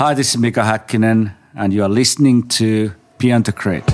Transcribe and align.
Hi, 0.00 0.14
this 0.14 0.30
is 0.30 0.38
Mika 0.38 0.60
Häkkinen, 0.60 1.34
and 1.54 1.74
you 1.74 1.82
are 1.82 1.88
listening 1.90 2.48
to 2.48 2.94
Beyond 3.18 3.44
the 3.44 3.52
Grid. 3.52 3.84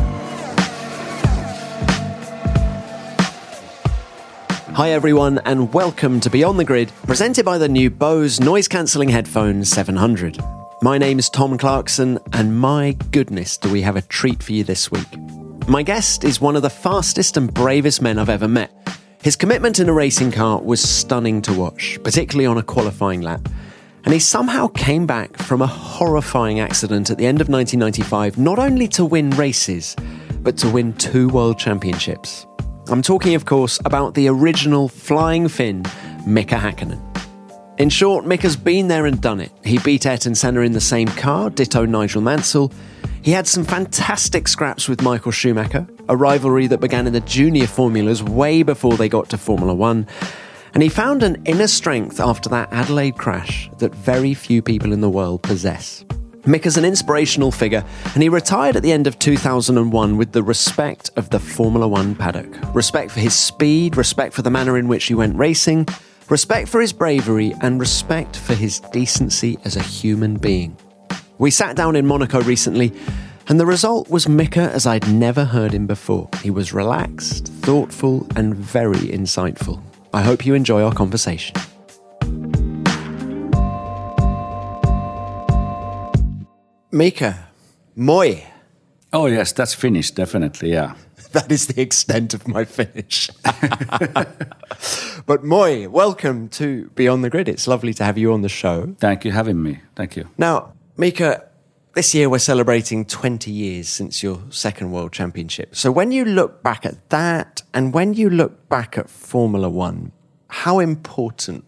Hi, 4.76 4.90
everyone, 4.90 5.40
and 5.44 5.74
welcome 5.74 6.20
to 6.20 6.30
Beyond 6.30 6.60
the 6.60 6.64
Grid, 6.64 6.92
presented 7.08 7.44
by 7.44 7.58
the 7.58 7.68
new 7.68 7.90
Bose 7.90 8.38
noise 8.38 8.68
cancelling 8.68 9.08
headphones 9.08 9.68
700. 9.68 10.38
My 10.80 10.96
name 10.96 11.18
is 11.18 11.28
Tom 11.28 11.58
Clarkson, 11.58 12.20
and 12.32 12.56
my 12.56 12.92
goodness, 13.10 13.56
do 13.56 13.68
we 13.68 13.82
have 13.82 13.96
a 13.96 14.02
treat 14.02 14.44
for 14.44 14.52
you 14.52 14.62
this 14.62 14.92
week. 14.92 15.08
My 15.66 15.82
guest 15.82 16.22
is 16.22 16.40
one 16.40 16.54
of 16.54 16.62
the 16.62 16.70
fastest 16.70 17.36
and 17.36 17.52
bravest 17.52 18.00
men 18.00 18.20
I've 18.20 18.28
ever 18.28 18.46
met. 18.46 18.70
His 19.24 19.34
commitment 19.34 19.80
in 19.80 19.88
a 19.88 19.92
racing 19.92 20.30
car 20.30 20.60
was 20.62 20.80
stunning 20.80 21.42
to 21.42 21.52
watch, 21.52 21.98
particularly 22.04 22.46
on 22.46 22.58
a 22.58 22.62
qualifying 22.62 23.22
lap. 23.22 23.48
And 24.06 24.12
he 24.12 24.20
somehow 24.20 24.68
came 24.68 25.04
back 25.04 25.36
from 25.36 25.60
a 25.60 25.66
horrifying 25.66 26.60
accident 26.60 27.10
at 27.10 27.18
the 27.18 27.26
end 27.26 27.40
of 27.40 27.48
1995, 27.48 28.38
not 28.38 28.60
only 28.60 28.86
to 28.88 29.04
win 29.04 29.30
races, 29.30 29.96
but 30.42 30.56
to 30.58 30.70
win 30.70 30.92
two 30.92 31.28
world 31.28 31.58
championships. 31.58 32.46
I'm 32.86 33.02
talking, 33.02 33.34
of 33.34 33.46
course, 33.46 33.80
about 33.84 34.14
the 34.14 34.28
original 34.28 34.88
flying 34.88 35.48
Finn, 35.48 35.84
Mika 36.24 36.54
Hakkinen. 36.54 37.00
In 37.78 37.88
short, 37.88 38.24
Mika's 38.24 38.54
been 38.54 38.86
there 38.86 39.06
and 39.06 39.20
done 39.20 39.40
it. 39.40 39.50
He 39.64 39.78
beat 39.78 40.06
Ayrton 40.06 40.36
Senna 40.36 40.60
in 40.60 40.70
the 40.70 40.80
same 40.80 41.08
car, 41.08 41.50
ditto 41.50 41.84
Nigel 41.84 42.22
Mansell. 42.22 42.70
He 43.22 43.32
had 43.32 43.48
some 43.48 43.64
fantastic 43.64 44.46
scraps 44.46 44.88
with 44.88 45.02
Michael 45.02 45.32
Schumacher, 45.32 45.84
a 46.08 46.16
rivalry 46.16 46.68
that 46.68 46.78
began 46.78 47.08
in 47.08 47.12
the 47.12 47.20
junior 47.22 47.66
formulas 47.66 48.22
way 48.22 48.62
before 48.62 48.96
they 48.96 49.08
got 49.08 49.30
to 49.30 49.36
Formula 49.36 49.74
One. 49.74 50.06
And 50.76 50.82
he 50.82 50.90
found 50.90 51.22
an 51.22 51.40
inner 51.46 51.68
strength 51.68 52.20
after 52.20 52.50
that 52.50 52.70
Adelaide 52.70 53.16
crash 53.16 53.70
that 53.78 53.94
very 53.94 54.34
few 54.34 54.60
people 54.60 54.92
in 54.92 55.00
the 55.00 55.08
world 55.08 55.42
possess. 55.42 56.04
Mick 56.42 56.66
is 56.66 56.76
an 56.76 56.84
inspirational 56.84 57.50
figure, 57.50 57.82
and 58.12 58.22
he 58.22 58.28
retired 58.28 58.76
at 58.76 58.82
the 58.82 58.92
end 58.92 59.06
of 59.06 59.18
2001 59.18 60.18
with 60.18 60.32
the 60.32 60.42
respect 60.42 61.10
of 61.16 61.30
the 61.30 61.38
Formula 61.38 61.88
One 61.88 62.14
paddock. 62.14 62.54
Respect 62.74 63.10
for 63.10 63.20
his 63.20 63.34
speed, 63.34 63.96
respect 63.96 64.34
for 64.34 64.42
the 64.42 64.50
manner 64.50 64.76
in 64.76 64.86
which 64.86 65.06
he 65.06 65.14
went 65.14 65.38
racing, 65.38 65.88
respect 66.28 66.68
for 66.68 66.82
his 66.82 66.92
bravery, 66.92 67.54
and 67.62 67.80
respect 67.80 68.36
for 68.36 68.52
his 68.52 68.80
decency 68.92 69.58
as 69.64 69.76
a 69.76 69.82
human 69.82 70.36
being. 70.36 70.76
We 71.38 71.50
sat 71.50 71.74
down 71.74 71.96
in 71.96 72.06
Monaco 72.06 72.42
recently, 72.42 72.92
and 73.48 73.58
the 73.58 73.64
result 73.64 74.10
was 74.10 74.28
Mika 74.28 74.70
as 74.72 74.86
I'd 74.86 75.08
never 75.08 75.46
heard 75.46 75.72
him 75.72 75.86
before. 75.86 76.28
He 76.42 76.50
was 76.50 76.74
relaxed, 76.74 77.46
thoughtful, 77.46 78.26
and 78.36 78.54
very 78.54 79.08
insightful. 79.08 79.82
I 80.16 80.22
hope 80.22 80.46
you 80.46 80.54
enjoy 80.54 80.82
our 80.82 80.94
conversation. 80.94 81.54
Mika, 86.90 87.48
moi. 87.94 88.36
Oh, 89.12 89.26
yes, 89.26 89.52
that's 89.52 89.74
Finnish, 89.74 90.12
definitely, 90.12 90.72
yeah. 90.72 90.94
That 91.32 91.52
is 91.52 91.66
the 91.66 91.82
extent 91.82 92.32
of 92.32 92.48
my 92.48 92.64
Finnish. 92.64 93.28
but 95.26 95.44
moi, 95.44 95.86
welcome 95.86 96.48
to 96.48 96.88
Beyond 96.94 97.22
the 97.22 97.28
Grid. 97.28 97.46
It's 97.46 97.68
lovely 97.68 97.92
to 97.92 98.04
have 98.04 98.16
you 98.16 98.32
on 98.32 98.40
the 98.40 98.48
show. 98.48 98.96
Thank 98.98 99.26
you 99.26 99.32
for 99.32 99.36
having 99.36 99.62
me. 99.62 99.80
Thank 99.96 100.16
you. 100.16 100.30
Now, 100.38 100.72
Mika, 100.96 101.44
this 101.96 102.14
year 102.14 102.28
we're 102.28 102.38
celebrating 102.38 103.06
20 103.06 103.50
years 103.50 103.88
since 103.88 104.22
your 104.22 104.38
second 104.50 104.92
world 104.92 105.12
championship. 105.12 105.74
So 105.74 105.90
when 105.90 106.12
you 106.12 106.26
look 106.26 106.62
back 106.62 106.84
at 106.84 107.08
that 107.08 107.62
and 107.72 107.94
when 107.94 108.12
you 108.12 108.28
look 108.28 108.68
back 108.68 108.98
at 108.98 109.08
Formula 109.08 109.70
One, 109.70 110.12
how 110.48 110.78
important 110.78 111.64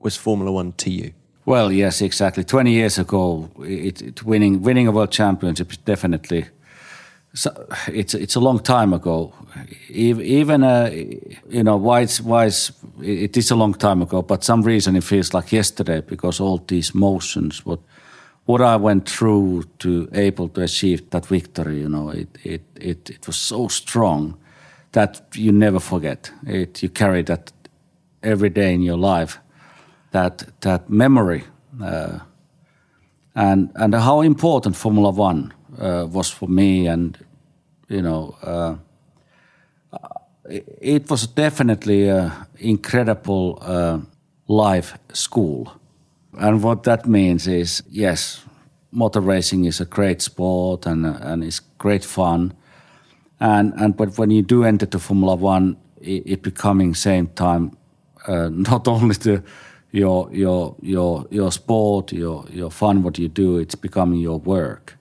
was 0.00 0.16
Formula 0.16 0.50
One 0.50 0.72
to 0.72 0.90
you? 0.90 1.12
Well, 1.46 1.70
yes, 1.70 2.02
exactly. 2.02 2.42
20 2.42 2.72
years 2.72 2.98
ago, 2.98 3.48
it, 3.60 4.02
it 4.02 4.24
winning 4.24 4.62
winning 4.62 4.88
a 4.88 4.90
world 4.90 5.12
championship 5.12 5.70
is 5.70 5.78
definitely 5.78 6.46
so 7.34 7.50
it's 7.86 8.14
it's 8.14 8.34
a 8.34 8.40
long 8.40 8.58
time 8.58 8.92
ago. 8.92 9.32
Even 9.90 10.64
uh, 10.64 10.90
you 11.48 11.62
know 11.62 11.76
why 11.76 12.00
it's 12.00 12.20
why 12.20 12.46
it's, 12.46 12.72
it 13.00 13.36
is 13.36 13.52
a 13.52 13.54
long 13.54 13.74
time 13.74 14.02
ago, 14.02 14.22
but 14.22 14.42
some 14.42 14.62
reason 14.62 14.96
it 14.96 15.04
feels 15.04 15.32
like 15.32 15.52
yesterday 15.52 16.00
because 16.00 16.40
all 16.40 16.58
these 16.66 16.94
motions 16.94 17.64
what 17.64 17.78
what 18.48 18.62
I 18.62 18.76
went 18.76 19.06
through 19.06 19.64
to 19.78 20.08
able 20.14 20.48
to 20.48 20.62
achieve 20.62 21.10
that 21.10 21.26
victory, 21.26 21.80
you 21.80 21.88
know, 21.88 22.08
it 22.08 22.28
it 22.44 22.62
it, 22.80 23.10
it 23.10 23.26
was 23.26 23.36
so 23.36 23.68
strong 23.68 24.38
that 24.92 25.22
you 25.34 25.52
never 25.52 25.80
forget 25.80 26.32
it. 26.46 26.82
You 26.82 26.88
carry 26.88 27.22
that 27.24 27.52
every 28.22 28.48
day 28.48 28.72
in 28.72 28.82
your 28.82 28.96
life, 28.96 29.38
that 30.12 30.46
that 30.60 30.88
memory, 30.88 31.44
uh, 31.82 32.20
and 33.34 33.70
and 33.74 33.94
how 33.94 34.22
important 34.22 34.76
Formula 34.76 35.10
One 35.10 35.52
uh, 35.78 36.06
was 36.10 36.30
for 36.30 36.48
me, 36.48 36.88
and 36.88 37.18
you 37.88 38.00
know, 38.00 38.34
uh, 38.42 38.76
it 40.80 41.10
was 41.10 41.26
definitely 41.26 42.08
an 42.08 42.32
incredible 42.58 43.58
uh, 43.60 43.98
life 44.46 44.98
school, 45.12 45.77
and 46.38 46.62
what 46.62 46.82
that 46.84 47.06
means 47.06 47.46
is 47.46 47.82
yes, 47.88 48.44
motor 48.90 49.20
racing 49.20 49.64
is 49.64 49.80
a 49.80 49.84
great 49.84 50.22
sport 50.22 50.86
and 50.86 51.06
and 51.06 51.44
it's 51.44 51.60
great 51.78 52.04
fun, 52.04 52.52
and 53.40 53.72
and 53.74 53.96
but 53.96 54.18
when 54.18 54.30
you 54.30 54.42
do 54.42 54.64
enter 54.64 54.86
the 54.86 54.98
Formula 54.98 55.34
One, 55.34 55.76
it, 56.00 56.22
it 56.26 56.42
becoming 56.42 56.94
same 56.94 57.26
time 57.28 57.76
uh, 58.26 58.48
not 58.52 58.88
only 58.88 59.14
to 59.14 59.42
your 59.90 60.28
your 60.32 60.76
your 60.82 61.26
your 61.30 61.52
sport, 61.52 62.12
your 62.12 62.44
your 62.50 62.70
fun, 62.70 63.02
what 63.02 63.18
you 63.18 63.28
do, 63.28 63.58
it's 63.58 63.74
becoming 63.74 64.20
your 64.20 64.38
work, 64.38 64.96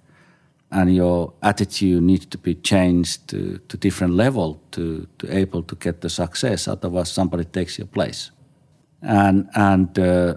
and 0.72 0.96
your 0.96 1.34
attitude 1.42 2.02
needs 2.04 2.26
to 2.26 2.38
be 2.38 2.56
changed 2.56 3.28
to 3.28 3.60
to 3.68 3.78
different 3.78 4.14
level 4.14 4.60
to 4.72 5.08
to 5.20 5.38
able 5.38 5.64
to 5.64 5.76
get 5.76 6.02
the 6.02 6.10
success. 6.10 6.68
Otherwise, 6.68 7.12
somebody 7.12 7.44
takes 7.46 7.78
your 7.78 7.88
place, 7.88 8.32
and 9.02 9.50
and 9.56 10.00
uh, 10.00 10.36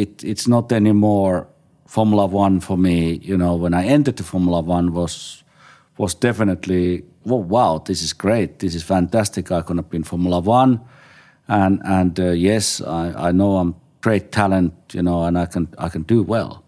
it 0.00 0.24
it's 0.24 0.48
not 0.48 0.72
anymore 0.72 1.46
Formula 1.86 2.26
One 2.26 2.60
for 2.60 2.78
me. 2.78 3.20
You 3.22 3.36
know, 3.36 3.54
when 3.54 3.74
I 3.74 3.84
entered 3.86 4.16
the 4.16 4.24
Formula 4.24 4.60
One 4.60 4.92
was 4.92 5.44
was 5.98 6.14
definitely 6.14 7.04
well, 7.24 7.42
wow, 7.42 7.78
this 7.78 8.02
is 8.02 8.12
great, 8.12 8.58
this 8.58 8.74
is 8.74 8.82
fantastic. 8.82 9.52
I 9.52 9.62
could 9.62 9.76
have 9.76 9.90
been 9.90 10.04
Formula 10.04 10.40
One 10.40 10.80
and 11.48 11.80
and 11.84 12.18
uh, 12.18 12.30
yes, 12.30 12.80
I, 12.80 13.28
I 13.28 13.32
know 13.32 13.56
I'm 13.56 13.74
great 14.00 14.32
talent, 14.32 14.74
you 14.92 15.02
know, 15.02 15.24
and 15.24 15.38
I 15.38 15.46
can 15.46 15.68
I 15.78 15.88
can 15.88 16.02
do 16.02 16.22
well. 16.22 16.64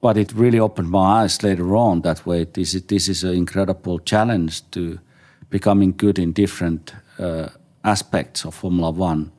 But 0.00 0.16
it 0.16 0.32
really 0.32 0.60
opened 0.60 0.90
my 0.90 1.22
eyes 1.22 1.42
later 1.42 1.76
on 1.76 2.02
that 2.02 2.26
way. 2.26 2.44
This 2.44 2.74
is 2.74 2.82
this 2.82 3.08
is 3.08 3.24
an 3.24 3.34
incredible 3.34 3.98
challenge 3.98 4.68
to 4.70 4.98
becoming 5.50 5.94
good 5.96 6.18
in 6.18 6.32
different 6.32 6.94
uh, 7.18 7.48
aspects 7.84 8.44
of 8.44 8.54
Formula 8.54 8.90
One. 8.90 9.32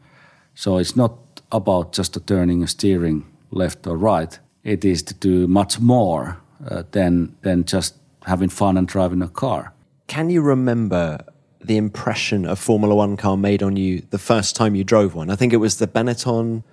So 0.55 0.77
it's 0.77 0.95
not 0.95 1.28
about 1.51 1.93
just 1.93 2.17
turning 2.27 2.63
a 2.63 2.67
steering 2.67 3.25
left 3.51 3.87
or 3.87 3.97
right. 3.97 4.39
It 4.63 4.85
is 4.85 5.03
to 5.03 5.13
do 5.13 5.47
much 5.47 5.79
more 5.79 6.37
uh, 6.67 6.83
than 6.91 7.35
than 7.41 7.63
just 7.65 7.95
having 8.25 8.49
fun 8.49 8.77
and 8.77 8.87
driving 8.87 9.21
a 9.21 9.27
car. 9.27 9.73
Can 10.07 10.29
you 10.29 10.41
remember 10.41 11.23
the 11.61 11.77
impression 11.77 12.45
a 12.45 12.55
Formula 12.55 12.95
One 12.95 13.17
car 13.17 13.37
made 13.37 13.63
on 13.63 13.75
you 13.75 14.03
the 14.09 14.17
first 14.17 14.55
time 14.55 14.75
you 14.75 14.83
drove 14.83 15.15
one? 15.15 15.29
I 15.29 15.35
think 15.35 15.53
it 15.53 15.57
was 15.57 15.77
the 15.77 15.87
Benetton. 15.87 16.63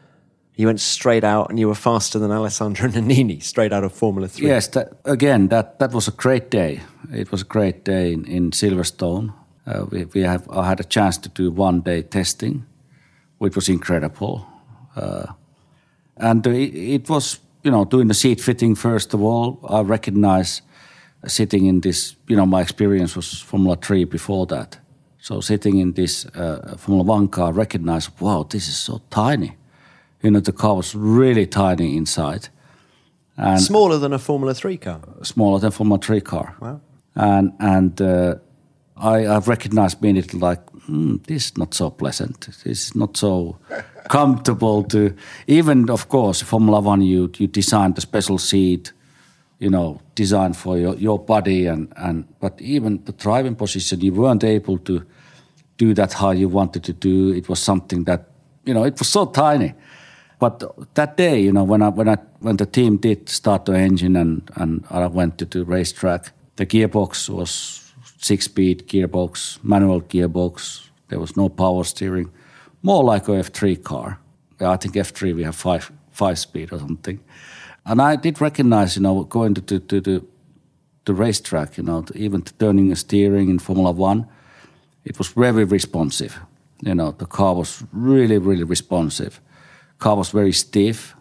You 0.56 0.66
went 0.66 0.81
straight 0.81 1.22
out 1.22 1.50
and 1.50 1.59
you 1.59 1.69
were 1.69 1.75
faster 1.75 2.19
than 2.19 2.31
Alessandro 2.31 2.88
Nannini, 2.94 3.42
straight 3.42 3.72
out 3.72 3.84
of 3.84 3.92
Formula 3.92 4.26
3. 4.26 4.47
Yes, 4.47 4.69
that, 4.69 4.94
again, 5.04 5.48
that, 5.48 5.78
that 5.81 5.92
was 5.92 6.09
a 6.09 6.12
great 6.12 6.50
day. 6.50 6.81
It 7.12 7.31
was 7.31 7.42
a 7.42 7.44
great 7.44 7.84
day 7.84 8.15
in, 8.15 8.25
in 8.25 8.53
Silverstone. 8.53 9.34
Uh, 9.66 9.84
we, 9.91 10.06
we 10.06 10.22
have, 10.22 10.48
I 10.48 10.66
had 10.66 10.81
a 10.81 10.84
chance 10.84 11.19
to 11.19 11.28
do 11.28 11.50
one 11.50 11.82
day 11.82 12.00
testing, 12.00 12.65
which 13.36 13.54
was 13.54 13.69
incredible. 13.69 14.47
Uh, 14.97 15.27
and 16.17 16.47
it, 16.47 16.75
it, 16.75 17.09
was, 17.09 17.39
you 17.62 17.71
know, 17.71 17.84
doing 17.84 18.09
the 18.09 18.15
seat 18.15 18.41
fitting 18.41 18.75
first 18.75 19.15
of 19.15 19.23
all. 19.23 19.61
I 19.69 19.83
recognize 19.83 20.63
sitting 21.27 21.66
in 21.66 21.81
this, 21.81 22.16
you 22.28 22.37
know, 22.37 22.47
my 22.47 22.63
experience 22.63 23.15
was 23.16 23.41
Formula 23.41 23.77
3 23.77 24.04
before 24.04 24.47
that. 24.47 24.78
So 25.19 25.41
sitting 25.41 25.78
in 25.78 25.93
this 25.93 26.27
uh, 26.27 26.77
Formula 26.78 27.04
One 27.04 27.28
car, 27.28 27.48
I 27.48 27.51
recognized, 27.51 28.10
wow, 28.21 28.47
this 28.48 28.69
is 28.69 28.77
so 28.77 29.01
tiny. 29.10 29.57
You 30.22 30.31
know, 30.31 30.41
the 30.41 30.53
car 30.53 30.77
was 30.77 30.95
really 30.95 31.47
tiny 31.47 31.97
inside. 31.97 32.49
And 33.37 33.60
smaller 33.60 33.99
than 33.99 34.13
a 34.13 34.19
Formula 34.19 34.54
Three 34.54 34.78
car. 34.78 35.01
Smaller 35.22 35.59
than 35.59 35.69
a 35.69 35.72
Formula 35.72 35.99
Three 35.99 36.21
car. 36.21 36.57
Wow. 36.60 36.81
And 37.15 37.53
and 37.59 38.01
uh, 38.01 38.37
I 38.97 39.27
I 39.27 39.39
recognized 39.39 40.01
being 40.01 40.16
immediately 40.16 40.41
like 40.41 40.65
mm, 40.89 41.22
this 41.27 41.47
is 41.47 41.59
not 41.59 41.75
so 41.75 41.91
pleasant. 41.91 42.41
This 42.41 42.65
is 42.65 42.95
not 42.95 43.16
so 43.16 43.59
comfortable 44.08 44.82
to 44.84 45.14
even 45.47 45.91
of 45.91 46.08
course 46.08 46.42
Formula 46.42 46.80
One 46.80 47.03
you 47.03 47.30
you 47.38 47.47
designed 47.47 47.94
the 47.94 48.00
special 48.00 48.38
seat 48.38 48.92
you 49.58 49.70
know, 49.70 50.00
designed 50.14 50.56
for 50.56 50.78
your, 50.78 50.94
your 50.97 51.18
body 51.18 51.66
and, 51.66 51.92
and 51.97 52.26
but 52.41 52.60
even 52.60 53.03
the 53.04 53.12
driving 53.12 53.54
position, 53.54 54.00
you 54.00 54.12
weren't 54.12 54.44
able 54.44 54.78
to 54.78 55.04
do 55.78 55.94
that 55.94 56.12
how 56.14 56.30
you 56.30 56.48
wanted 56.48 56.84
to 56.84 56.92
do. 56.92 57.32
It 57.32 57.48
was 57.48 57.58
something 57.58 58.04
that, 58.04 58.28
you 58.64 58.74
know, 58.74 58.84
it 58.84 58.98
was 58.98 59.08
so 59.08 59.26
tiny. 59.26 59.74
But 60.38 60.62
that 60.94 61.16
day, 61.16 61.41
you 61.41 61.53
know, 61.53 61.64
when 61.64 61.80
I 61.80 61.88
when 61.88 62.08
I 62.08 62.16
when 62.41 62.56
the 62.56 62.66
team 62.66 62.98
did 62.98 63.30
start 63.30 63.64
the 63.64 63.72
engine 63.72 64.16
and, 64.16 64.42
and 64.56 64.84
I 64.91 65.06
went 65.06 65.38
to 65.38 65.47
the 65.47 65.64
racetrack, 65.64 66.32
the 66.56 66.66
gearbox 66.66 67.30
was 67.30 67.92
six-speed 68.18 68.86
gearbox, 68.86 69.62
manual 69.64 70.03
gearbox. 70.03 70.88
There 71.08 71.18
was 71.18 71.36
no 71.36 71.48
power 71.48 71.84
steering, 71.84 72.30
more 72.86 73.04
like 73.15 73.28
a 73.28 73.33
F3 73.33 73.83
car. 73.83 74.18
Yeah, 74.60 74.71
I 74.71 74.77
think 74.77 74.94
F3 74.94 75.34
we 75.34 75.44
have 75.44 75.56
five 75.56 75.92
five 76.12 76.38
speed 76.38 76.72
or 76.72 76.78
something. 76.78 77.18
And 77.84 78.00
I 78.00 78.16
did 78.16 78.41
recognize, 78.41 78.97
you 78.97 79.03
know, 79.03 79.24
going 79.24 79.54
to 79.54 79.60
to, 79.60 79.78
to 79.78 80.00
the 80.00 80.22
the 81.04 81.15
racetrack, 81.15 81.77
you 81.78 81.84
know, 81.84 82.04
even 82.15 82.42
turning 82.59 82.92
a 82.92 82.97
steering 82.97 83.50
in 83.50 83.59
Formula 83.59 83.92
One, 83.92 84.27
it 85.04 85.18
was 85.18 85.28
very 85.28 85.65
responsive. 85.65 86.41
You 86.83 86.94
know, 86.94 87.12
the 87.12 87.27
car 87.27 87.54
was 87.54 87.84
really, 87.92 88.38
really 88.38 88.65
responsive. 88.65 89.41
Car 89.98 90.16
was 90.16 90.32
very 90.32 90.53
stiff. 90.53 91.15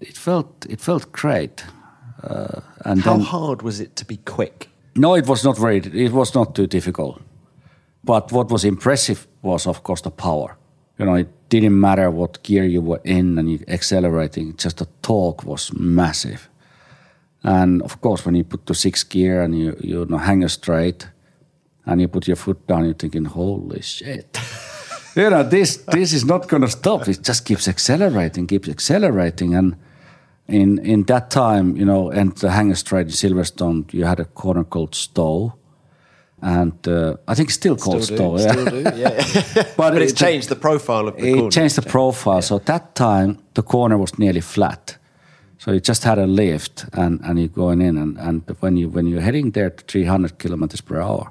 It 0.00 0.16
felt 0.16 0.66
it 0.68 0.80
felt 0.80 1.12
great. 1.12 1.64
Uh, 2.22 2.60
and 2.84 3.04
how 3.04 3.16
then, 3.16 3.26
hard 3.26 3.62
was 3.62 3.80
it 3.80 3.96
to 3.96 4.04
be 4.04 4.16
quick? 4.16 4.68
No, 4.94 5.16
it 5.16 5.26
was 5.26 5.44
not 5.44 5.58
very. 5.58 5.78
It 5.78 6.12
was 6.12 6.34
not 6.34 6.54
too 6.54 6.66
difficult. 6.66 7.20
But 8.02 8.32
what 8.32 8.50
was 8.50 8.64
impressive 8.64 9.26
was, 9.42 9.66
of 9.66 9.82
course, 9.82 10.02
the 10.02 10.10
power. 10.10 10.56
You 10.98 11.06
know, 11.06 11.14
it 11.14 11.28
didn't 11.48 11.78
matter 11.78 12.10
what 12.10 12.42
gear 12.42 12.64
you 12.64 12.80
were 12.80 13.00
in 13.04 13.38
and 13.38 13.50
you 13.50 13.64
accelerating. 13.68 14.56
Just 14.56 14.78
the 14.78 14.88
torque 15.02 15.44
was 15.44 15.72
massive. 15.72 16.48
And 17.42 17.82
of 17.82 18.00
course, 18.00 18.24
when 18.24 18.34
you 18.34 18.44
put 18.44 18.66
the 18.66 18.74
sixth 18.74 19.08
gear 19.10 19.42
and 19.42 19.58
you 19.58 19.76
you 19.80 20.06
know, 20.06 20.18
hang 20.18 20.46
straight, 20.48 21.08
and 21.86 22.00
you 22.00 22.08
put 22.08 22.26
your 22.26 22.36
foot 22.36 22.66
down, 22.66 22.84
you're 22.84 22.94
thinking, 22.94 23.26
"Holy 23.26 23.82
shit!" 23.82 24.38
you 25.16 25.28
know, 25.28 25.42
this 25.42 25.76
this 25.92 26.12
is 26.12 26.24
not 26.24 26.48
going 26.48 26.62
to 26.62 26.70
stop. 26.70 27.08
It 27.08 27.22
just 27.22 27.44
keeps 27.44 27.68
accelerating, 27.68 28.46
keeps 28.46 28.68
accelerating, 28.68 29.54
and 29.54 29.76
in 30.48 30.78
in 30.78 31.04
that 31.04 31.30
time, 31.30 31.76
you 31.76 31.84
know, 31.84 32.10
and 32.10 32.32
the 32.36 32.50
Hangar 32.50 32.76
Straight 32.76 33.06
in 33.06 33.12
Silverstone, 33.12 33.92
you 33.92 34.04
had 34.04 34.20
a 34.20 34.24
corner 34.24 34.64
called 34.64 34.94
Stowe, 34.94 35.54
and 36.44 36.86
uh, 36.88 37.16
I 37.26 37.34
think 37.34 37.50
still 37.50 37.76
called 37.76 38.04
still 38.04 38.16
Stowe. 38.16 38.38
Yeah. 38.38 38.52
Still 38.52 38.64
do, 38.66 38.98
yeah. 38.98 39.62
but, 39.76 39.92
but 39.92 40.02
it's 40.02 40.12
it, 40.12 40.16
changed 40.16 40.50
the 40.50 40.56
profile 40.56 41.08
of 41.08 41.16
the 41.16 41.26
it 41.26 41.34
corner. 41.34 41.50
changed 41.50 41.76
the 41.76 41.82
profile. 41.82 42.34
Yeah. 42.34 42.40
So 42.40 42.56
at 42.56 42.66
that 42.66 42.94
time, 42.94 43.38
the 43.54 43.62
corner 43.62 43.96
was 43.96 44.18
nearly 44.18 44.42
flat. 44.42 44.98
So 45.58 45.72
you 45.72 45.80
just 45.80 46.04
had 46.04 46.18
a 46.18 46.26
lift, 46.26 46.84
and, 46.92 47.20
and 47.22 47.38
you're 47.38 47.48
going 47.48 47.80
in, 47.80 47.96
and, 47.96 48.18
and 48.18 48.42
when 48.60 48.76
you 48.76 48.90
when 48.90 49.06
you're 49.06 49.22
heading 49.22 49.52
there 49.52 49.70
to 49.70 49.84
300 49.84 50.38
kilometers 50.38 50.82
per 50.82 51.00
hour, 51.00 51.30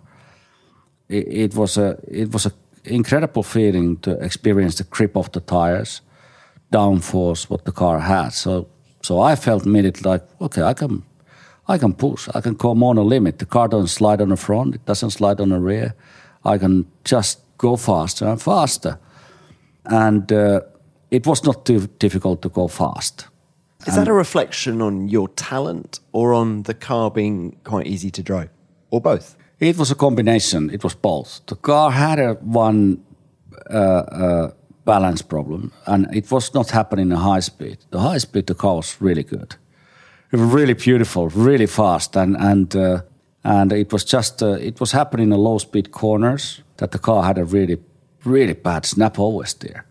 it, 1.10 1.28
it 1.28 1.56
was 1.56 1.78
a 1.78 2.00
it 2.08 2.34
was 2.34 2.48
a 2.48 2.52
incredible 2.84 3.44
feeling 3.44 3.98
to 3.98 4.12
experience 4.20 4.76
the 4.76 4.84
grip 4.86 5.16
of 5.16 5.32
the 5.32 5.42
tires, 5.42 6.02
downforce 6.72 7.50
what 7.50 7.66
the 7.66 7.72
car 7.72 8.00
had. 8.00 8.30
So 8.30 8.68
so 9.04 9.20
I 9.20 9.36
felt 9.36 9.66
immediately 9.66 10.12
like, 10.12 10.24
okay, 10.40 10.64
I 10.64 10.74
can 10.74 11.04
I 11.68 11.78
can 11.78 11.94
push. 11.94 12.30
I 12.34 12.42
can 12.42 12.56
come 12.56 12.84
on 12.84 12.98
a 12.98 13.04
limit. 13.04 13.40
The 13.40 13.46
car 13.46 13.68
doesn't 13.68 13.88
slide 13.88 14.22
on 14.22 14.30
the 14.30 14.38
front. 14.38 14.76
It 14.76 14.86
doesn't 14.86 15.12
slide 15.12 15.40
on 15.40 15.50
the 15.50 15.60
rear. 15.60 15.96
I 16.44 16.58
can 16.58 16.86
just 17.06 17.40
go 17.58 17.78
faster 17.78 18.28
and 18.28 18.42
faster. 18.42 19.00
And 19.86 20.32
uh, 20.32 20.62
it 21.10 21.26
was 21.26 21.44
not 21.44 21.66
too 21.66 21.88
difficult 22.00 22.42
to 22.42 22.50
go 22.50 22.68
fast. 22.68 23.28
Is 23.86 23.98
and 23.98 23.98
that 23.98 24.12
a 24.12 24.14
reflection 24.14 24.82
on 24.82 25.10
your 25.10 25.28
talent 25.30 26.00
or 26.12 26.34
on 26.34 26.64
the 26.64 26.74
car 26.74 27.12
being 27.12 27.58
quite 27.64 27.88
easy 27.88 28.10
to 28.12 28.24
drive, 28.24 28.50
or 28.90 29.02
both? 29.02 29.36
It 29.60 29.78
was 29.78 29.92
a 29.92 29.96
combination. 29.96 30.70
It 30.70 30.84
was 30.84 30.96
both. 30.96 31.42
The 31.48 31.56
car 31.56 31.92
had 31.92 32.20
a 32.20 32.34
one 32.36 33.04
uh, 33.70 33.78
uh, 33.78 34.52
balance 34.86 35.22
problem, 35.22 35.72
and 35.86 36.08
it 36.16 36.32
was 36.32 36.54
not 36.54 36.72
happening 36.72 37.12
in 37.12 37.18
high 37.18 37.42
speed. 37.42 37.78
The 37.92 38.00
high 38.00 38.20
speed, 38.20 38.48
the 38.48 38.56
car 38.56 38.76
was 38.76 39.02
really 39.02 39.24
good. 39.24 39.56
It 40.34 40.40
was 40.40 40.52
really 40.52 40.74
beautiful, 40.74 41.30
really 41.30 41.68
fast, 41.68 42.18
and 42.18 42.36
and 42.38 42.76
uh, 42.76 43.02
and 43.44 43.72
it 43.72 43.94
was 43.94 44.04
just 44.04 44.42
uh, 44.42 44.58
it 44.60 44.80
was 44.80 44.92
happening 44.92 45.26
in 45.26 45.30
the 45.30 45.38
low 45.38 45.60
speed 45.60 45.92
corners 45.92 46.62
that 46.78 46.92
the 46.92 47.00
car 47.00 47.24
had 47.24 47.38
a 47.38 47.46
really 47.46 47.78
really 48.26 48.54
bad 48.54 48.86
snap 48.86 49.18
oversteer. 49.18 49.84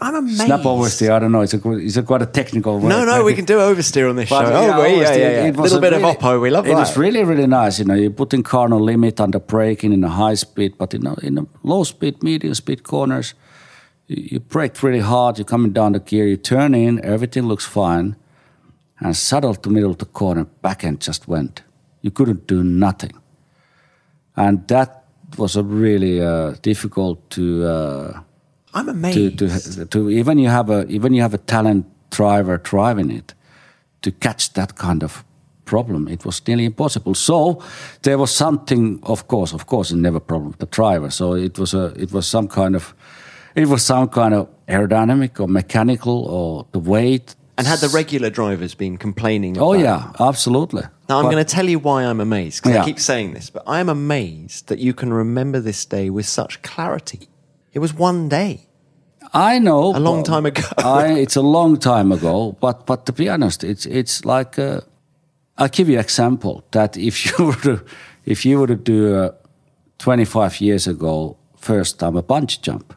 I'm 0.00 0.14
amazed. 0.14 0.42
Snap 0.42 0.60
oversteer. 0.60 1.10
I 1.10 1.18
don't 1.18 1.32
know. 1.32 1.40
It's 1.40 1.54
a 1.54 1.70
it's 1.72 1.96
a 1.96 2.02
quite 2.02 2.22
a 2.22 2.26
technical 2.26 2.78
word. 2.78 2.90
No, 2.90 3.04
no, 3.04 3.24
we 3.24 3.34
can 3.34 3.44
do 3.44 3.58
oversteer 3.58 4.08
on 4.08 4.16
this 4.16 4.28
show. 4.28 4.40
Yeah, 4.40 4.78
oh, 4.78 4.84
yeah, 4.84 5.00
yeah, 5.00 5.16
yeah. 5.16 5.46
It 5.46 5.56
was 5.56 5.72
a 5.72 5.76
little 5.76 5.80
bit 5.80 5.92
really, 5.96 6.10
of 6.10 6.18
oppo. 6.18 6.40
We 6.40 6.50
love 6.50 6.66
it 6.66 6.68
that. 6.68 6.76
It 6.76 6.80
was 6.80 6.96
really, 6.96 7.24
really 7.24 7.46
nice. 7.46 7.80
You 7.80 7.86
know, 7.86 7.94
you 7.94 8.10
put 8.10 8.34
in 8.34 8.42
car 8.42 8.68
no 8.68 8.78
limit 8.78 9.18
under 9.20 9.40
braking 9.40 9.92
in 9.92 10.04
a 10.04 10.10
high 10.10 10.34
speed, 10.34 10.78
but 10.78 10.94
in 10.94 11.06
a, 11.06 11.14
in 11.20 11.38
a 11.38 11.46
low 11.64 11.82
speed, 11.82 12.22
medium 12.22 12.54
speed 12.54 12.84
corners, 12.84 13.34
you, 14.06 14.28
you 14.30 14.40
brake 14.40 14.80
really 14.82 15.00
hard. 15.00 15.38
You're 15.38 15.44
coming 15.44 15.72
down 15.72 15.92
the 15.92 16.00
gear. 16.00 16.26
You 16.26 16.36
turn 16.36 16.74
in. 16.74 17.04
Everything 17.04 17.46
looks 17.48 17.64
fine, 17.64 18.14
and 19.00 19.16
settled 19.16 19.62
to 19.62 19.70
middle 19.70 19.90
of 19.90 19.98
the 19.98 20.06
corner, 20.06 20.44
back 20.62 20.84
end 20.84 21.00
just 21.00 21.28
went. 21.28 21.62
You 22.02 22.10
couldn't 22.10 22.46
do 22.46 22.62
nothing, 22.62 23.12
and 24.36 24.66
that 24.68 25.04
was 25.38 25.56
a 25.56 25.62
really 25.62 26.20
uh, 26.20 26.54
difficult 26.62 27.30
to. 27.30 27.64
Uh, 27.64 28.20
I'm 28.74 28.88
amazed. 28.88 29.38
To, 29.38 29.48
to, 29.48 29.86
to 29.86 30.10
even 30.10 30.38
you 30.38 30.48
have 30.48 30.70
a 30.70 30.86
even 30.86 31.14
you 31.14 31.22
have 31.22 31.34
a 31.34 31.38
talent 31.38 31.86
driver 32.10 32.58
driving 32.58 33.10
it, 33.10 33.34
to 34.02 34.12
catch 34.12 34.52
that 34.52 34.76
kind 34.76 35.02
of 35.02 35.24
problem, 35.64 36.08
it 36.08 36.24
was 36.24 36.46
nearly 36.46 36.64
impossible. 36.64 37.14
So 37.14 37.62
there 38.02 38.18
was 38.18 38.30
something, 38.30 39.00
of 39.02 39.26
course, 39.28 39.54
of 39.54 39.66
course, 39.66 39.90
it 39.90 39.96
never 39.96 40.20
problem 40.20 40.54
the 40.58 40.66
driver. 40.66 41.10
So 41.10 41.34
it 41.34 41.58
was 41.58 41.74
a 41.74 41.86
it 41.96 42.12
was 42.12 42.26
some 42.26 42.48
kind 42.48 42.74
of 42.76 42.94
it 43.54 43.68
was 43.68 43.82
some 43.82 44.08
kind 44.08 44.34
of 44.34 44.48
aerodynamic 44.66 45.40
or 45.40 45.48
mechanical 45.48 46.26
or 46.26 46.66
the 46.72 46.78
weight. 46.78 47.34
And 47.56 47.66
had 47.66 47.78
the 47.78 47.88
regular 47.88 48.30
drivers 48.30 48.74
been 48.74 48.96
complaining? 48.96 49.58
Oh 49.58 49.74
yeah, 49.74 50.12
absolutely. 50.18 50.82
Now 51.08 51.18
I'm 51.18 51.24
going 51.24 51.36
to 51.36 51.44
tell 51.44 51.68
you 51.68 51.78
why 51.78 52.04
I'm 52.04 52.20
amazed 52.20 52.62
because 52.62 52.74
yeah. 52.74 52.82
I 52.82 52.84
keep 52.84 52.98
saying 52.98 53.34
this, 53.34 53.50
but 53.50 53.62
I 53.66 53.78
am 53.78 53.88
amazed 53.88 54.68
that 54.68 54.78
you 54.78 54.92
can 54.92 55.12
remember 55.12 55.60
this 55.60 55.84
day 55.84 56.10
with 56.10 56.26
such 56.26 56.62
clarity. 56.62 57.28
It 57.72 57.78
was 57.78 57.94
one 57.94 58.28
day. 58.28 58.66
I 59.32 59.58
know. 59.58 59.96
A 59.96 60.00
long 60.00 60.22
time 60.22 60.46
ago. 60.46 60.62
I, 60.78 61.12
it's 61.24 61.36
a 61.36 61.42
long 61.42 61.78
time 61.78 62.12
ago, 62.12 62.56
but 62.60 62.86
but 62.86 63.06
to 63.06 63.12
be 63.12 63.28
honest, 63.28 63.64
it's 63.64 63.86
it's 63.86 64.24
like 64.24 64.58
uh, 64.58 64.80
I'll 65.58 65.68
give 65.68 65.88
you 65.88 65.94
an 65.94 66.04
example 66.04 66.64
that 66.70 66.96
if 66.96 67.26
you 67.38 67.46
were 67.46 67.60
to 67.62 67.84
if 68.24 68.44
you 68.44 68.58
were 68.60 68.66
to 68.66 68.76
do 68.76 69.14
uh, 69.14 69.30
25 69.98 70.60
years 70.60 70.86
ago 70.86 71.36
first 71.56 71.98
time 71.98 72.16
a 72.16 72.22
bungee 72.22 72.60
jump, 72.60 72.94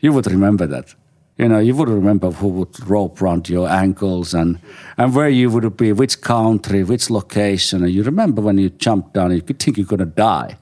you 0.00 0.12
would 0.12 0.26
remember 0.26 0.66
that. 0.66 0.94
You 1.38 1.48
know, 1.48 1.58
you 1.58 1.74
would 1.74 1.88
remember 1.88 2.30
who 2.30 2.48
would 2.48 2.88
rope 2.88 3.22
around 3.22 3.48
your 3.48 3.68
ankles 3.68 4.34
and 4.34 4.58
and 4.98 5.14
where 5.14 5.30
you 5.30 5.50
would 5.50 5.76
be, 5.76 5.92
which 5.92 6.20
country, 6.20 6.84
which 6.84 7.10
location. 7.10 7.82
And 7.82 7.92
you 7.92 8.02
remember 8.02 8.42
when 8.42 8.58
you 8.58 8.68
jumped 8.68 9.14
down, 9.14 9.32
you 9.32 9.42
could 9.42 9.58
think 9.58 9.78
you're 9.78 9.86
gonna 9.86 10.04
die. 10.04 10.58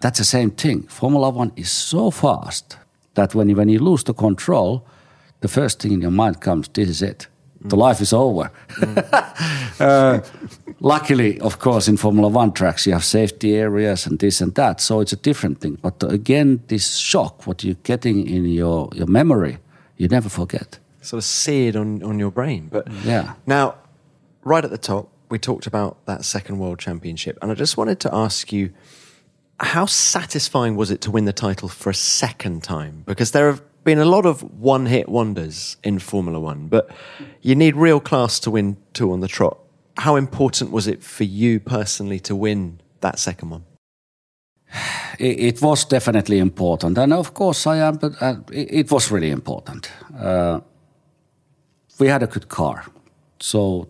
That's 0.00 0.18
the 0.18 0.24
same 0.24 0.50
thing. 0.50 0.82
Formula 0.88 1.30
One 1.30 1.52
is 1.54 1.70
so 1.70 2.10
fast 2.10 2.76
that 3.14 3.34
when 3.34 3.48
you, 3.48 3.56
when 3.56 3.68
you 3.68 3.78
lose 3.78 4.02
the 4.04 4.14
control, 4.14 4.84
the 5.40 5.48
first 5.48 5.80
thing 5.80 5.92
in 5.92 6.00
your 6.00 6.10
mind 6.10 6.40
comes, 6.40 6.68
this 6.68 6.88
is 6.88 7.02
it. 7.02 7.28
Mm. 7.62 7.70
The 7.70 7.76
life 7.76 8.00
is 8.00 8.12
over. 8.12 8.50
Mm. 8.80 9.80
uh, 9.80 10.20
luckily, 10.80 11.38
of 11.40 11.60
course, 11.60 11.86
in 11.86 11.96
Formula 11.96 12.28
One 12.28 12.52
tracks, 12.52 12.86
you 12.86 12.92
have 12.92 13.04
safety 13.04 13.54
areas 13.54 14.06
and 14.06 14.18
this 14.18 14.40
and 14.40 14.52
that. 14.56 14.80
So 14.80 15.00
it's 15.00 15.12
a 15.12 15.16
different 15.16 15.60
thing. 15.60 15.78
But 15.80 16.02
again, 16.02 16.62
this 16.66 16.96
shock, 16.96 17.46
what 17.46 17.62
you're 17.62 17.82
getting 17.84 18.26
in 18.26 18.46
your, 18.46 18.88
your 18.94 19.06
memory, 19.06 19.58
you 20.02 20.08
never 20.08 20.28
forget. 20.28 20.80
Sort 21.00 21.18
of 21.18 21.24
seared 21.24 21.76
on, 21.76 22.02
on 22.02 22.18
your 22.18 22.32
brain. 22.32 22.68
But 22.72 22.90
yeah. 23.04 23.34
Now, 23.46 23.76
right 24.42 24.64
at 24.64 24.72
the 24.72 24.76
top, 24.76 25.08
we 25.28 25.38
talked 25.38 25.68
about 25.68 26.04
that 26.06 26.24
second 26.24 26.58
world 26.58 26.80
championship. 26.80 27.38
And 27.40 27.52
I 27.52 27.54
just 27.54 27.76
wanted 27.76 28.00
to 28.00 28.12
ask 28.12 28.52
you 28.52 28.72
how 29.60 29.86
satisfying 29.86 30.74
was 30.74 30.90
it 30.90 31.00
to 31.02 31.12
win 31.12 31.24
the 31.24 31.32
title 31.32 31.68
for 31.68 31.88
a 31.88 31.94
second 31.94 32.64
time? 32.64 33.04
Because 33.06 33.30
there 33.30 33.46
have 33.46 33.62
been 33.84 34.00
a 34.00 34.04
lot 34.04 34.26
of 34.26 34.42
one 34.60 34.86
hit 34.86 35.08
wonders 35.08 35.76
in 35.84 36.00
Formula 36.00 36.40
One, 36.40 36.66
but 36.66 36.90
you 37.40 37.54
need 37.54 37.76
real 37.76 38.00
class 38.00 38.40
to 38.40 38.50
win 38.50 38.76
two 38.94 39.12
on 39.12 39.20
the 39.20 39.28
trot. 39.28 39.56
How 39.98 40.16
important 40.16 40.72
was 40.72 40.88
it 40.88 41.04
for 41.04 41.22
you 41.22 41.60
personally 41.60 42.18
to 42.20 42.34
win 42.34 42.80
that 43.02 43.20
second 43.20 43.50
one? 43.50 43.64
It, 45.18 45.38
it 45.38 45.62
was 45.62 45.84
definitely 45.84 46.38
important, 46.38 46.98
and 46.98 47.12
of 47.12 47.34
course, 47.34 47.66
I 47.66 47.76
am. 47.76 47.96
But 47.96 48.12
uh, 48.20 48.36
it, 48.50 48.68
it, 48.72 48.90
was 48.90 49.10
really 49.10 49.30
important. 49.30 49.90
Uh, 50.18 50.60
we 51.98 52.08
had 52.08 52.22
a 52.22 52.26
good 52.26 52.48
car, 52.48 52.84
so 53.38 53.88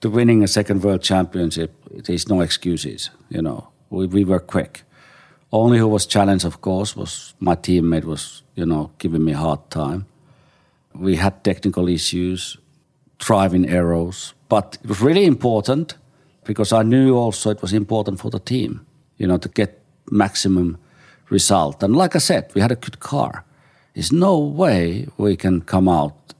to 0.00 0.10
winning 0.10 0.42
a 0.42 0.48
second 0.48 0.82
world 0.82 1.02
championship, 1.02 1.72
there's 1.90 2.28
no 2.28 2.40
excuses. 2.40 3.10
You 3.28 3.42
know, 3.42 3.68
we, 3.90 4.06
we 4.06 4.24
were 4.24 4.40
quick. 4.40 4.82
Only 5.50 5.78
who 5.78 5.88
was 5.88 6.06
challenged, 6.06 6.44
of 6.44 6.60
course, 6.60 6.96
was 6.96 7.34
my 7.40 7.54
teammate 7.54 8.04
was, 8.04 8.42
you 8.54 8.66
know, 8.66 8.90
giving 8.98 9.24
me 9.24 9.32
a 9.32 9.38
hard 9.38 9.70
time. 9.70 10.06
We 10.94 11.16
had 11.16 11.42
technical 11.42 11.88
issues, 11.88 12.58
driving 13.18 13.68
errors, 13.68 14.34
but 14.48 14.78
it 14.82 14.88
was 14.88 15.00
really 15.00 15.24
important 15.24 15.96
because 16.44 16.72
I 16.72 16.82
knew 16.82 17.16
also 17.16 17.50
it 17.50 17.62
was 17.62 17.72
important 17.72 18.20
for 18.20 18.30
the 18.30 18.40
team, 18.40 18.86
you 19.16 19.26
know, 19.26 19.38
to 19.38 19.48
get 19.48 19.83
maximum 20.10 20.78
result. 21.30 21.82
And 21.82 21.96
like 21.96 22.14
I 22.14 22.18
said, 22.18 22.50
we 22.54 22.60
had 22.60 22.72
a 22.72 22.76
good 22.76 23.00
car. 23.00 23.44
There's 23.94 24.12
no 24.12 24.38
way 24.38 25.08
we 25.16 25.36
can 25.36 25.60
come 25.60 25.88
out 25.88 26.34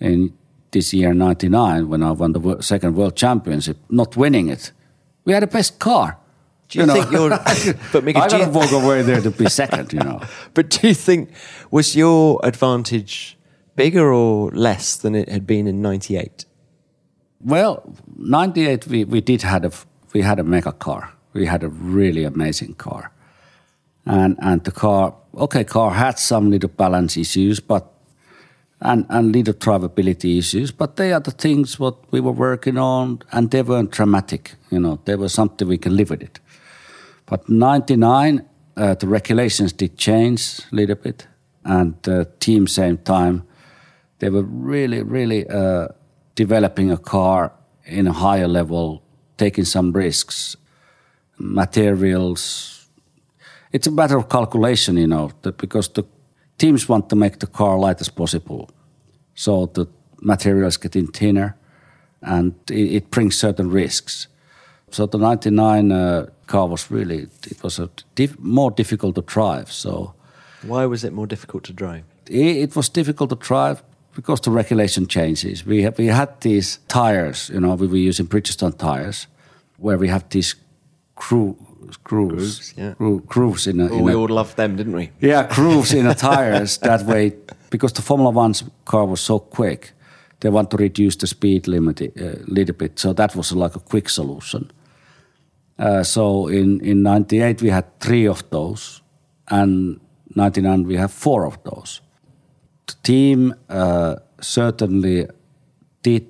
in 0.00 0.32
this 0.70 0.92
year, 0.92 1.14
99, 1.14 1.88
when 1.88 2.02
I 2.02 2.12
won 2.12 2.32
the 2.32 2.40
wo- 2.40 2.60
second 2.60 2.94
world 2.94 3.16
championship, 3.16 3.78
not 3.88 4.16
winning 4.16 4.48
it. 4.48 4.72
We 5.24 5.32
had 5.32 5.42
the 5.42 5.46
best 5.46 5.78
car. 5.78 6.18
Do 6.68 6.80
you, 6.80 6.86
think 6.86 7.10
you're? 7.10 7.30
but 7.92 8.04
Mika, 8.04 8.18
I 8.18 8.28
do 8.28 8.38
got 8.38 8.44
to 8.44 8.50
you, 8.50 8.50
walk 8.50 8.72
away 8.72 9.00
there 9.00 9.22
to 9.22 9.30
be 9.30 9.48
second, 9.48 9.92
you 9.94 10.00
know. 10.00 10.20
but 10.54 10.68
do 10.68 10.88
you 10.88 10.94
think 10.94 11.30
was 11.70 11.96
your 11.96 12.40
advantage 12.44 13.38
bigger 13.74 14.12
or 14.12 14.50
less 14.50 14.96
than 14.96 15.14
it 15.14 15.30
had 15.30 15.46
been 15.46 15.66
in 15.66 15.80
'98? 15.80 16.44
Well, 17.40 17.94
98, 18.16 18.86
we, 18.88 19.04
we 19.04 19.20
did 19.20 19.42
had 19.42 19.64
a, 19.64 19.72
we 20.12 20.22
had 20.22 20.38
a 20.38 20.44
mega 20.44 20.72
car. 20.72 21.12
We 21.38 21.46
had 21.46 21.62
a 21.62 21.68
really 21.68 22.24
amazing 22.24 22.74
car. 22.74 23.12
And, 24.04 24.36
and 24.40 24.64
the 24.64 24.72
car, 24.72 25.14
okay, 25.34 25.64
car 25.64 25.92
had 25.92 26.18
some 26.18 26.50
little 26.50 26.70
balance 26.70 27.16
issues, 27.16 27.60
but 27.60 27.94
and, 28.80 29.06
and 29.08 29.32
little 29.32 29.54
drivability 29.54 30.38
issues, 30.38 30.70
but 30.70 30.96
they 30.96 31.12
are 31.12 31.20
the 31.20 31.30
things 31.30 31.78
what 31.78 31.96
we 32.12 32.20
were 32.20 32.32
working 32.32 32.78
on, 32.78 33.20
and 33.32 33.50
they 33.50 33.62
weren't 33.62 33.90
dramatic. 33.90 34.54
You 34.70 34.80
know, 34.80 35.00
they 35.04 35.16
were 35.16 35.28
something 35.28 35.66
we 35.66 35.78
can 35.78 35.96
live 35.96 36.10
with 36.10 36.22
it. 36.22 36.40
But 37.26 37.48
99, 37.48 38.46
uh, 38.76 38.94
the 38.94 39.08
regulations 39.08 39.72
did 39.72 39.98
change 39.98 40.60
a 40.72 40.76
little 40.76 40.94
bit, 40.94 41.26
and 41.64 41.94
the 42.02 42.30
team 42.40 42.66
same 42.66 42.98
time, 42.98 43.42
they 44.20 44.30
were 44.30 44.42
really, 44.42 45.02
really 45.02 45.48
uh, 45.48 45.88
developing 46.34 46.90
a 46.90 46.98
car 46.98 47.52
in 47.84 48.06
a 48.06 48.12
higher 48.12 48.48
level, 48.48 49.02
taking 49.36 49.64
some 49.64 49.92
risks, 49.92 50.56
materials. 51.38 52.86
It's 53.72 53.86
a 53.86 53.90
matter 53.90 54.16
of 54.16 54.28
calculation, 54.28 54.96
you 54.96 55.06
know, 55.06 55.30
that 55.42 55.58
because 55.58 55.88
the 55.88 56.04
teams 56.56 56.88
want 56.88 57.08
to 57.10 57.16
make 57.16 57.38
the 57.38 57.46
car 57.46 57.78
light 57.78 58.00
as 58.00 58.08
possible. 58.08 58.70
So 59.34 59.66
the 59.66 59.86
materials 60.20 60.76
getting 60.76 61.06
thinner 61.06 61.56
and 62.22 62.54
it, 62.70 62.92
it 62.92 63.10
brings 63.10 63.36
certain 63.36 63.70
risks. 63.70 64.28
So 64.90 65.06
the 65.06 65.18
99 65.18 65.92
uh, 65.92 66.26
car 66.46 66.66
was 66.66 66.90
really, 66.90 67.28
it 67.50 67.62
was 67.62 67.78
a 67.78 67.88
diff- 68.14 68.38
more 68.38 68.70
difficult 68.70 69.14
to 69.16 69.22
drive. 69.22 69.70
So 69.70 70.14
Why 70.62 70.86
was 70.86 71.04
it 71.04 71.12
more 71.12 71.26
difficult 71.26 71.64
to 71.64 71.72
drive? 71.72 72.04
it, 72.26 72.56
it 72.56 72.76
was 72.76 72.88
difficult 72.88 73.30
to 73.30 73.36
drive 73.36 73.82
because 74.14 74.40
the 74.40 74.50
regulation 74.50 75.06
changes. 75.06 75.64
We, 75.64 75.82
have, 75.82 75.98
we 75.98 76.06
had 76.06 76.40
these 76.40 76.78
tires, 76.88 77.50
you 77.50 77.60
know, 77.60 77.74
we 77.74 77.86
were 77.86 77.96
using 78.08 78.26
Bridgestone 78.26 78.76
tires 78.76 79.28
where 79.76 79.98
we 79.98 80.08
have 80.08 80.28
these 80.30 80.56
crew, 81.18 81.56
grooves, 81.56 81.96
Grooves, 82.04 82.74
yeah. 82.76 82.94
groo- 82.98 83.26
grooves 83.26 83.66
in 83.66 83.80
a, 83.80 83.86
in 83.86 84.02
we 84.04 84.12
a 84.12 84.16
all 84.16 84.28
loved 84.28 84.56
them, 84.56 84.76
didn't 84.76 84.94
we? 84.96 85.10
yeah, 85.20 85.46
grooves 85.54 85.92
in 85.92 86.06
the 86.06 86.14
tires. 86.30 86.78
That 86.78 87.02
way, 87.06 87.32
because 87.70 87.92
the 87.92 88.02
Formula 88.02 88.30
One's 88.30 88.64
car 88.84 89.06
was 89.06 89.20
so 89.20 89.38
quick, 89.38 89.92
they 90.40 90.50
want 90.50 90.70
to 90.70 90.76
reduce 90.76 91.16
the 91.16 91.26
speed 91.26 91.66
limit 91.66 92.00
a 92.00 92.06
uh, 92.06 92.36
little 92.46 92.74
bit. 92.74 92.98
So 92.98 93.12
that 93.14 93.34
was 93.34 93.52
like 93.52 93.76
a 93.76 93.80
quick 93.80 94.08
solution. 94.08 94.70
Uh, 95.78 96.02
so 96.02 96.48
in 96.48 96.80
in 96.80 97.02
'98 97.02 97.62
we 97.62 97.70
had 97.70 97.84
three 98.00 98.28
of 98.28 98.42
those, 98.50 99.02
and 99.48 100.00
'99 100.34 100.84
we 100.86 100.96
have 100.96 101.12
four 101.12 101.46
of 101.46 101.58
those. 101.64 102.00
The 102.86 102.94
team 103.02 103.54
uh, 103.68 104.16
certainly 104.40 105.26
did 106.02 106.26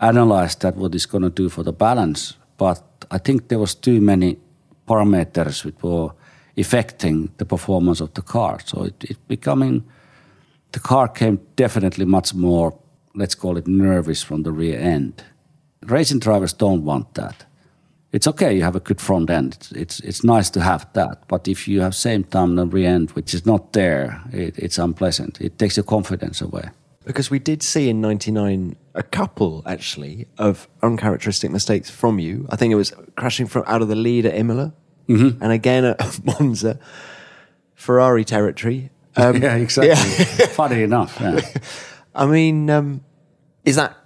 analyze 0.00 0.56
that 0.56 0.76
what 0.76 0.94
it's 0.94 1.06
going 1.06 1.22
to 1.24 1.42
do 1.42 1.48
for 1.48 1.62
the 1.64 1.72
balance, 1.72 2.36
but 2.56 2.82
I 3.10 3.18
think 3.18 3.48
there 3.48 3.58
was 3.58 3.74
too 3.74 4.00
many 4.00 4.38
parameters 4.86 5.64
which 5.64 5.82
were 5.82 6.10
affecting 6.56 7.30
the 7.38 7.44
performance 7.44 8.00
of 8.00 8.12
the 8.14 8.22
car. 8.22 8.58
So 8.64 8.84
it, 8.84 9.04
it 9.04 9.28
becoming 9.28 9.84
the 10.72 10.80
car 10.80 11.08
came 11.08 11.40
definitely 11.56 12.04
much 12.04 12.34
more, 12.34 12.78
let's 13.14 13.34
call 13.34 13.56
it 13.56 13.66
nervous 13.66 14.22
from 14.22 14.42
the 14.42 14.52
rear 14.52 14.78
end. 14.78 15.24
Racing 15.82 16.20
drivers 16.20 16.52
don't 16.52 16.84
want 16.84 17.14
that. 17.14 17.46
It's 18.12 18.26
okay, 18.26 18.54
you 18.56 18.62
have 18.62 18.76
a 18.76 18.80
good 18.80 19.00
front 19.00 19.30
end. 19.30 19.54
It's, 19.54 19.72
it's, 19.72 20.00
it's 20.00 20.24
nice 20.24 20.50
to 20.50 20.60
have 20.60 20.86
that. 20.94 21.22
But 21.28 21.46
if 21.46 21.68
you 21.68 21.80
have 21.80 21.94
same 21.94 22.24
time 22.24 22.50
on 22.50 22.56
the 22.56 22.66
rear 22.66 22.90
end, 22.90 23.10
which 23.12 23.34
is 23.34 23.46
not 23.46 23.72
there, 23.72 24.20
it, 24.32 24.58
it's 24.58 24.78
unpleasant. 24.78 25.40
It 25.40 25.58
takes 25.58 25.76
your 25.76 25.84
confidence 25.84 26.40
away. 26.40 26.70
Because 27.04 27.30
we 27.30 27.38
did 27.38 27.62
see 27.62 27.88
in 27.88 28.00
'99 28.00 28.76
a 28.94 29.02
couple 29.02 29.62
actually 29.66 30.26
of 30.36 30.68
uncharacteristic 30.82 31.50
mistakes 31.50 31.88
from 31.88 32.18
you. 32.18 32.46
I 32.50 32.56
think 32.56 32.72
it 32.72 32.76
was 32.76 32.92
crashing 33.16 33.46
from 33.46 33.64
out 33.66 33.80
of 33.82 33.88
the 33.88 33.94
lead 33.96 34.26
at 34.26 34.34
Imola, 34.34 34.72
Mm-hmm. 35.08 35.42
and 35.42 35.50
again 35.52 35.84
at 35.84 36.24
Monza, 36.24 36.78
Ferrari 37.74 38.24
territory. 38.24 38.90
Um, 39.16 39.36
yeah, 39.42 39.56
exactly. 39.56 40.24
Funny 40.48 40.82
enough. 40.82 41.18
Yeah. 41.20 41.40
I 42.14 42.26
mean, 42.26 42.70
um, 42.70 43.02
is 43.64 43.74
that 43.76 43.96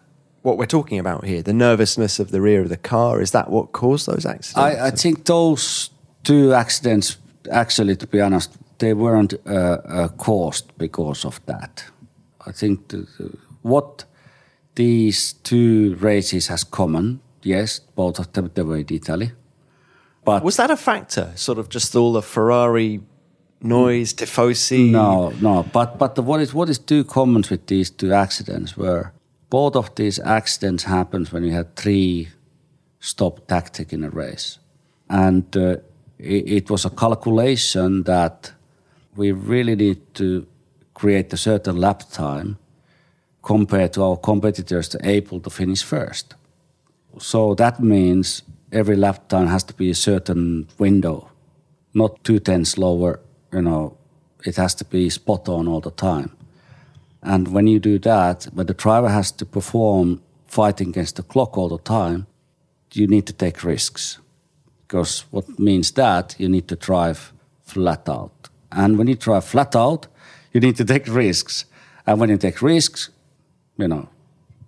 what 0.42 0.56
we're 0.56 0.64
talking 0.66 0.98
about 0.98 1.24
here? 1.24 1.42
The 1.42 1.52
nervousness 1.52 2.18
of 2.20 2.30
the 2.30 2.40
rear 2.40 2.62
of 2.62 2.68
the 2.68 2.76
car 2.78 3.20
is 3.20 3.32
that 3.32 3.50
what 3.50 3.72
caused 3.72 4.06
those 4.06 4.24
accidents? 4.24 4.56
I, 4.56 4.86
I 4.86 4.90
think 4.92 5.24
those 5.26 5.90
two 6.22 6.54
accidents, 6.54 7.18
actually, 7.50 7.96
to 7.96 8.06
be 8.06 8.20
honest, 8.20 8.56
they 8.78 8.94
weren't 8.94 9.34
uh, 9.46 9.50
uh, 9.84 10.08
caused 10.16 10.72
because 10.78 11.24
of 11.26 11.44
that. 11.46 11.84
I 12.46 12.52
think 12.52 12.88
the, 12.88 13.06
the, 13.18 13.36
what 13.62 14.04
these 14.74 15.32
two 15.32 15.96
races 15.96 16.48
has 16.48 16.64
common, 16.64 17.20
yes, 17.42 17.78
both 17.78 18.18
of 18.18 18.32
them 18.32 18.50
they 18.54 18.62
were 18.62 18.76
in 18.76 18.86
Italy, 18.90 19.32
but 20.24 20.42
was 20.42 20.56
that 20.56 20.70
a 20.70 20.76
factor? 20.76 21.32
Sort 21.34 21.58
of 21.58 21.68
just 21.68 21.94
all 21.94 22.12
the 22.12 22.22
Ferrari 22.22 23.00
noise, 23.60 24.14
tifosi. 24.14 24.90
no, 24.90 25.30
no. 25.40 25.62
But 25.72 25.98
but 25.98 26.14
the, 26.14 26.22
what 26.22 26.40
is 26.40 26.54
what 26.54 26.68
is 26.68 26.78
two 26.78 27.04
common 27.04 27.44
with 27.50 27.66
these 27.66 27.90
two 27.90 28.12
accidents 28.12 28.76
were 28.76 29.12
both 29.50 29.76
of 29.76 29.94
these 29.94 30.18
accidents 30.18 30.84
happened 30.84 31.28
when 31.28 31.44
you 31.44 31.52
had 31.52 31.76
three 31.76 32.28
stop 33.00 33.46
tactic 33.46 33.92
in 33.92 34.04
a 34.04 34.10
race, 34.10 34.58
and 35.08 35.56
uh, 35.56 35.76
it, 36.18 36.48
it 36.48 36.70
was 36.70 36.84
a 36.84 36.90
calculation 36.90 38.04
that 38.04 38.52
we 39.16 39.30
really 39.32 39.76
need 39.76 40.14
to 40.14 40.46
create 40.94 41.32
a 41.32 41.36
certain 41.36 41.76
lap 41.76 42.02
time 42.10 42.56
compared 43.42 43.92
to 43.92 44.02
our 44.02 44.16
competitors 44.16 44.88
to 44.88 44.98
able 45.02 45.40
to 45.40 45.50
finish 45.50 45.82
first. 45.82 46.34
So 47.18 47.54
that 47.54 47.80
means 47.80 48.42
every 48.72 48.96
lap 48.96 49.28
time 49.28 49.48
has 49.48 49.62
to 49.64 49.74
be 49.74 49.90
a 49.90 49.94
certain 49.94 50.68
window, 50.78 51.30
not 51.92 52.24
two 52.24 52.38
tenths 52.38 52.78
lower. 52.78 53.20
You 53.52 53.62
know, 53.62 53.96
it 54.44 54.56
has 54.56 54.74
to 54.76 54.84
be 54.84 55.10
spot 55.10 55.48
on 55.48 55.68
all 55.68 55.80
the 55.80 55.90
time. 55.90 56.36
And 57.22 57.48
when 57.48 57.66
you 57.66 57.78
do 57.78 57.98
that, 58.00 58.44
when 58.52 58.66
the 58.66 58.74
driver 58.74 59.08
has 59.08 59.32
to 59.32 59.46
perform 59.46 60.20
fighting 60.46 60.90
against 60.90 61.16
the 61.16 61.22
clock 61.22 61.56
all 61.56 61.68
the 61.68 61.78
time, 61.78 62.26
you 62.92 63.06
need 63.06 63.26
to 63.26 63.32
take 63.32 63.64
risks. 63.64 64.18
Because 64.82 65.24
what 65.30 65.58
means 65.58 65.92
that 65.92 66.36
you 66.38 66.48
need 66.48 66.68
to 66.68 66.76
drive 66.76 67.32
flat 67.62 68.08
out. 68.08 68.48
And 68.70 68.98
when 68.98 69.06
you 69.06 69.14
drive 69.14 69.44
flat 69.44 69.74
out, 69.74 70.06
you 70.54 70.60
need 70.60 70.76
to 70.76 70.84
take 70.84 71.06
risks. 71.08 71.66
And 72.06 72.18
when 72.20 72.30
you 72.30 72.38
take 72.38 72.62
risks, 72.62 73.10
you 73.76 73.88
know, 73.88 74.08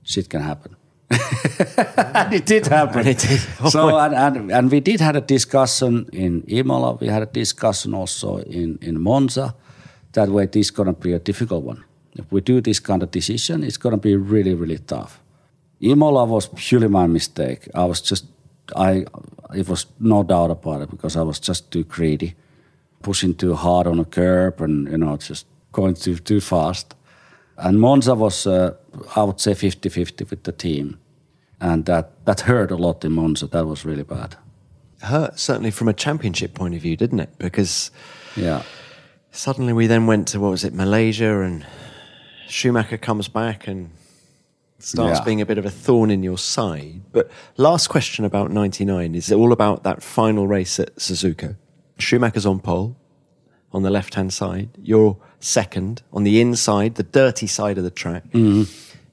shit 0.02 0.28
can 0.28 0.42
happen. 0.42 0.76
and 1.10 2.34
it 2.34 2.44
did 2.44 2.66
happen. 2.76 2.98
And 2.98 3.08
it 3.08 3.18
did. 3.18 3.40
Oh 3.60 3.68
so 3.70 3.96
and, 3.98 4.14
and, 4.14 4.50
and 4.50 4.70
we 4.70 4.80
did 4.80 5.00
had 5.00 5.16
a 5.16 5.20
discussion 5.20 6.10
in 6.12 6.42
Imola. 6.48 6.94
We 6.94 7.06
had 7.06 7.22
a 7.22 7.26
discussion 7.26 7.94
also 7.94 8.38
in, 8.38 8.78
in 8.82 9.00
Monza. 9.00 9.54
That 10.12 10.28
way, 10.28 10.46
this 10.46 10.66
is 10.66 10.70
going 10.72 10.86
to 10.86 10.92
be 10.92 11.12
a 11.12 11.18
difficult 11.18 11.64
one. 11.64 11.84
If 12.14 12.32
we 12.32 12.40
do 12.40 12.60
this 12.60 12.80
kind 12.80 13.02
of 13.02 13.10
decision, 13.10 13.62
it's 13.62 13.76
going 13.76 13.92
to 13.94 14.00
be 14.00 14.16
really, 14.16 14.54
really 14.54 14.78
tough. 14.78 15.20
Imola 15.80 16.24
was 16.24 16.48
purely 16.56 16.88
my 16.88 17.06
mistake. 17.06 17.68
I 17.74 17.84
was 17.84 18.00
just, 18.00 18.24
I, 18.74 19.04
it 19.54 19.68
was 19.68 19.86
no 20.00 20.22
doubt 20.22 20.50
about 20.50 20.80
it 20.80 20.90
because 20.90 21.16
I 21.16 21.22
was 21.22 21.38
just 21.38 21.70
too 21.70 21.84
greedy, 21.84 22.34
pushing 23.02 23.34
too 23.34 23.54
hard 23.54 23.86
on 23.86 24.00
a 24.00 24.06
curb 24.06 24.62
and, 24.62 24.90
you 24.90 24.96
know, 24.96 25.18
just 25.18 25.46
going 25.76 25.94
too, 25.94 26.16
too 26.18 26.40
fast. 26.40 26.94
And 27.58 27.78
Monza 27.80 28.14
was, 28.14 28.46
uh, 28.46 28.74
I 29.14 29.22
would 29.22 29.40
say, 29.40 29.54
50 29.54 29.88
50 29.88 30.24
with 30.30 30.42
the 30.42 30.52
team. 30.52 30.98
And 31.60 31.84
that, 31.86 32.24
that 32.24 32.40
hurt 32.40 32.70
a 32.70 32.76
lot 32.76 33.04
in 33.04 33.12
Monza. 33.12 33.46
That 33.46 33.66
was 33.66 33.84
really 33.84 34.04
bad. 34.04 34.36
hurt 35.02 35.38
certainly 35.38 35.70
from 35.70 35.88
a 35.88 35.92
championship 35.92 36.54
point 36.54 36.74
of 36.74 36.80
view, 36.82 36.96
didn't 36.96 37.20
it? 37.20 37.30
Because 37.38 37.90
Yeah. 38.34 38.62
suddenly 39.30 39.72
we 39.74 39.86
then 39.86 40.06
went 40.06 40.26
to 40.28 40.40
what 40.40 40.50
was 40.50 40.64
it, 40.64 40.72
Malaysia, 40.74 41.42
and 41.42 41.64
Schumacher 42.48 42.96
comes 42.98 43.28
back 43.28 43.68
and 43.68 43.90
starts 44.78 45.18
Yeah. 45.18 45.24
being 45.24 45.40
a 45.42 45.46
bit 45.46 45.58
of 45.58 45.66
a 45.66 45.70
thorn 45.70 46.10
in 46.10 46.22
your 46.22 46.38
side. 46.38 47.02
But 47.12 47.30
last 47.56 47.88
question 47.88 48.24
about 48.24 48.50
'99 48.50 49.14
is 49.14 49.30
it 49.30 49.36
all 49.36 49.52
about 49.52 49.82
that 49.84 50.02
final 50.02 50.46
race 50.48 50.80
at 50.80 50.96
Suzuka. 50.96 51.56
Schumacher's 51.98 52.46
on 52.46 52.60
pole 52.60 52.96
on 53.72 53.82
the 53.82 53.90
left 53.90 54.14
hand 54.14 54.32
side. 54.32 54.68
You're 54.82 55.16
second 55.46 56.02
on 56.12 56.24
the 56.24 56.40
inside, 56.40 56.96
the 56.96 57.02
dirty 57.02 57.46
side 57.46 57.78
of 57.78 57.84
the 57.84 57.90
track. 57.90 58.24
Mm-hmm. 58.32 58.64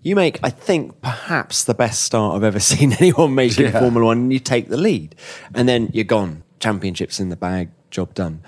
You 0.02 0.16
make, 0.18 0.40
I 0.44 0.50
think, 0.50 1.00
perhaps 1.02 1.64
the 1.64 1.74
best 1.74 2.02
start 2.02 2.36
I've 2.36 2.44
ever 2.44 2.60
seen 2.74 2.92
anyone 2.94 3.34
make 3.36 3.58
in 3.58 3.66
Yeah. 3.72 3.80
Formula 3.80 4.06
One, 4.08 4.18
and 4.18 4.34
you 4.34 4.40
take 4.40 4.68
the 4.68 4.78
lead. 4.78 5.16
And 5.54 5.68
then 5.70 5.90
you're 5.94 6.04
gone. 6.04 6.44
Championships 6.60 7.20
in 7.20 7.30
the 7.30 7.36
bag, 7.38 7.70
job 7.92 8.14
done. 8.14 8.42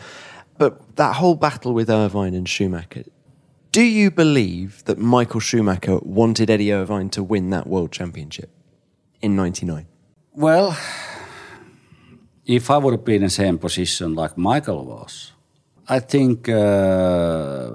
But 0.57 0.95
that 0.97 1.15
whole 1.15 1.35
battle 1.35 1.73
with 1.73 1.89
Irvine 1.89 2.33
and 2.33 2.47
Schumacher, 2.47 3.03
Do 3.71 3.81
you 3.83 4.09
believe 4.09 4.83
that 4.85 4.97
Michael 4.97 5.41
Schumacher 5.41 5.99
wanted 6.01 6.49
Eddie 6.49 6.71
Irvine 6.73 7.09
to 7.11 7.21
win 7.23 7.49
that 7.51 7.67
world 7.67 7.91
championship 7.91 8.49
in 9.21 9.35
99? 9.35 9.85
Well, 10.33 10.77
if 12.45 12.69
I 12.69 12.77
would 12.77 12.93
have 12.93 13.03
been 13.05 13.17
in 13.17 13.23
the 13.23 13.29
same 13.29 13.57
position 13.57 14.13
like 14.15 14.37
Michael 14.37 14.85
was, 14.85 15.31
I 15.87 15.99
think 15.99 16.49
uh, 16.49 17.71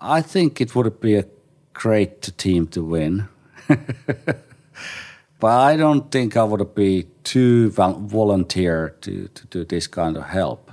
I 0.00 0.22
think 0.22 0.60
it 0.60 0.74
would 0.74 1.00
be 1.00 1.14
a 1.14 1.24
great 1.72 2.36
team 2.36 2.66
to 2.68 2.82
win. 2.82 3.28
but 3.68 5.50
I 5.50 5.76
don't 5.76 6.10
think 6.10 6.36
I 6.36 6.44
would 6.44 6.74
be 6.74 7.06
too 7.24 7.70
volunteer 7.70 8.96
to, 9.00 9.28
to 9.28 9.46
do 9.46 9.64
this 9.64 9.86
kind 9.86 10.16
of 10.16 10.24
help. 10.24 10.70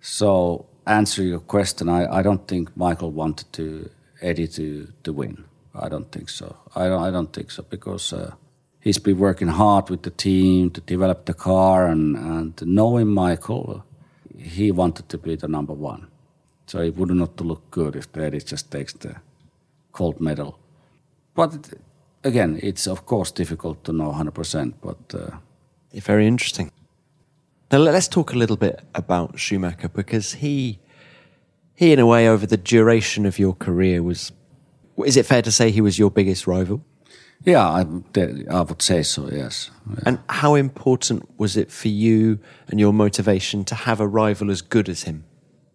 So 0.00 0.66
answer 0.86 1.22
your 1.22 1.40
question, 1.40 1.88
I, 1.88 2.18
I 2.18 2.22
don't 2.22 2.48
think 2.48 2.76
Michael 2.76 3.10
wanted 3.10 3.52
to 3.54 3.90
Eddie 4.20 4.48
to, 4.48 4.92
to 5.04 5.12
win. 5.12 5.44
I 5.74 5.88
don't 5.88 6.10
think 6.10 6.28
so. 6.28 6.56
I 6.74 6.88
don't, 6.88 7.02
I 7.02 7.10
don't 7.10 7.32
think 7.32 7.50
so 7.50 7.62
because 7.62 8.12
uh, 8.12 8.34
he's 8.80 8.98
been 8.98 9.18
working 9.18 9.48
hard 9.48 9.90
with 9.90 10.02
the 10.02 10.10
team 10.10 10.70
to 10.70 10.80
develop 10.80 11.26
the 11.26 11.34
car 11.34 11.86
and, 11.86 12.16
and 12.16 12.62
knowing 12.66 13.08
Michael, 13.08 13.84
he 14.38 14.72
wanted 14.72 15.08
to 15.08 15.18
be 15.18 15.36
the 15.36 15.48
number 15.48 15.72
one. 15.72 16.08
So 16.66 16.80
it 16.80 16.96
would 16.96 17.10
not 17.10 17.40
look 17.40 17.70
good 17.70 17.96
if 17.96 18.16
Eddie 18.16 18.40
just 18.40 18.70
takes 18.70 18.92
the 18.92 19.16
gold 19.92 20.20
medal. 20.20 20.58
But 21.34 21.74
again, 22.24 22.58
it's 22.62 22.86
of 22.86 23.06
course 23.06 23.30
difficult 23.30 23.84
to 23.84 23.92
know 23.92 24.12
100%, 24.12 24.74
but. 24.80 25.14
Uh, 25.14 25.36
very 25.94 26.26
interesting. 26.26 26.70
Now 27.70 27.78
let's 27.78 28.08
talk 28.08 28.32
a 28.32 28.36
little 28.36 28.56
bit 28.56 28.80
about 28.94 29.38
Schumacher 29.38 29.88
because 29.88 30.34
he, 30.34 30.78
he 31.74 31.92
in 31.92 31.98
a 31.98 32.06
way, 32.06 32.28
over 32.28 32.46
the 32.46 32.56
duration 32.56 33.26
of 33.26 33.38
your 33.38 33.54
career 33.54 34.02
was. 34.02 34.32
Is 35.04 35.16
it 35.16 35.26
fair 35.26 35.42
to 35.42 35.52
say 35.52 35.70
he 35.70 35.80
was 35.80 35.98
your 35.98 36.10
biggest 36.10 36.46
rival? 36.46 36.82
Yeah, 37.44 37.66
I, 37.68 37.86
I 38.50 38.60
would 38.62 38.82
say 38.82 39.02
so. 39.02 39.28
Yes. 39.30 39.70
Yeah. 39.88 40.02
And 40.06 40.18
how 40.28 40.54
important 40.56 41.28
was 41.38 41.56
it 41.56 41.70
for 41.70 41.88
you 41.88 42.38
and 42.68 42.80
your 42.80 42.92
motivation 42.92 43.64
to 43.64 43.74
have 43.74 44.00
a 44.00 44.06
rival 44.06 44.50
as 44.50 44.60
good 44.62 44.88
as 44.88 45.04
him? 45.04 45.24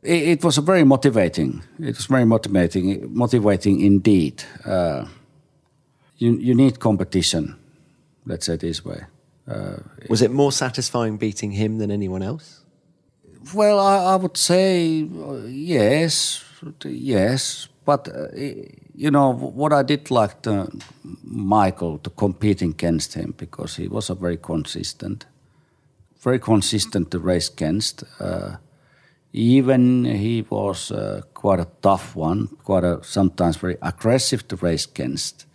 It, 0.01 0.27
it 0.27 0.43
was 0.43 0.57
very 0.57 0.83
motivating. 0.83 1.63
It 1.79 1.95
was 1.97 2.05
very 2.07 2.25
motivating, 2.25 3.13
motivating 3.15 3.79
indeed. 3.79 4.43
Uh, 4.65 5.05
you 6.17 6.37
you 6.37 6.53
need 6.55 6.79
competition. 6.79 7.55
Let's 8.25 8.45
say 8.45 8.57
this 8.57 8.83
way. 8.85 9.03
Uh, 9.47 9.77
Was 10.09 10.21
it 10.21 10.31
more 10.31 10.51
satisfying 10.51 11.17
beating 11.17 11.51
him 11.51 11.77
than 11.77 11.91
anyone 11.91 12.23
else? 12.23 12.63
Well, 13.53 13.79
I, 13.79 14.13
I 14.13 14.15
would 14.15 14.37
say 14.37 15.03
uh, 15.03 15.47
yes, 15.47 16.43
yes. 16.85 17.67
But 17.85 18.07
uh, 18.07 18.27
you 18.95 19.11
know 19.11 19.33
what 19.33 19.73
I 19.73 19.83
did 19.83 20.11
like 20.11 20.41
to 20.43 20.67
Michael 21.23 21.97
to 21.99 22.09
competing 22.09 22.71
against 22.71 23.13
him 23.13 23.33
because 23.37 23.75
he 23.75 23.87
was 23.87 24.09
a 24.09 24.15
very 24.15 24.37
consistent, 24.37 25.25
very 26.21 26.39
consistent 26.39 27.11
to 27.11 27.19
race 27.19 27.49
against. 27.49 28.03
Uh, 28.19 28.57
even 29.33 30.05
he 30.05 30.45
was 30.49 30.91
uh, 30.91 31.21
quite 31.33 31.59
a 31.59 31.67
tough 31.81 32.15
one, 32.15 32.47
quite 32.63 32.83
a 32.83 33.03
sometimes 33.03 33.57
very 33.57 33.77
aggressive 33.81 34.47
to 34.47 34.55
race 34.57 34.85
against, 34.85 35.47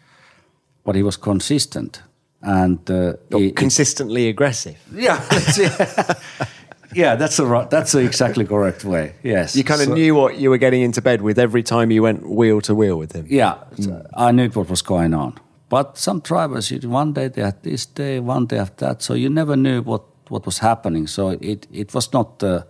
but 0.85 0.97
he 0.97 1.03
was 1.03 1.17
consistent 1.17 2.03
and 2.43 2.91
uh, 2.91 3.15
he, 3.31 3.53
consistently 3.53 4.23
he, 4.23 4.29
aggressive. 4.29 4.77
Yeah, 4.93 5.21
yeah, 6.95 7.17
that's 7.17 7.37
the 7.37 7.47
right. 7.47 7.69
that's 7.71 7.93
the 7.93 8.01
exactly 8.01 8.45
correct 8.45 8.85
way. 8.85 9.15
Yes, 9.23 9.55
you 9.57 9.65
kind 9.65 9.81
of 9.81 9.89
so, 9.89 9.95
knew 9.95 10.15
what 10.15 10.39
you 10.39 10.51
were 10.51 10.59
getting 10.59 10.83
into 10.83 11.03
bed 11.03 11.23
with 11.23 11.39
every 11.39 11.63
time 11.63 11.91
you 11.91 12.03
went 12.03 12.29
wheel 12.29 12.61
to 12.63 12.75
wheel 12.75 12.97
with 12.99 13.13
him. 13.13 13.27
Yeah, 13.29 13.57
mm. 13.77 14.07
I 14.15 14.33
knew 14.33 14.49
what 14.51 14.69
was 14.69 14.83
going 14.83 15.15
on. 15.15 15.39
But 15.69 15.99
some 15.99 16.21
drivers, 16.21 16.73
one 16.85 17.13
day 17.13 17.29
they 17.29 17.43
had 17.43 17.63
this 17.63 17.85
day, 17.87 18.21
one 18.21 18.47
day 18.47 18.59
after 18.59 18.87
that, 18.87 19.03
so 19.03 19.15
you 19.15 19.29
never 19.29 19.55
knew 19.55 19.83
what, 19.83 20.03
what 20.29 20.47
was 20.47 20.59
happening. 20.59 21.07
So 21.07 21.31
it 21.41 21.67
it 21.73 21.93
was 21.95 22.13
not 22.13 22.43
uh, 22.43 22.63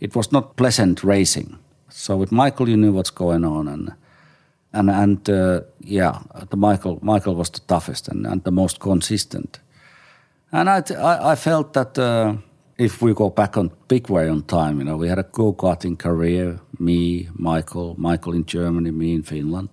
it 0.00 0.14
was 0.14 0.30
not 0.30 0.56
pleasant 0.56 1.02
racing. 1.02 1.58
So 1.88 2.16
with 2.16 2.32
Michael, 2.32 2.68
you 2.68 2.76
knew 2.76 2.92
what's 2.92 3.10
going 3.10 3.44
on, 3.44 3.68
and 3.68 3.92
and 4.72 4.90
and 4.90 5.30
uh, 5.30 5.60
yeah, 5.80 6.18
the 6.50 6.56
Michael 6.56 6.98
Michael 7.00 7.34
was 7.34 7.50
the 7.50 7.60
toughest 7.60 8.08
and, 8.08 8.26
and 8.26 8.44
the 8.44 8.50
most 8.50 8.78
consistent. 8.78 9.60
And 10.52 10.68
I 10.68 10.82
I, 10.98 11.32
I 11.32 11.34
felt 11.36 11.72
that 11.72 11.98
uh, 11.98 12.34
if 12.76 13.00
we 13.00 13.14
go 13.14 13.30
back 13.30 13.56
on 13.56 13.70
big 13.88 14.08
way 14.08 14.28
on 14.28 14.42
time, 14.42 14.78
you 14.78 14.84
know, 14.84 14.96
we 14.96 15.08
had 15.08 15.18
a 15.18 15.22
go 15.22 15.52
karting 15.52 15.98
career, 15.98 16.58
me, 16.78 17.28
Michael, 17.34 17.94
Michael 17.98 18.34
in 18.34 18.44
Germany, 18.44 18.90
me 18.90 19.14
in 19.14 19.22
Finland. 19.22 19.68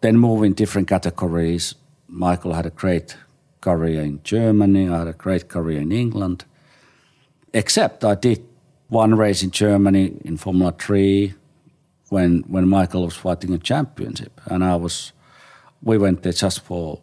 Then 0.00 0.16
moving 0.16 0.54
different 0.54 0.88
categories. 0.88 1.74
Michael 2.08 2.54
had 2.54 2.66
a 2.66 2.70
great 2.70 3.16
career 3.60 4.02
in 4.02 4.20
Germany. 4.24 4.88
I 4.88 4.98
had 5.00 5.08
a 5.08 5.12
great 5.12 5.48
career 5.48 5.80
in 5.80 5.92
England. 5.92 6.44
Except 7.52 8.04
I 8.04 8.14
did 8.14 8.42
one 8.88 9.14
race 9.14 9.42
in 9.42 9.50
Germany 9.50 10.16
in 10.24 10.36
Formula 10.36 10.72
Three 10.72 11.34
when 12.08 12.44
when 12.48 12.68
Michael 12.68 13.04
was 13.04 13.16
fighting 13.16 13.54
a 13.54 13.58
championship, 13.58 14.40
and 14.46 14.64
I 14.64 14.76
was, 14.76 15.12
we 15.82 15.98
went 15.98 16.22
there 16.22 16.32
just 16.32 16.60
for, 16.60 17.00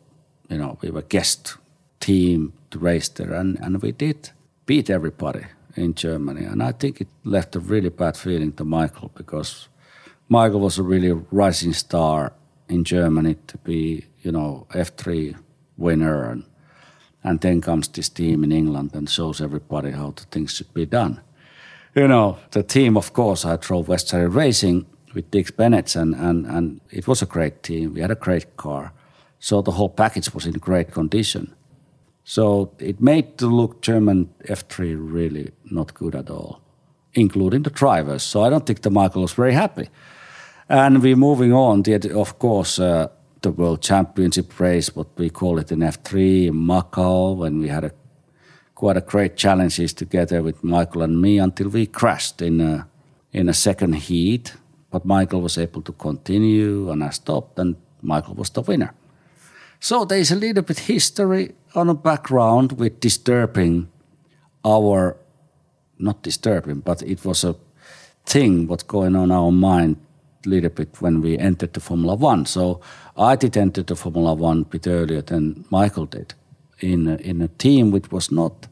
you 0.49 0.57
know, 0.57 0.77
we 0.81 0.89
were 0.89 1.01
guest 1.03 1.57
team 1.99 2.53
to 2.71 2.79
race 2.79 3.09
there, 3.09 3.33
and 3.33 3.59
and 3.59 3.81
we 3.81 3.91
did 3.91 4.31
beat 4.69 4.91
everybody 4.91 5.45
in 5.75 5.95
Germany, 5.95 6.45
and 6.45 6.61
I 6.61 6.73
think 6.73 7.01
it 7.01 7.07
left 7.23 7.55
a 7.55 7.59
really 7.59 7.89
bad 7.89 8.15
feeling 8.15 8.51
to 8.53 8.63
Michael 8.63 9.09
because 9.15 9.67
Michael 10.27 10.59
was 10.59 10.77
a 10.77 10.83
really 10.83 11.11
rising 11.31 11.73
star 11.73 12.33
in 12.67 12.83
Germany 12.83 13.35
to 13.47 13.57
be, 13.57 14.05
you 14.21 14.31
know, 14.31 14.67
F3 14.69 15.35
winner 15.75 16.29
and 16.31 16.43
and 17.23 17.41
then 17.41 17.61
comes 17.61 17.87
this 17.87 18.09
team 18.09 18.43
in 18.43 18.51
England 18.51 18.91
and 18.93 19.09
shows 19.09 19.41
everybody 19.41 19.91
how 19.91 20.11
the 20.11 20.23
things 20.31 20.53
should 20.53 20.71
be 20.73 20.85
done. 20.85 21.19
You 21.95 22.07
know, 22.07 22.37
the 22.51 22.61
team, 22.61 22.95
of 22.95 23.11
course, 23.11 23.45
I 23.45 23.57
drove 23.57 23.87
West 23.87 24.13
Racing 24.13 24.85
with 25.15 25.31
Dick 25.31 25.57
Bennett, 25.57 25.95
and, 25.95 26.13
and, 26.15 26.45
and 26.45 26.81
it 26.91 27.07
was 27.07 27.23
a 27.23 27.25
great 27.25 27.63
team. 27.63 27.95
We 27.95 28.01
had 28.01 28.11
a 28.11 28.25
great 28.25 28.55
car. 28.55 28.93
So 29.39 29.63
the 29.63 29.71
whole 29.71 29.89
package 29.89 30.31
was 30.33 30.45
in 30.45 30.53
great 30.53 30.91
condition. 30.91 31.55
So 32.23 32.71
it 32.79 33.01
made 33.01 33.37
the 33.37 33.47
look 33.47 33.81
German 33.81 34.29
F3 34.47 34.95
really 34.97 35.51
not 35.71 35.93
good 35.93 36.15
at 36.15 36.29
all, 36.29 36.61
including 37.13 37.63
the 37.63 37.69
drivers. 37.69 38.23
So 38.23 38.43
I 38.43 38.49
don't 38.49 38.65
think 38.65 38.81
the 38.81 38.91
Michael 38.91 39.23
was 39.23 39.33
very 39.33 39.53
happy. 39.53 39.89
And 40.67 41.01
we're 41.01 41.15
moving 41.15 41.53
on. 41.53 41.83
The, 41.83 42.13
of 42.13 42.37
course, 42.37 42.77
uh, 42.77 43.07
the 43.41 43.51
World 43.51 43.81
Championship 43.81 44.59
race, 44.59 44.95
what 44.95 45.07
we 45.17 45.29
call 45.29 45.57
it 45.57 45.71
in 45.71 45.79
F3 45.79 46.47
in 46.47 46.53
Macau, 46.53 47.37
when 47.37 47.59
we 47.59 47.69
had 47.69 47.85
a, 47.85 47.91
quite 48.75 48.97
a 48.97 49.01
great 49.01 49.35
challenges 49.35 49.93
together 49.93 50.43
with 50.43 50.63
Michael 50.63 51.01
and 51.01 51.19
me 51.19 51.39
until 51.39 51.69
we 51.69 51.87
crashed 51.87 52.41
in 52.41 52.61
a, 52.61 52.87
in 53.33 53.49
a 53.49 53.53
second 53.53 53.93
heat 53.93 54.53
but 54.91 55.05
Michael 55.05 55.41
was 55.41 55.57
able 55.57 55.81
to 55.83 55.91
continue 55.93 56.89
and 56.89 57.03
I 57.03 57.09
stopped 57.09 57.59
and 57.59 57.75
Michael 58.01 58.35
was 58.35 58.49
the 58.49 58.61
winner. 58.61 58.93
So 59.79 60.05
there's 60.05 60.31
a 60.31 60.35
little 60.35 60.63
bit 60.63 60.79
history 60.79 61.55
on 61.73 61.89
a 61.89 61.93
background 61.93 62.73
with 62.73 62.99
disturbing 62.99 63.87
our, 64.65 65.15
not 65.97 66.21
disturbing, 66.21 66.81
but 66.81 67.01
it 67.01 67.23
was 67.23 67.43
a 67.43 67.55
thing 68.25 68.67
what's 68.67 68.83
going 68.83 69.15
on 69.15 69.31
our 69.31 69.51
mind 69.51 69.95
a 70.45 70.49
little 70.49 70.69
bit 70.69 71.01
when 71.01 71.21
we 71.21 71.37
entered 71.37 71.73
the 71.73 71.79
Formula 71.79 72.15
One. 72.15 72.45
So 72.45 72.81
I 73.17 73.35
did 73.35 73.55
enter 73.55 73.81
the 73.83 73.95
Formula 73.95 74.33
One 74.33 74.61
a 74.61 74.65
bit 74.65 74.85
earlier 74.85 75.21
than 75.21 75.65
Michael 75.69 76.05
did 76.05 76.33
in 76.79 77.07
a, 77.07 77.15
in 77.15 77.41
a 77.41 77.47
team 77.47 77.91
which 77.91 78.11
was 78.11 78.31
not, 78.31 78.67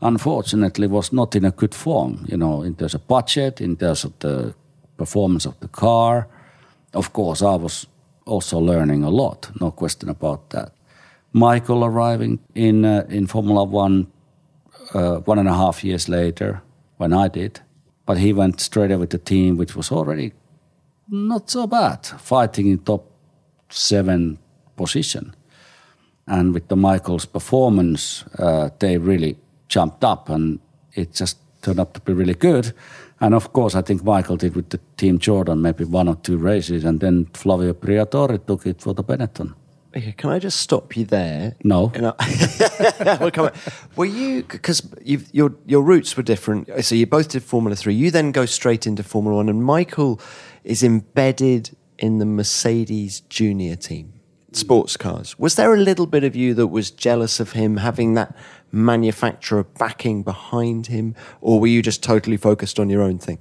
unfortunately, 0.00 0.86
was 0.86 1.12
not 1.12 1.34
in 1.34 1.44
a 1.44 1.50
good 1.50 1.74
form. 1.74 2.24
You 2.28 2.36
know, 2.36 2.62
in 2.62 2.76
terms 2.76 2.94
of 2.94 3.06
budget, 3.08 3.60
in 3.60 3.76
terms 3.76 4.04
of 4.04 4.12
the 4.20 4.54
performance 4.96 5.46
of 5.46 5.58
the 5.60 5.68
car. 5.68 6.28
Of 6.94 7.12
course, 7.12 7.42
I 7.42 7.56
was 7.56 7.86
also 8.26 8.58
learning 8.58 9.04
a 9.04 9.10
lot, 9.10 9.50
no 9.60 9.70
question 9.70 10.08
about 10.08 10.50
that. 10.50 10.72
Michael 11.32 11.84
arriving 11.84 12.38
in 12.54 12.84
uh, 12.84 13.06
in 13.08 13.26
Formula 13.26 13.64
One 13.64 14.06
uh, 14.94 15.16
one 15.26 15.38
and 15.38 15.48
a 15.48 15.54
half 15.54 15.84
years 15.84 16.08
later 16.08 16.62
when 16.98 17.12
I 17.12 17.28
did, 17.28 17.60
but 18.06 18.18
he 18.18 18.32
went 18.32 18.60
straight 18.60 18.90
away 18.90 19.00
with 19.00 19.10
the 19.10 19.18
team, 19.18 19.56
which 19.56 19.74
was 19.74 19.90
already 19.90 20.32
not 21.08 21.50
so 21.50 21.66
bad, 21.66 22.06
fighting 22.06 22.68
in 22.68 22.78
top 22.78 23.10
seven 23.70 24.38
position. 24.76 25.34
And 26.26 26.54
with 26.54 26.68
the 26.68 26.76
Michael's 26.76 27.26
performance, 27.26 28.24
uh, 28.38 28.70
they 28.78 28.96
really 28.98 29.36
jumped 29.68 30.04
up, 30.04 30.28
and 30.28 30.60
it 30.94 31.12
just 31.12 31.38
turned 31.62 31.80
out 31.80 31.94
to 31.94 32.00
be 32.00 32.12
really 32.12 32.34
good. 32.34 32.72
And 33.22 33.34
of 33.34 33.52
course, 33.52 33.76
I 33.76 33.82
think 33.82 34.02
Michael 34.02 34.36
did 34.36 34.56
with 34.56 34.70
the 34.70 34.80
Team 34.96 35.20
Jordan 35.20 35.62
maybe 35.62 35.84
one 35.84 36.08
or 36.08 36.16
two 36.16 36.36
races, 36.36 36.84
and 36.84 36.98
then 36.98 37.26
Flavio 37.26 37.72
Briatore 37.72 38.44
took 38.44 38.66
it 38.66 38.80
for 38.80 38.94
the 38.94 39.04
Benetton. 39.04 39.54
Okay, 39.96 40.12
can 40.12 40.30
I 40.30 40.40
just 40.40 40.58
stop 40.58 40.96
you 40.96 41.04
there? 41.04 41.54
No. 41.62 41.92
We'll 43.20 43.30
come. 43.30 43.50
Were 43.94 44.06
you 44.06 44.42
because 44.42 44.82
your 45.04 45.54
your 45.66 45.82
roots 45.82 46.16
were 46.16 46.24
different? 46.24 46.68
So 46.84 46.96
you 46.96 47.06
both 47.06 47.28
did 47.28 47.44
Formula 47.44 47.76
Three. 47.76 47.94
You 47.94 48.10
then 48.10 48.32
go 48.32 48.44
straight 48.44 48.88
into 48.88 49.04
Formula 49.04 49.36
One, 49.36 49.48
and 49.48 49.62
Michael 49.62 50.20
is 50.64 50.82
embedded 50.82 51.76
in 51.98 52.18
the 52.18 52.26
Mercedes 52.26 53.20
Junior 53.28 53.76
team, 53.76 54.14
sports 54.56 54.96
cars. 54.96 55.38
Was 55.38 55.54
there 55.56 55.72
a 55.74 55.78
little 55.78 56.06
bit 56.06 56.24
of 56.24 56.36
you 56.36 56.54
that 56.54 56.68
was 56.68 56.90
jealous 56.90 57.40
of 57.40 57.52
him 57.52 57.78
having 57.78 58.14
that 58.14 58.34
manufacturer 58.70 59.64
backing 59.64 60.22
behind 60.22 60.86
him, 60.86 61.14
or 61.40 61.60
were 61.60 61.66
you 61.66 61.82
just 61.82 62.02
totally 62.02 62.36
focused 62.36 62.78
on 62.78 62.90
your 62.90 63.02
own 63.02 63.18
thing? 63.18 63.38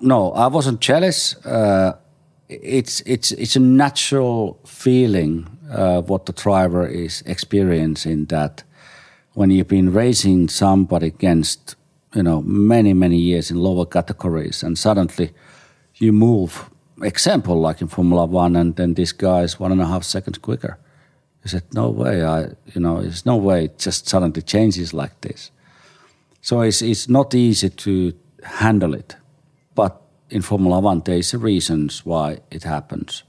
No, 0.00 0.32
I 0.32 0.48
wasn't 0.48 0.80
jealous. 0.80 1.36
Uh, 1.46 1.96
it's 2.48 3.00
it's 3.06 3.32
it's 3.32 3.56
a 3.56 3.60
natural 3.60 4.60
feeling 4.66 5.46
uh, 5.70 6.02
what 6.02 6.26
the 6.26 6.32
driver 6.32 6.86
is 6.86 7.22
experiencing 7.26 8.26
that 8.26 8.62
when 9.32 9.50
you've 9.50 9.68
been 9.68 9.92
racing 9.92 10.48
somebody 10.48 11.06
against 11.06 11.76
you 12.14 12.22
know 12.22 12.42
many 12.42 12.92
many 12.92 13.16
years 13.16 13.50
in 13.50 13.56
lower 13.56 13.86
categories 13.86 14.62
and 14.62 14.78
suddenly 14.78 15.32
you 15.94 16.12
move 16.12 16.70
example 17.02 17.60
like 17.60 17.80
in 17.80 17.88
Formula 17.88 18.26
One 18.26 18.56
and 18.56 18.76
then 18.76 18.94
this 18.94 19.12
guy 19.12 19.42
is 19.42 19.58
one 19.60 19.72
and 19.72 19.80
a 19.80 19.86
half 19.86 20.04
seconds 20.04 20.38
quicker. 20.38 20.78
He 21.42 21.48
said 21.48 21.62
no 21.74 21.90
way 21.90 22.24
I 22.24 22.42
you 22.74 22.80
know 22.80 23.02
there's 23.02 23.26
no 23.26 23.36
way 23.36 23.64
it 23.64 23.78
just 23.78 24.08
suddenly 24.08 24.42
changes 24.42 24.92
like 24.94 25.20
this. 25.20 25.50
So 26.40 26.60
it's 26.60 26.82
it's 26.82 27.08
not 27.08 27.34
easy 27.34 27.70
to 27.70 28.12
handle 28.42 28.94
it, 28.94 29.16
but 29.74 30.00
in 30.30 30.42
Formula 30.42 30.80
One, 30.80 31.00
there 31.00 31.18
is 31.18 31.34
reasons 31.34 32.04
why 32.04 32.38
it 32.50 32.64
happens. 32.64 33.24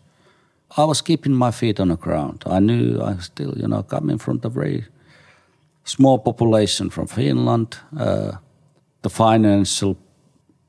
I 0.77 0.83
was 0.83 1.01
keeping 1.01 1.33
my 1.33 1.51
feet 1.51 1.79
on 1.79 1.89
the 1.89 1.97
ground. 1.97 2.43
I 2.45 2.59
knew 2.59 3.01
I 3.01 3.17
still, 3.17 3.53
you 3.57 3.67
know, 3.67 3.83
coming 3.83 4.17
from 4.17 4.39
the 4.39 4.49
very 4.49 4.85
small 5.83 6.19
population 6.19 6.89
from 6.89 7.07
Finland. 7.07 7.77
Uh, 7.97 8.37
the 9.01 9.09
financial 9.09 9.97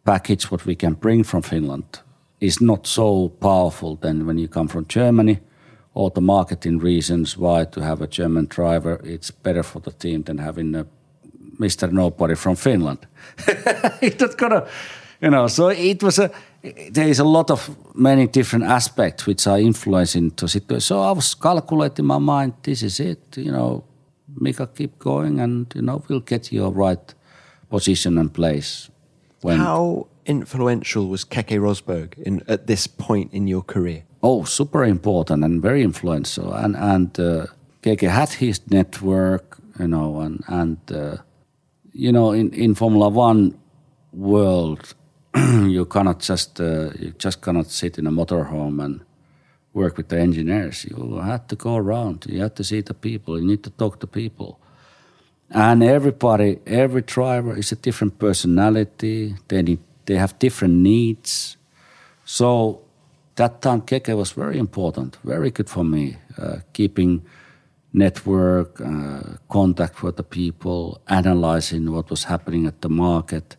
package 0.05 0.51
what 0.51 0.67
we 0.67 0.75
can 0.77 0.95
bring 0.95 1.25
from 1.25 1.43
Finland 1.43 2.03
is 2.41 2.61
not 2.61 2.87
so 2.87 3.29
powerful 3.29 3.97
than 3.97 4.27
when 4.27 4.39
you 4.39 4.49
come 4.49 4.69
from 4.69 4.87
Germany. 4.87 5.41
Or 5.95 6.11
the 6.11 6.21
marketing 6.21 6.79
reasons 6.79 7.39
why 7.39 7.65
to 7.65 7.81
have 7.81 8.03
a 8.03 8.07
German 8.07 8.47
driver, 8.47 9.01
it's 9.03 9.31
better 9.31 9.63
for 9.63 9.81
the 9.81 9.93
team 9.93 10.25
than 10.25 10.39
having 10.39 10.75
a 10.75 10.87
Mr. 11.59 11.91
Nobody 11.91 12.35
from 12.35 12.57
Finland. 12.57 12.99
it's 14.03 14.21
not 14.21 14.37
gonna 14.37 14.67
you 15.21 15.31
know 15.31 15.49
so 15.49 15.69
it 15.69 16.03
was 16.03 16.19
a 16.19 16.31
there 16.91 17.09
is 17.09 17.19
a 17.19 17.25
lot 17.25 17.51
of 17.51 17.77
many 17.95 18.27
different 18.27 18.65
aspects 18.65 19.27
which 19.27 19.47
are 19.47 19.59
influencing 19.59 20.31
the 20.37 20.49
situation 20.49 20.81
so 20.81 21.01
i 21.01 21.13
was 21.13 21.35
calculating 21.35 22.05
my 22.05 22.19
mind 22.19 22.53
this 22.63 22.83
is 22.83 23.01
it 23.01 23.21
you 23.37 23.51
know 23.51 23.85
mika 24.41 24.67
keep 24.67 24.99
going 24.99 25.41
and 25.41 25.73
you 25.75 25.83
know 25.83 26.03
we'll 26.09 26.21
get 26.21 26.53
your 26.53 26.71
right 26.71 27.15
position 27.71 28.19
and 28.19 28.33
place 28.33 28.91
when 29.43 29.59
How 29.59 30.07
influential 30.27 31.09
was 31.09 31.25
Keke 31.25 31.59
Rosberg 31.59 32.19
in, 32.19 32.43
at 32.49 32.67
this 32.67 32.87
point 32.87 33.33
in 33.33 33.47
your 33.47 33.63
career? 33.63 34.03
oh 34.23 34.45
super 34.45 34.85
important 34.85 35.45
and 35.45 35.63
very 35.63 35.83
influential 35.83 36.53
and 36.53 36.77
and 36.77 37.21
uh, 37.21 37.47
Keke 37.83 38.09
had 38.09 38.31
his 38.31 38.61
network 38.71 39.59
you 39.79 39.89
know 39.89 40.21
and 40.21 40.43
and 40.49 40.79
uh, 40.91 41.17
you 41.93 42.13
know 42.13 42.33
in 42.33 42.53
in 42.53 42.75
formula 42.75 43.09
1 43.09 43.55
world 44.13 44.95
you 45.77 45.85
cannot 45.85 46.21
just 46.21 46.61
uh, 46.61 46.91
you 46.99 47.15
just 47.19 47.41
cannot 47.41 47.67
sit 47.67 47.99
in 47.99 48.07
a 48.07 48.11
motorhome 48.11 48.83
and 48.85 49.01
work 49.77 49.99
with 49.99 50.09
the 50.09 50.19
engineers. 50.19 50.87
You 50.87 51.19
have 51.19 51.47
to 51.49 51.57
go 51.57 51.77
around. 51.77 52.25
You 52.27 52.41
have 52.41 52.55
to 52.55 52.65
see 52.65 52.81
the 52.81 52.95
people. 52.95 53.39
You 53.39 53.47
need 53.47 53.63
to 53.65 53.71
talk 53.71 54.01
to 54.01 54.07
people. 54.07 54.59
And 55.51 55.83
everybody, 55.83 56.59
every 56.67 57.03
driver 57.03 57.57
is 57.57 57.73
a 57.73 57.77
different 57.77 58.19
personality. 58.19 59.37
They 59.49 59.63
need, 59.63 59.81
they 60.07 60.17
have 60.17 60.39
different 60.39 60.75
needs. 60.75 61.57
So 62.25 62.81
that 63.37 63.61
time 63.61 63.83
Keke 63.83 64.17
was 64.17 64.33
very 64.33 64.59
important, 64.59 65.19
very 65.25 65.51
good 65.51 65.69
for 65.69 65.85
me, 65.85 66.17
uh, 66.39 66.59
keeping 66.73 67.23
network, 67.93 68.81
uh, 68.81 69.37
contact 69.49 70.03
with 70.03 70.17
the 70.17 70.23
people, 70.23 71.01
analyzing 71.09 71.93
what 71.93 72.11
was 72.11 72.25
happening 72.25 72.67
at 72.67 72.81
the 72.81 72.89
market. 72.89 73.57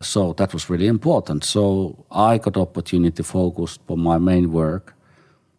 So 0.00 0.32
that 0.34 0.52
was 0.52 0.70
really 0.70 0.86
important. 0.86 1.44
So 1.44 2.04
I 2.10 2.38
got 2.38 2.56
opportunity 2.56 3.16
to 3.16 3.24
focus 3.24 3.78
on 3.88 4.00
my 4.00 4.18
main 4.18 4.50
work, 4.52 4.94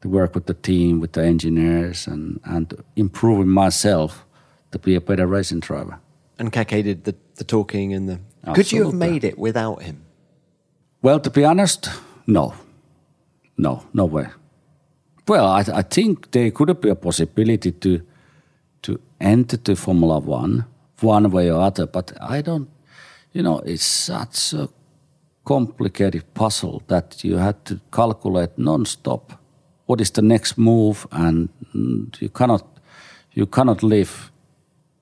to 0.02 0.10
work 0.10 0.34
with 0.34 0.46
the 0.46 0.56
team, 0.56 1.00
with 1.00 1.12
the 1.12 1.24
engineers, 1.24 2.08
and 2.08 2.40
and 2.44 2.74
improving 2.96 3.50
myself 3.50 4.26
to 4.72 4.80
be 4.80 4.96
a 4.96 5.02
better 5.02 5.28
racing 5.28 5.60
driver. 5.60 6.00
And 6.40 6.52
Keke 6.52 6.84
did 6.84 7.04
the, 7.04 7.16
the 7.36 7.44
talking 7.44 7.94
and 7.94 8.10
the. 8.10 8.20
Could 8.54 8.72
you 8.72 8.86
have 8.86 8.96
made 8.96 9.24
it 9.24 9.38
without 9.38 9.84
him? 9.84 9.98
Well, 11.04 11.20
to 11.20 11.30
be 11.32 11.44
honest, 11.46 11.90
no, 12.28 12.54
no, 13.58 13.84
no 13.94 14.06
way. 14.06 14.28
Well, 15.28 15.48
I, 15.48 15.64
I 15.74 15.82
think 15.82 16.32
there 16.32 16.52
could 16.52 16.80
be 16.82 16.90
a 16.90 16.96
possibility 16.96 17.72
to 17.72 18.02
to 18.82 19.00
enter 19.20 19.58
the 19.58 19.76
Formula 19.76 20.20
One 20.20 20.66
one 21.02 21.30
way 21.32 21.52
or 21.52 21.62
other, 21.62 21.88
but 21.88 22.14
I 22.22 22.42
don't. 22.42 22.70
You 23.34 23.44
know, 23.44 23.60
it's 23.60 23.86
such 23.86 24.54
a 24.54 24.70
complicated 25.44 26.24
puzzle 26.34 26.84
that 26.88 27.24
you 27.24 27.38
had 27.38 27.66
to 27.66 27.80
calculate 27.92 28.58
non-stop. 28.58 29.34
What 29.86 30.02
is 30.02 30.12
the 30.12 30.22
next 30.22 30.58
move, 30.58 31.08
and 31.12 31.50
you 32.20 32.30
cannot 32.30 32.66
you 33.34 33.48
cannot 33.48 33.84
live 33.84 34.32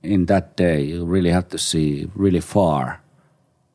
in 0.01 0.25
that 0.27 0.55
day. 0.55 0.81
You 0.83 1.05
really 1.05 1.31
have 1.31 1.49
to 1.49 1.57
see 1.57 2.07
really 2.15 2.41
far 2.41 3.01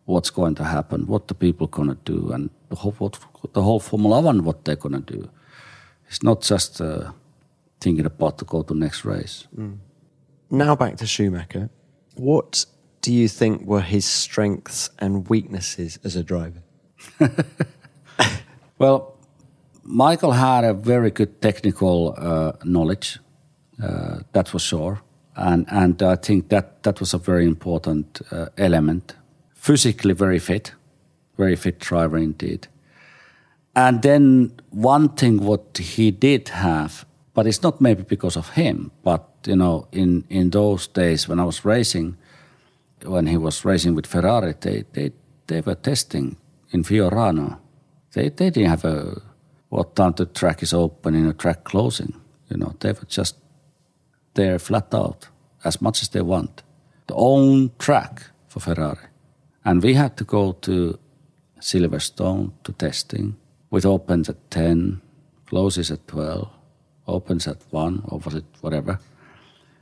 what's 0.06 0.30
going 0.30 0.54
to 0.56 0.64
happen, 0.64 1.06
what 1.06 1.28
the 1.28 1.34
people 1.34 1.66
going 1.66 1.88
to 1.88 1.98
do, 2.04 2.32
and 2.32 2.50
the 2.68 2.76
whole, 2.76 2.92
what, 2.92 3.18
the 3.52 3.62
whole 3.62 3.80
Formula 3.80 4.20
One, 4.20 4.44
what 4.44 4.64
they're 4.64 4.76
going 4.76 5.02
to 5.02 5.12
do. 5.12 5.30
It's 6.08 6.22
not 6.22 6.42
just 6.42 6.80
uh, 6.80 7.12
thinking 7.80 8.06
about 8.06 8.38
to 8.38 8.44
go 8.44 8.62
to 8.62 8.74
next 8.74 9.04
race. 9.04 9.46
Now 10.50 10.76
back 10.76 10.96
to 10.98 11.06
Schumacher. 11.06 11.70
What 12.14 12.66
do 13.00 13.12
you 13.12 13.28
think 13.28 13.66
were 13.66 13.80
his 13.80 14.04
strengths 14.04 14.90
and 14.98 15.28
weaknesses 15.28 15.98
as 16.04 16.16
a 16.16 16.22
driver? 16.22 16.62
Well, 18.78 19.16
Michael 19.84 20.32
had 20.32 20.64
a 20.64 20.74
very 20.74 21.10
good 21.10 21.40
technical 21.40 22.14
uh, 22.18 22.52
knowledge, 22.64 23.18
uh, 23.82 24.20
that 24.32 24.52
was 24.52 24.62
sure, 24.62 25.00
and 25.36 25.66
and 25.70 26.02
I 26.02 26.16
think 26.16 26.48
that 26.48 26.82
that 26.82 27.00
was 27.00 27.14
a 27.14 27.18
very 27.18 27.46
important 27.46 28.20
uh, 28.30 28.46
element. 28.56 29.14
Physically 29.64 30.12
very 30.12 30.38
fit, 30.38 30.74
very 31.38 31.56
fit 31.56 31.78
driver 31.78 32.18
indeed. 32.18 32.68
And 33.74 34.02
then 34.02 34.52
one 34.70 35.08
thing 35.08 35.38
what 35.38 35.78
he 35.78 36.10
did 36.10 36.50
have, 36.50 37.06
but 37.32 37.46
it's 37.46 37.62
not 37.62 37.80
maybe 37.80 38.02
because 38.02 38.36
of 38.36 38.50
him, 38.50 38.90
but 39.02 39.24
you 39.46 39.56
know, 39.56 39.88
in 39.90 40.24
in 40.28 40.50
those 40.50 40.86
days 40.86 41.28
when 41.28 41.40
I 41.40 41.44
was 41.44 41.64
racing, 41.64 42.16
when 43.06 43.26
he 43.26 43.38
was 43.38 43.64
racing 43.64 43.94
with 43.94 44.06
Ferrari, 44.06 44.54
they 44.60 44.84
they 44.92 45.12
they 45.46 45.62
were 45.62 45.76
testing 45.76 46.36
in 46.70 46.84
Fiorano. 46.84 47.56
They 48.12 48.28
they 48.28 48.50
didn't 48.50 48.68
have 48.70 48.84
a 48.84 49.22
what 49.70 49.96
time 49.96 50.12
the 50.12 50.26
track 50.26 50.62
is 50.62 50.74
open 50.74 51.14
and 51.14 51.28
the 51.28 51.32
track 51.32 51.64
closing. 51.64 52.12
You 52.50 52.58
know, 52.58 52.74
they 52.80 52.92
were 52.92 53.08
just 53.08 53.36
there 54.34 54.58
flat 54.58 54.92
out 54.92 55.28
as 55.64 55.80
much 55.80 56.02
as 56.02 56.08
they 56.10 56.22
want. 56.22 56.62
The 57.06 57.14
own 57.14 57.70
track 57.78 58.30
for 58.46 58.60
Ferrari. 58.60 59.13
And 59.64 59.82
we 59.82 59.94
had 59.94 60.16
to 60.16 60.24
go 60.24 60.52
to 60.52 60.98
Silverstone 61.60 62.52
to 62.64 62.72
testing 62.72 63.36
with 63.70 63.86
opens 63.86 64.28
at 64.28 64.50
10, 64.50 65.00
closes 65.46 65.90
at 65.90 66.06
12, 66.06 66.48
opens 67.06 67.48
at 67.48 67.56
1, 67.70 68.02
or 68.08 68.18
was 68.18 68.34
it 68.34 68.44
whatever 68.60 68.98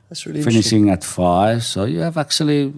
That's 0.09 0.27
really 0.27 0.43
finishing 0.43 0.89
at 0.89 1.03
five. 1.03 1.63
So 1.63 1.85
you 1.85 1.99
have 2.01 2.17
actually, 2.17 2.73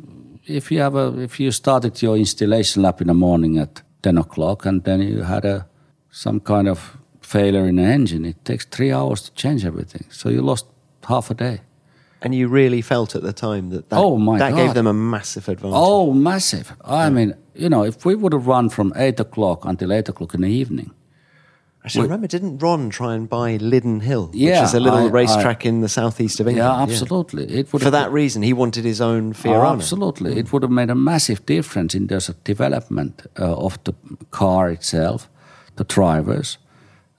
if 0.45 0.71
you 0.71 0.79
have 0.79 0.95
a, 0.95 1.19
if 1.19 1.39
you 1.39 1.51
started 1.51 2.01
your 2.01 2.15
installation 2.17 2.81
lap 2.83 3.01
in 3.01 3.07
the 3.07 3.13
morning 3.13 3.57
at 3.57 3.81
ten 4.01 4.17
o'clock, 4.17 4.65
and 4.65 4.83
then 4.83 5.01
you 5.01 5.23
had 5.23 5.45
a 5.45 5.67
some 6.09 6.39
kind 6.39 6.67
of 6.67 6.97
failure 7.21 7.67
in 7.67 7.75
the 7.75 7.83
engine, 7.83 8.23
it 8.25 8.45
takes 8.45 8.65
three 8.65 8.91
hours 8.91 9.21
to 9.23 9.33
change 9.33 9.65
everything. 9.65 10.05
So 10.09 10.29
you 10.29 10.41
lost 10.41 10.65
half 11.07 11.29
a 11.29 11.33
day. 11.33 11.61
And 12.25 12.33
you 12.33 12.47
really 12.47 12.81
felt 12.81 13.15
at 13.15 13.21
the 13.21 13.31
time 13.33 13.69
that 13.69 13.89
that, 13.89 13.99
Oh, 13.99 14.17
my 14.17 14.39
that 14.39 14.55
gave 14.55 14.73
them 14.73 14.87
a 14.87 14.93
massive 14.93 15.47
advantage. 15.47 15.77
Oh, 15.77 16.11
massive! 16.11 16.73
I 16.83 17.09
mean, 17.11 17.35
you 17.53 17.69
know, 17.69 17.83
if 17.83 18.03
we 18.03 18.15
would 18.15 18.33
have 18.33 18.47
run 18.47 18.69
from 18.69 18.91
eight 18.95 19.19
o'clock 19.19 19.63
until 19.63 19.93
eight 19.93 20.09
o'clock 20.09 20.33
in 20.33 20.41
the 20.41 20.49
evening, 20.49 20.89
Actually, 21.83 22.05
remember, 22.07 22.25
didn't 22.25 22.57
Ron 22.63 22.89
try 22.89 23.13
and 23.13 23.29
buy 23.29 23.57
Lydden 23.57 23.99
Hill, 23.99 24.31
Yeah, 24.33 24.61
which 24.61 24.69
is 24.69 24.73
a 24.73 24.79
little 24.79 25.05
I- 25.05 25.09
racetrack 25.21 25.67
in 25.67 25.81
the 25.81 25.87
southeast 25.87 26.39
of 26.39 26.47
England? 26.47 26.67
yeah, 26.67 26.81
absolutely, 26.81 27.43
it 27.43 27.71
would 27.71 27.81
For 27.83 27.85
have 27.85 27.91
that 27.91 28.11
reason, 28.11 28.41
he 28.41 28.53
wanted 28.53 28.85
his 28.85 28.99
own 29.01 29.29
Oh, 29.29 29.33
Fiorano. 29.33 29.73
absolutely. 29.73 30.35
It 30.39 30.51
would 30.51 30.63
have 30.63 30.71
made 30.71 30.89
a 30.89 30.95
massive 30.95 31.45
difference 31.45 31.93
in 31.93 32.07
terms 32.07 32.27
of 32.27 32.43
development 32.43 33.21
uh, 33.39 33.53
of 33.67 33.77
the 33.83 33.93
car 34.31 34.71
itself, 34.71 35.29
the 35.75 35.83
drivers, 35.83 36.57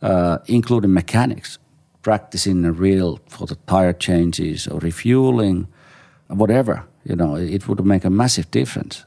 uh, 0.02 0.38
including 0.46 0.92
mechanics. 0.92 1.60
Practicing 2.06 2.64
a 2.64 2.70
real 2.70 3.18
for 3.26 3.46
the 3.48 3.56
tire 3.66 3.92
changes 3.92 4.68
or 4.68 4.78
refueling, 4.78 5.66
whatever, 6.28 6.84
you 7.04 7.16
know, 7.16 7.34
it 7.34 7.66
would 7.66 7.84
make 7.84 8.04
a 8.06 8.10
massive 8.10 8.48
difference. 8.52 9.04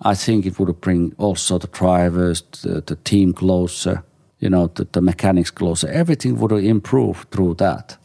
I 0.00 0.14
think 0.14 0.46
it 0.46 0.58
would 0.58 0.80
bring 0.80 1.14
also 1.18 1.58
the 1.58 1.66
drivers, 1.66 2.44
the, 2.62 2.80
the 2.80 2.96
team 2.96 3.34
closer, 3.34 4.02
you 4.38 4.48
know, 4.48 4.68
the, 4.68 4.84
the 4.92 5.02
mechanics 5.02 5.50
closer. 5.50 5.88
Everything 5.88 6.38
would 6.38 6.52
improve 6.52 7.26
through 7.30 7.56
that. 7.56 7.98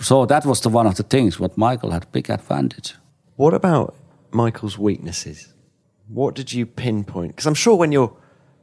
So 0.00 0.24
that 0.26 0.44
was 0.46 0.60
the 0.60 0.68
one 0.68 0.86
of 0.86 0.94
the 0.94 1.02
things 1.02 1.40
what 1.40 1.58
Michael 1.58 1.90
had 1.90 2.06
big 2.12 2.30
advantage. 2.30 2.94
What 3.34 3.52
about 3.52 3.96
Michael's 4.30 4.78
weaknesses? 4.78 5.54
What 6.06 6.36
did 6.36 6.52
you 6.52 6.66
pinpoint? 6.66 7.32
Because 7.32 7.46
I'm 7.48 7.56
sure 7.56 7.74
when 7.74 7.90
you're 7.90 8.12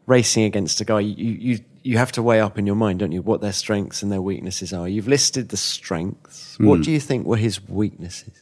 racing 0.06 0.46
against 0.46 0.80
a 0.80 0.86
guy, 0.86 1.02
you, 1.02 1.32
you 1.42 1.60
you 1.86 2.00
have 2.00 2.12
to 2.14 2.24
weigh 2.24 2.42
up 2.42 2.58
in 2.58 2.66
your 2.66 2.76
mind, 2.76 3.00
don't 3.00 3.12
you, 3.12 3.22
what 3.22 3.42
their 3.42 3.54
strengths 3.54 4.02
and 4.02 4.12
their 4.12 4.22
weaknesses 4.22 4.74
are. 4.74 4.88
You've 4.88 5.08
listed 5.08 5.50
the 5.50 5.58
strengths. 5.58 6.58
Mm. 6.58 6.66
What 6.66 6.82
do 6.82 6.92
you 6.92 7.00
think 7.00 7.28
were 7.28 7.38
his 7.38 7.62
weaknesses? 7.70 8.42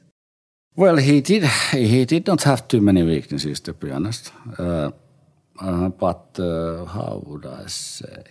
Well, 0.76 0.96
he 0.96 1.20
did. 1.20 1.44
He 1.72 2.06
did 2.06 2.26
not 2.26 2.44
have 2.44 2.68
too 2.68 2.80
many 2.80 3.04
weaknesses, 3.04 3.60
to 3.62 3.74
be 3.74 3.92
honest. 3.92 4.32
Uh, 4.58 4.92
uh, 5.60 5.90
but 5.90 6.40
uh, 6.40 6.86
how 6.86 7.22
would 7.26 7.46
I 7.46 7.66
say? 7.68 8.24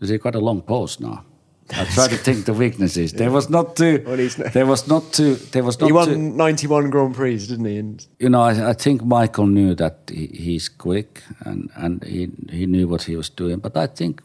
Is 0.00 0.08
he 0.10 0.18
quite 0.18 0.36
a 0.36 0.40
long 0.40 0.62
pause 0.62 1.00
now? 1.00 1.24
I 1.70 1.84
try 1.84 2.06
to 2.08 2.16
think 2.16 2.44
the 2.44 2.52
weaknesses. 2.52 3.12
There 3.12 3.30
was 3.30 3.50
not 3.50 3.76
too. 3.76 3.98
There 4.52 4.66
was 4.66 4.86
not 4.86 5.12
too. 5.12 5.34
There 5.34 5.64
was 5.64 5.80
not. 5.80 5.86
He 5.86 5.92
won 5.92 6.06
too, 6.06 6.16
ninety-one 6.18 6.90
Grand 6.90 7.14
Prix, 7.14 7.38
didn't 7.46 7.64
he? 7.64 7.76
And 7.78 8.06
you 8.18 8.28
know, 8.28 8.42
I, 8.42 8.70
I 8.70 8.72
think 8.72 9.04
Michael 9.04 9.46
knew 9.46 9.74
that 9.74 9.96
he, 10.08 10.26
he's 10.26 10.68
quick 10.68 11.22
and 11.40 11.70
and 11.74 12.04
he 12.04 12.30
he 12.50 12.66
knew 12.66 12.86
what 12.86 13.02
he 13.02 13.16
was 13.16 13.28
doing. 13.28 13.58
But 13.58 13.76
I 13.76 13.88
think 13.88 14.22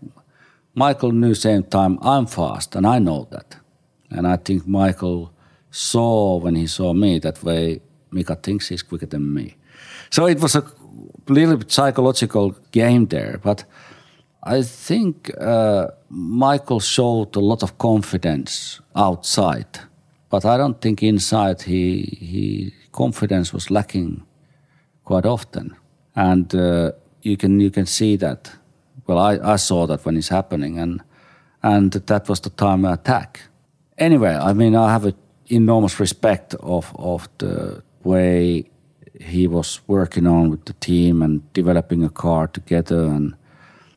Michael 0.76 1.12
knew 1.12 1.34
same 1.34 1.64
time 1.64 1.98
I'm 2.02 2.28
fast 2.28 2.76
and 2.76 2.86
I 2.86 3.00
know 3.00 3.28
that, 3.32 3.58
and 4.12 4.28
I 4.28 4.38
think 4.38 4.68
Michael 4.68 5.32
saw 5.72 6.38
when 6.38 6.56
he 6.56 6.68
saw 6.68 6.94
me 6.94 7.20
that 7.20 7.44
way. 7.44 7.82
Mika 8.12 8.36
thinks 8.36 8.68
he's 8.68 8.84
quicker 8.84 9.08
than 9.08 9.34
me, 9.34 9.56
so 10.10 10.28
it 10.28 10.40
was 10.42 10.56
a 10.56 10.64
little 11.28 11.58
bit 11.58 11.72
psychological 11.72 12.56
game 12.72 13.08
there, 13.08 13.40
but. 13.44 13.66
I 14.44 14.64
think 14.64 15.30
uh, 15.40 15.90
Michael 16.14 16.82
showed 16.82 17.36
a 17.38 17.40
lot 17.40 17.64
of 17.64 17.78
confidence 17.78 18.82
outside, 18.96 19.80
but 20.30 20.44
I 20.44 20.58
don't 20.58 20.82
think 20.82 21.02
inside 21.02 21.62
he 21.62 22.18
he 22.20 22.74
confidence 22.92 23.54
was 23.54 23.72
lacking 23.72 24.24
quite 25.06 25.26
often, 25.26 25.76
and 26.14 26.54
uh, 26.54 26.92
you 27.22 27.38
can 27.38 27.62
you 27.62 27.72
can 27.72 27.86
see 27.86 28.18
that. 28.18 28.52
Well, 29.08 29.20
I, 29.20 29.54
I 29.54 29.56
saw 29.56 29.88
that 29.88 30.06
when 30.06 30.18
it's 30.18 30.28
happening, 30.28 30.80
and 30.80 31.02
and 31.64 31.94
that 31.94 32.28
was 32.28 32.42
the 32.42 32.50
time 32.50 32.84
I 32.86 32.94
attack. 32.94 33.44
Anyway, 33.98 34.36
I 34.36 34.52
mean 34.52 34.76
I 34.76 34.92
have 34.92 35.06
an 35.06 35.16
enormous 35.48 35.98
respect 35.98 36.56
of 36.56 36.92
of 36.96 37.30
the 37.38 37.84
way 38.04 38.66
he 39.22 39.48
was 39.48 39.80
working 39.88 40.28
on 40.28 40.50
with 40.50 40.66
the 40.66 40.74
team 40.74 41.22
and 41.22 41.42
developing 41.54 42.04
a 42.04 42.10
car 42.10 42.48
together 42.48 43.06
and 43.06 43.36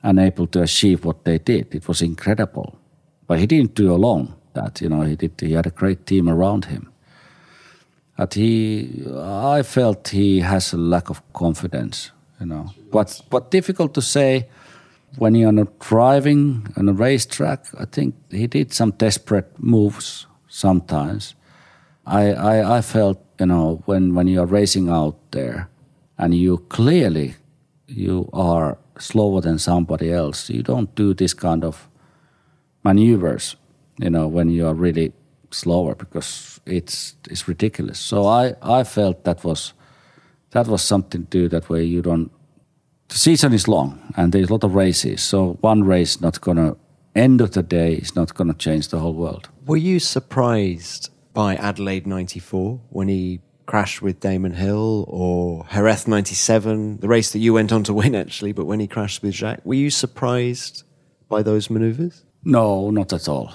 unable 0.04 0.46
to 0.46 0.62
achieve 0.62 1.04
what 1.04 1.24
they 1.24 1.38
did. 1.38 1.74
It 1.74 1.88
was 1.88 2.02
incredible. 2.02 2.78
But 3.26 3.38
he 3.38 3.46
didn't 3.46 3.74
do 3.74 3.92
alone 3.92 4.34
that, 4.52 4.80
you 4.80 4.88
know, 4.88 5.02
he 5.02 5.16
did 5.16 5.32
he 5.40 5.52
had 5.52 5.66
a 5.66 5.70
great 5.70 6.06
team 6.06 6.28
around 6.28 6.66
him. 6.66 6.92
But 8.16 8.34
he 8.34 9.04
I 9.18 9.62
felt 9.62 10.08
he 10.08 10.40
has 10.40 10.72
a 10.72 10.76
lack 10.76 11.10
of 11.10 11.20
confidence, 11.32 12.12
you 12.40 12.46
know. 12.46 12.70
But 12.92 13.20
but 13.30 13.50
difficult 13.50 13.94
to 13.94 14.02
say 14.02 14.46
when 15.18 15.34
you're 15.34 15.52
not 15.52 15.78
driving 15.78 16.66
on 16.76 16.88
a 16.88 16.92
racetrack, 16.92 17.66
I 17.78 17.84
think 17.84 18.14
he 18.30 18.46
did 18.46 18.72
some 18.72 18.92
desperate 18.92 19.50
moves 19.58 20.26
sometimes. 20.48 21.34
I, 22.06 22.32
I, 22.32 22.78
I 22.78 22.80
felt, 22.80 23.18
you 23.40 23.46
know, 23.46 23.82
when, 23.86 24.14
when 24.14 24.28
you're 24.28 24.46
racing 24.46 24.88
out 24.88 25.16
there 25.30 25.68
and 26.18 26.34
you 26.34 26.58
clearly 26.68 27.36
you 27.86 28.28
are 28.32 28.78
slower 28.98 29.40
than 29.40 29.58
somebody 29.58 30.12
else. 30.12 30.50
You 30.50 30.62
don't 30.62 30.94
do 30.94 31.14
this 31.14 31.34
kind 31.34 31.64
of 31.64 31.88
maneuvers, 32.82 33.56
you 33.98 34.10
know, 34.10 34.26
when 34.28 34.50
you 34.50 34.66
are 34.66 34.74
really 34.74 35.12
slower 35.50 35.94
because 35.94 36.60
it's 36.66 37.16
it's 37.30 37.48
ridiculous. 37.48 37.98
So 37.98 38.26
I, 38.26 38.54
I 38.62 38.84
felt 38.84 39.24
that 39.24 39.44
was 39.44 39.72
that 40.50 40.66
was 40.66 40.82
something 40.82 41.26
to 41.26 41.42
do 41.42 41.48
that 41.48 41.68
way 41.68 41.84
you 41.84 42.02
don't 42.02 42.30
the 43.08 43.16
season 43.16 43.52
is 43.52 43.68
long 43.68 43.98
and 44.16 44.32
there's 44.32 44.48
a 44.48 44.52
lot 44.52 44.64
of 44.64 44.74
races. 44.74 45.22
So 45.22 45.58
one 45.60 45.84
race 45.84 46.20
not 46.20 46.40
gonna 46.40 46.76
end 47.14 47.40
of 47.40 47.52
the 47.52 47.62
day 47.62 47.94
is 47.94 48.16
not 48.16 48.34
gonna 48.34 48.54
change 48.54 48.88
the 48.88 48.98
whole 48.98 49.14
world. 49.14 49.48
Were 49.66 49.76
you 49.76 50.00
surprised 50.00 51.10
by 51.32 51.56
Adelaide 51.56 52.06
ninety 52.06 52.40
four 52.40 52.80
when 52.90 53.08
he 53.08 53.40
crash 53.66 54.02
with 54.02 54.20
Damon 54.20 54.54
Hill 54.54 55.04
or 55.08 55.66
Jerez 55.72 56.06
97, 56.06 56.98
the 56.98 57.08
race 57.08 57.32
that 57.32 57.38
you 57.38 57.54
went 57.54 57.72
on 57.72 57.84
to 57.84 57.94
win 57.94 58.14
actually, 58.14 58.52
but 58.52 58.66
when 58.66 58.80
he 58.80 58.86
crashed 58.86 59.22
with 59.22 59.34
Jacques. 59.34 59.64
Were 59.64 59.74
you 59.74 59.90
surprised 59.90 60.84
by 61.28 61.42
those 61.42 61.70
maneuvers? 61.70 62.24
No, 62.44 62.90
not 62.90 63.12
at 63.12 63.28
all. 63.28 63.52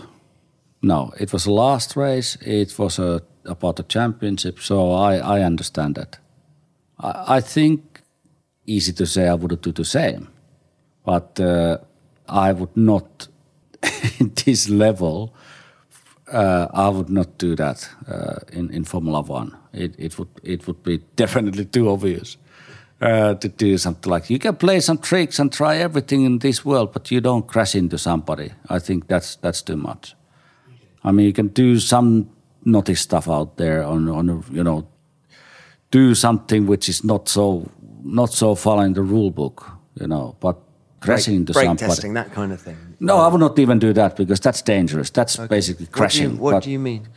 No, 0.81 1.11
it 1.19 1.33
was 1.33 1.43
the 1.43 1.51
last 1.51 1.95
race. 1.95 2.37
It 2.41 2.77
was 2.79 2.99
a, 2.99 3.21
about 3.45 3.75
the 3.75 3.83
championship, 3.83 4.59
so 4.59 4.91
I, 4.91 5.17
I 5.17 5.41
understand 5.41 5.95
that. 5.95 6.17
I, 6.99 7.37
I 7.37 7.41
think 7.41 8.01
easy 8.65 8.93
to 8.93 9.05
say 9.05 9.27
I 9.27 9.33
would 9.33 9.61
do 9.61 9.71
the 9.71 9.85
same, 9.85 10.29
but 11.05 11.39
uh, 11.39 11.79
I 12.27 12.53
would 12.53 12.75
not 12.75 13.27
in 14.19 14.31
this 14.45 14.69
level. 14.69 15.35
Uh, 16.31 16.67
I 16.73 16.89
would 16.89 17.09
not 17.09 17.37
do 17.39 17.55
that 17.55 17.89
uh, 18.07 18.39
in 18.51 18.69
in 18.71 18.83
Formula 18.83 19.21
One 19.21 19.57
it, 19.73 19.95
it 19.97 20.17
would 20.17 20.29
it 20.43 20.67
would 20.67 20.83
be 20.83 20.99
definitely 21.15 21.65
too 21.65 21.89
obvious 21.89 22.37
uh, 23.01 23.33
to 23.35 23.47
do 23.47 23.77
something 23.77 24.11
like 24.11 24.29
you 24.29 24.39
can 24.39 24.55
play 24.55 24.79
some 24.79 24.97
tricks 24.97 25.39
and 25.39 25.51
try 25.51 25.77
everything 25.77 26.25
in 26.25 26.39
this 26.39 26.65
world, 26.65 26.91
but 26.93 27.11
you 27.11 27.21
don't 27.21 27.47
crash 27.47 27.75
into 27.75 27.97
somebody. 27.97 28.51
I 28.69 28.79
think 28.79 29.07
that's 29.07 29.35
that's 29.37 29.61
too 29.61 29.77
much. 29.77 30.15
I 31.03 31.11
mean, 31.11 31.25
you 31.25 31.33
can 31.33 31.47
do 31.47 31.79
some 31.79 32.29
naughty 32.65 32.95
stuff 32.95 33.29
out 33.29 33.57
there 33.57 33.83
on 33.83 34.09
on 34.09 34.43
you 34.51 34.63
know 34.63 34.87
do 35.91 36.13
something 36.13 36.67
which 36.67 36.89
is 36.89 37.03
not 37.03 37.29
so 37.29 37.69
not 38.03 38.33
so 38.33 38.55
following 38.55 38.93
the 38.93 39.01
rule 39.01 39.31
book, 39.31 39.65
you 39.99 40.07
know, 40.07 40.35
but 40.39 40.57
crashing 40.99 41.33
break, 41.33 41.39
into 41.39 41.53
break 41.53 41.65
somebody. 41.65 41.87
testing 41.87 42.13
that 42.13 42.33
kind 42.33 42.51
of 42.51 42.61
thing. 42.61 42.77
No, 42.99 43.17
I 43.17 43.27
would 43.27 43.39
not 43.39 43.57
even 43.59 43.79
do 43.79 43.93
that 43.93 44.15
because 44.15 44.39
that's 44.39 44.61
dangerous. 44.61 45.09
That's 45.09 45.39
okay. 45.39 45.47
basically 45.47 45.87
crashing. 45.87 46.37
What, 46.37 46.37
do 46.37 46.45
you, 46.51 46.53
what 46.53 46.63
do 46.63 46.71
you 46.71 46.79
mean? 46.79 47.07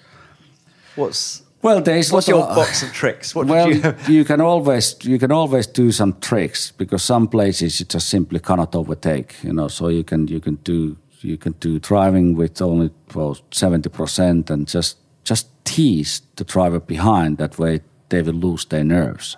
What's 0.94 1.42
well, 1.62 1.80
there's 1.80 2.12
what's 2.12 2.26
your 2.26 2.42
box 2.42 2.82
of 2.82 2.92
tricks? 2.92 3.34
What 3.34 3.46
well, 3.46 3.72
you, 3.72 3.94
you 4.08 4.24
can 4.24 4.40
always 4.40 4.96
you 5.04 5.18
can 5.18 5.30
always 5.30 5.66
do 5.66 5.92
some 5.92 6.18
tricks 6.20 6.72
because 6.72 7.04
some 7.04 7.28
places 7.28 7.78
you 7.78 7.86
just 7.86 8.08
simply 8.08 8.40
cannot 8.40 8.74
overtake. 8.74 9.36
You 9.44 9.52
know, 9.52 9.68
so 9.68 9.88
you 9.88 10.02
can 10.02 10.26
you 10.26 10.40
can 10.40 10.56
do 10.56 10.96
you 11.20 11.38
can 11.38 11.52
do 11.60 11.78
driving 11.78 12.34
with 12.34 12.60
only 12.60 12.90
well 13.14 13.38
seventy 13.52 13.88
percent 13.88 14.50
and 14.50 14.66
just 14.66 14.98
just 15.22 15.46
tease 15.64 16.22
the 16.34 16.44
driver 16.44 16.80
behind. 16.80 17.38
That 17.38 17.58
way 17.58 17.80
they 18.08 18.22
will 18.22 18.34
lose 18.34 18.64
their 18.64 18.84
nerves. 18.84 19.36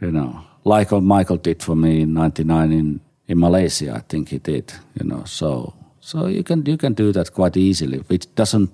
You 0.00 0.12
know, 0.12 0.44
like 0.62 0.92
what 0.92 1.02
Michael 1.02 1.38
did 1.38 1.62
for 1.62 1.74
me 1.74 2.02
in 2.02 2.14
'99 2.14 2.72
in 2.72 3.00
in 3.26 3.40
Malaysia. 3.40 3.94
I 3.96 4.00
think 4.08 4.28
he 4.28 4.38
did. 4.38 4.72
You 5.00 5.08
know, 5.08 5.24
so 5.24 5.74
so 5.98 6.26
you 6.26 6.44
can 6.44 6.64
you 6.64 6.76
can 6.76 6.94
do 6.94 7.10
that 7.12 7.32
quite 7.32 7.56
easily. 7.56 8.04
It 8.08 8.28
doesn't 8.36 8.70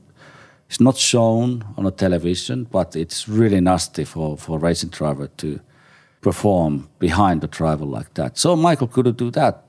it's 0.70 0.78
not 0.78 0.96
shown 0.96 1.64
on 1.76 1.84
a 1.84 1.90
television, 1.90 2.62
but 2.62 2.94
it's 2.94 3.28
really 3.28 3.60
nasty 3.60 4.04
for, 4.04 4.36
for 4.36 4.56
a 4.56 4.60
racing 4.60 4.90
driver 4.90 5.26
to 5.38 5.58
perform 6.20 6.88
behind 7.00 7.40
the 7.40 7.48
driver 7.48 7.84
like 7.84 8.14
that. 8.14 8.38
So 8.38 8.54
Michael 8.54 8.86
couldn't 8.86 9.16
do 9.16 9.32
that. 9.32 9.64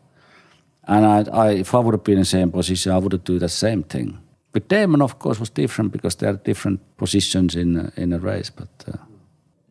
And 0.84 1.04
I, 1.04 1.24
I, 1.32 1.52
if 1.54 1.74
I 1.74 1.80
would 1.80 1.96
have 1.96 2.04
been 2.04 2.18
in 2.18 2.20
the 2.20 2.26
same 2.26 2.52
position, 2.52 2.92
I 2.92 3.00
would 3.00 3.14
have 3.14 3.24
do 3.24 3.40
the 3.40 3.50
same 3.50 3.82
thing. 3.82 4.20
But 4.52 4.68
Damon, 4.68 5.02
of 5.02 5.18
course, 5.18 5.40
was 5.40 5.50
different 5.50 5.92
because 5.92 6.18
there 6.18 6.30
are 6.30 6.38
different 6.38 6.80
positions 6.98 7.56
in 7.56 7.78
a, 7.78 7.92
in 7.98 8.14
a 8.14 8.20
race. 8.20 8.52
But 8.52 8.70
uh, 8.88 8.98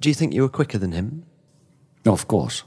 do 0.01 0.09
you 0.09 0.15
think 0.17 0.35
you 0.35 0.43
were 0.43 0.49
quicker 0.49 0.79
than 0.79 0.91
him? 0.91 1.25
Of 2.07 2.27
course, 2.27 2.65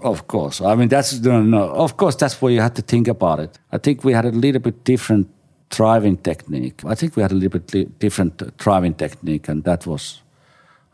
of 0.00 0.26
course. 0.26 0.60
I 0.60 0.74
mean, 0.74 0.88
that's 0.88 1.20
no, 1.20 1.42
no. 1.42 1.68
Of 1.68 1.96
course, 1.96 2.16
that's 2.16 2.42
where 2.42 2.50
you 2.50 2.60
had 2.60 2.74
to 2.74 2.82
think 2.82 3.06
about 3.06 3.38
it. 3.38 3.58
I 3.70 3.78
think 3.78 4.02
we 4.02 4.14
had 4.14 4.24
a 4.24 4.32
little 4.32 4.60
bit 4.60 4.82
different 4.82 5.28
driving 5.70 6.16
technique. 6.16 6.84
I 6.84 6.94
think 6.94 7.16
we 7.16 7.22
had 7.22 7.32
a 7.32 7.34
little 7.34 7.60
bit 7.60 7.98
different 7.98 8.56
driving 8.58 8.94
technique, 8.94 9.48
and 9.48 9.64
that 9.64 9.86
was, 9.86 10.22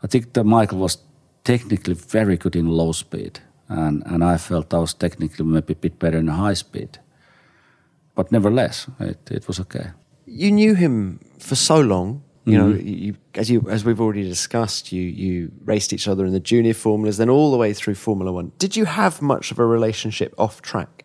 I 0.03 0.07
think 0.07 0.33
that 0.33 0.43
Michael 0.43 0.77
was 0.79 0.99
technically 1.43 1.95
very 1.95 2.37
good 2.37 2.55
in 2.55 2.67
low 2.67 2.91
speed, 2.91 3.39
and, 3.67 4.03
and 4.05 4.23
I 4.23 4.37
felt 4.37 4.73
I 4.73 4.79
was 4.79 4.93
technically 4.93 5.45
maybe 5.45 5.73
a 5.73 5.75
bit 5.75 5.99
better 5.99 6.17
in 6.17 6.27
high 6.27 6.53
speed. 6.53 6.99
But 8.15 8.31
nevertheless, 8.31 8.87
it, 8.99 9.19
it 9.31 9.47
was 9.47 9.59
okay. 9.59 9.91
You 10.25 10.51
knew 10.51 10.75
him 10.75 11.19
for 11.39 11.55
so 11.55 11.79
long. 11.79 12.23
You 12.45 12.59
mm-hmm. 12.59 12.69
know, 12.69 12.77
you, 12.77 13.15
as 13.35 13.51
you 13.51 13.67
as 13.69 13.83
we've 13.83 14.01
already 14.01 14.23
discussed, 14.23 14.91
you 14.91 15.03
you 15.03 15.51
raced 15.65 15.93
each 15.93 16.07
other 16.07 16.25
in 16.25 16.33
the 16.33 16.39
junior 16.39 16.73
formulas, 16.73 17.17
then 17.17 17.29
all 17.29 17.51
the 17.51 17.57
way 17.57 17.73
through 17.73 17.95
Formula 17.95 18.31
One. 18.31 18.51
Did 18.57 18.75
you 18.75 18.85
have 18.85 19.21
much 19.21 19.51
of 19.51 19.59
a 19.59 19.65
relationship 19.65 20.33
off 20.37 20.61
track? 20.61 21.03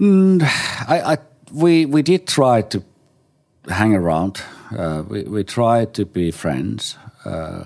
Mm, 0.00 0.42
I, 0.88 1.14
I 1.14 1.18
we 1.52 1.84
we 1.84 2.02
did 2.02 2.26
try 2.26 2.62
to 2.62 2.82
hang 3.68 3.94
around. 3.94 4.42
Uh, 4.76 5.02
we 5.08 5.22
we 5.22 5.44
tried 5.44 5.94
to 5.94 6.04
be 6.04 6.30
friends, 6.30 6.98
uh, 7.24 7.64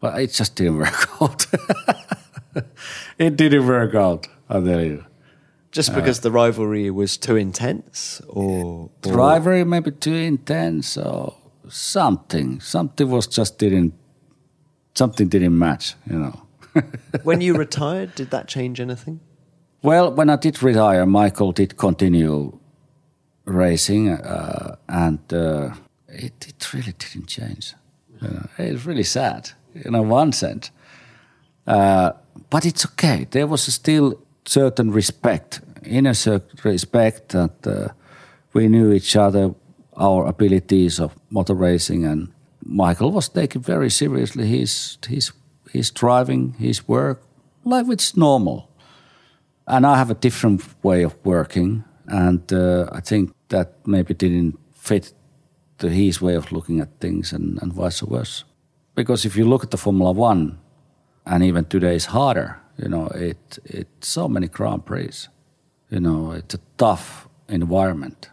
but 0.00 0.18
it 0.20 0.32
just 0.32 0.56
didn't 0.56 0.78
work 0.84 1.08
out. 1.20 1.46
it 3.18 3.36
didn't 3.36 3.66
work 3.66 3.94
out. 3.94 4.28
I 4.48 4.60
tell 4.60 4.80
you. 4.84 5.04
Just 5.72 5.92
because 5.92 6.20
the 6.20 6.30
rivalry 6.30 6.88
was 6.90 7.16
too 7.16 7.34
intense, 7.34 8.22
or, 8.28 8.90
The 9.02 9.10
or- 9.10 9.16
rivalry 9.16 9.64
maybe 9.64 9.90
too 9.90 10.14
intense 10.14 10.96
or 10.96 11.34
something. 11.68 12.60
Something 12.60 13.10
was 13.10 13.26
just 13.26 13.58
didn't. 13.58 13.92
Something 14.94 15.28
didn't 15.28 15.58
match. 15.58 15.94
You 16.08 16.18
know. 16.18 16.42
when 17.24 17.40
you 17.40 17.54
retired, 17.56 18.14
did 18.14 18.30
that 18.30 18.46
change 18.46 18.80
anything? 18.80 19.18
Well, 19.82 20.12
when 20.12 20.30
I 20.30 20.36
did 20.36 20.62
retire, 20.62 21.04
Michael 21.06 21.52
did 21.52 21.76
continue 21.76 22.58
racing, 23.44 24.10
uh, 24.10 24.76
and 24.88 25.18
uh, 25.32 25.74
it, 26.08 26.46
it 26.48 26.72
really 26.72 26.94
didn't 26.98 27.26
change. 27.26 27.74
You 28.22 28.28
know, 28.28 28.48
it's 28.58 28.86
really 28.86 29.02
sad, 29.04 29.50
in 29.74 29.94
a 29.94 30.02
one 30.02 30.32
sense. 30.32 30.70
Uh, 31.66 32.12
but 32.50 32.64
it's 32.64 32.84
okay. 32.86 33.26
There 33.30 33.46
was 33.46 33.62
still 33.62 34.18
certain 34.44 34.90
respect, 34.92 35.60
inner 35.84 36.14
cir- 36.14 36.42
respect 36.62 37.30
that 37.30 37.66
uh, 37.66 37.88
we 38.52 38.68
knew 38.68 38.92
each 38.92 39.16
other, 39.16 39.54
our 39.96 40.26
abilities 40.26 41.00
of 41.00 41.14
motor 41.30 41.54
racing, 41.54 42.04
and 42.04 42.32
Michael 42.62 43.12
was 43.12 43.28
taking 43.28 43.62
very 43.62 43.90
seriously 43.90 44.46
his 44.46 44.98
his 45.08 45.32
his 45.72 45.90
driving, 45.90 46.54
his 46.58 46.88
work, 46.88 47.22
like 47.64 47.86
it's 47.88 48.16
normal 48.16 48.68
and 49.66 49.86
I 49.86 49.96
have 49.96 50.10
a 50.10 50.14
different 50.14 50.62
way 50.82 51.02
of 51.02 51.16
working, 51.24 51.84
and 52.06 52.52
uh, 52.52 52.88
I 52.92 53.00
think 53.00 53.33
that 53.48 53.86
maybe 53.86 54.14
didn't 54.14 54.58
fit 54.74 55.12
to 55.78 55.88
his 55.88 56.20
way 56.20 56.34
of 56.34 56.52
looking 56.52 56.80
at 56.80 57.00
things, 57.00 57.32
and, 57.32 57.60
and 57.62 57.72
vice 57.72 58.00
versa. 58.00 58.44
Because 58.94 59.24
if 59.24 59.36
you 59.36 59.48
look 59.48 59.64
at 59.64 59.70
the 59.70 59.76
Formula 59.76 60.12
One, 60.12 60.58
and 61.26 61.42
even 61.42 61.64
today 61.64 61.96
is 61.96 62.06
harder, 62.06 62.60
you 62.76 62.88
know, 62.88 63.06
it 63.08 63.58
it's 63.64 64.08
so 64.08 64.28
many 64.28 64.48
Grand 64.48 64.84
Prix, 64.84 65.28
you 65.90 66.00
know, 66.00 66.32
it's 66.32 66.54
a 66.54 66.60
tough 66.76 67.28
environment. 67.48 68.30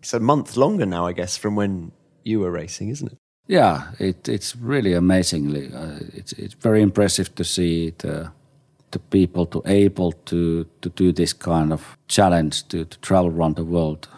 It's 0.00 0.14
a 0.14 0.20
month 0.20 0.56
longer 0.56 0.86
now, 0.86 1.06
I 1.06 1.12
guess, 1.12 1.36
from 1.36 1.56
when 1.56 1.92
you 2.24 2.40
were 2.40 2.50
racing, 2.50 2.88
isn't 2.88 3.12
it? 3.12 3.18
Yeah, 3.46 3.92
it, 3.98 4.28
it's 4.28 4.56
really 4.56 4.94
amazingly. 4.94 5.72
Uh, 5.72 5.98
it's 6.14 6.32
it's 6.32 6.54
very 6.54 6.82
impressive 6.82 7.34
to 7.34 7.44
see 7.44 7.92
the 7.98 8.30
the 8.90 8.98
people 8.98 9.46
to 9.46 9.62
able 9.66 10.12
to 10.12 10.66
to 10.80 10.88
do 10.90 11.12
this 11.12 11.32
kind 11.32 11.72
of 11.72 11.96
challenge 12.08 12.68
to, 12.68 12.84
to 12.84 12.98
travel 13.00 13.30
around 13.30 13.56
the 13.56 13.64
world, 13.64 14.08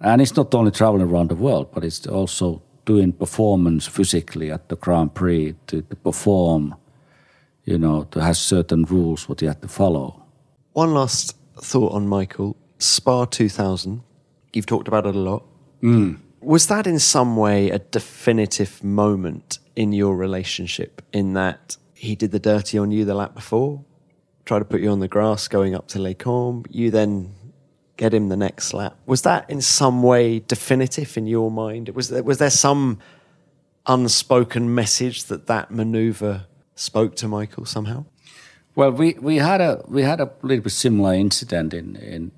and 0.00 0.22
it's 0.22 0.36
not 0.36 0.54
only 0.54 0.70
traveling 0.70 1.02
around 1.02 1.30
the 1.30 1.34
world, 1.34 1.70
but 1.72 1.84
it's 1.84 2.06
also 2.06 2.62
doing 2.84 3.12
performance 3.12 3.86
physically 3.86 4.50
at 4.50 4.68
the 4.68 4.76
Grand 4.76 5.14
Prix 5.14 5.54
to, 5.66 5.82
to 5.82 5.96
perform. 5.96 6.74
You 7.64 7.78
know, 7.78 8.04
to 8.12 8.22
have 8.22 8.38
certain 8.38 8.84
rules 8.84 9.28
what 9.28 9.42
you 9.42 9.48
have 9.48 9.60
to 9.60 9.68
follow. 9.68 10.22
One 10.72 10.94
last 10.94 11.36
thought 11.60 11.92
on 11.92 12.08
Michael 12.08 12.56
Spa 12.78 13.26
2000. 13.26 14.02
You've 14.54 14.64
talked 14.64 14.88
about 14.88 15.04
it 15.04 15.14
a 15.14 15.18
lot. 15.18 15.44
Mm. 15.82 16.18
Was 16.40 16.68
that 16.68 16.86
in 16.86 16.98
some 16.98 17.36
way 17.36 17.70
a 17.70 17.78
definitive 17.78 18.82
moment 18.82 19.58
in 19.76 19.92
your 19.92 20.16
relationship? 20.16 21.02
In 21.12 21.34
that 21.34 21.76
he 21.94 22.14
did 22.14 22.30
the 22.30 22.38
dirty 22.38 22.78
on 22.78 22.90
you 22.90 23.04
the 23.04 23.14
lap 23.14 23.34
before, 23.34 23.84
tried 24.44 24.60
to 24.60 24.64
put 24.64 24.80
you 24.80 24.90
on 24.90 25.00
the 25.00 25.08
grass 25.08 25.48
going 25.48 25.74
up 25.74 25.88
to 25.88 25.98
Les 25.98 26.14
Combes, 26.14 26.66
you 26.70 26.90
then 26.90 27.34
get 27.98 28.14
him 28.14 28.28
the 28.28 28.36
next 28.36 28.72
lap. 28.72 28.96
Was 29.04 29.22
that 29.22 29.50
in 29.50 29.60
some 29.60 30.02
way 30.02 30.38
definitive 30.38 31.18
in 31.18 31.26
your 31.26 31.50
mind? 31.50 31.90
Was 31.90 32.08
there, 32.08 32.22
was 32.22 32.38
there 32.38 32.48
some 32.48 32.98
unspoken 33.86 34.74
message 34.74 35.24
that 35.24 35.46
that 35.48 35.70
maneuver 35.70 36.46
spoke 36.74 37.16
to 37.16 37.28
Michael 37.28 37.66
somehow? 37.66 38.06
Well, 38.74 38.92
we, 38.92 39.14
we 39.14 39.36
had 39.36 39.60
a 39.60 39.84
we 39.88 40.02
had 40.02 40.20
a 40.20 40.30
little 40.42 40.62
bit 40.62 40.72
similar 40.72 41.12
incident 41.12 41.74
in 41.74 41.96
in 41.96 42.30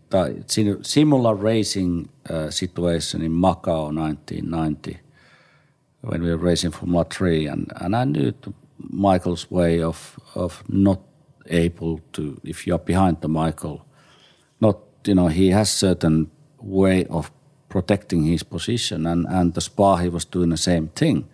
similar 0.83 1.35
racing 1.35 2.09
uh, 2.31 2.51
situation 2.51 3.21
in 3.21 3.33
Macau, 3.33 3.95
1990, 3.95 4.99
when 6.01 6.23
we 6.23 6.31
were 6.31 6.39
racing 6.39 6.71
Formula 6.71 7.05
Three, 7.05 7.47
and, 7.47 7.71
and 7.77 7.95
I 7.95 8.05
knew 8.05 8.33
Michael's 8.79 9.51
way 9.51 9.83
of 9.83 10.19
of 10.35 10.65
not 10.67 11.01
able 11.47 12.01
to 12.15 12.41
if 12.43 12.67
you're 12.67 12.79
behind 12.79 13.21
the 13.21 13.29
Michael, 13.29 13.85
not 14.63 14.79
you 15.05 15.15
know 15.15 15.29
he 15.29 15.51
has 15.51 15.71
certain 15.71 16.31
way 16.61 17.05
of 17.07 17.31
protecting 17.69 18.25
his 18.25 18.43
position, 18.43 19.07
and 19.07 19.27
and 19.29 19.55
the 19.55 19.61
Spa 19.61 19.97
he 19.97 20.09
was 20.09 20.25
doing 20.25 20.51
the 20.51 20.57
same 20.57 20.89
thing. 20.89 21.29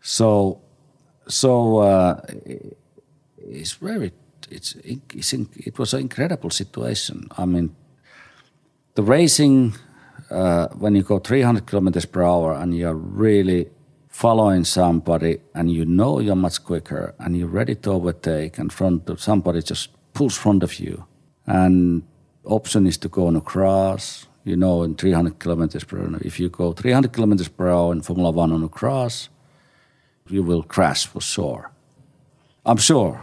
So 0.00 0.60
so. 1.28 1.78
Uh, 1.78 2.20
it's 3.50 3.72
very 3.72 4.12
it's, 4.50 4.74
it's 4.84 5.32
it 5.32 5.78
was 5.78 5.94
an 5.94 6.00
incredible 6.00 6.50
situation. 6.50 7.28
I 7.36 7.46
mean, 7.46 7.74
the 8.94 9.02
racing 9.02 9.74
uh, 10.30 10.68
when 10.68 10.94
you 10.94 11.02
go 11.02 11.18
300 11.18 11.66
kilometers 11.66 12.06
per 12.06 12.22
hour 12.22 12.54
and 12.54 12.76
you're 12.76 12.94
really 12.94 13.68
following 14.08 14.64
somebody 14.64 15.38
and 15.54 15.70
you 15.70 15.84
know 15.84 16.20
you're 16.20 16.36
much 16.36 16.64
quicker 16.64 17.14
and 17.18 17.36
you're 17.36 17.48
ready 17.48 17.74
to 17.74 17.90
overtake 17.90 18.58
and 18.58 18.72
front 18.72 19.08
of 19.08 19.20
somebody 19.20 19.62
just 19.62 19.90
pulls 20.14 20.36
front 20.36 20.62
of 20.62 20.78
you 20.78 21.04
and 21.46 22.02
option 22.50 22.86
is 22.86 22.98
to 22.98 23.08
go 23.08 23.26
on 23.26 23.36
a 23.36 23.40
cross 23.40 24.26
you 24.44 24.56
know 24.56 24.82
in 24.82 24.94
300 24.94 25.38
kilometers 25.38 25.84
per 25.84 25.98
hour. 25.98 26.18
If 26.22 26.40
you 26.40 26.48
go 26.48 26.72
300 26.72 27.12
kilometers 27.12 27.48
per 27.48 27.68
hour 27.68 27.92
in 27.92 28.02
formula 28.02 28.30
1 28.30 28.52
on 28.52 28.64
a 28.64 28.68
cross 28.68 29.28
you 30.28 30.42
will 30.42 30.62
crash 30.62 31.06
for 31.06 31.20
sure. 31.20 31.70
I'm 32.64 32.76
sure 32.76 33.20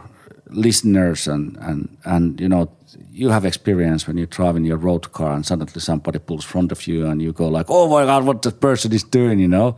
listeners 0.50 1.28
and, 1.28 1.56
and, 1.60 1.96
and 2.04 2.40
you 2.40 2.48
know 2.48 2.70
you 3.12 3.28
have 3.28 3.44
experience 3.44 4.06
when 4.06 4.16
you 4.16 4.26
drive 4.26 4.56
in 4.56 4.64
your 4.64 4.78
road 4.78 5.12
car 5.12 5.34
and 5.34 5.44
suddenly 5.44 5.80
somebody 5.80 6.18
pulls 6.18 6.44
front 6.44 6.72
of 6.72 6.86
you 6.86 7.06
and 7.06 7.20
you 7.20 7.32
go 7.32 7.48
like 7.48 7.66
oh 7.68 7.88
my 7.88 8.04
god 8.04 8.24
what 8.24 8.42
that 8.42 8.60
person 8.60 8.92
is 8.92 9.04
doing 9.04 9.38
you 9.38 9.48
know? 9.48 9.76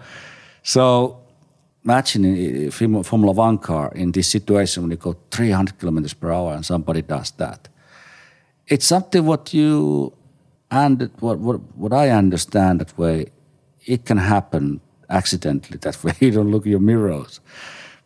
So 0.63 1.19
imagine 1.85 2.69
a 2.69 2.71
formula 2.71 3.33
one 3.33 3.59
car 3.59 3.93
in 3.95 4.13
this 4.13 4.29
situation 4.29 4.83
when 4.83 4.91
you 4.91 4.99
go 4.99 5.17
300 5.31 5.79
kilometers 5.79 6.15
per 6.15 6.31
hour 6.31 6.55
and 6.55 6.65
somebody 6.65 7.03
does 7.03 7.31
that 7.33 7.70
it's 8.71 8.87
something 8.87 9.27
what 9.27 9.53
you 9.53 10.13
and 10.71 11.11
what, 11.21 11.39
what, 11.39 11.61
what 11.77 11.93
i 11.93 12.09
understand 12.09 12.81
that 12.81 12.97
way 12.97 13.27
it 13.85 14.07
can 14.07 14.17
happen 14.17 14.81
accidentally 15.11 15.79
that 15.79 16.03
way 16.03 16.15
you 16.21 16.31
don't 16.31 16.51
look 16.51 16.63
at 16.63 16.71
your 16.71 16.81
mirrors 16.81 17.41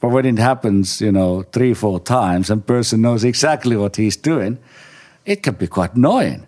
but 0.05 0.11
when 0.11 0.27
it 0.27 0.39
happens, 0.39 1.01
you 1.01 1.11
know, 1.11 1.45
three, 1.45 1.73
four 1.73 1.99
times, 1.99 2.51
and 2.51 2.67
person 2.67 3.01
knows 3.01 3.25
exactly 3.25 3.75
what 3.75 3.97
he's 3.97 4.19
doing, 4.19 4.59
it 5.25 5.43
can 5.43 5.55
be 5.55 5.67
quite 5.67 5.95
annoying. 5.95 6.47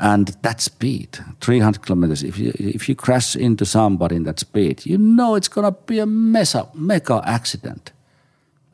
And 0.00 0.36
that 0.42 0.60
speed, 0.60 1.20
300 1.40 1.82
kilometers, 1.82 2.24
if 2.24 2.38
you, 2.38 2.52
if 2.58 2.88
you 2.88 2.96
crash 2.96 3.36
into 3.36 3.64
somebody 3.64 4.16
in 4.16 4.24
that 4.24 4.40
speed, 4.40 4.84
you 4.84 4.98
know 4.98 5.36
it's 5.36 5.46
going 5.46 5.72
to 5.72 5.78
be 5.86 6.00
a 6.00 6.06
mess 6.06 6.56
up, 6.56 6.74
mega 6.74 7.22
accident. 7.24 7.92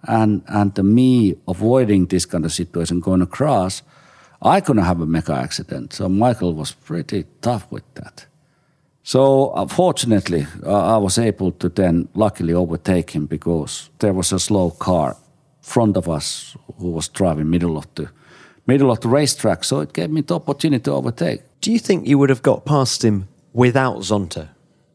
And, 0.04 0.42
and 0.46 0.74
the 0.74 0.82
me 0.82 1.36
avoiding 1.46 2.06
this 2.06 2.24
kind 2.24 2.46
of 2.46 2.52
situation 2.52 3.00
going 3.00 3.20
across, 3.20 3.82
I 4.42 4.60
couldn't 4.60 4.84
have 4.84 5.00
a 5.00 5.06
mega 5.06 5.32
accident. 5.32 5.92
So 5.92 6.08
Michael 6.08 6.54
was 6.54 6.72
pretty 6.72 7.24
tough 7.40 7.66
with 7.70 7.82
that. 7.94 8.26
So 9.02 9.48
uh, 9.48 9.66
fortunately, 9.66 10.46
uh, 10.64 10.94
I 10.94 10.98
was 10.98 11.18
able 11.18 11.52
to 11.52 11.68
then 11.68 12.08
luckily 12.14 12.52
overtake 12.52 13.10
him 13.10 13.26
because 13.26 13.90
there 13.98 14.12
was 14.12 14.32
a 14.32 14.38
slow 14.38 14.70
car 14.70 15.16
front 15.62 15.96
of 15.96 16.08
us 16.08 16.56
who 16.78 16.90
was 16.90 17.08
driving 17.08 17.50
middle 17.50 17.76
of 17.76 17.86
the 17.94 18.10
middle 18.66 18.90
of 18.90 19.00
the 19.00 19.08
racetrack. 19.08 19.64
So 19.64 19.80
it 19.80 19.92
gave 19.92 20.10
me 20.10 20.20
the 20.20 20.34
opportunity 20.34 20.82
to 20.84 20.92
overtake. 20.92 21.40
Do 21.60 21.72
you 21.72 21.78
think 21.78 22.06
you 22.06 22.18
would 22.18 22.28
have 22.28 22.42
got 22.42 22.64
past 22.64 23.02
him 23.02 23.28
without 23.52 23.96
Zonta? 24.02 24.48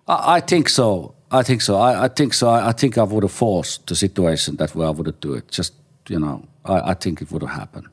I, 0.07 0.35
I 0.35 0.39
think 0.41 0.69
so. 0.69 1.15
I 1.31 1.41
think 1.43 1.61
so. 1.61 1.77
I, 1.77 2.05
I 2.05 2.07
think 2.07 2.33
so. 2.33 2.49
I, 2.49 2.69
I, 2.69 2.71
think 2.71 2.97
I 2.97 3.03
would 3.03 3.23
have 3.23 3.31
forced 3.31 3.87
the 3.87 3.95
situation 3.95 4.57
that 4.57 4.75
way 4.75 4.85
I 4.85 4.91
would 4.91 5.07
have 5.07 5.19
do 5.19 5.33
it. 5.33 5.49
Just 5.49 5.73
you 6.07 6.19
know, 6.19 6.47
I, 6.63 6.91
I 6.91 6.93
think 6.93 7.21
it 7.21 7.31
would 7.31 7.41
have 7.41 7.57
happened. 7.57 7.87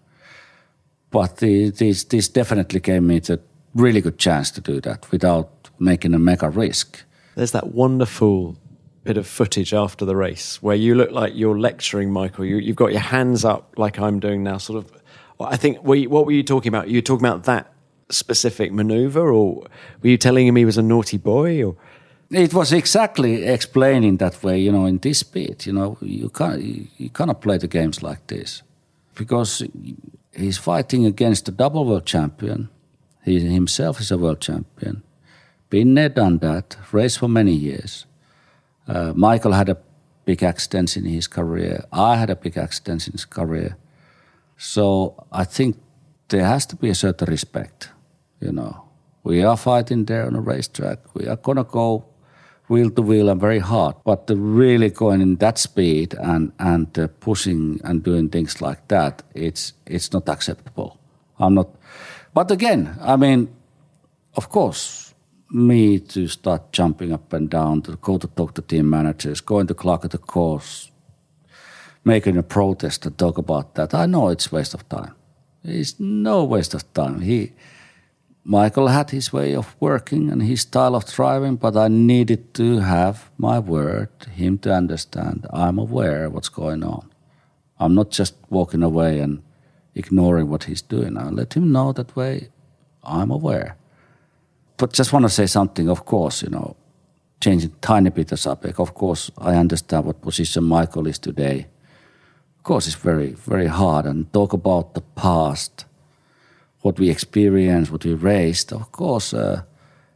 But 1.11 1.38
the, 1.38 1.71
this 1.71 2.04
this 2.04 2.29
definitely 2.29 2.81
gave 2.81 3.02
me 3.02 3.19
the 3.19 3.40
really 3.75 4.00
good 4.00 4.19
chance 4.19 4.50
to 4.52 4.61
do 4.61 4.81
that 4.81 5.11
without 5.11 5.71
making 5.79 6.15
a 6.15 6.19
mega 6.19 6.48
risk. 6.48 7.02
There's 7.35 7.52
that 7.52 7.73
wonderful 7.73 8.56
bit 9.04 9.17
of 9.17 9.27
footage 9.27 9.73
after 9.73 10.04
the 10.04 10.15
race 10.15 10.63
where 10.63 10.77
you 10.77 10.94
look 10.94 11.11
like 11.11 11.33
you're 11.35 11.58
lecturing 11.58 12.13
Michael. 12.13 12.44
You, 12.44 12.67
have 12.67 12.77
got 12.77 12.92
your 12.92 13.00
hands 13.00 13.44
up 13.44 13.75
like 13.77 13.98
I'm 13.98 14.21
doing 14.21 14.42
now, 14.42 14.58
sort 14.58 14.85
of. 14.85 14.92
I 15.40 15.56
think, 15.56 15.83
were 15.83 15.94
you, 15.94 16.11
what 16.11 16.27
were 16.27 16.33
you 16.33 16.42
talking 16.42 16.69
about? 16.69 16.88
You 16.88 16.98
were 16.98 17.02
talking 17.02 17.27
about 17.27 17.44
that 17.44 17.73
specific 18.11 18.73
maneuver, 18.73 19.33
or 19.33 19.67
were 20.02 20.08
you 20.08 20.19
telling 20.19 20.46
him 20.46 20.56
he 20.56 20.67
was 20.67 20.77
a 20.77 20.83
naughty 20.83 21.17
boy? 21.17 21.65
Or 21.65 21.77
it 22.31 22.52
was 22.52 22.73
exactly 22.73 23.44
explaining 23.44 24.19
that 24.19 24.42
way. 24.42 24.61
You 24.61 24.71
know, 24.71 24.85
in 24.85 24.98
this 24.98 25.23
bit, 25.23 25.67
you 25.67 25.73
know, 25.73 25.96
you 26.02 26.29
can't 26.29 26.61
you 26.98 27.08
cannot 27.08 27.40
play 27.40 27.56
the 27.56 27.69
games 27.69 28.02
like 28.02 28.27
this 28.27 28.63
because 29.15 29.63
he's 30.33 30.58
fighting 30.58 31.06
against 31.06 31.48
a 31.48 31.52
double 31.52 31.85
world 31.85 32.06
champion 32.06 32.68
He 33.24 33.40
himself 33.40 34.00
is 34.00 34.10
a 34.10 34.18
world 34.18 34.40
champion. 34.40 35.02
Been 35.68 35.94
there, 35.94 36.08
done 36.08 36.38
that, 36.38 36.76
raced 36.92 37.18
for 37.18 37.28
many 37.28 37.52
years. 37.52 38.06
Uh, 38.88 39.12
Michael 39.14 39.52
had 39.52 39.68
a 39.68 39.76
big 40.24 40.42
accident 40.42 40.96
in 40.96 41.04
his 41.04 41.28
career. 41.28 41.85
I 41.92 42.16
had 42.16 42.31
a 42.31 42.37
big 42.37 42.56
accident 42.56 43.06
in 43.06 43.12
his 43.12 43.24
career. 43.24 43.76
So 44.56 45.26
I 45.31 45.44
think 45.44 45.76
there 46.28 46.44
has 46.44 46.66
to 46.66 46.76
be 46.76 46.88
a 46.88 46.94
certain 46.94 47.28
respect. 47.28 47.90
You 48.40 48.52
know, 48.52 48.85
we 49.22 49.44
are 49.44 49.56
fighting 49.56 50.06
there 50.06 50.26
on 50.26 50.35
a 50.35 50.40
racetrack. 50.40 51.14
We 51.14 51.28
are 51.28 51.37
gonna 51.37 51.64
go 51.64 52.04
wheel 52.71 52.90
to 52.90 53.02
wheel 53.02 53.29
and 53.29 53.40
very 53.40 53.58
hard. 53.58 53.96
But 54.04 54.31
really 54.35 54.90
going 54.90 55.21
in 55.21 55.37
that 55.37 55.58
speed 55.58 56.14
and 56.14 56.52
and 56.58 56.98
uh, 56.98 57.08
pushing 57.21 57.81
and 57.85 58.02
doing 58.02 58.31
things 58.31 58.60
like 58.62 58.88
that, 58.88 59.23
it's 59.35 59.75
it's 59.87 60.12
not 60.12 60.29
acceptable. 60.29 60.98
I'm 61.38 61.54
not. 61.54 61.68
But 62.33 62.50
again, 62.50 62.96
I 63.00 63.16
mean, 63.16 63.48
of 64.35 64.48
course, 64.48 65.14
me 65.50 65.98
to 65.98 66.29
start 66.29 66.73
jumping 66.73 67.12
up 67.12 67.33
and 67.33 67.50
down 67.50 67.83
to 67.83 67.96
go 67.96 68.18
to 68.18 68.29
talk 68.29 68.54
to 68.54 68.62
team 68.62 68.88
managers, 68.88 69.40
going 69.40 69.66
to 69.66 69.75
clock 69.75 70.04
at 70.04 70.12
the 70.12 70.18
course, 70.18 70.90
making 72.04 72.37
a 72.37 72.42
protest 72.42 73.02
to 73.02 73.10
talk 73.10 73.38
about 73.38 73.75
that. 73.75 73.94
I 73.94 74.06
know 74.06 74.29
it's 74.29 74.52
waste 74.52 74.75
of 74.75 74.88
time. 74.88 75.14
It's 75.64 75.98
no 75.98 76.44
waste 76.44 76.75
of 76.75 76.85
time. 76.94 77.21
He 77.21 77.52
Michael 78.45 78.88
had 78.88 79.11
his 79.11 79.33
way 79.33 79.55
of 79.55 79.77
working 79.81 80.31
and 80.31 80.43
his 80.43 80.63
style 80.63 80.97
of 80.97 81.07
driving, 81.07 81.57
but 81.57 81.77
I 81.77 81.88
needed 81.88 82.55
to 82.55 82.79
have 82.79 83.31
my 83.37 83.59
word, 83.59 84.09
him 84.35 84.59
to 84.59 84.73
understand 84.73 85.47
I'm 85.53 85.79
aware 85.79 86.31
what's 86.31 86.49
going 86.49 86.83
on. 86.83 87.11
I'm 87.79 87.95
not 87.95 88.11
just 88.11 88.35
walking 88.49 88.83
away 88.83 89.21
and 89.21 89.43
ignoring 89.95 90.49
what 90.49 90.65
he's 90.65 90.83
doing. 90.83 91.19
I 91.19 91.29
let 91.29 91.55
him 91.55 91.71
know 91.71 91.93
that 91.93 92.17
way 92.17 92.49
I'm 93.05 93.31
aware. 93.31 93.77
But 94.77 94.95
just 94.95 95.13
want 95.13 95.25
to 95.27 95.31
say 95.31 95.47
something, 95.47 95.91
of 95.91 96.07
course, 96.07 96.43
you 96.43 96.49
know, 96.49 96.77
changing 97.41 97.75
tiny 97.83 98.11
bit 98.11 98.29
the 98.29 98.37
subject. 98.37 98.81
Of 98.81 98.95
course, 98.95 99.31
I 99.37 99.55
understand 99.55 100.07
what 100.07 100.23
position 100.23 100.65
Michael 100.65 101.07
is 101.07 101.19
today. 101.19 101.67
Of 102.59 102.63
course, 102.63 102.87
it's 102.87 102.97
very, 102.97 103.33
very 103.33 103.67
hard 103.67 104.07
and 104.07 104.33
talk 104.33 104.53
about 104.55 104.95
the 104.95 105.01
past 105.01 105.85
what 106.83 106.98
we 106.98 107.10
experienced, 107.10 107.92
what 107.92 108.04
we 108.04 108.14
raised, 108.14 108.72
of 108.72 108.90
course, 108.92 109.35
uh, 109.35 109.62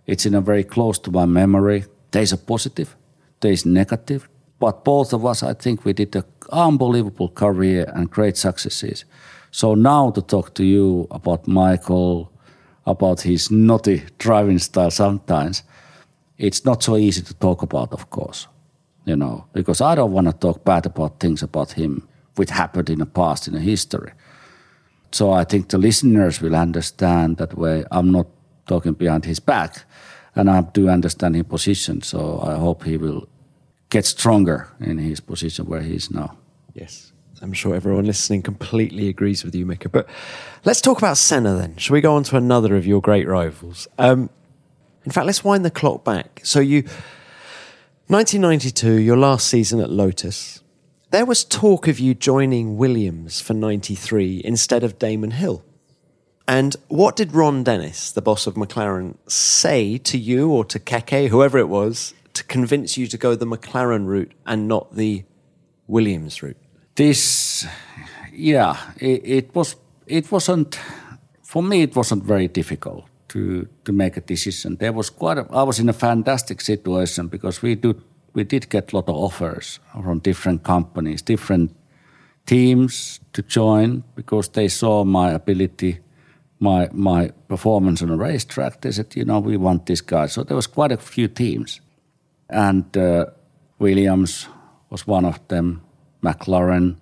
it's 0.06 0.26
in 0.26 0.34
a 0.34 0.40
very 0.40 0.64
close 0.64 0.98
to 1.00 1.10
my 1.10 1.26
memory. 1.26 1.84
There's 2.10 2.32
a 2.32 2.38
positive, 2.38 2.96
there's 3.40 3.66
negative, 3.66 4.28
but 4.58 4.84
both 4.84 5.12
of 5.12 5.26
us, 5.26 5.42
I 5.42 5.54
think, 5.54 5.84
we 5.84 5.92
did 5.92 6.16
an 6.16 6.24
unbelievable 6.50 7.28
career 7.28 7.90
and 7.94 8.10
great 8.10 8.36
successes. 8.36 9.04
So 9.50 9.74
now 9.74 10.10
to 10.10 10.22
talk 10.22 10.54
to 10.54 10.64
you 10.64 11.06
about 11.10 11.46
Michael, 11.46 12.32
about 12.86 13.20
his 13.20 13.50
naughty 13.50 14.02
driving 14.18 14.58
style 14.58 14.90
sometimes, 14.90 15.62
it's 16.38 16.64
not 16.64 16.82
so 16.82 16.96
easy 16.96 17.22
to 17.22 17.34
talk 17.34 17.62
about, 17.62 17.92
of 17.92 18.10
course, 18.10 18.48
you 19.04 19.16
know, 19.16 19.46
because 19.52 19.80
I 19.80 19.94
don't 19.94 20.12
want 20.12 20.26
to 20.26 20.32
talk 20.32 20.64
bad 20.64 20.86
about 20.86 21.20
things 21.20 21.42
about 21.42 21.72
him 21.72 22.08
which 22.36 22.50
happened 22.50 22.90
in 22.90 22.98
the 22.98 23.06
past, 23.06 23.46
in 23.46 23.54
the 23.54 23.60
history. 23.60 24.12
So 25.14 25.30
I 25.30 25.44
think 25.44 25.68
the 25.68 25.78
listeners 25.78 26.40
will 26.40 26.56
understand 26.56 27.36
that 27.36 27.56
way. 27.56 27.84
I'm 27.92 28.10
not 28.10 28.26
talking 28.66 28.94
behind 28.94 29.24
his 29.24 29.38
back, 29.38 29.84
and 30.34 30.50
I 30.50 30.62
do 30.62 30.88
understand 30.88 31.36
his 31.36 31.44
position. 31.44 32.02
So 32.02 32.40
I 32.42 32.56
hope 32.56 32.82
he 32.82 32.96
will 32.96 33.28
get 33.90 34.06
stronger 34.06 34.66
in 34.80 34.98
his 34.98 35.20
position 35.20 35.66
where 35.66 35.82
he 35.82 35.94
is 35.94 36.10
now. 36.10 36.36
Yes. 36.72 37.12
I'm 37.40 37.52
sure 37.52 37.76
everyone 37.76 38.06
listening 38.06 38.42
completely 38.42 39.06
agrees 39.06 39.44
with 39.44 39.54
you, 39.54 39.64
Mika. 39.64 39.88
But 39.88 40.08
let's 40.64 40.80
talk 40.80 40.98
about 40.98 41.16
Senna 41.16 41.54
then. 41.54 41.76
Shall 41.76 41.94
we 41.94 42.00
go 42.00 42.16
on 42.16 42.24
to 42.24 42.36
another 42.36 42.76
of 42.76 42.84
your 42.84 43.00
great 43.00 43.28
rivals? 43.28 43.86
Um, 43.98 44.30
in 45.04 45.12
fact, 45.12 45.26
let's 45.26 45.44
wind 45.44 45.64
the 45.64 45.70
clock 45.70 46.02
back. 46.02 46.40
So 46.42 46.58
you, 46.58 46.82
1992, 48.08 48.94
your 48.94 49.16
last 49.16 49.46
season 49.46 49.78
at 49.78 49.90
Lotus. 49.90 50.63
There 51.14 51.24
was 51.24 51.44
talk 51.44 51.86
of 51.86 52.00
you 52.00 52.12
joining 52.12 52.76
Williams 52.76 53.40
for 53.40 53.54
93 53.54 54.42
instead 54.44 54.82
of 54.82 54.98
Damon 54.98 55.30
Hill. 55.30 55.64
And 56.48 56.74
what 56.88 57.14
did 57.14 57.32
Ron 57.32 57.62
Dennis, 57.62 58.10
the 58.10 58.20
boss 58.20 58.48
of 58.48 58.54
McLaren, 58.54 59.14
say 59.28 59.96
to 59.98 60.18
you 60.18 60.50
or 60.50 60.64
to 60.64 60.80
Keke, 60.80 61.28
whoever 61.28 61.56
it 61.56 61.68
was, 61.68 62.14
to 62.32 62.42
convince 62.42 62.98
you 62.98 63.06
to 63.06 63.16
go 63.16 63.36
the 63.36 63.46
McLaren 63.46 64.06
route 64.06 64.32
and 64.44 64.66
not 64.66 64.96
the 64.96 65.22
Williams 65.86 66.42
route? 66.42 66.56
This, 66.96 67.64
yeah, 68.32 68.76
it, 68.96 69.22
it 69.24 69.54
was. 69.54 69.76
It 70.08 70.32
wasn't 70.32 70.80
for 71.44 71.62
me. 71.62 71.82
It 71.82 71.94
wasn't 71.94 72.24
very 72.24 72.48
difficult 72.48 73.04
to 73.28 73.68
to 73.84 73.92
make 73.92 74.16
a 74.16 74.20
decision. 74.20 74.78
There 74.78 74.92
was 74.92 75.10
quite. 75.10 75.38
A, 75.38 75.46
I 75.52 75.62
was 75.62 75.78
in 75.78 75.88
a 75.88 75.92
fantastic 75.92 76.60
situation 76.60 77.28
because 77.28 77.62
we 77.62 77.76
do 77.76 78.02
we 78.34 78.44
did 78.44 78.68
get 78.68 78.92
a 78.92 78.96
lot 78.96 79.08
of 79.08 79.14
offers 79.14 79.80
from 79.92 80.18
different 80.18 80.62
companies, 80.62 81.22
different 81.22 81.70
teams 82.46 83.20
to 83.32 83.42
join 83.42 84.02
because 84.14 84.48
they 84.50 84.68
saw 84.68 85.04
my 85.04 85.30
ability, 85.30 86.00
my 86.58 86.88
my 86.92 87.30
performance 87.48 88.02
on 88.02 88.10
a 88.10 88.16
racetrack. 88.16 88.80
They 88.80 88.92
said, 88.92 89.16
you 89.16 89.24
know, 89.24 89.38
we 89.38 89.56
want 89.56 89.86
this 89.86 90.02
guy. 90.02 90.26
So 90.26 90.42
there 90.42 90.56
was 90.56 90.66
quite 90.66 90.92
a 90.92 90.96
few 90.96 91.28
teams, 91.28 91.80
and 92.50 92.96
uh, 92.96 93.26
Williams 93.78 94.48
was 94.90 95.06
one 95.06 95.24
of 95.24 95.38
them. 95.48 95.80
McLaren. 96.22 96.96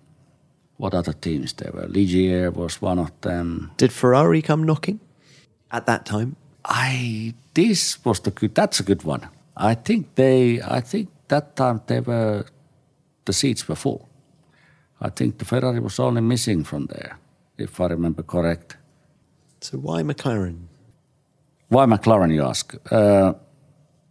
What 0.76 0.94
other 0.94 1.12
teams 1.12 1.52
there 1.52 1.70
were? 1.72 1.86
Ligier 1.86 2.52
was 2.52 2.82
one 2.82 2.98
of 2.98 3.12
them. 3.20 3.70
Did 3.76 3.92
Ferrari 3.92 4.42
come 4.42 4.64
knocking 4.64 4.98
at 5.70 5.86
that 5.86 6.04
time? 6.04 6.34
I 6.64 7.34
this 7.54 8.04
was 8.04 8.20
the 8.20 8.30
good. 8.30 8.54
That's 8.54 8.80
a 8.80 8.82
good 8.82 9.04
one. 9.04 9.28
I 9.56 9.74
think 9.74 10.14
they. 10.14 10.60
I 10.60 10.80
think 10.80 11.08
that 11.32 11.56
time 11.56 11.80
they 11.86 12.00
were 12.00 12.44
the 13.24 13.32
seats 13.32 13.68
were 13.68 13.76
full. 13.76 14.08
I 15.00 15.08
think 15.08 15.38
the 15.38 15.44
Ferrari 15.44 15.80
was 15.80 15.98
only 15.98 16.20
missing 16.20 16.64
from 16.64 16.86
there, 16.86 17.16
if 17.56 17.80
I 17.80 17.86
remember 17.86 18.22
correct. 18.22 18.76
So 19.60 19.78
why 19.78 20.02
McLaren? 20.02 20.68
Why 21.68 21.86
McLaren, 21.86 22.34
you 22.34 22.44
ask? 22.44 22.74
Uh, 22.90 23.32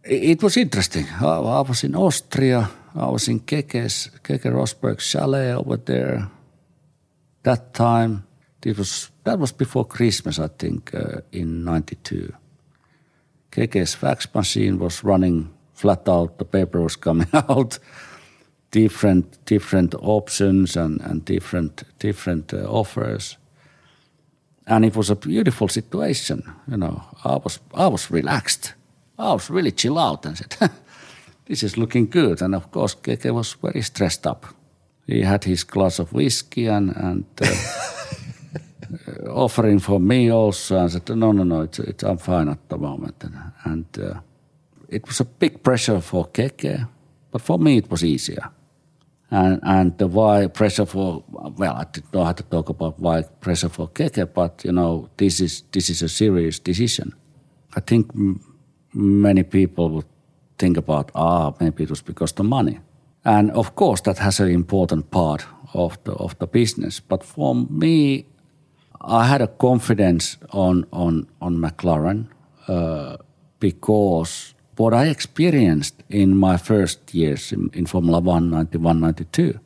it 0.02 0.42
was 0.42 0.56
interesting. 0.56 1.06
I, 1.20 1.26
I, 1.26 1.60
was 1.60 1.84
in 1.84 1.94
Austria. 1.94 2.68
I 2.94 3.06
was 3.06 3.28
in 3.28 3.40
Keke's, 3.40 4.10
Keke 4.24 4.50
Rosberg 4.50 4.98
chalet 5.00 5.52
over 5.54 5.76
there. 5.76 6.28
That 7.44 7.72
time, 7.72 8.24
it 8.64 8.76
was 8.76 9.10
that 9.24 9.38
was 9.38 9.52
before 9.52 9.84
Christmas, 9.84 10.38
I 10.38 10.48
think, 10.48 10.94
uh, 10.94 11.20
in 11.30 11.64
'92. 11.64 12.32
Keke's 13.52 13.94
fax 13.94 14.26
machine 14.34 14.78
was 14.78 15.04
running 15.04 15.50
flat 15.82 16.08
out. 16.08 16.38
The 16.38 16.44
paper 16.44 16.80
was 16.80 16.96
coming 16.96 17.28
out, 17.48 17.78
different 18.70 19.44
different 19.44 19.94
options 19.94 20.76
and 20.76 21.00
and 21.00 21.24
different 21.24 21.84
different 21.98 22.54
uh, 22.54 22.80
offers, 22.80 23.38
and 24.66 24.84
it 24.84 24.96
was 24.96 25.10
a 25.10 25.16
beautiful 25.16 25.68
situation. 25.68 26.42
You 26.66 26.76
know, 26.76 27.02
I 27.24 27.38
was 27.44 27.60
I 27.74 27.90
was 27.90 28.10
relaxed. 28.10 28.74
I 29.18 29.32
was 29.32 29.50
really 29.50 29.72
chill 29.72 29.98
out 29.98 30.26
and 30.26 30.36
said, 30.36 30.56
"This 31.44 31.62
is 31.62 31.76
looking 31.76 32.10
good." 32.10 32.42
And 32.42 32.54
of 32.54 32.70
course, 32.70 32.96
Keke 33.02 33.32
was 33.32 33.56
very 33.62 33.82
stressed 33.82 34.26
up. 34.26 34.46
He 35.06 35.22
had 35.22 35.44
his 35.44 35.64
glass 35.64 35.98
of 35.98 36.12
whiskey 36.12 36.68
and 36.68 36.96
and. 36.96 37.24
Uh, 37.40 37.46
offering 39.30 39.80
for 39.80 40.00
me 40.00 40.30
also 40.30 40.76
and 40.76 40.90
said, 40.90 41.08
no, 41.08 41.32
no, 41.32 41.44
no, 41.44 41.62
it's, 41.62 41.78
it's, 41.78 42.04
I'm 42.04 42.18
fine 42.18 42.48
at 42.48 42.68
the 42.68 42.76
moment. 42.76 43.24
And, 43.24 43.34
and 43.64 43.98
uh, 43.98 44.20
it 44.92 45.06
was 45.06 45.20
a 45.20 45.24
big 45.24 45.62
pressure 45.62 46.00
for 46.00 46.26
Keke, 46.28 46.88
but 47.30 47.42
for 47.42 47.58
me 47.58 47.76
it 47.76 47.90
was 47.90 48.04
easier. 48.04 48.50
And 49.30 49.60
and 49.62 49.96
the 49.98 50.06
why 50.06 50.46
pressure 50.48 50.86
for 50.86 51.24
well, 51.56 51.74
I 51.74 51.84
didn't 51.84 52.12
know 52.12 52.24
how 52.24 52.32
to 52.32 52.42
talk 52.42 52.68
about 52.68 53.00
why 53.00 53.22
pressure 53.40 53.70
for 53.70 53.88
Keke, 53.88 54.26
but 54.34 54.64
you 54.64 54.72
know 54.72 55.08
this 55.16 55.40
is 55.40 55.62
this 55.72 55.88
is 55.88 56.02
a 56.02 56.08
serious 56.08 56.58
decision. 56.58 57.14
I 57.76 57.80
think 57.80 58.10
many 58.92 59.42
people 59.42 59.88
would 59.88 60.06
think 60.58 60.76
about 60.76 61.10
ah 61.14 61.52
maybe 61.60 61.84
it 61.84 61.90
was 61.90 62.02
because 62.02 62.34
the 62.34 62.44
money, 62.44 62.80
and 63.24 63.50
of 63.52 63.74
course 63.74 64.02
that 64.02 64.18
has 64.18 64.40
an 64.40 64.50
important 64.50 65.10
part 65.10 65.46
of 65.74 65.96
the 66.04 66.12
of 66.12 66.38
the 66.38 66.46
business. 66.46 67.00
But 67.00 67.24
for 67.24 67.54
me, 67.54 68.26
I 69.00 69.24
had 69.24 69.40
a 69.40 69.48
confidence 69.48 70.36
on 70.50 70.84
on 70.92 71.26
on 71.40 71.56
McLaren 71.56 72.28
uh, 72.68 73.16
because 73.58 74.51
what 74.76 74.94
I 74.94 75.06
experienced 75.06 76.02
in 76.08 76.36
my 76.36 76.56
first 76.56 77.14
years 77.14 77.52
in, 77.52 77.70
in 77.74 77.86
Formula 77.86 78.20
One, 78.20 78.50
91, 78.50 79.00
92, 79.00 79.58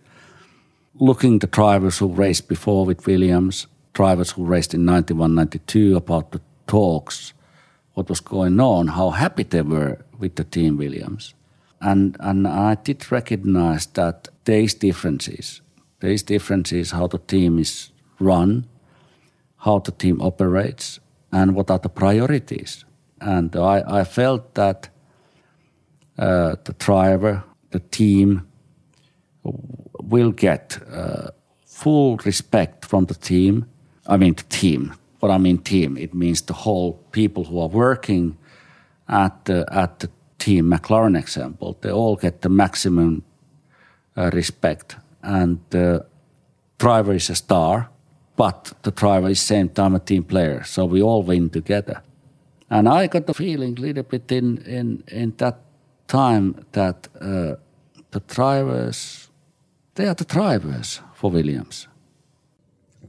looking 0.99 1.39
the 1.39 1.47
drivers 1.47 1.99
who 1.99 2.09
raced 2.09 2.49
before 2.49 2.85
with 2.85 3.07
Williams, 3.07 3.67
drivers 3.93 4.33
who 4.33 4.45
raced 4.45 4.75
in 4.75 4.85
91, 4.85 5.35
92, 5.35 5.97
about 5.97 6.33
the 6.33 6.41
talks, 6.67 7.33
what 7.95 8.09
was 8.09 8.21
going 8.21 8.61
on, 8.61 8.89
how 8.89 9.11
happy 9.11 9.43
they 9.43 9.63
were 9.63 9.99
with 10.19 10.35
the 10.37 10.45
team 10.45 10.77
Williams. 10.77 11.35
And, 11.81 12.17
and 12.21 12.49
I 12.49 12.75
did 12.75 13.11
recognize 13.13 13.87
that 13.87 14.29
there 14.45 14.61
is 14.61 14.75
differences. 14.75 15.61
There 16.01 16.11
is 16.11 16.23
differences 16.23 16.91
how 16.91 17.07
the 17.07 17.19
team 17.19 17.59
is 17.59 17.91
run, 18.19 18.67
how 19.59 19.79
the 19.79 19.93
team 19.93 20.21
operates, 20.21 21.01
and 21.33 21.55
what 21.55 21.71
are 21.71 21.79
the 21.79 21.89
priorities. 21.89 22.85
And 23.21 23.55
I, 23.57 24.01
I 24.01 24.05
felt 24.05 24.55
that 24.55 24.89
uh, 26.19 26.57
the 26.65 26.73
driver, 26.79 27.45
the 27.71 27.81
team, 27.81 28.47
will 30.03 30.33
get 30.33 30.79
uh, 30.93 31.31
full 31.65 32.17
respect 32.19 32.85
from 32.85 33.07
the 33.07 33.15
team. 33.15 33.67
I 34.07 34.17
mean, 34.17 34.35
the 34.35 34.45
team. 34.45 34.95
What 35.21 35.31
I 35.31 35.39
mean, 35.39 35.59
team, 35.59 35.97
it 35.97 36.15
means 36.15 36.43
the 36.43 36.55
whole 36.55 36.93
people 37.13 37.45
who 37.45 37.61
are 37.61 37.69
working 37.69 38.37
at 39.09 39.45
the, 39.45 39.67
at 39.71 40.01
the 40.01 40.11
team 40.39 40.71
McLaren 40.71 41.19
example. 41.19 41.77
They 41.81 41.91
all 41.91 42.17
get 42.17 42.43
the 42.43 42.49
maximum 42.49 43.25
uh, 44.17 44.31
respect, 44.33 44.97
and 45.23 45.59
the 45.71 46.07
driver 46.79 47.15
is 47.15 47.31
a 47.31 47.35
star, 47.35 47.89
but 48.37 48.73
the 48.83 48.91
driver 48.91 49.31
is 49.31 49.41
same 49.41 49.69
time 49.69 49.95
a 49.95 49.99
team 49.99 50.25
player. 50.25 50.63
So 50.65 50.85
we 50.85 51.03
all 51.03 51.23
win 51.23 51.51
together. 51.51 52.03
And 52.69 52.89
I 52.89 53.07
got 53.07 53.27
the 53.27 53.35
feeling 53.35 53.79
a 53.79 53.81
little 53.81 54.03
bit 54.03 54.33
in 54.33 54.59
in 54.59 55.05
in 55.09 55.35
that 55.37 55.66
time 56.09 56.65
that 56.73 57.09
uh, 57.21 57.57
the 58.11 58.21
drivers 58.29 59.29
they 59.95 60.07
are 60.07 60.15
the 60.15 60.25
drivers 60.25 61.01
for 61.15 61.31
Williams. 61.31 61.89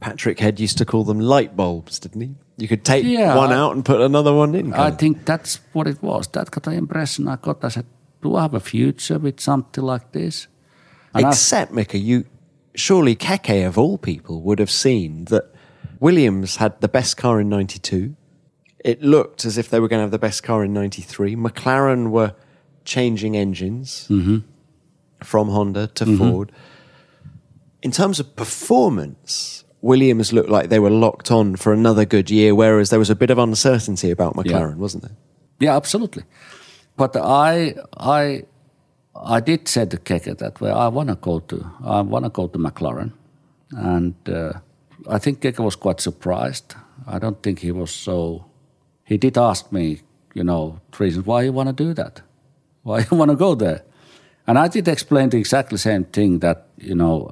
Patrick 0.00 0.38
Head 0.40 0.60
used 0.60 0.78
to 0.78 0.84
call 0.84 1.04
them 1.04 1.18
light 1.20 1.56
bulbs, 1.56 1.98
didn't 1.98 2.20
he? 2.20 2.34
You 2.56 2.68
could 2.68 2.84
take 2.84 3.04
Yeah, 3.04 3.36
one 3.36 3.52
out 3.52 3.74
and 3.74 3.84
put 3.84 4.00
another 4.00 4.32
one 4.32 4.54
in. 4.54 4.72
I 4.72 4.88
of. 4.88 4.98
think 4.98 5.24
that's 5.24 5.60
what 5.72 5.86
it 5.86 6.02
was. 6.02 6.28
That 6.28 6.50
got 6.50 6.62
the 6.64 6.72
impression 6.72 7.28
I 7.28 7.36
got. 7.36 7.64
I 7.64 7.68
said, 7.68 7.86
"Do 8.22 8.36
I 8.36 8.42
have 8.42 8.54
a 8.54 8.60
future 8.60 9.18
with 9.18 9.40
something 9.40 9.82
like 9.84 10.12
this?" 10.12 10.46
And 11.14 11.26
I- 11.26 11.28
Except, 11.30 11.72
Mika, 11.72 11.98
you 11.98 12.24
surely 12.74 13.16
Keke 13.16 13.66
of 13.66 13.76
all 13.76 13.98
people 13.98 14.40
would 14.42 14.58
have 14.60 14.70
seen 14.70 15.24
that 15.26 15.52
Williams 16.00 16.56
had 16.56 16.80
the 16.80 16.88
best 16.88 17.16
car 17.16 17.40
in 17.40 17.48
'92. 17.48 18.14
It 18.84 19.02
looked 19.02 19.44
as 19.44 19.58
if 19.58 19.68
they 19.68 19.80
were 19.80 19.88
going 19.88 19.98
to 19.98 20.02
have 20.04 20.10
the 20.12 20.18
best 20.18 20.42
car 20.42 20.64
in 20.64 20.72
'93. 20.72 21.34
McLaren 21.36 22.10
were 22.10 22.34
changing 22.88 23.36
engines 23.36 24.08
from 25.22 25.48
Honda 25.48 25.86
to 25.98 26.04
Ford. 26.18 26.52
In 27.82 27.90
terms 27.92 28.18
of 28.20 28.26
performance, 28.34 29.64
Williams 29.80 30.32
looked 30.32 30.50
like 30.50 30.68
they 30.68 30.80
were 30.80 30.90
locked 30.90 31.30
on 31.30 31.56
for 31.56 31.72
another 31.72 32.04
good 32.04 32.28
year, 32.30 32.54
whereas 32.54 32.90
there 32.90 32.98
was 32.98 33.10
a 33.10 33.14
bit 33.14 33.30
of 33.30 33.38
uncertainty 33.38 34.10
about 34.10 34.34
McLaren, 34.34 34.76
wasn't 34.76 35.02
there? 35.04 35.16
Yeah, 35.60 35.76
absolutely. 35.76 36.24
But 36.96 37.16
I, 37.16 37.74
I, 37.96 38.44
I 39.14 39.40
did 39.40 39.68
say 39.68 39.86
to 39.86 39.96
Keke 39.96 40.36
that 40.38 40.60
way. 40.60 40.70
I 40.70 40.88
want 40.88 41.08
to 41.10 41.14
go 41.14 41.40
to, 41.40 41.56
I 41.84 42.00
want 42.00 42.24
to 42.24 42.30
go 42.30 42.48
to 42.48 42.58
McLaren, 42.58 43.12
and 43.70 44.14
uh, 44.28 44.52
I 45.08 45.18
think 45.18 45.40
Keke 45.40 45.62
was 45.62 45.76
quite 45.76 46.00
surprised. 46.00 46.74
I 47.06 47.18
don't 47.18 47.40
think 47.42 47.60
he 47.60 47.72
was 47.72 47.90
so. 47.90 48.44
He 49.04 49.16
did 49.16 49.38
ask 49.38 49.70
me, 49.72 50.00
you 50.34 50.44
know, 50.44 50.80
reasons 50.98 51.24
why 51.26 51.42
you 51.42 51.52
want 51.52 51.68
to 51.68 51.84
do 51.84 51.94
that, 51.94 52.22
why 52.88 52.98
you 53.10 53.16
want 53.16 53.30
to 53.30 53.36
go 53.36 53.54
there, 53.54 53.82
and 54.46 54.58
I 54.58 54.68
did 54.68 54.88
explain 54.88 55.28
the 55.28 55.38
exactly 55.38 55.78
same 55.78 56.04
thing 56.04 56.40
that 56.40 56.66
you 56.76 56.94
know, 56.94 57.30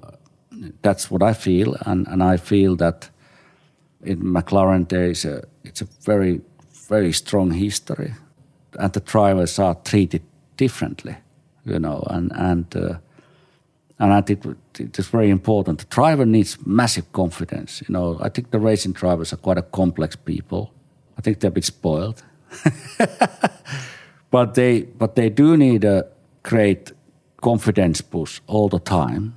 that's 0.82 1.10
what 1.10 1.22
I 1.22 1.32
feel, 1.32 1.76
and 1.86 2.06
and 2.08 2.22
I 2.22 2.36
feel 2.36 2.76
that 2.76 3.10
in 4.02 4.22
McLaren 4.22 4.88
there 4.88 5.10
is 5.10 5.24
a 5.24 5.42
it's 5.64 5.82
a 5.82 5.86
very 6.04 6.40
very 6.88 7.12
strong 7.12 7.50
history, 7.52 8.14
and 8.78 8.92
the 8.92 9.00
drivers 9.00 9.58
are 9.58 9.74
treated 9.84 10.22
differently, 10.56 11.16
you 11.64 11.78
know, 11.78 12.02
and 12.10 12.32
and 12.34 12.76
uh, 12.76 12.98
and 13.98 14.12
I 14.12 14.20
think 14.20 14.44
it 14.78 14.98
is 14.98 15.08
very 15.08 15.30
important. 15.30 15.78
The 15.78 15.86
driver 15.86 16.26
needs 16.26 16.58
massive 16.66 17.10
confidence. 17.12 17.82
You 17.88 17.92
know, 17.92 18.18
I 18.20 18.28
think 18.28 18.50
the 18.50 18.58
racing 18.58 18.92
drivers 18.92 19.32
are 19.32 19.38
quite 19.38 19.58
a 19.58 19.62
complex 19.62 20.16
people. 20.16 20.70
I 21.18 21.22
think 21.22 21.40
they're 21.40 21.48
a 21.48 21.54
bit 21.54 21.64
spoiled, 21.64 22.22
but 24.30 24.54
they 24.54 24.82
but 24.82 25.14
they 25.14 25.28
do 25.28 25.56
need 25.56 25.84
a 25.84 26.06
great 26.42 26.92
confidence 27.40 28.00
push 28.00 28.40
all 28.46 28.68
the 28.68 28.80
time 28.80 29.34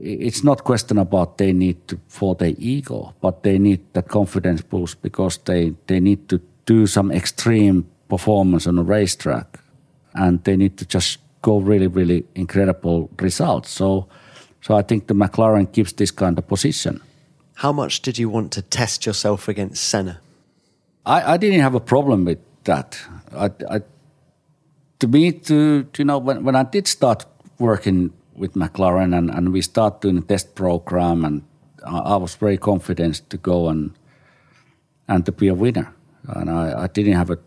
it's 0.00 0.44
not 0.44 0.64
question 0.64 0.98
about 0.98 1.38
they 1.38 1.52
need 1.52 1.86
to 1.88 1.98
for 2.08 2.34
their 2.34 2.54
ego, 2.58 3.14
but 3.20 3.42
they 3.42 3.58
need 3.58 3.80
that 3.92 4.08
confidence 4.08 4.62
boost 4.62 5.00
because 5.02 5.38
they, 5.38 5.74
they 5.86 6.00
need 6.00 6.28
to 6.28 6.40
do 6.66 6.86
some 6.86 7.10
extreme 7.12 7.86
performance 8.08 8.66
on 8.66 8.78
a 8.78 8.82
racetrack 8.82 9.60
and 10.14 10.42
they 10.44 10.56
need 10.56 10.76
to 10.78 10.86
just 10.86 11.18
go 11.42 11.58
really, 11.58 11.86
really 11.86 12.24
incredible 12.34 13.10
results. 13.20 13.70
So 13.70 14.08
so 14.60 14.74
I 14.74 14.82
think 14.82 15.08
the 15.08 15.14
McLaren 15.14 15.70
gives 15.72 15.92
this 15.92 16.10
kind 16.10 16.38
of 16.38 16.46
position. 16.48 17.02
How 17.56 17.72
much 17.72 18.00
did 18.00 18.18
you 18.18 18.30
want 18.30 18.50
to 18.52 18.62
test 18.62 19.04
yourself 19.04 19.46
against 19.46 19.84
Senna? 19.84 20.20
I, 21.04 21.34
I 21.34 21.36
didn't 21.36 21.60
have 21.60 21.74
a 21.74 21.80
problem 21.80 22.24
with 22.24 22.38
that. 22.64 22.98
I, 23.36 23.50
I, 23.70 23.80
to 24.98 25.08
me, 25.08 25.32
to, 25.32 25.84
to 25.84 26.02
you 26.02 26.04
know, 26.04 26.18
when, 26.18 26.44
when 26.44 26.56
I 26.56 26.62
did 26.62 26.86
start 26.86 27.26
working 27.58 28.12
with 28.34 28.54
McLaren 28.54 29.16
and, 29.16 29.30
and 29.30 29.52
we 29.52 29.62
start 29.62 30.00
doing 30.00 30.18
a 30.18 30.20
test 30.20 30.54
program, 30.54 31.24
and 31.24 31.42
I, 31.86 31.98
I 31.98 32.16
was 32.16 32.34
very 32.34 32.58
confident 32.58 33.28
to 33.30 33.36
go 33.36 33.68
and 33.68 33.92
and 35.06 35.26
to 35.26 35.32
be 35.32 35.48
a 35.48 35.54
winner. 35.54 35.94
And 36.26 36.50
I, 36.50 36.84
I 36.84 36.86
didn't 36.86 37.12
have 37.12 37.28
a, 37.28 37.38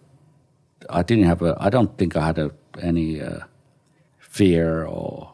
I 0.90 1.02
didn't 1.02 1.26
have 1.26 1.42
a, 1.42 1.58
I 1.60 1.72
don't 1.72 1.98
think 1.98 2.16
I 2.16 2.28
had 2.28 2.38
a, 2.38 2.52
any 2.80 3.20
uh, 3.20 3.40
fear 4.20 4.86
or 4.86 5.34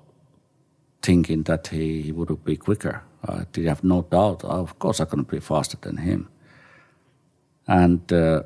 thinking 1.01 1.43
that 1.43 1.67
he, 1.67 2.01
he 2.01 2.11
would 2.13 2.45
be 2.45 2.55
quicker. 2.55 3.03
I 3.27 3.45
did 3.51 3.65
have 3.65 3.83
no 3.83 4.03
doubt. 4.03 4.45
Of 4.45 4.79
course, 4.79 4.99
going 4.99 5.25
to 5.25 5.31
be 5.31 5.41
faster 5.41 5.77
than 5.81 5.97
him 5.97 6.29
and 7.67 8.11
uh, 8.11 8.43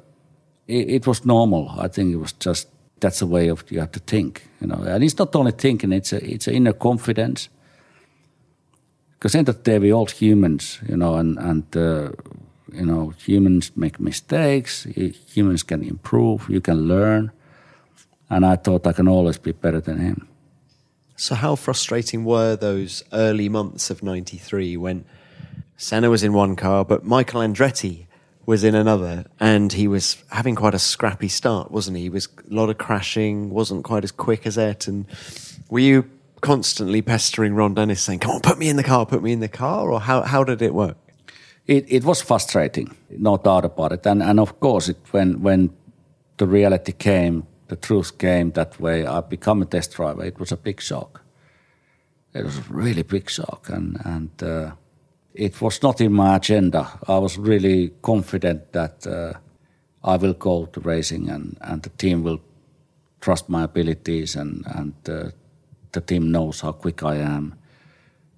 it, 0.68 0.89
it, 0.89 1.07
was 1.07 1.26
normal. 1.26 1.70
I 1.78 1.88
think 1.88 2.13
it 2.13 2.18
was 2.18 2.34
just 2.34 2.68
that's 2.99 3.19
the 3.19 3.27
way 3.27 3.49
of 3.49 3.63
you 3.71 3.79
have 3.79 3.91
to 3.91 3.99
think, 3.99 4.47
you 4.61 4.67
know. 4.67 4.81
And 4.83 5.03
it's 5.03 5.17
not 5.17 5.35
only 5.35 5.51
thinking; 5.51 5.91
it's 5.91 6.13
a 6.13 6.33
it's 6.33 6.47
inner 6.47 6.73
confidence. 6.73 7.49
Because 9.19 9.35
of 9.35 9.45
the 9.45 9.53
day, 9.53 9.79
we 9.79 9.91
all 9.91 10.05
humans, 10.05 10.79
you 10.87 10.97
know, 10.97 11.15
and 11.15 11.37
and 11.37 11.77
uh, 11.77 12.11
you 12.73 12.85
know, 12.85 13.13
humans 13.17 13.71
make 13.75 13.99
mistakes. 13.99 14.85
Humans 15.33 15.63
can 15.63 15.83
improve. 15.83 16.49
You 16.49 16.61
can 16.61 16.87
learn, 16.87 17.31
and 18.29 18.45
I 18.45 18.55
thought 18.55 18.87
I 18.87 18.93
can 18.93 19.07
always 19.07 19.37
be 19.37 19.51
better 19.51 19.81
than 19.81 19.99
him. 19.99 20.27
So, 21.15 21.35
how 21.35 21.55
frustrating 21.55 22.25
were 22.25 22.55
those 22.55 23.03
early 23.11 23.49
months 23.49 23.89
of 23.89 24.03
'93 24.03 24.77
when 24.77 25.05
Senna 25.77 26.09
was 26.09 26.23
in 26.23 26.33
one 26.33 26.55
car, 26.55 26.83
but 26.85 27.05
Michael 27.05 27.41
Andretti 27.41 28.06
was 28.47 28.63
in 28.63 28.73
another, 28.73 29.25
and 29.41 29.73
he 29.73 29.89
was 29.89 30.23
having 30.31 30.55
quite 30.55 30.73
a 30.73 30.79
scrappy 30.79 31.27
start, 31.27 31.69
wasn't 31.69 31.97
he? 31.97 32.03
He 32.03 32.09
was 32.09 32.29
a 32.49 32.53
lot 32.53 32.69
of 32.69 32.77
crashing, 32.77 33.49
wasn't 33.49 33.83
quite 33.83 34.05
as 34.05 34.11
quick 34.11 34.47
as 34.47 34.57
Ayrton. 34.57 35.05
Were 35.69 35.79
you 35.79 36.09
constantly 36.39 37.01
pestering 37.01 37.55
Ron 37.55 37.73
Dennis, 37.73 38.01
saying, 38.01 38.19
"Come 38.19 38.31
on, 38.31 38.41
put 38.41 38.57
me 38.57 38.69
in 38.69 38.77
the 38.77 38.85
car, 38.85 39.05
put 39.05 39.21
me 39.21 39.33
in 39.33 39.41
the 39.41 39.49
car," 39.49 39.91
or 39.91 39.99
how 39.99 40.21
how 40.21 40.45
did 40.45 40.61
it 40.61 40.73
work? 40.73 40.97
It 41.67 41.85
it 41.89 42.05
was 42.05 42.21
frustrating, 42.21 42.95
no 43.09 43.35
doubt 43.35 43.65
about 43.65 43.91
it, 43.91 44.05
and 44.05 44.23
and 44.23 44.39
of 44.39 44.59
course, 44.61 44.87
it, 44.87 44.97
when 45.11 45.41
when 45.41 45.69
the 46.37 46.47
reality 46.47 46.93
came, 46.93 47.43
the 47.67 47.75
truth 47.75 48.17
came 48.17 48.51
that 48.51 48.79
way. 48.79 49.05
I 49.05 49.19
become 49.19 49.61
a 49.61 49.65
test 49.65 49.91
driver. 49.91 50.23
It 50.23 50.39
was 50.39 50.53
a 50.53 50.57
big 50.57 50.79
shock. 50.79 51.21
It 52.33 52.45
was 52.45 52.57
a 52.59 52.63
really 52.69 53.03
big 53.03 53.29
shock, 53.29 53.67
and 53.69 53.99
and. 54.05 54.31
Uh, 54.41 54.71
it 55.38 55.61
was 55.61 55.81
not 55.83 56.01
in 56.01 56.13
my 56.13 56.35
agenda. 56.35 56.99
I 57.07 57.17
was 57.19 57.38
really 57.38 57.91
confident 58.01 58.73
that 58.73 59.05
uh, 59.05 59.33
I 60.03 60.17
will 60.17 60.33
go 60.33 60.65
to 60.65 60.79
racing 60.79 61.29
and, 61.29 61.57
and 61.61 61.83
the 61.83 61.89
team 61.89 62.23
will 62.23 62.41
trust 63.21 63.47
my 63.49 63.63
abilities 63.63 64.35
and, 64.35 64.65
and 64.65 64.93
uh, 65.07 65.29
the 65.91 66.01
team 66.01 66.31
knows 66.31 66.61
how 66.61 66.71
quick 66.71 67.03
I 67.03 67.17
am. 67.17 67.55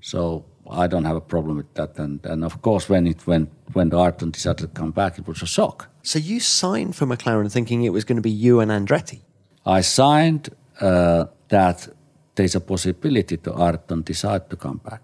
So 0.02 0.46
I 0.70 0.88
don't 0.88 1.06
have 1.06 1.16
a 1.16 1.22
problem 1.22 1.58
with 1.58 1.74
that. 1.76 1.98
And, 1.98 2.26
and 2.26 2.44
of 2.44 2.62
course, 2.62 2.90
when 2.90 3.08
it 3.08 3.26
went, 3.26 3.50
when 3.74 3.94
Ayrton 3.94 4.32
decided 4.32 4.62
to 4.62 4.68
come 4.68 4.92
back, 4.92 5.18
it 5.18 5.28
was 5.28 5.42
a 5.42 5.48
shock. 5.48 5.88
So 6.04 6.20
you 6.20 6.40
signed 6.40 6.96
for 6.96 7.06
McLaren 7.06 7.52
thinking 7.52 7.84
it 7.84 7.94
was 7.94 8.04
going 8.04 8.18
to 8.18 8.22
be 8.22 8.30
you 8.32 8.60
and 8.60 8.72
Andretti? 8.72 9.22
I 9.66 9.82
signed 9.82 10.50
uh, 10.82 11.26
that 11.48 11.88
there's 12.36 12.56
a 12.56 12.62
possibility 12.62 13.38
to 13.38 13.54
Ayrton 13.54 14.02
decide 14.02 14.50
to 14.50 14.56
come 14.56 14.78
back. 14.78 15.02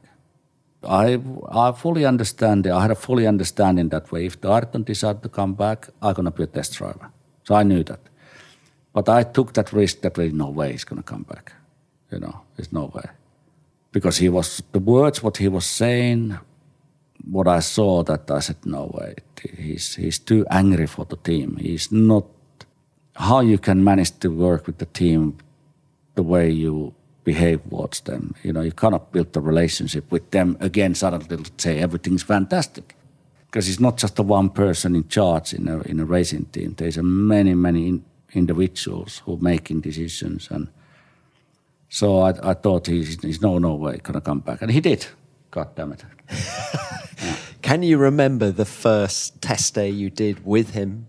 I 0.87 1.19
I 1.49 1.71
fully 1.71 2.05
understand. 2.05 2.65
it. 2.65 2.71
I 2.71 2.81
had 2.81 2.91
a 2.91 2.95
fully 2.95 3.27
understanding 3.27 3.89
that 3.89 4.11
way. 4.11 4.25
If 4.25 4.41
the 4.41 4.49
Ayrton 4.49 4.83
decided 4.83 5.23
to 5.23 5.29
come 5.29 5.53
back, 5.53 5.89
I'm 6.01 6.13
gonna 6.13 6.31
be 6.31 6.43
a 6.43 6.47
test 6.47 6.73
driver. 6.73 7.09
So 7.43 7.55
I 7.55 7.63
knew 7.63 7.83
that. 7.83 7.99
But 8.93 9.09
I 9.09 9.23
took 9.23 9.53
that 9.53 9.73
risk 9.73 10.01
that 10.01 10.13
there's 10.13 10.33
no 10.33 10.49
way 10.49 10.71
he's 10.71 10.85
gonna 10.85 11.03
come 11.03 11.23
back. 11.23 11.53
You 12.11 12.19
know, 12.19 12.41
there's 12.55 12.71
no 12.71 12.85
way. 12.93 13.09
Because 13.91 14.17
he 14.17 14.29
was 14.29 14.61
the 14.71 14.79
words 14.79 15.23
what 15.23 15.37
he 15.37 15.47
was 15.47 15.65
saying, 15.65 16.37
what 17.31 17.47
I 17.47 17.59
saw 17.61 18.03
that 18.03 18.29
I 18.31 18.39
said, 18.39 18.57
no 18.65 18.91
way. 18.93 19.15
He's 19.57 19.95
he's 19.95 20.19
too 20.19 20.45
angry 20.49 20.87
for 20.87 21.05
the 21.05 21.17
team. 21.17 21.57
He's 21.57 21.91
not 21.91 22.25
how 23.15 23.39
you 23.41 23.57
can 23.57 23.83
manage 23.83 24.19
to 24.19 24.29
work 24.29 24.67
with 24.67 24.77
the 24.77 24.85
team 24.85 25.37
the 26.15 26.23
way 26.23 26.49
you 26.49 26.93
behave 27.25 27.61
towards 27.63 27.99
them. 28.01 28.33
You 28.43 28.53
know, 28.53 28.61
you 28.61 28.71
cannot 28.71 29.11
build 29.11 29.35
a 29.35 29.41
relationship 29.41 30.09
with 30.11 30.31
them 30.31 30.55
again 30.61 30.95
suddenly 30.95 31.43
say 31.57 31.79
everything's 31.79 32.23
fantastic. 32.23 32.95
because 33.55 33.69
it's 33.69 33.79
not 33.79 33.95
just 33.95 34.17
the 34.17 34.23
one 34.23 34.49
person 34.49 34.95
in 34.95 35.07
charge 35.07 35.53
in 35.53 35.69
a, 35.69 35.79
in 35.83 35.99
a 36.01 36.05
racing 36.05 36.45
team. 36.45 36.73
There's 36.77 36.97
a 36.97 37.03
many, 37.03 37.53
many 37.53 37.87
in, 37.87 38.03
individuals 38.33 39.21
who 39.23 39.35
are 39.35 39.41
making 39.41 39.79
decisions. 39.79 40.49
And 40.51 40.67
so 41.87 42.19
I, 42.19 42.33
I 42.51 42.53
thought 42.53 42.87
he's, 42.87 43.21
he's 43.21 43.41
no, 43.41 43.57
no 43.57 43.75
way 43.75 43.97
going 44.03 44.15
to 44.15 44.19
come 44.21 44.41
back. 44.41 44.61
And 44.61 44.69
he 44.69 44.81
did. 44.81 45.05
God 45.51 45.73
damn 45.73 45.93
it. 45.93 46.03
yeah. 46.29 47.35
Can 47.61 47.81
you 47.81 47.97
remember 47.97 48.51
the 48.51 48.65
first 48.65 49.41
test 49.41 49.73
day 49.73 49.89
you 49.89 50.09
did 50.09 50.45
with 50.45 50.71
him? 50.71 51.07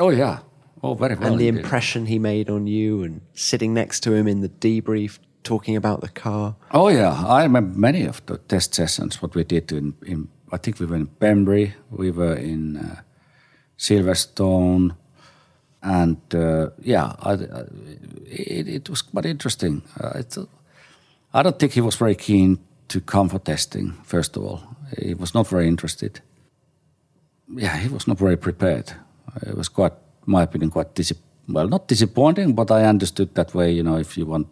Oh, 0.00 0.10
yeah. 0.10 0.40
Oh, 0.82 0.94
very 0.94 1.14
well. 1.14 1.30
And 1.30 1.40
the 1.40 1.46
impression 1.46 2.06
he 2.06 2.18
made 2.18 2.50
on 2.50 2.66
you 2.66 3.04
and 3.04 3.20
sitting 3.34 3.72
next 3.72 4.00
to 4.00 4.12
him 4.12 4.26
in 4.26 4.40
the 4.40 4.48
debrief 4.48 5.20
talking 5.44 5.76
about 5.76 6.00
the 6.00 6.08
car. 6.08 6.56
Oh, 6.72 6.88
yeah. 6.88 7.12
I 7.26 7.42
remember 7.44 7.78
many 7.78 8.04
of 8.04 8.24
the 8.26 8.38
test 8.38 8.74
sessions, 8.74 9.22
what 9.22 9.34
we 9.34 9.44
did 9.44 9.70
in, 9.70 9.94
in 10.04 10.28
I 10.52 10.56
think 10.56 10.80
we 10.80 10.86
were 10.86 10.96
in 10.96 11.06
Pembrey, 11.06 11.72
we 11.90 12.10
were 12.10 12.34
in 12.34 12.76
uh, 12.76 13.00
Silverstone, 13.78 14.96
and 15.82 16.16
uh, 16.34 16.70
yeah, 16.80 17.14
I, 17.20 17.32
I, 17.32 17.64
it, 18.26 18.68
it, 18.68 18.88
was 18.90 19.02
quite 19.02 19.26
interesting. 19.26 19.82
Uh, 20.00 20.22
I 21.34 21.42
don't 21.42 21.58
think 21.58 21.72
he 21.72 21.80
was 21.80 21.96
very 21.96 22.14
keen 22.14 22.58
to 22.88 23.00
come 23.00 23.28
for 23.28 23.38
testing. 23.38 23.92
First 24.04 24.36
of 24.36 24.44
all, 24.44 24.62
he 24.98 25.14
was 25.14 25.34
not 25.34 25.48
very 25.48 25.68
interested. 25.68 26.20
Yeah, 27.48 27.76
he 27.76 27.88
was 27.88 28.06
not 28.06 28.18
very 28.18 28.36
prepared. 28.36 28.92
It 29.42 29.56
was 29.56 29.68
quite, 29.68 29.92
my 30.24 30.42
opinion, 30.42 30.70
quite 30.70 30.94
dis- 30.94 31.12
well, 31.48 31.68
not 31.68 31.88
disappointing, 31.88 32.54
but 32.54 32.70
I 32.70 32.84
understood 32.84 33.34
that 33.34 33.54
way. 33.54 33.72
You 33.72 33.82
know, 33.82 33.96
if 33.96 34.16
you 34.16 34.24
want 34.24 34.46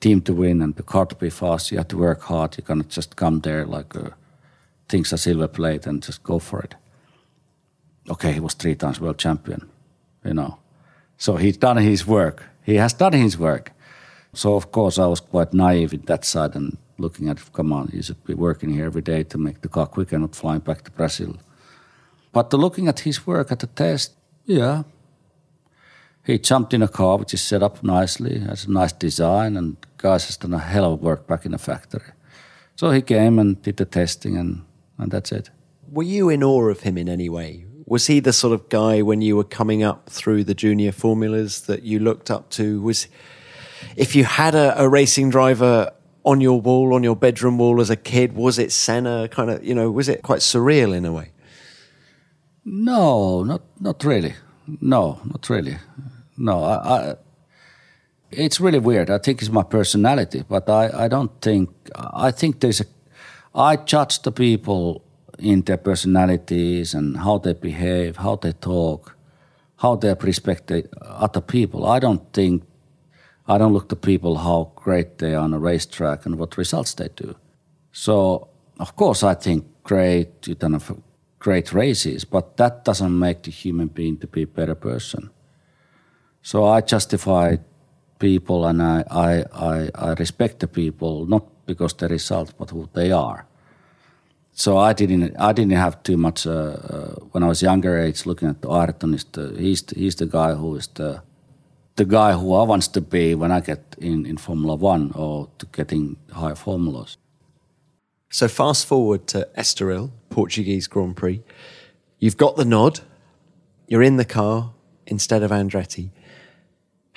team 0.00 0.20
to 0.22 0.32
win 0.34 0.62
and 0.62 0.74
the 0.76 0.82
car 0.82 1.06
to 1.06 1.14
be 1.14 1.30
fast, 1.30 1.70
you 1.70 1.78
have 1.78 1.88
to 1.88 1.98
work 1.98 2.22
hard. 2.22 2.56
You 2.56 2.64
cannot 2.64 2.88
just 2.88 3.16
come 3.16 3.40
there 3.40 3.64
like. 3.64 3.94
A, 3.94 4.14
things 4.88 5.12
a 5.12 5.18
silver 5.18 5.48
plate 5.48 5.86
and 5.86 6.02
just 6.02 6.22
go 6.22 6.38
for 6.38 6.60
it. 6.60 6.74
Okay, 8.10 8.32
he 8.32 8.40
was 8.40 8.54
three 8.54 8.74
times 8.74 9.00
world 9.00 9.18
champion, 9.18 9.68
you 10.24 10.34
know. 10.34 10.58
So 11.18 11.36
he's 11.36 11.56
done 11.56 11.76
his 11.76 12.06
work. 12.06 12.44
He 12.64 12.76
has 12.76 12.94
done 12.94 13.12
his 13.12 13.38
work. 13.38 13.72
So 14.32 14.54
of 14.54 14.72
course 14.72 14.98
I 14.98 15.06
was 15.06 15.20
quite 15.20 15.52
naive 15.52 15.92
in 15.92 16.02
that 16.02 16.24
side 16.24 16.54
and 16.54 16.78
looking 16.96 17.28
at, 17.28 17.52
come 17.52 17.72
on, 17.72 17.88
he 17.88 18.02
should 18.02 18.24
be 18.24 18.34
working 18.34 18.70
here 18.70 18.86
every 18.86 19.02
day 19.02 19.24
to 19.24 19.38
make 19.38 19.60
the 19.60 19.68
car 19.68 19.86
quicker, 19.86 20.18
not 20.18 20.34
flying 20.34 20.60
back 20.60 20.82
to 20.84 20.90
Brazil. 20.90 21.36
But 22.32 22.52
looking 22.52 22.88
at 22.88 23.00
his 23.00 23.26
work 23.26 23.52
at 23.52 23.58
the 23.58 23.66
test, 23.66 24.12
yeah, 24.44 24.82
he 26.24 26.38
jumped 26.38 26.74
in 26.74 26.82
a 26.82 26.88
car 26.88 27.16
which 27.18 27.34
is 27.34 27.40
set 27.40 27.62
up 27.62 27.82
nicely, 27.82 28.40
has 28.40 28.66
a 28.66 28.70
nice 28.70 28.92
design, 28.92 29.56
and 29.56 29.76
guys 29.98 30.26
has 30.26 30.36
done 30.36 30.54
a 30.54 30.58
hell 30.58 30.92
of 30.92 31.02
work 31.02 31.26
back 31.26 31.44
in 31.44 31.52
the 31.52 31.58
factory. 31.58 32.12
So 32.76 32.90
he 32.90 33.02
came 33.02 33.38
and 33.38 33.60
did 33.62 33.76
the 33.76 33.84
testing, 33.84 34.36
and 34.36 34.64
and 34.96 35.10
that's 35.10 35.32
it. 35.32 35.50
Were 35.90 36.04
you 36.04 36.30
in 36.30 36.42
awe 36.42 36.68
of 36.68 36.80
him 36.80 36.96
in 36.96 37.08
any 37.08 37.28
way? 37.28 37.64
Was 37.86 38.06
he 38.06 38.20
the 38.20 38.32
sort 38.32 38.52
of 38.52 38.68
guy 38.68 39.02
when 39.02 39.22
you 39.22 39.36
were 39.36 39.44
coming 39.44 39.82
up 39.82 40.10
through 40.10 40.44
the 40.44 40.54
junior 40.54 40.92
formulas 40.92 41.62
that 41.62 41.82
you 41.82 41.98
looked 41.98 42.30
up 42.30 42.50
to? 42.50 42.80
Was 42.82 43.08
if 43.96 44.14
you 44.14 44.24
had 44.24 44.54
a, 44.54 44.80
a 44.80 44.88
racing 44.88 45.30
driver 45.30 45.90
on 46.24 46.40
your 46.40 46.60
wall, 46.60 46.94
on 46.94 47.02
your 47.02 47.16
bedroom 47.16 47.58
wall 47.58 47.80
as 47.80 47.90
a 47.90 47.96
kid, 47.96 48.34
was 48.34 48.58
it 48.58 48.70
Senna? 48.72 49.28
Kind 49.28 49.50
of, 49.50 49.64
you 49.64 49.74
know, 49.74 49.90
was 49.90 50.08
it 50.08 50.22
quite 50.22 50.40
surreal 50.40 50.94
in 50.94 51.04
a 51.04 51.12
way? 51.12 51.30
No, 52.64 53.42
not 53.44 53.62
not 53.80 54.04
really. 54.04 54.34
No, 54.80 55.20
not 55.24 55.48
really. 55.48 55.78
No, 56.36 56.62
I, 56.62 56.74
I 56.74 57.16
it's 58.30 58.60
really 58.60 58.78
weird. 58.78 59.10
I 59.10 59.18
think 59.18 59.40
it's 59.40 59.50
my 59.50 59.62
personality, 59.62 60.44
but 60.48 60.68
I, 60.68 61.04
I 61.04 61.08
don't 61.08 61.32
think 61.40 61.70
I 61.94 62.30
think 62.30 62.60
there's 62.60 62.80
a 62.80 62.86
I 63.54 63.76
judge 63.76 64.22
the 64.22 64.32
people 64.32 65.02
in 65.38 65.62
their 65.62 65.76
personalities 65.76 66.94
and 66.94 67.16
how 67.16 67.38
they 67.38 67.54
behave, 67.54 68.16
how 68.16 68.36
they 68.36 68.52
talk, 68.52 69.16
how 69.76 69.96
they 69.96 70.14
respect 70.20 70.70
other 71.02 71.40
people. 71.40 71.86
I 71.86 71.98
don't 71.98 72.32
think, 72.32 72.64
I 73.46 73.58
don't 73.58 73.72
look 73.72 73.88
to 73.88 73.96
people 73.96 74.36
how 74.36 74.72
great 74.74 75.18
they 75.18 75.34
are 75.34 75.42
on 75.42 75.54
a 75.54 75.58
racetrack 75.58 76.26
and 76.26 76.38
what 76.38 76.56
results 76.56 76.94
they 76.94 77.08
do. 77.14 77.36
So, 77.92 78.48
of 78.78 78.96
course, 78.96 79.22
I 79.22 79.34
think 79.34 79.64
great, 79.84 80.46
you 80.46 80.54
done 80.54 80.80
great 81.38 81.72
races, 81.72 82.24
but 82.24 82.56
that 82.56 82.84
doesn't 82.84 83.16
make 83.16 83.42
the 83.44 83.50
human 83.50 83.88
being 83.88 84.18
to 84.18 84.26
be 84.26 84.42
a 84.42 84.46
better 84.46 84.74
person. 84.74 85.30
So 86.42 86.64
I 86.64 86.80
justify 86.80 87.56
people 88.18 88.66
and 88.66 88.82
I, 88.82 89.04
I, 89.10 89.44
I, 89.52 89.90
I 89.94 90.12
respect 90.14 90.60
the 90.60 90.68
people, 90.68 91.26
not 91.26 91.44
because 91.66 91.94
the 91.94 92.08
results, 92.08 92.52
but 92.52 92.70
who 92.70 92.88
they 92.92 93.12
are 93.12 93.48
so 94.58 94.76
I 94.76 94.92
didn't 94.92 95.36
I 95.38 95.52
didn't 95.52 95.76
have 95.76 96.02
too 96.02 96.16
much 96.16 96.44
uh, 96.44 96.50
uh, 96.50 97.14
when 97.30 97.44
I 97.44 97.46
was 97.46 97.62
younger 97.62 97.96
age 97.96 98.26
looking 98.26 98.48
at 98.48 98.60
the 98.60 98.68
Ayrton 98.68 99.14
is 99.14 99.24
the, 99.24 99.54
he's 99.56 99.82
the, 99.82 99.94
he's 99.94 100.16
the 100.16 100.26
guy 100.26 100.54
who 100.54 100.74
is 100.74 100.88
the 100.88 101.22
the 101.94 102.04
guy 102.04 102.32
who 102.32 102.54
I 102.54 102.64
want 102.64 102.82
to 102.92 103.00
be 103.00 103.36
when 103.36 103.52
I 103.52 103.60
get 103.60 103.94
in, 103.98 104.26
in 104.26 104.36
Formula 104.36 104.74
One 104.74 105.12
or 105.14 105.48
to 105.58 105.66
getting 105.66 106.16
high 106.32 106.54
formulas. 106.54 107.16
So 108.30 108.48
fast 108.48 108.86
forward 108.86 109.28
to 109.28 109.48
Estoril, 109.56 110.10
Portuguese 110.28 110.88
Grand 110.88 111.16
Prix. 111.16 111.40
You've 112.18 112.36
got 112.36 112.56
the 112.56 112.64
nod. 112.64 113.00
You're 113.86 114.02
in 114.02 114.16
the 114.16 114.24
car 114.24 114.72
instead 115.06 115.42
of 115.44 115.52
Andretti. 115.52 116.10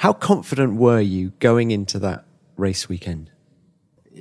How 0.02 0.14
confident 0.14 0.74
were 0.78 1.00
you 1.00 1.32
going 1.38 1.70
into 1.70 2.00
that 2.00 2.26
race 2.58 2.90
weekend? 2.90 3.30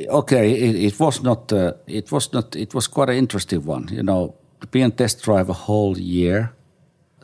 okay, 0.09 0.53
it, 0.53 0.77
it 0.77 1.01
was 1.01 1.23
not. 1.23 1.51
Uh, 1.53 1.73
it 1.87 2.13
was 2.13 2.33
not. 2.35 2.55
It 2.55 2.75
was 2.75 2.87
quite 2.87 3.09
an 3.09 3.17
interesting 3.17 3.65
one. 3.65 3.89
You 3.91 4.03
know, 4.03 4.35
to 4.61 4.67
be 4.67 4.83
on 4.83 4.93
test 4.93 5.23
drive 5.23 5.49
a 5.49 5.55
whole 5.55 5.99
year, 5.99 6.53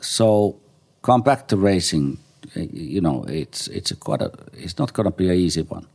so 0.01 0.59
come 1.01 1.21
back 1.21 1.47
to 1.49 1.57
racing. 1.57 2.17
You 2.55 3.01
know, 3.01 3.25
it's 3.27 3.67
it's 3.67 3.91
a 3.91 3.95
quite 3.95 4.21
a. 4.21 4.31
It's 4.53 4.79
not 4.79 4.93
going 4.93 5.05
to 5.05 5.15
be 5.15 5.29
an 5.29 5.35
easy 5.35 5.61
one, 5.61 5.85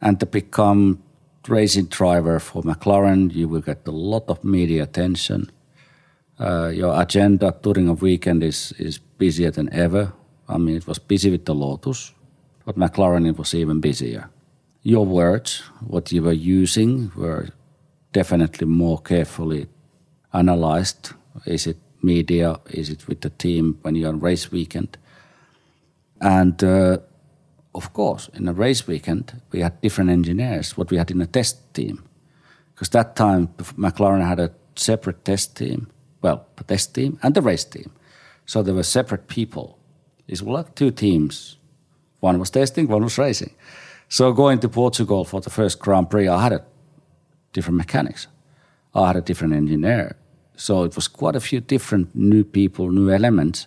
and 0.00 0.20
to 0.20 0.26
become 0.26 1.02
racing 1.48 1.86
driver 1.86 2.38
for 2.38 2.62
McLaren, 2.62 3.34
you 3.34 3.48
will 3.48 3.62
get 3.62 3.86
a 3.86 3.90
lot 3.90 4.28
of 4.28 4.44
media 4.44 4.82
attention. 4.82 5.50
Uh, 6.38 6.68
your 6.68 7.00
agenda 7.00 7.54
during 7.62 7.88
a 7.88 7.94
weekend 7.94 8.44
is 8.44 8.72
is 8.78 8.98
busier 8.98 9.50
than 9.50 9.72
ever. 9.72 10.12
I 10.48 10.58
mean, 10.58 10.76
it 10.76 10.86
was 10.86 10.98
busy 10.98 11.30
with 11.30 11.44
the 11.44 11.54
Lotus, 11.54 12.12
but 12.64 12.76
McLaren 12.76 13.28
it 13.28 13.38
was 13.38 13.54
even 13.54 13.80
busier 13.80 14.30
your 14.82 15.04
words, 15.04 15.62
what 15.86 16.12
you 16.12 16.22
were 16.22 16.32
using, 16.32 17.12
were 17.16 17.48
definitely 18.12 18.66
more 18.66 18.98
carefully 18.98 19.66
analyzed. 20.32 21.12
Is 21.46 21.66
it 21.66 21.76
media? 22.02 22.58
Is 22.70 22.90
it 22.90 23.08
with 23.08 23.20
the 23.20 23.30
team 23.30 23.78
when 23.82 23.94
you're 23.94 24.08
on 24.08 24.20
race 24.20 24.50
weekend? 24.50 24.96
And 26.20 26.62
uh, 26.64 26.98
of 27.74 27.92
course, 27.92 28.28
in 28.34 28.48
a 28.48 28.52
race 28.52 28.86
weekend, 28.86 29.40
we 29.52 29.60
had 29.60 29.80
different 29.80 30.10
engineers, 30.10 30.76
what 30.76 30.90
we 30.90 30.96
had 30.96 31.10
in 31.10 31.20
a 31.20 31.26
test 31.26 31.74
team. 31.74 32.02
Because 32.74 32.88
that 32.90 33.16
time, 33.16 33.48
McLaren 33.76 34.26
had 34.26 34.40
a 34.40 34.52
separate 34.76 35.24
test 35.24 35.56
team, 35.56 35.88
well, 36.22 36.46
the 36.56 36.64
test 36.64 36.94
team 36.94 37.18
and 37.22 37.34
the 37.34 37.42
race 37.42 37.64
team. 37.64 37.90
So 38.46 38.62
there 38.62 38.74
were 38.74 38.84
separate 38.84 39.28
people. 39.28 39.77
It 40.28 40.32
was 40.32 40.42
like 40.42 40.74
two 40.74 40.90
teams. 40.90 41.56
One 42.20 42.38
was 42.38 42.50
testing, 42.50 42.86
one 42.86 43.02
was 43.02 43.18
racing. 43.18 43.54
So 44.08 44.32
going 44.32 44.60
to 44.60 44.68
Portugal 44.68 45.24
for 45.24 45.40
the 45.40 45.50
first 45.50 45.78
Grand 45.78 46.10
Prix, 46.10 46.28
I 46.28 46.42
had 46.42 46.52
a 46.52 46.64
different 47.52 47.78
mechanics. 47.78 48.26
I 48.94 49.08
had 49.08 49.16
a 49.16 49.20
different 49.20 49.54
engineer. 49.54 50.16
So 50.56 50.84
it 50.84 50.94
was 50.96 51.08
quite 51.08 51.36
a 51.36 51.40
few 51.40 51.60
different 51.60 52.14
new 52.14 52.44
people, 52.44 52.90
new 52.90 53.10
elements, 53.10 53.66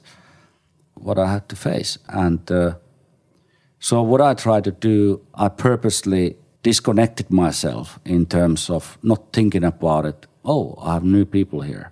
what 0.95 1.17
I 1.17 1.31
had 1.31 1.49
to 1.49 1.55
face. 1.55 1.97
And 2.07 2.51
uh, 2.51 2.75
so 3.79 4.01
what 4.01 4.21
I 4.21 4.33
tried 4.33 4.63
to 4.65 4.71
do, 4.71 5.21
I 5.33 5.47
purposely 5.49 6.35
disconnected 6.63 7.31
myself 7.31 7.99
in 8.05 8.25
terms 8.25 8.69
of 8.69 8.97
not 9.01 9.33
thinking 9.33 9.63
about 9.63 10.05
it. 10.05 10.27
Oh, 10.43 10.75
I 10.81 10.93
have 10.93 11.03
new 11.03 11.25
people 11.25 11.61
here. 11.61 11.91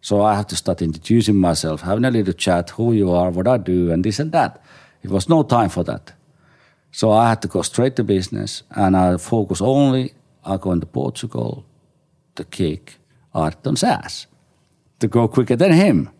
So 0.00 0.22
I 0.22 0.34
have 0.34 0.46
to 0.48 0.56
start 0.56 0.82
introducing 0.82 1.36
myself, 1.36 1.82
having 1.82 2.04
a 2.04 2.10
little 2.10 2.32
chat, 2.32 2.70
who 2.70 2.92
you 2.92 3.10
are, 3.10 3.30
what 3.30 3.46
I 3.46 3.58
do, 3.58 3.92
and 3.92 4.04
this 4.04 4.18
and 4.18 4.32
that. 4.32 4.62
It 5.02 5.10
was 5.10 5.28
no 5.28 5.42
time 5.42 5.68
for 5.68 5.84
that. 5.84 6.12
So 6.92 7.12
I 7.12 7.28
had 7.28 7.42
to 7.42 7.48
go 7.48 7.62
straight 7.62 7.96
to 7.96 8.04
business 8.04 8.62
and 8.70 8.96
I 8.96 9.16
focus 9.16 9.60
only 9.60 10.12
I 10.44 10.56
go 10.56 10.72
into 10.72 10.86
Portugal 10.86 11.64
to 12.34 12.44
kick 12.44 12.96
Ayrton's 13.34 13.84
ass, 13.84 14.26
to 14.98 15.08
go 15.08 15.28
quicker 15.28 15.56
than 15.56 15.72
him. 15.72 16.10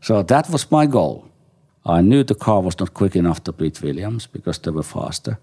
So 0.00 0.22
that 0.22 0.50
was 0.50 0.70
my 0.70 0.86
goal. 0.86 1.28
I 1.86 2.02
knew 2.02 2.24
the 2.24 2.34
car 2.34 2.60
was 2.60 2.78
not 2.78 2.92
quick 2.92 3.16
enough 3.16 3.42
to 3.44 3.52
beat 3.52 3.80
Williams 3.82 4.26
because 4.26 4.58
they 4.58 4.70
were 4.70 4.82
faster. 4.82 5.38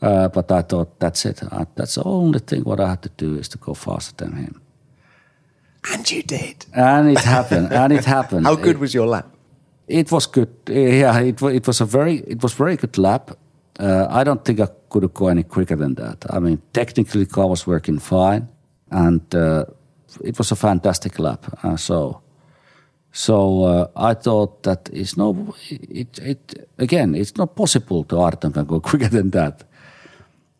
Uh, 0.00 0.28
but 0.28 0.50
I 0.50 0.62
thought 0.62 0.98
that's 0.98 1.24
it. 1.24 1.42
I, 1.52 1.66
that's 1.76 1.94
the 1.94 2.02
only 2.04 2.40
thing 2.40 2.62
what 2.62 2.80
I 2.80 2.88
had 2.88 3.02
to 3.02 3.10
do 3.10 3.36
is 3.36 3.48
to 3.50 3.58
go 3.58 3.74
faster 3.74 4.24
than 4.24 4.36
him. 4.36 4.61
And 5.90 6.10
you 6.10 6.22
did. 6.22 6.66
And 6.72 7.10
it 7.10 7.18
happened. 7.18 7.72
and 7.72 7.92
it 7.92 8.04
happened. 8.04 8.46
How 8.50 8.54
good 8.54 8.76
it, 8.76 8.78
was 8.78 8.94
your 8.94 9.06
lap? 9.06 9.26
It 9.88 10.10
was 10.12 10.26
good. 10.26 10.50
Yeah, 10.68 11.18
it, 11.20 11.42
it 11.42 11.66
was 11.66 11.80
a 11.80 11.84
very 11.84 12.18
it 12.26 12.42
was 12.42 12.54
very 12.54 12.76
good 12.76 12.96
lap. 12.98 13.30
Uh, 13.80 14.06
I 14.10 14.22
don't 14.22 14.44
think 14.44 14.60
I 14.60 14.68
could 14.88 15.12
go 15.12 15.28
any 15.28 15.42
quicker 15.42 15.76
than 15.76 15.94
that. 15.94 16.24
I 16.30 16.38
mean, 16.38 16.62
technically, 16.72 17.26
car 17.26 17.48
was 17.48 17.66
working 17.66 17.98
fine, 17.98 18.48
and 18.90 19.34
uh, 19.34 19.64
it 20.22 20.38
was 20.38 20.52
a 20.52 20.56
fantastic 20.56 21.18
lap. 21.18 21.46
Uh, 21.64 21.76
so 21.76 22.22
so 23.12 23.64
uh, 23.64 23.86
I 23.94 24.14
thought 24.14 24.62
that 24.62 24.88
it's 24.92 25.16
no, 25.16 25.54
it, 25.68 26.18
it 26.18 26.68
again, 26.78 27.14
it's 27.14 27.36
not 27.36 27.54
possible 27.54 28.04
to 28.04 28.20
Ayrton 28.20 28.52
can 28.52 28.64
go 28.64 28.80
quicker 28.90 29.08
than 29.08 29.30
that. 29.30 29.64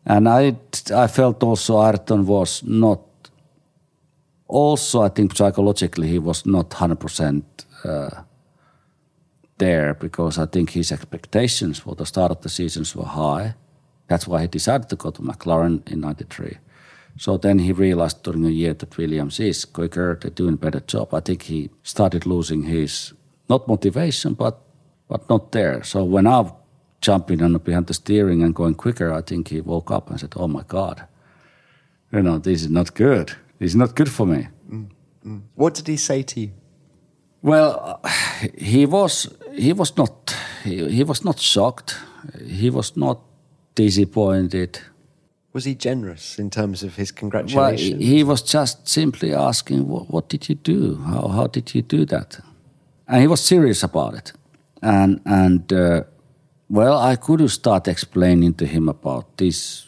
And 0.05 0.29
I, 0.29 0.55
I 0.93 1.07
felt 1.07 1.41
also 1.43 1.81
Ayrton 1.81 2.25
was 2.25 2.63
not. 2.63 2.99
Also, 4.53 5.01
I 5.01 5.09
think 5.09 5.35
psychologically 5.35 6.07
he 6.09 6.19
was 6.19 6.45
not 6.45 6.73
hundred 6.73 6.99
percent 6.99 7.65
uh, 7.83 8.21
there 9.57 9.95
because 9.95 10.37
I 10.37 10.45
think 10.45 10.69
his 10.69 10.91
expectations 10.91 11.79
for 11.79 11.95
the 11.95 12.05
start 12.05 12.31
of 12.31 12.41
the 12.41 12.49
seasons 12.49 12.95
were 12.95 13.05
high. 13.05 13.55
That's 14.07 14.27
why 14.27 14.41
he 14.41 14.47
decided 14.47 14.89
to 14.89 14.95
go 14.95 15.09
to 15.09 15.21
McLaren 15.23 15.81
in 15.91 16.01
'93. 16.01 16.59
So 17.17 17.37
then 17.37 17.59
he 17.59 17.73
realized 17.73 18.21
during 18.21 18.45
a 18.45 18.49
year 18.49 18.75
that 18.75 18.95
Williams 18.95 19.39
is 19.39 19.65
quicker, 19.65 20.19
they're 20.21 20.29
doing 20.29 20.53
a 20.53 20.57
better 20.65 20.81
job. 20.81 21.15
I 21.15 21.21
think 21.21 21.41
he 21.43 21.71
started 21.81 22.27
losing 22.27 22.63
his 22.63 23.13
not 23.49 23.67
motivation, 23.67 24.35
but 24.35 24.59
but 25.07 25.27
not 25.29 25.51
there. 25.51 25.83
So 25.83 26.03
when 26.03 26.27
I 26.27 26.51
jumping 27.01 27.41
on 27.41 27.57
behind 27.57 27.87
the 27.87 27.95
steering 27.95 28.43
and 28.43 28.53
going 28.53 28.75
quicker, 28.75 29.11
I 29.11 29.21
think 29.23 29.47
he 29.47 29.61
woke 29.61 29.89
up 29.89 30.11
and 30.11 30.19
said, 30.19 30.33
"Oh 30.35 30.47
my 30.47 30.63
God, 30.67 31.07
you 32.11 32.21
know 32.21 32.37
this 32.37 32.61
is 32.61 32.69
not 32.69 32.93
good. 32.93 33.35
Is 33.63 33.75
not 33.75 33.95
good 33.95 34.09
for 34.09 34.27
me." 34.27 34.47
Mm, 34.69 34.89
mm. 35.25 35.41
What 35.55 35.73
did 35.75 35.87
he 35.87 35.97
say 35.97 36.23
to 36.23 36.39
you? 36.39 36.51
Well, 37.41 38.01
he 38.57 38.85
was 38.85 39.27
he 39.53 39.73
was 39.73 39.97
not 39.97 40.35
he, 40.63 40.89
he 40.89 41.03
was 41.03 41.23
not 41.23 41.39
shocked. 41.39 41.97
He 42.45 42.69
was 42.69 42.95
not 42.95 43.19
disappointed 43.75 44.79
was 45.53 45.65
he 45.65 45.75
generous 45.75 46.39
in 46.39 46.49
terms 46.49 46.83
of 46.83 46.95
his 46.95 47.11
congratulations? 47.11 47.91
Well, 47.91 48.01
he 48.01 48.23
was 48.23 48.41
just 48.41 48.87
simply 48.87 49.33
asking, 49.33 49.87
what, 49.87 50.09
what 50.09 50.27
did 50.27 50.49
you 50.49 50.55
do? 50.55 50.95
How, 50.95 51.27
how 51.27 51.47
did 51.47 51.75
you 51.75 51.83
do 51.83 52.05
that? 52.05 52.39
And 53.07 53.21
he 53.21 53.27
was 53.27 53.41
serious 53.41 53.83
about 53.83 54.15
it. 54.15 54.33
And, 54.81 55.21
and 55.25 55.71
uh, 55.71 56.03
well, 56.69 56.97
I 56.97 57.15
could 57.15 57.47
start 57.51 57.87
explaining 57.87 58.55
to 58.55 58.65
him 58.65 58.89
about 58.89 59.37
this. 59.37 59.85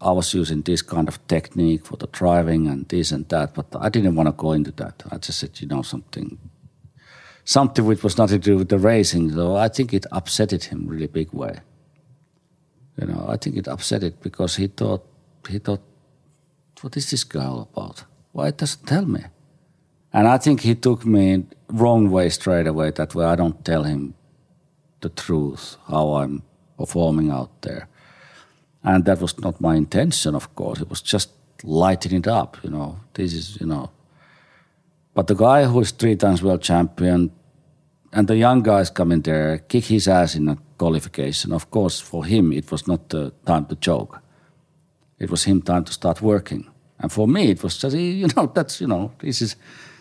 I 0.00 0.12
was 0.12 0.32
using 0.32 0.62
this 0.62 0.82
kind 0.82 1.08
of 1.08 1.26
technique 1.26 1.84
for 1.84 1.96
the 1.96 2.06
driving 2.06 2.66
and 2.68 2.88
this 2.88 3.12
and 3.12 3.28
that, 3.28 3.54
but 3.54 3.66
I 3.78 3.88
didn't 3.88 4.14
want 4.14 4.28
to 4.28 4.32
go 4.32 4.52
into 4.52 4.72
that. 4.72 5.02
I 5.10 5.18
just 5.18 5.38
said, 5.38 5.60
you 5.60 5.66
know, 5.66 5.82
something, 5.82 6.38
something 7.44 7.84
which 7.84 8.02
was 8.02 8.16
nothing 8.16 8.40
to 8.40 8.50
do 8.50 8.56
with 8.56 8.70
the 8.70 8.78
racing. 8.78 9.32
So 9.32 9.56
I 9.56 9.68
think 9.68 9.92
it 9.92 10.06
upset 10.10 10.52
him 10.52 10.86
really 10.86 11.06
big 11.06 11.32
way. 11.32 11.60
You 12.98 13.06
know, 13.08 13.26
I 13.28 13.36
think 13.36 13.56
it 13.56 13.68
upset 13.68 14.02
it 14.02 14.20
because 14.20 14.56
he 14.56 14.66
thought 14.68 15.04
he 15.48 15.58
thought, 15.58 15.82
what 16.80 16.96
is 16.96 17.10
this 17.10 17.24
girl 17.24 17.68
about? 17.72 18.04
Why 18.32 18.48
it 18.48 18.58
doesn't 18.58 18.86
tell 18.86 19.06
me? 19.06 19.24
And 20.12 20.26
I 20.26 20.38
think 20.38 20.60
he 20.60 20.74
took 20.74 21.04
me 21.06 21.44
wrong 21.68 22.10
way 22.10 22.28
straight 22.30 22.66
away. 22.66 22.90
That 22.90 23.14
way, 23.14 23.24
I 23.24 23.36
don't 23.36 23.64
tell 23.64 23.84
him 23.84 24.14
the 25.00 25.08
truth 25.08 25.76
how 25.88 26.14
I'm 26.14 26.42
performing 26.76 27.30
out 27.30 27.62
there, 27.62 27.88
and 28.82 29.04
that 29.04 29.20
was 29.20 29.38
not 29.38 29.60
my 29.60 29.76
intention. 29.76 30.34
Of 30.34 30.54
course, 30.54 30.80
it 30.80 30.88
was 30.88 31.02
just 31.02 31.30
lighting 31.62 32.12
it 32.12 32.26
up. 32.26 32.56
You 32.62 32.70
know, 32.70 32.96
this 33.14 33.32
is 33.32 33.60
you 33.60 33.66
know. 33.66 33.90
But 35.14 35.26
the 35.26 35.34
guy 35.34 35.64
who 35.64 35.80
is 35.80 35.90
three 35.90 36.16
times 36.16 36.42
world 36.42 36.62
champion, 36.62 37.30
and 38.12 38.28
the 38.28 38.36
young 38.36 38.62
guys 38.62 38.90
coming 38.90 39.22
there, 39.22 39.58
kick 39.58 39.84
his 39.84 40.08
ass 40.08 40.34
in 40.34 40.48
a 40.48 40.56
qualification. 40.78 41.52
Of 41.52 41.70
course, 41.70 42.00
for 42.00 42.24
him, 42.24 42.52
it 42.52 42.70
was 42.70 42.86
not 42.86 43.08
the 43.08 43.32
time 43.44 43.66
to 43.66 43.76
joke. 43.76 44.20
It 45.18 45.30
was 45.30 45.44
him 45.44 45.62
time 45.62 45.84
to 45.84 45.92
start 45.92 46.22
working. 46.22 46.70
And 46.98 47.12
for 47.12 47.28
me, 47.28 47.50
it 47.50 47.62
was 47.62 47.78
just, 47.78 47.96
you 48.22 48.28
know, 48.36 48.46
that's, 48.54 48.80
you 48.80 48.86
know, 48.86 49.12
this 49.18 49.42
is, 49.42 49.56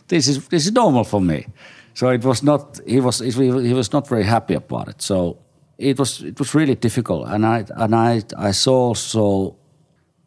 this 0.08 0.28
is, 0.28 0.48
this 0.48 0.66
is 0.66 0.72
normal 0.72 1.04
for 1.04 1.22
me. 1.22 1.48
So 1.94 2.10
it 2.10 2.24
was 2.24 2.44
not, 2.44 2.80
he 2.88 3.00
was, 3.00 3.20
he 3.20 3.74
was 3.74 3.92
not 3.92 4.08
very 4.08 4.24
happy 4.24 4.54
about 4.54 4.88
it. 4.88 5.02
So 5.02 5.38
it 5.80 5.98
was, 5.98 6.22
it 6.22 6.38
was 6.38 6.54
really 6.54 6.76
difficult. 6.76 7.28
And 7.28 7.46
I, 7.46 7.66
and 7.76 7.96
I, 7.96 8.22
I 8.38 8.52
saw 8.52 8.90
also 8.90 9.56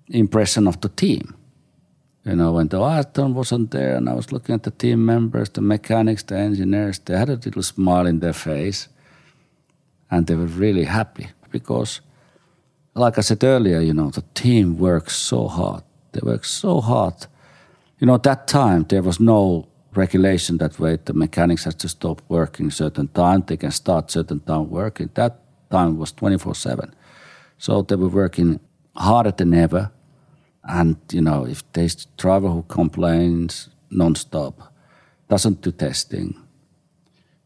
impression 0.08 0.66
of 0.66 0.80
the 0.80 0.88
team. 0.88 1.36
You 2.24 2.36
know, 2.36 2.52
when 2.52 2.68
the 2.68 2.80
Ayrton 2.80 3.34
wasn't 3.34 3.70
there 3.70 3.96
and 3.96 4.08
I 4.08 4.14
was 4.14 4.32
looking 4.32 4.54
at 4.54 4.62
the 4.62 4.70
team 4.70 5.04
members, 5.04 5.50
the 5.50 5.60
mechanics, 5.60 6.22
the 6.22 6.38
engineers, 6.38 6.98
they 7.00 7.18
had 7.18 7.28
a 7.28 7.34
little 7.34 7.62
smile 7.62 8.06
in 8.06 8.20
their 8.20 8.32
face 8.32 8.88
and 10.10 10.26
they 10.26 10.36
were 10.36 10.46
really 10.46 10.84
happy 10.84 11.28
because, 11.50 12.00
like 12.94 13.18
I 13.18 13.22
said 13.22 13.44
earlier, 13.44 13.80
you 13.80 13.92
know, 13.92 14.10
the 14.10 14.24
team 14.34 14.78
works 14.78 15.16
so 15.16 15.48
hard. 15.48 15.82
They 16.12 16.20
work 16.22 16.44
so 16.44 16.80
hard. 16.80 17.26
You 17.98 18.06
know, 18.06 18.14
at 18.14 18.22
that 18.22 18.46
time 18.46 18.86
there 18.88 19.02
was 19.02 19.20
no 19.20 19.68
regulation 19.94 20.58
that 20.58 20.78
way. 20.78 20.98
The 21.04 21.12
mechanics 21.12 21.64
had 21.64 21.78
to 21.80 21.88
stop 21.88 22.22
working 22.28 22.70
certain 22.70 23.08
time. 23.08 23.42
They 23.46 23.56
can 23.58 23.72
start 23.72 24.10
certain 24.10 24.40
time 24.40 24.70
working. 24.70 25.10
That 25.14 25.41
time 25.76 25.98
was 25.98 26.12
twenty 26.12 26.38
four 26.38 26.54
seven. 26.54 26.94
So 27.58 27.82
they 27.82 27.96
were 27.96 28.14
working 28.22 28.60
harder 28.94 29.32
than 29.32 29.54
ever. 29.54 29.90
And 30.64 30.96
you 31.10 31.22
know, 31.28 31.46
if 31.54 31.60
there's 31.72 32.06
a 32.06 32.20
driver 32.22 32.48
who 32.48 32.62
complains 32.62 33.68
nonstop, 33.90 34.54
doesn't 35.28 35.62
do 35.62 35.72
testing, 35.72 36.28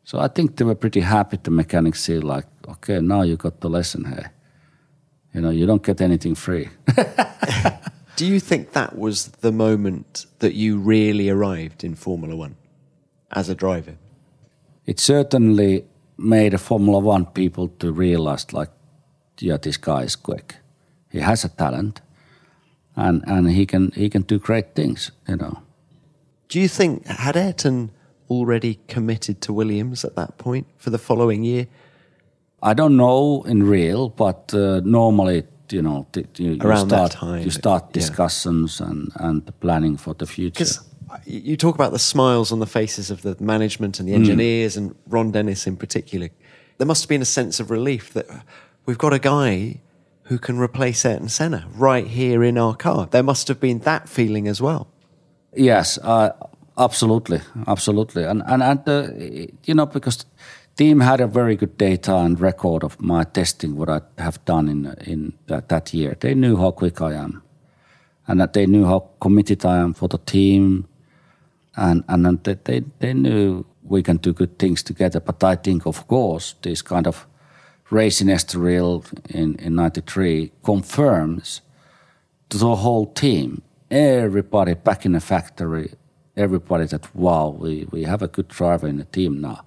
so 0.06 0.20
I 0.20 0.28
think 0.28 0.56
they 0.56 0.64
were 0.64 0.76
pretty 0.76 1.00
happy. 1.00 1.36
The 1.42 1.50
mechanics 1.50 2.04
see 2.04 2.20
like, 2.20 2.46
okay, 2.68 3.00
now 3.00 3.22
you 3.22 3.36
got 3.36 3.60
the 3.60 3.68
lesson 3.68 4.04
here. 4.04 4.32
You 5.34 5.40
know, 5.40 5.50
you 5.50 5.66
don't 5.66 5.82
get 5.82 6.00
anything 6.00 6.36
free. 6.36 6.68
Do 8.16 8.24
you 8.24 8.38
think 8.38 8.72
that 8.72 8.96
was 8.96 9.26
the 9.40 9.50
moment 9.50 10.26
that 10.38 10.54
you 10.54 10.78
really 10.78 11.28
arrived 11.28 11.82
in 11.82 11.96
Formula 11.96 12.36
One 12.36 12.54
as 13.32 13.48
a 13.48 13.54
driver? 13.54 13.96
It 14.86 15.00
certainly 15.00 15.84
made 16.16 16.54
a 16.54 16.58
Formula 16.58 16.98
One 16.98 17.26
people 17.26 17.68
to 17.78 17.92
realize 17.92 18.52
like, 18.52 18.70
yeah, 19.38 19.58
this 19.58 19.76
guy 19.76 20.02
is 20.02 20.16
quick. 20.16 20.56
He 21.10 21.20
has 21.20 21.44
a 21.44 21.48
talent, 21.48 22.00
and 22.94 23.22
and 23.26 23.50
he 23.50 23.66
can 23.66 23.92
he 23.94 24.08
can 24.08 24.22
do 24.22 24.38
great 24.38 24.74
things. 24.74 25.12
You 25.28 25.36
know. 25.36 25.58
Do 26.48 26.60
you 26.60 26.68
think 26.68 27.06
had 27.06 27.36
Ayrton 27.36 27.90
already 28.30 28.78
committed 28.88 29.40
to 29.42 29.52
Williams 29.52 30.04
at 30.04 30.14
that 30.16 30.38
point 30.38 30.66
for 30.76 30.90
the 30.90 30.98
following 30.98 31.44
year? 31.44 31.66
I 32.62 32.74
don't 32.74 32.96
know 32.96 33.42
in 33.46 33.62
real, 33.62 34.08
but 34.08 34.54
uh, 34.54 34.80
normally, 34.84 35.44
you 35.70 35.82
know, 35.82 36.06
you, 36.38 36.58
around 36.60 36.88
start, 36.88 37.12
that 37.12 37.18
time, 37.18 37.42
you 37.42 37.50
start 37.50 37.92
discussions 37.92 38.80
yeah. 38.80 38.90
and 38.90 39.12
and 39.16 39.46
the 39.46 39.52
planning 39.52 39.96
for 39.98 40.14
the 40.14 40.26
future. 40.26 40.64
You 41.24 41.56
talk 41.56 41.74
about 41.74 41.92
the 41.92 41.98
smiles 41.98 42.52
on 42.52 42.58
the 42.58 42.66
faces 42.66 43.10
of 43.10 43.22
the 43.22 43.36
management 43.40 44.00
and 44.00 44.08
the 44.08 44.14
engineers, 44.14 44.74
mm. 44.74 44.78
and 44.78 44.96
Ron 45.06 45.30
Dennis 45.30 45.66
in 45.66 45.76
particular. 45.76 46.28
There 46.78 46.86
must 46.86 47.04
have 47.04 47.08
been 47.08 47.22
a 47.22 47.26
sense 47.26 47.60
of 47.60 47.70
relief 47.70 48.12
that 48.12 48.26
we've 48.84 48.98
got 48.98 49.12
a 49.12 49.18
guy 49.18 49.80
who 50.24 50.38
can 50.38 50.58
replace 50.58 51.04
Ayrton 51.04 51.28
Senna 51.28 51.66
right 51.74 52.06
here 52.06 52.42
in 52.42 52.58
our 52.58 52.74
car. 52.74 53.06
There 53.06 53.22
must 53.22 53.48
have 53.48 53.60
been 53.60 53.78
that 53.80 54.08
feeling 54.08 54.48
as 54.48 54.60
well. 54.60 54.88
Yes, 55.54 55.98
uh, 55.98 56.32
Absolutely, 56.78 57.40
absolutely, 57.66 58.24
and 58.24 58.42
and 58.46 58.62
and 58.62 58.86
uh, 58.86 59.08
you 59.64 59.74
know 59.74 59.86
because 59.86 60.26
team 60.76 61.00
had 61.00 61.22
a 61.22 61.26
very 61.26 61.56
good 61.56 61.78
data 61.78 62.14
and 62.14 62.38
record 62.38 62.84
of 62.84 63.00
my 63.00 63.24
testing 63.24 63.76
what 63.76 63.88
I 63.88 64.02
have 64.18 64.44
done 64.44 64.68
in 64.68 64.94
in 65.06 65.32
that, 65.46 65.70
that 65.70 65.94
year. 65.94 66.16
They 66.20 66.34
knew 66.34 66.56
how 66.56 66.72
quick 66.72 67.00
I 67.00 67.14
am, 67.14 67.42
and 68.26 68.40
that 68.40 68.52
they 68.52 68.66
knew 68.66 68.84
how 68.84 69.08
committed 69.20 69.64
I 69.64 69.78
am 69.78 69.94
for 69.94 70.06
the 70.06 70.18
team, 70.18 70.86
and 71.76 72.04
and 72.08 72.42
they 72.44 72.82
they, 73.00 73.14
knew 73.14 73.64
we 73.82 74.02
can 74.02 74.16
do 74.16 74.32
good 74.32 74.58
things 74.58 74.82
together. 74.82 75.20
But 75.20 75.44
I 75.44 75.56
think, 75.56 75.86
of 75.86 76.06
course, 76.06 76.54
this 76.62 76.82
kind 76.82 77.06
of 77.06 77.26
racing 77.90 78.28
Estoril 78.28 79.04
in 79.28 79.56
in 79.56 79.74
'93 79.74 80.52
confirms 80.62 81.62
the 82.48 82.76
whole 82.76 83.12
team, 83.12 83.62
everybody 83.90 84.74
back 84.74 85.04
in 85.04 85.12
the 85.12 85.20
factory 85.20 85.90
everybody 86.36 86.84
that 86.86 87.14
wow, 87.14 87.48
we, 87.48 87.86
we 87.90 88.04
have 88.04 88.22
a 88.22 88.28
good 88.28 88.48
driver 88.48 88.86
in 88.86 88.98
the 88.98 89.04
team 89.04 89.40
now. 89.40 89.64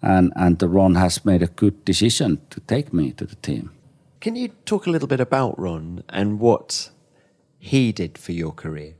And 0.00 0.32
and 0.34 0.58
the 0.58 0.68
Ron 0.68 0.96
has 0.96 1.24
made 1.24 1.42
a 1.42 1.46
good 1.46 1.84
decision 1.84 2.40
to 2.50 2.60
take 2.60 2.92
me 2.92 3.12
to 3.12 3.24
the 3.24 3.36
team. 3.36 3.70
Can 4.20 4.36
you 4.36 4.48
talk 4.64 4.86
a 4.86 4.90
little 4.90 5.08
bit 5.08 5.20
about 5.20 5.58
Ron 5.58 6.02
and 6.08 6.40
what 6.40 6.90
he 7.58 7.92
did 7.92 8.18
for 8.18 8.32
your 8.32 8.52
career? 8.52 8.94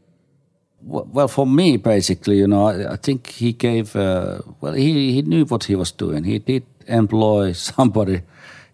Well, 0.85 1.29
for 1.29 1.47
me, 1.47 1.77
basically, 1.77 2.39
you 2.39 2.47
know, 2.47 2.67
I, 2.67 2.95
I 2.95 2.97
think 2.97 3.29
he 3.29 3.53
gave. 3.53 3.95
Uh, 3.95 4.41
well, 4.61 4.73
he 4.73 5.13
he 5.13 5.23
knew 5.23 5.45
what 5.45 5.65
he 5.65 5.77
was 5.77 5.93
doing. 5.93 6.25
He 6.25 6.39
did 6.39 6.65
employ 6.89 7.53
somebody. 7.77 8.23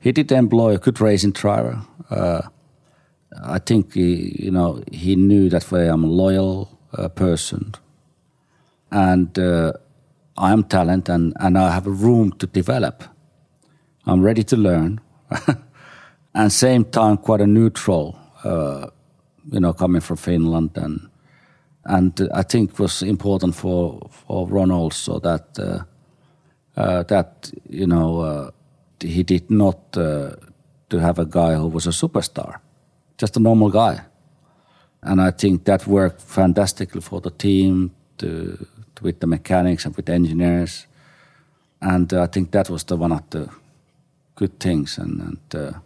He 0.01 0.13
did 0.13 0.33
employ 0.33 0.75
a 0.75 0.79
good 0.79 1.01
racing 1.01 1.33
driver. 1.33 1.83
Uh, 2.11 2.43
I 3.45 3.59
think 3.59 3.95
he, 3.95 4.37
you 4.45 4.51
know, 4.51 4.83
he 4.91 5.17
knew 5.17 5.49
that 5.51 5.71
way 5.71 5.89
I'm 5.89 6.05
a 6.05 6.07
loyal 6.07 6.79
uh, 6.97 7.09
person 7.09 7.75
and 8.91 9.39
uh, 9.39 9.73
I 10.37 10.53
am 10.53 10.65
talent 10.65 11.09
and, 11.09 11.35
and 11.41 11.59
I 11.59 11.71
have 11.73 11.87
a 11.87 11.91
room 11.91 12.33
to 12.33 12.47
develop. 12.47 13.05
I'm 14.07 14.23
ready 14.23 14.43
to 14.45 14.57
learn, 14.57 15.01
and 16.35 16.53
same 16.53 16.85
time 16.85 17.19
quite 17.19 17.41
a 17.41 17.47
neutral, 17.47 18.19
uh, 18.45 18.87
you 19.51 19.61
know, 19.61 19.73
coming 19.73 20.01
from 20.01 20.17
Finland 20.17 20.71
and 20.77 21.08
and 21.89 22.28
I 22.34 22.43
think 22.43 22.78
was 22.78 23.03
important 23.03 23.55
for 23.55 24.09
for 24.11 24.47
Ron 24.47 24.70
also 24.70 25.18
that 25.20 25.59
uh, 25.59 25.82
uh, 26.76 27.03
that 27.05 27.51
you 27.68 27.86
know 27.86 28.20
uh, 28.20 28.51
he 29.01 29.22
did 29.22 29.51
not 29.51 29.97
uh, 29.97 30.30
to 30.91 30.99
have 30.99 31.18
a 31.18 31.24
guy 31.24 31.55
who 31.55 31.68
was 31.68 31.86
a 31.86 31.91
superstar, 31.91 32.61
just 33.16 33.36
a 33.36 33.41
normal 33.41 33.70
guy, 33.70 34.01
and 35.03 35.20
I 35.20 35.30
think 35.30 35.64
that 35.64 35.86
worked 35.86 36.20
fantastically 36.20 37.01
for 37.01 37.20
the 37.20 37.30
team 37.30 37.91
to, 38.18 38.66
to 38.95 39.03
with 39.03 39.20
the 39.20 39.26
mechanics 39.26 39.86
and 39.86 39.97
with 39.97 40.07
the 40.07 40.12
engineers, 40.12 40.86
and 41.80 42.12
I 42.12 42.26
think 42.26 42.51
that 42.51 42.68
was 42.68 42.84
the 42.84 42.97
one 42.97 43.12
of 43.12 43.22
the 43.30 43.49
good 44.34 44.61
things. 44.61 44.99
And 44.99 45.20
and 45.20 45.55
uh, 45.55 45.78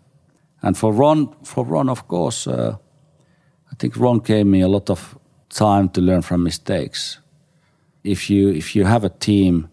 and 0.62 0.76
for 0.76 0.92
Ron 0.92 1.28
for 1.44 1.64
Ron 1.64 1.88
of 1.88 2.08
course 2.08 2.50
uh, 2.50 2.76
I 3.70 3.74
think 3.78 3.96
Ron 3.96 4.18
gave 4.18 4.46
me 4.46 4.62
a 4.62 4.68
lot 4.68 4.90
of 4.90 5.16
time 5.52 5.88
to 5.90 6.00
learn 6.00 6.22
from 6.22 6.42
mistakes. 6.42 7.18
If 8.04 8.30
you 8.30 8.48
if 8.50 8.74
you 8.74 8.84
have 8.84 9.04
a 9.04 9.08
team 9.08 9.68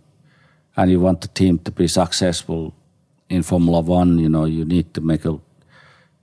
and 0.76 0.92
you 0.92 1.00
want 1.00 1.22
the 1.22 1.28
team 1.30 1.60
to 1.60 1.72
be 1.72 1.88
successful 1.88 2.74
in 3.30 3.44
Formula 3.44 3.82
One, 3.82 4.20
you 4.20 4.30
know 4.30 4.46
you 4.46 4.66
need 4.66 4.94
to 4.94 5.02
make 5.02 5.26
a 5.26 5.40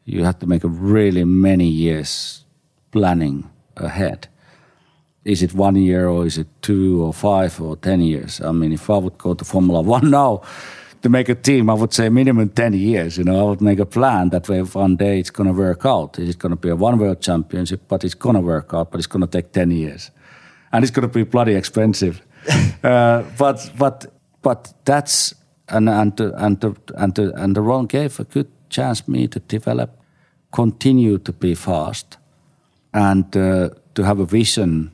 you 0.05 0.25
have 0.25 0.39
to 0.39 0.47
make 0.47 0.63
a 0.63 0.69
really 0.69 1.25
many 1.25 1.67
years 1.67 2.45
planning 2.93 3.51
ahead. 3.77 4.29
Is 5.25 5.43
it 5.43 5.53
one 5.53 5.75
year 5.75 6.09
or 6.09 6.25
is 6.25 6.39
it 6.39 6.47
two 6.63 7.03
or 7.03 7.13
five 7.13 7.61
or 7.61 7.77
ten 7.77 8.01
years? 8.01 8.41
I 8.41 8.53
mean, 8.53 8.73
if 8.73 8.89
I 8.89 8.99
would 8.99 9.19
go 9.19 9.35
to 9.35 9.45
Formula 9.45 9.81
One 9.81 10.11
now 10.23 10.43
to 11.07 11.11
make 11.11 11.29
a 11.29 11.35
team, 11.37 11.71
I 11.71 11.75
would 11.75 11.95
say 11.95 12.09
minimum 12.09 12.49
10 12.49 12.73
years. 12.73 13.17
You 13.17 13.25
know, 13.25 13.39
I 13.39 13.43
would 13.51 13.61
make 13.61 13.79
a 13.79 13.87
plan 13.87 14.31
that 14.31 14.49
way 14.49 14.61
one 14.63 14.97
day 14.97 15.21
it's 15.21 15.31
going 15.31 15.47
to 15.47 15.53
work 15.53 15.87
out. 15.87 16.19
It's 16.19 16.37
going 16.37 16.51
to 16.51 16.57
be 16.57 16.69
a 16.69 16.75
one 16.75 16.99
world 16.99 17.21
championship, 17.21 17.83
but 17.87 18.03
it's 18.03 18.15
going 18.15 18.35
to 18.35 18.41
work 18.41 18.75
out, 18.75 18.91
but 18.91 18.99
it's 18.99 19.07
going 19.07 19.25
to 19.27 19.31
take 19.31 19.53
10 19.53 19.71
years. 19.71 20.11
And 20.73 20.83
it's 20.85 20.91
going 20.91 21.09
to 21.09 21.15
be 21.15 21.23
bloody 21.23 21.55
expensive. 21.55 22.23
uh, 22.83 23.23
but, 23.39 23.71
but, 23.79 24.07
but 24.43 24.75
that's, 24.85 25.35
and, 25.69 25.89
and, 25.89 26.19
and, 26.21 26.77
and, 26.97 27.19
and 27.19 27.57
the 27.57 27.63
Ron 27.63 27.87
gave 27.87 28.19
a 28.19 28.25
good 28.25 28.49
chance 28.69 29.07
me 29.07 29.29
to 29.29 29.39
develop, 29.39 29.91
continue 30.51 31.19
to 31.19 31.33
be 31.33 31.55
fast, 31.55 32.19
and 32.93 33.37
uh, 33.37 33.71
to 33.95 34.03
have 34.03 34.19
a 34.19 34.27
vision 34.27 34.91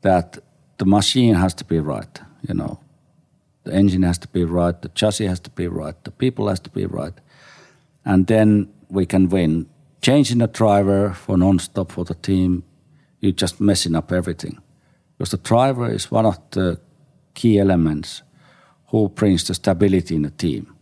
that 0.00 0.38
the 0.78 0.86
machine 0.86 1.34
has 1.34 1.54
to 1.54 1.64
be 1.64 1.78
right, 1.78 2.20
you 2.48 2.54
know 2.54 2.81
the 3.64 3.72
engine 3.72 4.02
has 4.02 4.18
to 4.18 4.28
be 4.28 4.44
right, 4.44 4.80
the 4.82 4.88
chassis 4.88 5.26
has 5.26 5.40
to 5.40 5.50
be 5.50 5.68
right, 5.68 5.94
the 6.04 6.10
people 6.10 6.48
has 6.48 6.60
to 6.60 6.70
be 6.70 6.86
right, 6.86 7.14
and 8.04 8.26
then 8.26 8.68
we 8.88 9.06
can 9.06 9.28
win. 9.28 9.66
Changing 10.00 10.38
the 10.38 10.48
driver 10.48 11.12
for 11.12 11.38
non-stop 11.38 11.92
for 11.92 12.04
the 12.04 12.14
team, 12.14 12.64
you're 13.20 13.30
just 13.30 13.60
messing 13.60 13.94
up 13.94 14.10
everything, 14.10 14.58
because 15.16 15.30
the 15.30 15.36
driver 15.36 15.88
is 15.88 16.10
one 16.10 16.26
of 16.26 16.38
the 16.50 16.80
key 17.34 17.58
elements 17.58 18.22
who 18.88 19.08
brings 19.08 19.44
the 19.44 19.54
stability 19.54 20.16
in 20.16 20.22
the 20.22 20.30
team. 20.30 20.74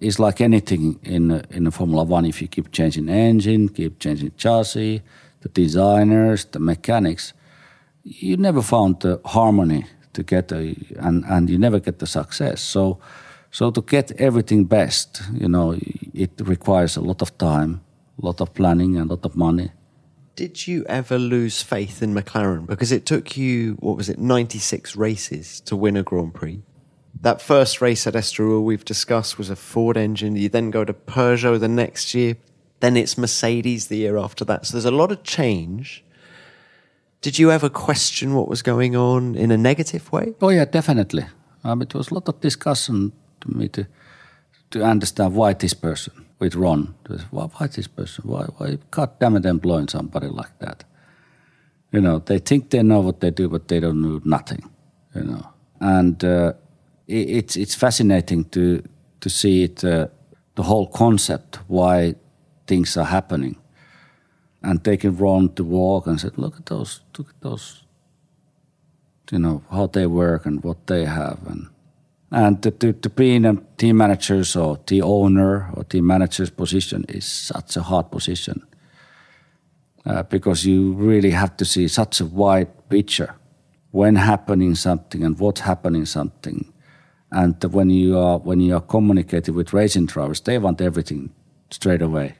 It's 0.00 0.18
like 0.18 0.40
anything 0.40 0.98
in 1.02 1.30
in 1.50 1.70
Formula 1.70 2.04
One. 2.04 2.24
If 2.24 2.40
you 2.42 2.48
keep 2.48 2.72
changing 2.72 3.08
engine, 3.08 3.68
keep 3.68 3.98
changing 3.98 4.32
chassis, 4.36 5.02
the 5.42 5.48
designers, 5.48 6.46
the 6.46 6.58
mechanics, 6.58 7.34
you 8.02 8.36
never 8.36 8.62
found 8.62 9.00
the 9.00 9.20
harmony 9.24 9.84
to 10.12 10.22
get 10.22 10.52
a, 10.52 10.76
and 10.98 11.24
and 11.24 11.50
you 11.50 11.58
never 11.58 11.80
get 11.80 11.98
the 11.98 12.06
success. 12.06 12.60
So 12.60 12.98
so 13.50 13.70
to 13.70 13.82
get 13.82 14.12
everything 14.12 14.64
best, 14.64 15.22
you 15.32 15.48
know, 15.48 15.76
it 16.14 16.30
requires 16.40 16.96
a 16.96 17.00
lot 17.00 17.20
of 17.22 17.36
time, 17.38 17.80
a 18.22 18.26
lot 18.26 18.40
of 18.40 18.54
planning, 18.54 18.96
and 18.96 19.10
a 19.10 19.14
lot 19.14 19.24
of 19.24 19.36
money. 19.36 19.72
Did 20.36 20.66
you 20.66 20.84
ever 20.86 21.18
lose 21.18 21.62
faith 21.62 22.02
in 22.02 22.14
McLaren 22.14 22.66
because 22.66 22.92
it 22.92 23.04
took 23.04 23.36
you 23.36 23.76
what 23.80 23.96
was 23.96 24.08
it, 24.08 24.18
ninety 24.18 24.58
six 24.58 24.96
races 24.96 25.60
to 25.62 25.76
win 25.76 25.96
a 25.96 26.02
Grand 26.02 26.34
Prix? 26.34 26.62
That 27.20 27.42
first 27.42 27.80
race 27.80 28.06
at 28.06 28.14
Estoril 28.14 28.62
we've 28.62 28.84
discussed 28.84 29.36
was 29.36 29.50
a 29.50 29.56
Ford 29.56 29.96
engine. 29.96 30.36
You 30.36 30.48
then 30.48 30.70
go 30.70 30.84
to 30.84 30.94
Peugeot 30.94 31.58
the 31.58 31.68
next 31.68 32.14
year. 32.14 32.36
Then 32.78 32.96
it's 32.96 33.18
Mercedes 33.18 33.88
the 33.88 33.98
year 33.98 34.16
after 34.16 34.44
that. 34.46 34.64
So 34.64 34.72
there's 34.72 34.86
a 34.86 34.90
lot 34.90 35.12
of 35.12 35.22
change 35.22 36.02
did 37.20 37.38
you 37.38 37.50
ever 37.50 37.68
question 37.68 38.34
what 38.34 38.48
was 38.48 38.62
going 38.62 38.96
on 38.96 39.34
in 39.34 39.50
a 39.50 39.56
negative 39.56 40.10
way? 40.12 40.34
Oh 40.40 40.48
yeah, 40.48 40.64
definitely. 40.64 41.26
Um, 41.64 41.82
it 41.82 41.94
was 41.94 42.10
a 42.10 42.14
lot 42.14 42.28
of 42.28 42.40
discussion 42.40 43.12
to 43.40 43.56
me 43.56 43.68
to 43.68 43.86
to 44.70 44.84
understand 44.84 45.34
why 45.34 45.52
this 45.52 45.74
person 45.74 46.12
with 46.38 46.54
Ron. 46.54 46.94
Why, 47.30 47.44
why 47.44 47.66
this 47.66 47.88
person? 47.88 48.24
Why, 48.28 48.44
why 48.56 48.78
God 48.90 49.18
damn 49.18 49.36
it, 49.36 49.44
employing 49.44 49.88
somebody 49.88 50.28
like 50.28 50.58
that? 50.58 50.84
You 51.92 52.00
know, 52.00 52.20
they 52.20 52.38
think 52.38 52.70
they 52.70 52.82
know 52.82 53.00
what 53.00 53.20
they 53.20 53.30
do, 53.30 53.48
but 53.48 53.68
they 53.68 53.80
don't 53.80 54.00
know 54.00 54.20
nothing. 54.24 54.70
You 55.14 55.24
know, 55.24 55.46
and 55.80 56.24
uh, 56.24 56.52
it, 57.06 57.30
it's 57.30 57.56
it's 57.56 57.74
fascinating 57.74 58.44
to 58.50 58.82
to 59.20 59.28
see 59.28 59.64
it, 59.64 59.84
uh, 59.84 60.06
the 60.54 60.62
whole 60.62 60.86
concept 60.86 61.58
why 61.68 62.14
things 62.66 62.96
are 62.96 63.04
happening 63.04 63.56
and 64.62 64.84
taking 64.84 65.16
Ron 65.16 65.54
to 65.54 65.64
walk 65.64 66.06
and 66.06 66.20
said, 66.20 66.38
"Look 66.38 66.56
at 66.56 66.66
those, 66.66 67.00
look 67.16 67.30
at 67.30 67.40
those, 67.40 67.82
you 69.30 69.38
know 69.38 69.62
how 69.70 69.86
they 69.86 70.06
work 70.06 70.46
and 70.46 70.62
what 70.62 70.86
they 70.86 71.04
have." 71.04 71.38
And 71.46 71.68
and 72.30 72.62
to, 72.62 72.70
to, 72.70 72.92
to 72.92 73.10
be 73.10 73.34
in 73.34 73.44
a 73.44 73.56
team 73.76 73.96
manager's 73.96 74.54
or 74.54 74.76
team 74.76 75.02
owner 75.04 75.70
or 75.74 75.84
team 75.84 76.06
manager's 76.06 76.50
position 76.50 77.04
is 77.08 77.24
such 77.24 77.76
a 77.76 77.82
hard 77.82 78.10
position 78.10 78.64
uh, 80.06 80.22
because 80.24 80.64
you 80.64 80.92
really 80.92 81.32
have 81.32 81.56
to 81.56 81.64
see 81.64 81.88
such 81.88 82.20
a 82.20 82.26
wide 82.26 82.88
picture 82.88 83.34
when 83.90 84.14
happening 84.14 84.76
something 84.76 85.24
and 85.24 85.40
what's 85.40 85.62
happening 85.62 86.06
something. 86.06 86.72
And 87.32 87.62
when 87.64 87.90
you 87.90 88.18
are 88.18 88.38
when 88.38 88.60
you 88.60 88.76
are 88.76 88.80
communicating 88.80 89.54
with 89.54 89.72
racing 89.72 90.06
drivers, 90.06 90.40
they 90.40 90.58
want 90.58 90.80
everything 90.80 91.32
straight 91.70 92.02
away 92.02 92.34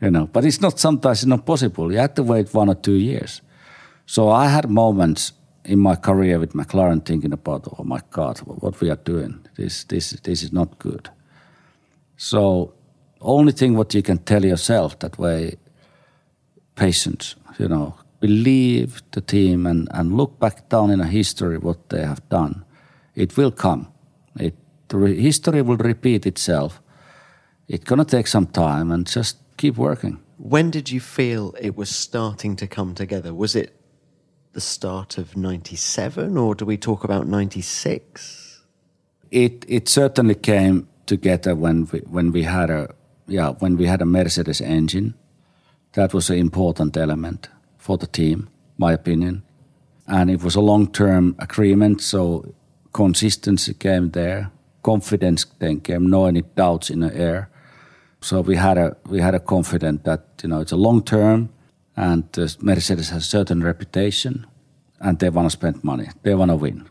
you 0.00 0.10
know. 0.10 0.26
But 0.26 0.44
it's 0.44 0.60
not 0.60 0.78
sometimes 0.78 1.18
it's 1.18 1.26
not 1.26 1.46
possible. 1.46 1.92
You 1.92 1.98
have 1.98 2.14
to 2.14 2.22
wait 2.22 2.52
one 2.54 2.68
or 2.68 2.74
two 2.74 2.94
years. 2.94 3.42
So 4.06 4.30
I 4.30 4.48
had 4.48 4.70
moments 4.70 5.32
in 5.64 5.80
my 5.80 5.96
career 5.96 6.38
with 6.38 6.52
McLaren 6.52 7.04
thinking 7.04 7.32
about, 7.32 7.66
oh 7.78 7.84
my 7.84 8.00
God, 8.10 8.38
what 8.38 8.80
we 8.80 8.90
are 8.90 9.02
doing. 9.04 9.46
This 9.56 9.84
this 9.84 10.10
this 10.22 10.42
is 10.42 10.52
not 10.52 10.78
good. 10.78 11.10
So 12.16 12.72
only 13.20 13.52
thing 13.52 13.76
what 13.76 13.94
you 13.94 14.02
can 14.02 14.18
tell 14.18 14.44
yourself 14.44 14.98
that 14.98 15.18
way, 15.18 15.56
patience, 16.74 17.36
you 17.58 17.68
know, 17.68 17.94
believe 18.20 19.02
the 19.10 19.20
team 19.20 19.66
and, 19.66 19.88
and 19.90 20.16
look 20.16 20.38
back 20.38 20.68
down 20.68 20.90
in 20.90 21.00
a 21.00 21.06
history 21.06 21.58
what 21.58 21.88
they 21.88 22.02
have 22.02 22.26
done. 22.28 22.64
It 23.14 23.36
will 23.36 23.50
come. 23.50 23.88
It 24.38 24.54
history 24.90 25.62
will 25.62 25.76
repeat 25.78 26.26
itself. 26.26 26.80
It's 27.68 27.84
gonna 27.84 28.04
take 28.04 28.28
some 28.28 28.46
time 28.46 28.92
and 28.92 29.06
just 29.06 29.38
keep 29.56 29.76
working. 29.76 30.20
When 30.38 30.70
did 30.70 30.90
you 30.90 31.00
feel 31.00 31.54
it 31.60 31.76
was 31.76 31.88
starting 31.88 32.56
to 32.56 32.66
come 32.66 32.94
together? 32.94 33.32
Was 33.34 33.56
it 33.56 33.72
the 34.52 34.60
start 34.60 35.18
of 35.18 35.36
97 35.36 36.36
or 36.36 36.54
do 36.54 36.64
we 36.64 36.76
talk 36.76 37.04
about 37.04 37.26
96? 37.26 38.62
It 39.30 39.64
it 39.68 39.88
certainly 39.88 40.34
came 40.34 40.88
together 41.06 41.54
when 41.54 41.88
we, 41.92 42.00
when 42.00 42.32
we 42.32 42.42
had 42.42 42.70
a 42.70 42.94
yeah, 43.26 43.50
when 43.58 43.76
we 43.76 43.86
had 43.86 44.02
a 44.02 44.06
Mercedes 44.06 44.60
engine. 44.60 45.14
That 45.92 46.12
was 46.12 46.30
an 46.30 46.38
important 46.38 46.96
element 46.96 47.48
for 47.78 47.98
the 47.98 48.06
team, 48.06 48.48
my 48.76 48.92
opinion. 48.92 49.42
And 50.06 50.30
it 50.30 50.42
was 50.42 50.54
a 50.54 50.60
long-term 50.60 51.34
agreement, 51.38 52.00
so 52.00 52.54
consistency 52.92 53.74
came 53.74 54.10
there, 54.10 54.50
confidence 54.82 55.46
then 55.58 55.80
came, 55.80 56.08
no 56.08 56.26
any 56.26 56.42
doubts 56.42 56.90
in 56.90 57.00
the 57.00 57.12
air 57.16 57.48
so 58.20 58.40
we 58.40 58.56
had 58.56 58.78
a 58.78 58.96
we 59.08 59.20
had 59.20 59.34
a 59.34 59.40
confidence 59.40 60.02
that 60.04 60.20
you 60.42 60.48
know 60.48 60.60
it's 60.60 60.72
a 60.72 60.76
long 60.76 61.02
term, 61.02 61.48
and 61.96 62.24
uh, 62.38 62.48
Mercedes 62.60 63.10
has 63.10 63.22
a 63.22 63.26
certain 63.26 63.62
reputation, 63.62 64.46
and 65.00 65.18
they 65.18 65.30
want 65.30 65.46
to 65.46 65.50
spend 65.50 65.84
money. 65.84 66.08
They 66.22 66.34
want 66.34 66.50
to 66.50 66.56
win. 66.56 66.88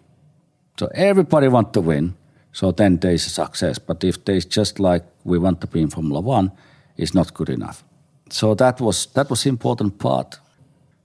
So 0.80 0.88
everybody 0.93 1.47
want 1.47 1.73
to 1.73 1.82
win. 1.82 2.15
So 2.51 2.71
then 2.71 2.99
there 2.99 3.13
is 3.13 3.26
a 3.26 3.30
success. 3.30 3.80
But 3.80 4.03
if 4.03 4.23
there's 4.26 4.45
just 4.45 4.80
like 4.80 5.03
we 5.23 5.38
want 5.38 5.61
to 5.61 5.67
be 5.67 5.82
in 5.82 5.89
Formula 5.89 6.21
One, 6.21 6.51
it's 6.97 7.13
not 7.13 7.34
good 7.34 7.49
enough. 7.49 7.84
So 8.30 8.55
that 8.55 8.80
was 8.82 9.07
that 9.13 9.30
was 9.30 9.45
important 9.45 9.97
part. 9.97 10.39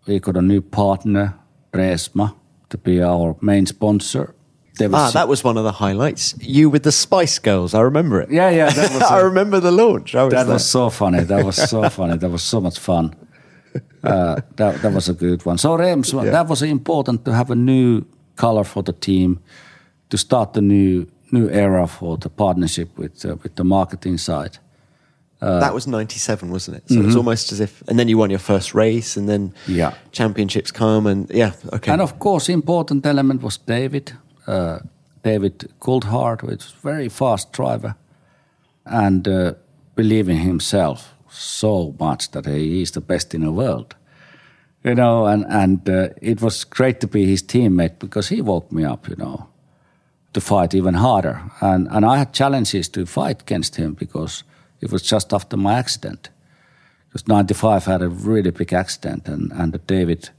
We 0.07 0.19
got 0.19 0.37
a 0.37 0.43
new 0.43 0.61
partner, 0.61 1.35
Reemtsma, 1.73 2.35
to 2.69 2.79
be 2.79 3.03
our 3.03 3.37
main 3.41 3.67
sponsor 3.67 4.35
was 4.89 5.01
ah, 5.01 5.11
that 5.19 5.29
was 5.29 5.45
one 5.45 5.57
of 5.59 5.65
the 5.65 5.73
highlights. 5.73 6.35
You 6.41 6.71
with 6.71 6.83
the 6.83 6.93
Spice 6.93 7.39
Girls, 7.39 7.75
I 7.75 7.81
remember 7.81 8.21
it. 8.21 8.31
Yeah, 8.31 8.51
yeah. 8.51 8.71
That 8.71 8.93
was 8.93 9.03
a, 9.11 9.13
I 9.15 9.21
remember 9.21 9.61
the 9.61 9.71
launch. 9.73 10.15
Was 10.15 10.33
that 10.33 10.45
there. 10.45 10.55
was 10.55 10.65
so 10.71 10.91
funny. 10.91 11.25
That 11.25 11.45
was 11.45 11.57
so 11.57 11.89
funny. 11.99 12.17
That 12.17 12.31
was 12.31 12.43
so 12.43 12.61
much 12.61 12.79
fun. 12.79 13.15
Uh, 14.03 14.41
that 14.57 14.81
that 14.83 14.93
was 14.93 15.09
a 15.09 15.13
good 15.15 15.45
one. 15.47 15.59
So 15.59 15.77
Reemtsma, 15.77 16.25
yeah. 16.25 16.31
that 16.31 16.49
was 16.49 16.63
important 16.63 17.25
to 17.25 17.33
have 17.33 17.51
a 17.51 17.57
new 17.57 18.05
color 18.37 18.65
for 18.65 18.83
the 18.83 18.93
team, 18.93 19.39
to 20.09 20.17
start 20.17 20.53
the 20.53 20.61
new 20.63 21.07
new 21.33 21.49
era 21.51 21.87
for 21.87 22.17
the 22.17 22.29
partnership 22.29 22.89
with 22.99 23.25
uh, 23.25 23.37
with 23.43 23.55
the 23.55 23.65
marketing 23.65 24.19
side, 24.19 24.59
that 25.41 25.75
was 25.75 25.87
97, 25.87 26.51
wasn't 26.51 26.77
it? 26.77 26.83
So 26.89 27.01
it 27.01 27.07
was 27.07 27.17
almost 27.17 27.53
as 27.53 27.61
if, 27.61 27.83
and 27.89 27.99
then 27.99 28.09
you 28.09 28.19
won 28.19 28.31
your 28.31 28.39
first 28.41 28.75
race, 28.75 29.17
and 29.17 29.29
then 29.29 29.53
Yeah. 29.67 29.93
championships 30.13 30.71
come, 30.73 31.07
and 31.07 31.31
yeah, 31.31 31.53
okay. 31.73 31.93
And 31.93 32.01
of 32.03 32.19
course, 32.19 32.49
important 32.53 33.07
element 33.07 33.43
was 33.43 33.59
David, 33.59 34.13
uh, 34.51 34.81
David 35.23 35.73
Coulthard, 35.81 36.43
which 36.43 36.65
was 36.65 36.75
very 36.83 37.09
fast 37.09 37.53
driver, 37.53 37.95
and 38.85 39.29
uh, 39.29 39.55
himself 39.97 41.15
so 41.29 41.95
much 42.01 42.31
that 42.31 42.47
he 42.47 42.83
is 42.83 42.91
the 42.91 43.01
best 43.01 43.35
in 43.35 43.43
the 43.43 43.53
world. 43.53 43.95
You 44.83 44.95
know, 44.95 45.27
and 45.27 45.45
and 45.49 45.89
uh, 45.89 46.09
it 46.23 46.41
was 46.41 46.65
great 46.65 47.01
to 47.01 47.07
be 47.07 47.27
his 47.27 47.43
teammate 47.43 47.99
because 47.99 48.35
he 48.35 48.43
woke 48.43 48.73
me 48.73 48.85
up. 48.85 49.09
You 49.09 49.17
know, 49.17 49.49
to 50.33 50.41
fight 50.41 50.75
even 50.75 50.95
harder, 50.95 51.43
and 51.61 51.89
and 51.91 52.05
I 52.05 52.17
had 52.19 52.33
challenges 52.33 52.89
to 52.89 53.07
fight 53.07 53.43
against 53.43 53.77
him 53.77 53.95
because 53.95 54.45
it 54.81 54.91
was 54.91 55.03
just 55.03 55.33
after 55.33 55.57
my 55.57 55.79
accident. 55.79 56.31
Because 57.09 57.29
'95 57.29 57.85
had 57.85 58.03
a 58.03 58.09
really 58.09 58.51
big 58.51 58.73
accident, 58.73 59.29
and 59.29 59.53
and 59.53 59.87
David 59.87 60.31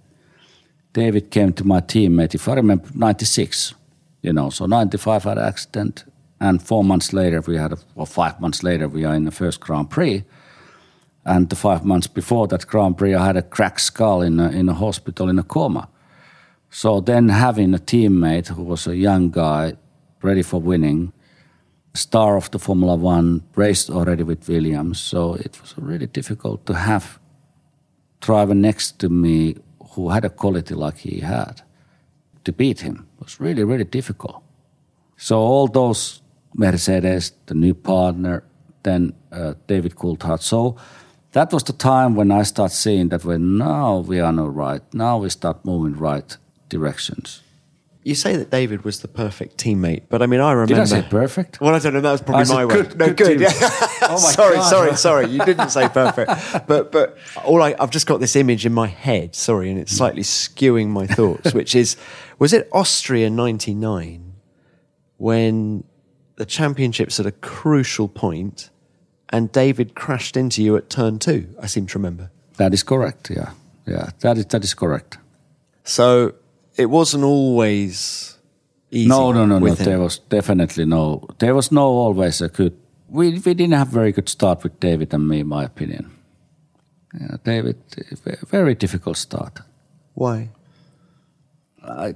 David 0.93 1.29
came 1.29 1.53
to 1.53 1.63
my 1.63 1.81
teammate, 1.81 2.35
if 2.35 2.47
I 2.47 2.55
remember, 2.55 2.87
96. 2.93 3.75
You 4.21 4.33
know, 4.33 4.49
so 4.49 4.65
95 4.65 5.23
had 5.23 5.37
an 5.37 5.45
accident, 5.45 6.05
and 6.39 6.61
four 6.61 6.83
months 6.83 7.13
later, 7.13 7.41
we 7.41 7.57
had, 7.57 7.71
a, 7.71 7.77
or 7.95 8.07
five 8.07 8.39
months 8.39 8.63
later, 8.63 8.87
we 8.87 9.05
are 9.05 9.13
in 9.13 9.25
the 9.25 9.31
first 9.31 9.59
Grand 9.59 9.89
Prix. 9.89 10.23
And 11.23 11.49
the 11.49 11.55
five 11.55 11.85
months 11.85 12.07
before 12.07 12.47
that 12.47 12.65
Grand 12.65 12.97
Prix, 12.97 13.13
I 13.13 13.25
had 13.25 13.37
a 13.37 13.43
cracked 13.43 13.81
skull 13.81 14.23
in 14.23 14.39
a, 14.39 14.49
in 14.49 14.67
a 14.67 14.73
hospital 14.73 15.29
in 15.29 15.37
a 15.37 15.43
coma. 15.43 15.87
So 16.71 16.99
then 16.99 17.29
having 17.29 17.75
a 17.75 17.77
teammate 17.77 18.47
who 18.47 18.63
was 18.63 18.87
a 18.87 18.95
young 18.95 19.29
guy, 19.29 19.73
ready 20.23 20.41
for 20.41 20.59
winning, 20.59 21.13
star 21.93 22.37
of 22.37 22.49
the 22.49 22.57
Formula 22.59 22.95
One, 22.95 23.43
raced 23.55 23.91
already 23.91 24.23
with 24.23 24.47
Williams. 24.47 24.99
So 24.99 25.35
it 25.35 25.61
was 25.61 25.75
really 25.77 26.07
difficult 26.07 26.65
to 26.65 26.73
have 26.73 27.19
driver 28.19 28.55
next 28.55 28.97
to 28.99 29.09
me 29.09 29.57
who 29.91 30.09
had 30.09 30.25
a 30.25 30.29
quality 30.29 30.73
like 30.73 30.97
he 30.97 31.19
had. 31.19 31.61
To 32.45 32.51
beat 32.51 32.79
him 32.79 33.07
was 33.21 33.39
really, 33.39 33.63
really 33.63 33.83
difficult. 33.83 34.43
So 35.17 35.37
all 35.37 35.67
those 35.67 36.21
Mercedes, 36.53 37.33
the 37.45 37.53
new 37.53 37.73
partner, 37.73 38.43
then 38.83 39.13
uh, 39.31 39.53
David 39.67 39.95
Coulthard. 39.95 40.41
So 40.41 40.75
that 41.31 41.53
was 41.53 41.63
the 41.63 41.73
time 41.73 42.15
when 42.15 42.31
I 42.31 42.43
start 42.43 42.71
seeing 42.71 43.09
that 43.09 43.23
when 43.23 43.57
now 43.57 43.99
we 43.99 44.19
are 44.19 44.33
no 44.33 44.47
right, 44.47 44.81
now 44.93 45.19
we 45.19 45.29
start 45.29 45.63
moving 45.63 45.95
right 45.97 46.37
directions. 46.69 47.41
You 48.03 48.15
say 48.15 48.35
that 48.35 48.49
David 48.49 48.83
was 48.83 49.01
the 49.01 49.07
perfect 49.07 49.57
teammate, 49.57 50.03
but 50.09 50.21
I 50.21 50.25
mean, 50.25 50.39
I 50.39 50.51
remember. 50.53 50.73
Did 50.73 50.81
I 50.81 50.85
say 50.85 51.01
perfect? 51.07 51.61
Well, 51.61 51.75
I 51.75 51.79
don't 51.79 51.93
know. 51.93 52.01
That 52.01 52.11
was 52.13 52.21
probably 52.21 52.53
my 52.53 52.65
good- 52.65 52.87
word. 52.89 52.97
No, 52.99 53.05
good 53.13 53.17
good. 53.17 53.41
Yeah. 53.41 53.51
Oh 54.03 54.13
my 54.13 54.17
sorry, 54.31 54.55
God. 54.55 54.69
sorry, 54.69 54.95
sorry. 54.97 55.25
You 55.29 55.45
didn't 55.45 55.69
say 55.69 55.87
perfect, 55.93 56.67
but 56.67 56.91
but 56.91 57.17
all 57.45 57.61
I, 57.61 57.75
I've 57.79 57.91
just 57.91 58.07
got 58.07 58.19
this 58.19 58.35
image 58.35 58.65
in 58.65 58.73
my 58.73 58.87
head. 58.87 59.35
Sorry, 59.35 59.69
and 59.69 59.79
it's 59.79 59.91
slightly 59.91 60.23
skewing 60.23 60.87
my 60.87 61.05
thoughts. 61.05 61.53
Which 61.53 61.75
is, 61.75 61.95
was 62.39 62.51
it 62.51 62.67
Austria 62.73 63.29
'99 63.29 64.33
when 65.17 65.83
the 66.37 66.45
championships 66.45 67.19
at 67.19 67.25
a 67.25 67.31
crucial 67.31 68.07
point, 68.07 68.69
and 69.29 69.51
David 69.51 69.93
crashed 69.95 70.35
into 70.35 70.63
you 70.63 70.75
at 70.75 70.89
turn 70.89 71.19
two? 71.19 71.47
I 71.61 71.67
seem 71.67 71.85
to 71.87 71.97
remember. 71.99 72.31
That 72.57 72.73
is 72.73 72.83
correct. 72.83 73.29
Yeah, 73.29 73.51
yeah. 73.85 74.09
That 74.21 74.37
is 74.37 74.45
that 74.47 74.63
is 74.63 74.73
correct. 74.73 75.17
So 75.83 76.33
it 76.75 76.85
wasn't 76.85 77.23
always 77.23 78.37
easy. 78.91 79.09
No, 79.09 79.31
no, 79.31 79.45
no, 79.45 79.59
no. 79.59 79.65
him. 79.65 79.85
There 79.85 79.99
was 79.99 80.19
definitely 80.19 80.85
no. 80.85 81.27
There 81.39 81.55
was 81.55 81.71
no 81.71 81.83
always 81.83 82.41
a 82.41 82.49
good. 82.49 82.73
We 83.09 83.31
we 83.31 83.53
didn't 83.53 83.73
have 83.73 83.87
very 83.87 84.11
good 84.11 84.29
start 84.29 84.63
with 84.63 84.79
David 84.79 85.13
and 85.13 85.27
me, 85.27 85.39
in 85.39 85.47
my 85.47 85.63
opinion. 85.63 86.11
Yeah, 87.19 87.37
David, 87.43 87.77
very 88.47 88.75
difficult 88.75 89.17
start. 89.17 89.59
Why? 90.13 90.49
I 91.83 92.15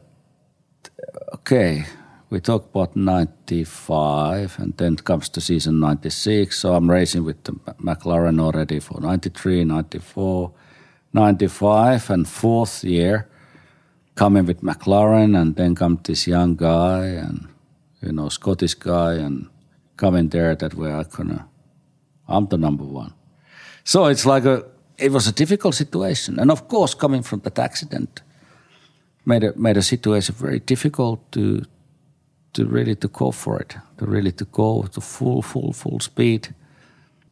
Okay, 1.34 1.86
we 2.30 2.40
talk 2.40 2.70
about 2.70 2.96
'95, 2.96 4.60
and 4.60 4.74
then 4.78 4.96
comes 4.96 5.30
the 5.30 5.42
season 5.42 5.80
'96. 5.80 6.58
So 6.58 6.74
I'm 6.74 6.90
racing 6.90 7.24
with 7.24 7.44
the 7.44 7.54
McLaren 7.82 8.40
already 8.40 8.80
for 8.80 9.02
'93, 9.02 9.64
'94, 9.64 10.52
'95, 11.14 12.10
and 12.10 12.28
fourth 12.28 12.84
year 12.84 13.28
coming 14.16 14.46
with 14.46 14.62
McLaren, 14.62 15.40
and 15.40 15.56
then 15.56 15.76
come 15.76 16.00
this 16.04 16.28
young 16.28 16.56
guy 16.56 17.06
and 17.06 17.48
you 18.02 18.12
know 18.12 18.30
Scottish 18.30 18.74
guy, 18.74 19.14
and 19.14 19.48
coming 19.98 20.30
there 20.30 20.56
that 20.56 20.74
way 20.74 20.92
I 20.92 21.04
gonna, 21.04 21.48
I'm 22.28 22.48
the 22.48 22.58
number 22.58 22.84
one. 22.84 23.14
So 23.84 24.06
it's 24.06 24.26
like 24.26 24.46
a, 24.46 24.66
it 24.98 25.12
was 25.12 25.28
a 25.28 25.32
difficult 25.32 25.76
situation, 25.76 26.40
and 26.40 26.52
of 26.52 26.68
course 26.68 26.96
coming 26.96 27.24
from 27.24 27.42
that 27.42 27.60
accident 27.60 28.22
made 29.26 29.44
a, 29.44 29.54
made 29.58 29.78
a 29.78 29.82
situation 29.82 30.36
very 30.36 30.60
difficult 30.60 31.32
to 31.32 31.66
to 32.54 32.66
really 32.66 32.96
to 32.96 33.08
go 33.10 33.32
for 33.32 33.60
it, 33.60 33.76
to 33.98 34.06
really 34.06 34.32
to 34.32 34.46
go 34.46 34.84
to 34.84 35.02
full 35.02 35.42
full 35.42 35.74
full 35.74 36.00
speed, 36.00 36.54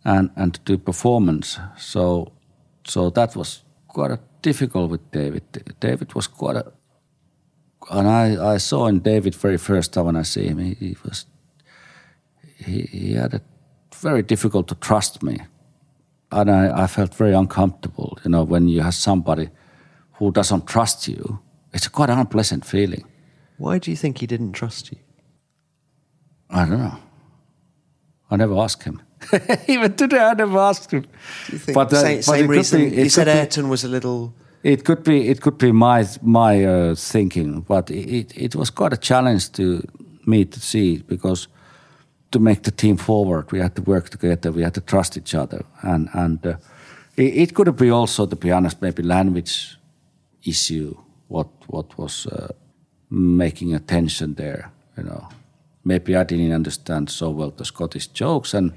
and 0.03 0.29
and 0.35 0.53
to 0.53 0.61
do 0.65 0.77
performance. 0.77 1.59
So 1.77 2.33
so 2.85 3.09
that 3.11 3.35
was 3.35 3.63
quite 3.87 4.11
a 4.11 4.19
difficult 4.43 4.91
with 4.91 5.11
David. 5.11 5.43
David 5.79 6.13
was 6.13 6.27
quite 6.27 6.57
a, 6.57 6.71
and 7.89 8.07
I 8.07 8.55
I 8.55 8.57
saw 8.59 8.87
in 8.87 8.99
David 8.99 9.35
very 9.35 9.57
first 9.57 9.93
time 9.93 10.05
when 10.05 10.15
I 10.15 10.23
see 10.23 10.45
him, 10.47 10.59
he, 10.59 10.75
he 10.79 10.97
was 11.03 11.25
he, 12.65 12.81
he 12.81 13.13
had 13.13 13.33
a 13.33 13.41
very 13.95 14.21
difficult 14.21 14.67
to 14.67 14.75
trust 14.75 15.23
me, 15.23 15.37
and 16.31 16.49
I, 16.51 16.83
I 16.83 16.87
felt 16.87 17.15
very 17.15 17.33
uncomfortable. 17.33 18.17
You 18.23 18.31
know 18.31 18.43
when 18.43 18.67
you 18.67 18.83
have 18.83 18.95
somebody 18.95 19.49
who 20.19 20.31
doesn't 20.31 20.67
trust 20.67 21.07
you, 21.07 21.39
it's 21.73 21.87
a 21.87 21.89
quite 21.89 22.09
unpleasant 22.09 22.65
feeling. 22.65 23.05
Why 23.57 23.79
do 23.79 23.91
you 23.91 23.97
think 23.97 24.17
he 24.17 24.27
didn't 24.27 24.53
trust 24.53 24.91
you? 24.91 24.97
I 26.49 26.65
don't 26.65 26.79
know. 26.79 26.97
I 28.29 28.35
never 28.35 28.57
asked 28.57 28.83
him. 28.83 29.01
Even 29.67 29.93
today, 29.95 30.19
I 30.19 30.33
never 30.33 30.57
asked 30.59 30.91
him. 30.91 31.01
Do 31.01 31.07
you 31.53 31.59
think 31.59 31.75
But, 31.75 31.93
uh, 31.93 32.01
same, 32.01 32.17
but 32.17 32.23
same 32.25 32.35
it 32.35 32.47
could 32.47 32.49
reason? 32.57 32.89
be- 32.89 32.95
you 33.03 33.09
said 33.09 33.27
Ayrton 33.27 33.69
was 33.69 33.83
a 33.83 33.87
little. 33.87 34.33
It 34.63 34.83
could 34.85 35.03
be 35.03 35.27
it 35.29 35.41
could 35.41 35.57
be 35.57 35.71
my 35.71 36.05
my 36.21 36.63
uh, 36.65 36.95
thinking, 36.95 37.61
but 37.67 37.89
it, 37.91 38.31
it 38.35 38.55
was 38.55 38.69
quite 38.71 38.93
a 38.93 38.97
challenge 38.97 39.51
to 39.51 39.81
me 40.25 40.45
to 40.45 40.59
see 40.59 41.03
because 41.07 41.47
to 42.31 42.39
make 42.39 42.61
the 42.63 42.71
team 42.71 42.97
forward, 42.97 43.51
we 43.51 43.59
had 43.59 43.75
to 43.75 43.81
work 43.81 44.09
together, 44.09 44.51
we 44.53 44.63
had 44.63 44.73
to 44.73 44.81
trust 44.81 45.17
each 45.17 45.35
other, 45.35 45.65
and 45.81 46.09
and 46.13 46.45
uh, 46.45 46.55
it, 47.17 47.33
it 47.35 47.53
could 47.53 47.75
be 47.75 47.91
also, 47.91 48.25
to 48.25 48.35
be 48.35 48.51
honest, 48.53 48.81
maybe 48.81 49.03
language 49.03 49.77
issue. 50.45 50.95
What 51.27 51.47
what 51.67 51.97
was 51.97 52.25
uh, 52.27 52.47
making 53.09 53.75
a 53.75 53.79
tension 53.79 54.35
there? 54.35 54.71
You 54.97 55.03
know, 55.03 55.27
maybe 55.83 56.15
I 56.15 56.23
didn't 56.23 56.53
understand 56.55 57.09
so 57.09 57.29
well 57.31 57.51
the 57.51 57.65
Scottish 57.65 58.07
jokes, 58.07 58.53
and 58.53 58.71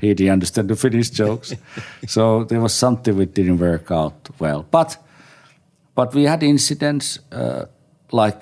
he 0.00 0.14
didn't 0.14 0.32
understand 0.32 0.68
the 0.68 0.76
Finnish 0.76 1.10
jokes. 1.10 1.54
so 2.06 2.44
there 2.44 2.60
was 2.60 2.72
something 2.72 3.16
which 3.16 3.34
didn't 3.34 3.58
work 3.58 3.90
out 3.90 4.28
well, 4.38 4.64
but. 4.70 4.98
But 5.94 6.14
we 6.14 6.24
had 6.24 6.42
incidents 6.42 7.18
uh, 7.32 7.64
like 8.12 8.40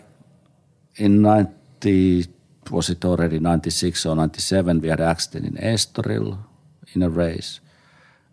in 0.97 1.23
90, 1.23 2.27
was 2.71 2.91
it 2.91 3.05
already 3.05 3.39
96 3.39 4.07
or 4.07 4.17
97, 4.17 4.81
we 4.81 4.89
had 4.89 5.01
an 5.01 5.09
accident 5.09 5.57
in 5.57 5.63
Estoril 5.63 6.39
in 6.95 7.03
a 7.03 7.09
race. 7.09 7.61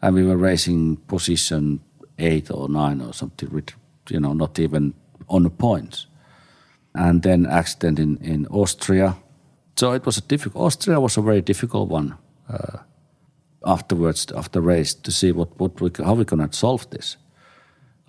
And 0.02 0.16
we 0.16 0.26
were 0.26 0.38
racing 0.38 0.98
position 1.08 1.82
eight 2.18 2.50
or 2.52 2.70
nine 2.70 3.02
or 3.02 3.14
something, 3.14 3.50
with, 3.52 3.70
you 4.10 4.20
know, 4.20 4.34
not 4.34 4.60
even 4.60 4.94
on 5.28 5.44
the 5.44 5.50
points. 5.50 6.08
And 6.94 7.22
then 7.22 7.46
accident 7.46 8.00
in, 8.00 8.18
in 8.18 8.48
Austria. 8.48 9.16
So 9.76 9.94
it 9.94 10.06
was 10.06 10.18
a 10.18 10.22
difficult, 10.22 10.64
Austria 10.66 11.00
was 11.00 11.18
a 11.18 11.22
very 11.22 11.42
difficult 11.42 11.90
one 11.90 12.18
uh, 12.50 12.80
afterwards, 13.66 14.32
after 14.36 14.60
the 14.60 14.62
race, 14.62 14.94
to 14.94 15.12
see 15.12 15.32
what, 15.32 15.60
what 15.60 15.80
we, 15.82 15.92
how 16.04 16.14
we 16.14 16.26
going 16.26 16.48
to 16.48 16.56
solve 16.56 16.90
this. 16.90 17.18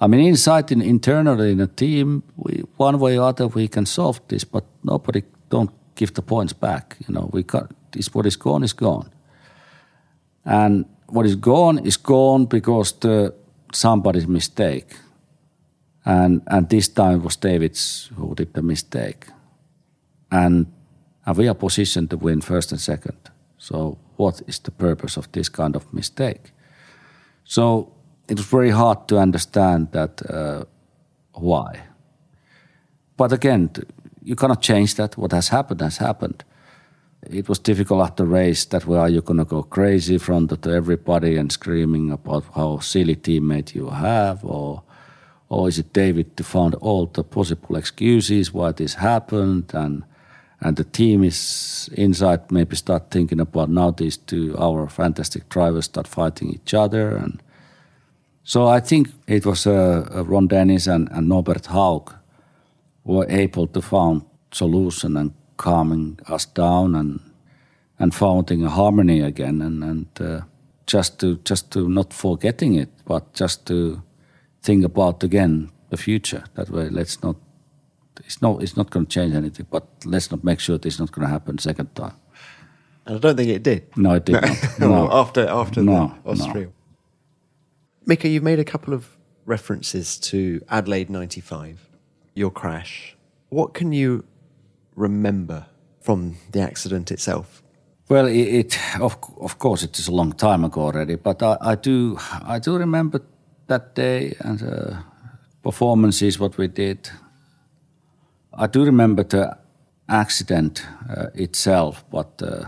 I 0.00 0.07
mean, 0.09 0.26
inside 0.26 0.72
in, 0.72 0.82
internally 0.82 1.53
in 1.53 1.61
a 1.61 1.66
team, 1.66 2.22
we, 2.36 2.64
one 2.76 2.98
way 2.98 3.18
or 3.18 3.28
other 3.28 3.46
we 3.46 3.68
can 3.68 3.86
solve 3.86 4.20
this, 4.28 4.44
but 4.44 4.64
nobody 4.82 5.22
don't 5.48 5.70
give 5.94 6.14
the 6.14 6.22
points 6.22 6.53
back. 6.53 6.96
You 7.07 7.14
know, 7.14 7.30
we 7.32 7.42
got 7.42 7.70
this. 7.92 8.14
What 8.14 8.26
is 8.26 8.36
gone 8.36 8.64
is 8.64 8.72
gone, 8.72 9.11
and 10.44 10.86
what 11.07 11.26
is 11.26 11.36
gone 11.36 11.78
is 11.78 11.96
gone 11.96 12.46
because 12.46 12.92
the 12.92 13.34
somebody's 13.72 14.26
mistake, 14.26 14.96
and 16.05 16.42
and 16.46 16.68
this 16.68 16.88
time 16.88 17.18
it 17.18 17.22
was 17.22 17.36
David's 17.36 18.11
who 18.16 18.34
did 18.34 18.55
the 18.55 18.62
mistake, 18.62 19.26
and 20.30 20.66
and 21.26 21.36
we 21.36 21.48
are 21.48 21.55
positioned 21.55 22.11
to 22.11 22.16
win 22.16 22.40
first 22.40 22.72
and 22.72 22.80
second. 22.80 23.30
So 23.59 23.98
what 24.22 24.42
is 24.46 24.60
the 24.60 24.70
purpose 24.70 25.18
of 25.18 25.26
this 25.32 25.48
kind 25.48 25.76
of 25.76 25.92
mistake? 25.92 26.52
So 27.44 27.92
it 28.28 28.36
was 28.38 28.46
very 28.46 28.70
hard 28.70 29.08
to 29.08 29.18
understand 29.18 29.92
that 29.92 30.22
uh, 30.30 30.64
why. 31.32 31.80
But 33.16 33.32
again, 33.32 33.70
you 34.22 34.36
cannot 34.36 34.62
change 34.62 34.94
that. 34.94 35.16
What 35.16 35.32
has 35.32 35.48
happened 35.48 35.80
has 35.80 35.98
happened. 35.98 36.44
it 37.30 37.48
was 37.48 37.58
difficult 37.58 38.02
after 38.02 38.24
race 38.24 38.64
that 38.64 38.86
way 38.86 38.98
are 38.98 39.08
you 39.08 39.22
going 39.22 39.38
to 39.38 39.44
go 39.44 39.62
crazy 39.62 40.14
in 40.14 40.20
front 40.20 40.52
of 40.52 40.66
everybody 40.66 41.36
and 41.36 41.52
screaming 41.52 42.10
about 42.10 42.44
how 42.54 42.78
silly 42.78 43.16
teammate 43.16 43.74
you 43.74 43.90
have 43.90 44.44
or 44.44 44.82
or 45.48 45.68
is 45.68 45.78
it 45.78 45.92
David 45.92 46.36
to 46.36 46.44
find 46.44 46.74
all 46.76 47.06
the 47.06 47.22
possible 47.22 47.76
excuses 47.76 48.54
why 48.54 48.72
this 48.72 48.94
happened 48.94 49.70
and 49.74 50.02
and 50.62 50.76
the 50.76 50.84
team 50.84 51.24
is 51.24 51.90
inside 51.92 52.50
maybe 52.50 52.76
start 52.76 53.10
thinking 53.10 53.40
about 53.40 53.68
now 53.68 53.90
these 53.90 54.16
two 54.16 54.56
our 54.58 54.88
fantastic 54.88 55.48
drivers 55.48 55.84
start 55.84 56.06
fighting 56.06 56.50
each 56.50 56.74
other 56.74 57.16
and 57.16 57.42
so 58.44 58.66
I 58.66 58.80
think 58.80 59.08
it 59.26 59.46
was 59.46 59.66
uh, 59.66 60.08
uh 60.14 60.24
Ron 60.24 60.48
Dennis 60.48 60.86
and, 60.86 61.08
and 61.12 61.28
Norbert 61.28 61.66
Haug 61.66 62.14
were 63.04 63.26
able 63.28 63.66
to 63.68 63.80
find 63.80 64.22
solution 64.50 65.16
and 65.16 65.32
calming 65.56 66.18
us 66.28 66.46
down 66.46 66.94
and 66.94 67.20
and 67.98 68.14
finding 68.14 68.64
a 68.64 68.70
harmony 68.70 69.20
again 69.20 69.62
and 69.62 69.84
and 69.84 70.06
uh, 70.20 70.40
just 70.86 71.20
to 71.20 71.38
just 71.44 71.70
to 71.70 71.88
not 71.88 72.12
forgetting 72.12 72.74
it 72.74 72.90
but 73.04 73.32
just 73.34 73.66
to 73.66 74.02
think 74.62 74.84
about 74.84 75.24
again 75.24 75.70
the 75.92 75.96
future 75.96 76.44
that 76.54 76.70
way. 76.70 76.88
Let's 76.88 77.22
not 77.22 77.36
it's 78.24 78.42
not 78.42 78.62
it's 78.62 78.76
not 78.76 78.90
going 78.90 79.06
to 79.06 79.12
change 79.12 79.34
anything 79.34 79.66
but 79.70 79.86
let's 80.04 80.30
not 80.30 80.42
make 80.44 80.60
sure 80.60 80.78
it's 80.82 80.98
not 80.98 81.10
going 81.12 81.26
to 81.26 81.32
happen 81.32 81.58
second 81.58 81.94
time 81.94 82.14
and 83.06 83.16
I 83.16 83.18
don't 83.18 83.36
think 83.36 83.50
it 83.50 83.62
did 83.62 83.96
no 83.96 84.14
it 84.14 84.24
did 84.24 84.40
not 84.40 84.78
no. 84.78 85.08
after 85.12 85.46
after 85.48 85.82
no, 85.82 86.14
Austria 86.24 86.66
no. 86.66 86.72
Mika 88.06 88.28
you've 88.28 88.42
made 88.42 88.58
a 88.58 88.64
couple 88.64 88.94
of 88.94 89.16
references 89.44 90.18
to 90.18 90.60
Adelaide 90.68 91.10
95 91.10 91.88
your 92.34 92.50
crash 92.50 93.16
what 93.48 93.74
can 93.74 93.92
you 93.92 94.24
remember 94.94 95.66
from 96.00 96.36
the 96.50 96.60
accident 96.60 97.10
itself? 97.10 97.62
Well, 98.08 98.26
it, 98.26 98.48
it 98.60 98.78
of 99.00 99.16
of 99.40 99.58
course 99.58 99.82
it 99.82 99.98
is 99.98 100.08
a 100.08 100.12
long 100.12 100.32
time 100.32 100.64
ago 100.64 100.82
already, 100.82 101.16
but 101.16 101.42
I, 101.42 101.56
I 101.60 101.74
do 101.74 102.18
I 102.44 102.58
do 102.58 102.76
remember 102.76 103.20
that 103.68 103.94
day 103.94 104.34
and 104.40 104.58
the 104.58 104.98
performances 105.62 106.38
what 106.38 106.58
we 106.58 106.68
did. 106.68 107.10
I 108.55 108.66
do 108.66 108.84
remember 108.84 109.24
the 109.24 109.57
accident 110.09 110.86
uh, 111.09 111.26
itself, 111.34 112.05
but 112.11 112.42
uh, 112.42 112.66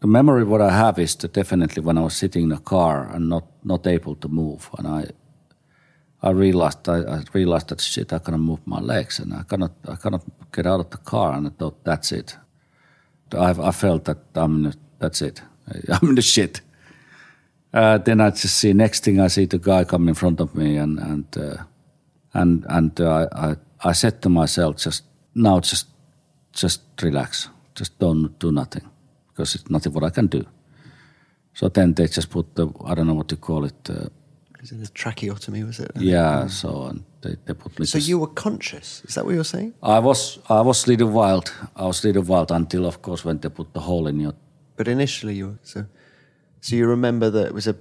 the 0.00 0.06
memory 0.06 0.44
what 0.44 0.60
I 0.60 0.70
have 0.70 0.98
is 0.98 1.16
that 1.16 1.32
definitely 1.32 1.82
when 1.82 1.98
I 1.98 2.02
was 2.02 2.16
sitting 2.16 2.44
in 2.44 2.52
a 2.52 2.58
car 2.60 3.08
and 3.12 3.28
not 3.28 3.44
not 3.64 3.86
able 3.86 4.14
to 4.16 4.28
move, 4.28 4.70
and 4.78 4.86
I 4.86 5.10
I 6.22 6.30
realized 6.30 6.88
I, 6.88 7.00
I, 7.00 7.22
realized 7.32 7.68
that 7.68 7.80
shit 7.80 8.12
I 8.12 8.18
cannot 8.18 8.40
move 8.40 8.60
my 8.66 8.80
legs 8.80 9.18
and 9.18 9.34
I 9.34 9.42
cannot 9.42 9.72
I 9.88 9.96
cannot 9.96 10.22
get 10.52 10.66
out 10.66 10.80
of 10.80 10.90
the 10.90 10.98
car 10.98 11.32
and 11.32 11.46
I 11.46 11.50
thought 11.50 11.84
that's 11.84 12.12
it. 12.12 12.36
I, 13.32 13.50
I 13.50 13.70
felt 13.72 14.04
that 14.04 14.18
I'm 14.34 14.72
that's 14.98 15.22
it. 15.22 15.42
I'm 15.88 16.10
in 16.10 16.14
the 16.14 16.22
shit. 16.22 16.60
Uh, 17.72 17.98
then 17.98 18.20
I 18.20 18.30
just 18.30 18.56
see 18.56 18.72
next 18.72 19.04
thing 19.04 19.20
I 19.20 19.28
see 19.28 19.46
the 19.46 19.58
guy 19.58 19.84
come 19.84 20.08
in 20.08 20.14
front 20.14 20.40
of 20.40 20.54
me 20.54 20.76
and 20.76 20.98
and 20.98 21.36
uh, 21.36 21.64
and 22.34 22.66
and 22.68 23.00
uh, 23.00 23.28
I 23.32 23.50
I 23.50 23.56
said 23.92 24.22
to 24.22 24.28
myself 24.28 24.76
just 24.76 25.04
now 25.34 25.60
just 25.60 25.86
just 26.52 26.82
relax 27.02 27.48
just 27.74 27.98
don't 27.98 28.38
do 28.38 28.52
nothing 28.52 28.88
because 29.28 29.54
it's 29.54 29.70
nothing 29.70 29.92
what 29.92 30.04
I 30.04 30.10
can 30.10 30.26
do. 30.26 30.44
So 31.54 31.68
then 31.68 31.94
they 31.94 32.06
just 32.06 32.30
put 32.30 32.54
the 32.54 32.68
I 32.84 32.94
don't 32.94 33.06
know 33.06 33.14
what 33.14 33.28
to 33.28 33.36
call 33.36 33.64
it 33.64 33.90
uh, 33.90 34.08
is 34.62 34.72
it 34.72 34.88
a 34.88 34.92
tracheotomy? 34.92 35.64
Was 35.64 35.80
it? 35.80 35.90
Yeah. 35.96 36.46
So 36.46 36.84
and 36.84 37.04
they, 37.22 37.36
they 37.46 37.54
put 37.54 37.78
me. 37.78 37.86
So 37.86 37.98
you 37.98 38.18
were 38.18 38.26
conscious? 38.26 39.02
Is 39.06 39.14
that 39.14 39.24
what 39.24 39.34
you're 39.34 39.44
saying? 39.44 39.74
I 39.82 39.98
was. 39.98 40.38
I 40.48 40.60
was 40.60 40.86
little 40.86 41.08
wild. 41.08 41.52
I 41.76 41.86
was 41.86 42.04
a 42.04 42.08
little 42.08 42.22
wild 42.22 42.52
until, 42.52 42.86
of 42.86 43.02
course, 43.02 43.24
when 43.24 43.38
they 43.38 43.48
put 43.48 43.72
the 43.72 43.80
hole 43.80 44.06
in 44.06 44.20
your. 44.20 44.34
But 44.76 44.88
initially, 44.88 45.34
you 45.34 45.46
were 45.48 45.58
so. 45.62 45.86
So 46.60 46.76
you 46.76 46.86
remember 46.86 47.30
that 47.30 47.46
it 47.46 47.54
was 47.54 47.66
a 47.66 47.76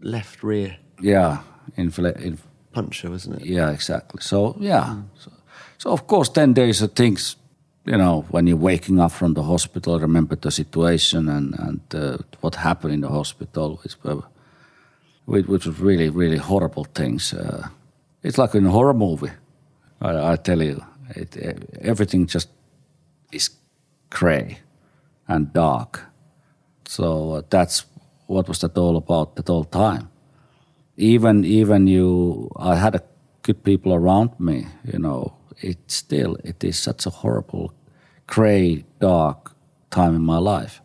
left 0.00 0.42
rear. 0.42 0.76
Yeah, 1.00 1.38
in, 1.76 1.92
in 2.20 2.38
puncture, 2.72 3.10
wasn't 3.10 3.40
it? 3.40 3.46
Yeah, 3.46 3.70
exactly. 3.70 4.22
So 4.22 4.56
yeah. 4.60 4.84
Mm. 4.84 5.04
So, 5.18 5.32
so 5.80 5.90
of 5.92 6.06
course, 6.06 6.28
then 6.28 6.52
there 6.52 6.68
is 6.68 6.82
a 6.82 6.88
things 6.88 7.36
you 7.86 7.96
know, 7.96 8.24
when 8.30 8.46
you're 8.46 8.56
waking 8.56 9.00
up 9.00 9.12
from 9.12 9.34
the 9.34 9.42
hospital, 9.42 9.98
remember 9.98 10.36
the 10.36 10.50
situation 10.50 11.28
and 11.28 11.54
and 11.58 11.80
uh, 11.94 12.18
what 12.40 12.54
happened 12.54 12.92
in 12.94 13.00
the 13.00 13.08
hospital. 13.08 13.80
Which, 15.24 15.46
which 15.46 15.66
was 15.66 15.78
really, 15.80 16.08
really 16.08 16.38
horrible 16.38 16.84
things. 16.84 17.32
Uh, 17.32 17.68
it's 18.22 18.36
like 18.36 18.54
in 18.54 18.66
a 18.66 18.70
horror 18.70 18.94
movie. 18.94 19.30
I, 20.00 20.32
I 20.32 20.36
tell 20.36 20.62
you, 20.62 20.84
it, 21.10 21.36
everything 21.80 22.26
just 22.26 22.48
is 23.32 23.50
grey 24.10 24.58
and 25.28 25.52
dark. 25.52 26.00
So 26.86 27.32
uh, 27.32 27.42
that's 27.48 27.86
what 28.26 28.48
was 28.48 28.58
that 28.60 28.76
all 28.76 28.96
about 28.96 29.36
that 29.36 29.46
whole 29.48 29.64
time. 29.64 30.10
Even 30.96 31.44
even 31.44 31.86
you, 31.86 32.50
I 32.56 32.76
had 32.76 32.94
a 32.94 33.02
good 33.42 33.62
people 33.64 33.94
around 33.94 34.38
me. 34.38 34.66
You 34.84 34.98
know, 34.98 35.32
it 35.60 35.78
still 35.90 36.36
it 36.44 36.64
is 36.64 36.78
such 36.78 37.06
a 37.06 37.10
horrible, 37.10 37.72
grey, 38.26 38.84
dark 38.98 39.52
time 39.90 40.14
in 40.14 40.22
my 40.22 40.38
life. 40.38 40.80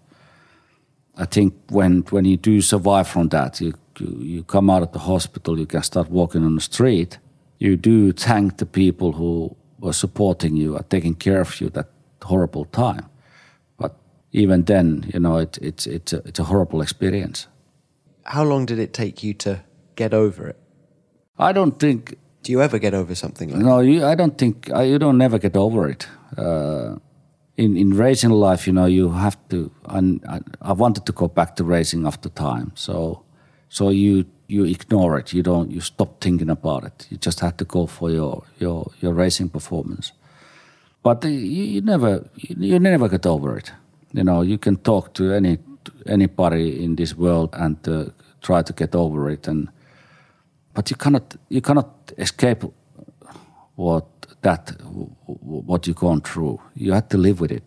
I 1.17 1.26
think 1.26 1.53
when 1.69 2.03
when 2.09 2.26
you 2.26 2.38
do 2.38 2.61
survive 2.61 3.07
from 3.07 3.30
that, 3.30 3.61
you 3.61 3.73
you, 3.99 4.17
you 4.19 4.43
come 4.43 4.69
out 4.69 4.84
of 4.84 4.91
the 4.91 4.99
hospital, 4.99 5.59
you 5.59 5.65
can 5.65 5.84
start 5.84 6.09
walking 6.09 6.43
on 6.43 6.55
the 6.55 6.61
street. 6.61 7.19
You 7.59 7.78
do 7.78 8.11
thank 8.11 8.57
the 8.57 8.65
people 8.65 9.13
who 9.13 9.55
were 9.80 9.93
supporting 9.93 10.57
you, 10.57 10.76
are 10.76 10.84
taking 10.84 11.15
care 11.15 11.41
of 11.41 11.61
you 11.61 11.69
that 11.69 11.89
horrible 12.21 12.65
time. 12.65 13.05
But 13.78 13.95
even 14.32 14.63
then, 14.63 15.09
you 15.13 15.19
know, 15.19 15.38
it, 15.38 15.57
it's 15.61 15.88
it's 15.88 16.13
a, 16.13 16.17
it's 16.26 16.39
a 16.39 16.43
horrible 16.43 16.82
experience. 16.82 17.47
How 18.23 18.43
long 18.43 18.65
did 18.65 18.80
it 18.80 18.93
take 18.93 19.23
you 19.23 19.34
to 19.36 19.63
get 19.95 20.13
over 20.13 20.47
it? 20.47 20.57
I 21.38 21.53
don't 21.53 21.80
think. 21.80 22.17
Do 22.46 22.52
you 22.52 22.62
ever 22.62 22.78
get 22.78 22.93
over 22.93 23.16
something 23.16 23.50
like 23.50 23.60
no, 23.60 23.82
that? 23.82 23.89
No, 23.89 24.08
I 24.08 24.14
don't 24.14 24.38
think 24.38 24.68
you 24.68 25.00
don't 25.00 25.18
never 25.18 25.39
get 25.39 25.58
over 25.58 25.89
it. 25.89 26.08
Uh, 26.38 26.98
in 27.58 27.76
in 27.76 27.98
racing 27.98 28.30
life, 28.30 28.68
you 28.68 28.74
know, 28.74 28.86
you 28.86 29.10
have 29.10 29.38
to. 29.50 29.72
And 29.89 30.24
I, 30.30 30.41
I 30.62 30.74
wanted 30.74 31.08
to 31.08 31.12
go 31.12 31.28
back 31.28 31.56
to 31.56 31.64
racing 31.64 32.06
after 32.06 32.30
time, 32.30 32.72
so 32.76 33.24
so 33.68 33.89
you 33.89 34.26
you 34.48 34.64
ignore 34.66 35.18
it. 35.18 35.34
You 35.34 35.41
don't. 35.41 35.72
You 35.72 35.82
stop 35.82 36.22
thinking 36.22 36.52
about 36.52 36.84
it. 36.84 37.08
You 37.10 37.18
just 37.18 37.39
have 37.39 37.58
to 37.58 37.66
go 37.66 37.88
for 37.88 38.12
your 38.12 38.43
your 38.60 38.91
your 39.02 39.14
racing 39.14 39.50
performance. 39.50 40.12
But 41.02 41.24
you, 41.24 41.32
you 41.32 41.82
never 41.82 42.30
you 42.36 42.80
never 42.80 43.10
get 43.10 43.26
over 43.26 43.58
it. 43.58 43.72
You 44.14 44.24
know, 44.24 44.43
you 44.43 44.60
can 44.60 44.76
talk 44.78 45.16
to 45.16 45.34
any 45.34 45.58
anybody 46.06 46.84
in 46.84 46.96
this 46.96 47.16
world 47.18 47.50
and 47.54 47.78
uh, 47.88 48.06
try 48.41 48.62
to 48.62 48.74
get 48.74 48.93
over 48.93 49.32
it, 49.32 49.48
and 49.48 49.70
but 50.76 50.91
you 50.91 50.97
cannot 50.97 51.36
you 51.49 51.61
cannot 51.61 52.11
escape 52.17 52.63
what 53.76 54.05
that 54.41 54.71
what 55.65 55.88
you've 55.88 55.95
gone 56.07 56.21
through. 56.21 56.61
You 56.76 56.93
have 56.93 57.09
to 57.09 57.17
live 57.17 57.39
with 57.39 57.51
it. 57.51 57.63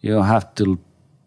You 0.00 0.22
have 0.22 0.54
to 0.56 0.78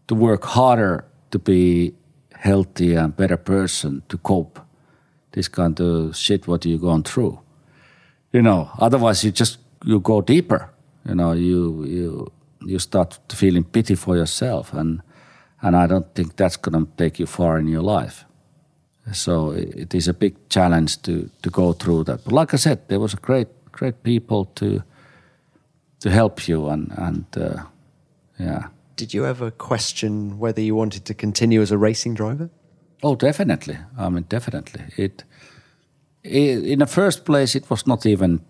to 0.07 0.15
work 0.15 0.45
harder 0.45 1.05
to 1.31 1.39
be 1.39 1.93
healthy 2.33 2.95
and 2.95 3.15
better 3.15 3.37
person 3.37 4.03
to 4.09 4.17
cope 4.17 4.59
this 5.31 5.47
kind 5.49 5.79
of 5.81 6.15
shit 6.15 6.47
what 6.47 6.65
you're 6.65 6.79
going 6.79 7.03
through. 7.03 7.39
You 8.31 8.41
know, 8.41 8.69
otherwise 8.79 9.23
you 9.23 9.31
just 9.31 9.57
you 9.83 9.99
go 9.99 10.21
deeper. 10.21 10.69
You 11.07 11.15
know, 11.15 11.33
you 11.33 11.83
you 11.85 12.31
you 12.65 12.79
start 12.79 13.19
feeling 13.31 13.63
pity 13.63 13.95
for 13.95 14.15
yourself, 14.15 14.73
and 14.73 15.01
and 15.61 15.75
I 15.75 15.87
don't 15.87 16.13
think 16.15 16.35
that's 16.35 16.57
going 16.57 16.85
to 16.85 16.91
take 16.97 17.19
you 17.19 17.25
far 17.25 17.57
in 17.57 17.67
your 17.67 17.81
life. 17.81 18.25
So 19.13 19.51
it 19.51 19.93
is 19.93 20.07
a 20.07 20.13
big 20.13 20.35
challenge 20.49 21.01
to 21.01 21.29
to 21.41 21.49
go 21.49 21.73
through 21.73 22.05
that. 22.05 22.23
But 22.23 22.33
like 22.33 22.53
I 22.53 22.57
said, 22.57 22.87
there 22.87 22.99
was 22.99 23.13
a 23.13 23.17
great 23.17 23.47
great 23.71 24.03
people 24.03 24.45
to 24.55 24.81
to 25.99 26.09
help 26.09 26.47
you, 26.47 26.69
and 26.69 26.91
and 26.97 27.25
uh, 27.37 27.63
yeah 28.39 28.69
did 28.95 29.13
you 29.13 29.25
ever 29.25 29.51
question 29.51 30.39
whether 30.39 30.61
you 30.61 30.75
wanted 30.75 31.05
to 31.05 31.13
continue 31.13 31.61
as 31.61 31.71
a 31.71 31.77
racing 31.77 32.13
driver? 32.13 32.49
Oh, 33.03 33.15
definitely. 33.15 33.77
I 33.97 34.09
mean, 34.09 34.25
definitely. 34.29 34.83
It, 34.97 35.23
it 36.23 36.63
in 36.63 36.79
the 36.79 36.87
first 36.87 37.25
place, 37.25 37.55
it 37.55 37.69
was 37.69 37.85
not 37.85 38.05
even 38.05 38.41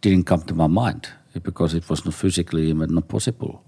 didn't 0.00 0.24
come 0.24 0.42
to 0.42 0.54
my 0.54 0.66
mind 0.66 1.08
because 1.42 1.74
it 1.74 1.88
was 1.88 2.04
not 2.04 2.14
physically 2.14 2.70
even 2.70 2.94
not 2.94 3.08
possible 3.08 3.62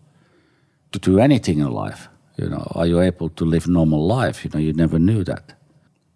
to 0.93 0.99
do 0.99 1.19
anything 1.19 1.59
in 1.59 1.71
life. 1.71 2.09
You 2.37 2.49
know, 2.49 2.67
are 2.75 2.87
you 2.87 3.01
able 3.01 3.29
to 3.31 3.45
live 3.45 3.69
normal 3.69 4.07
life? 4.07 4.45
You 4.45 4.51
know, 4.55 4.61
you 4.61 4.73
never 4.73 4.99
knew 4.99 5.25
that. 5.25 5.55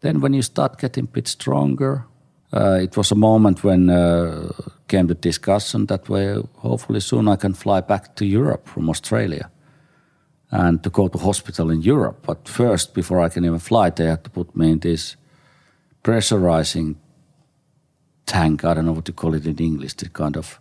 Then 0.06 0.20
when 0.20 0.34
you 0.34 0.42
start 0.42 0.78
getting 0.78 1.04
a 1.04 1.08
bit 1.08 1.26
stronger, 1.26 2.04
uh, 2.52 2.78
it 2.80 2.96
was 2.96 3.10
a 3.10 3.16
moment 3.16 3.64
when 3.64 3.90
uh, 3.90 4.52
came 4.86 5.08
the 5.08 5.14
discussion 5.14 5.86
that 5.86 6.08
way. 6.08 6.40
Hopefully 6.58 7.00
soon 7.00 7.26
I 7.26 7.34
can 7.34 7.54
fly 7.54 7.80
back 7.80 8.14
to 8.14 8.24
Europe 8.24 8.68
from 8.68 8.88
Australia 8.88 9.50
and 10.52 10.80
to 10.84 10.90
go 10.90 11.08
to 11.08 11.18
hospital 11.18 11.72
in 11.72 11.82
Europe. 11.82 12.24
But 12.24 12.48
first, 12.48 12.94
before 12.94 13.20
I 13.20 13.28
can 13.30 13.44
even 13.44 13.58
fly, 13.58 13.90
they 13.90 14.06
had 14.06 14.22
to 14.22 14.30
put 14.30 14.54
me 14.54 14.70
in 14.70 14.78
this 14.78 15.16
pressurizing 16.04 16.94
tank. 18.26 18.64
I 18.64 18.74
don't 18.74 18.86
know 18.86 18.92
what 18.92 19.06
to 19.06 19.12
call 19.12 19.34
it 19.34 19.44
in 19.44 19.58
English. 19.58 19.94
The 19.94 20.08
kind 20.08 20.36
of 20.36 20.60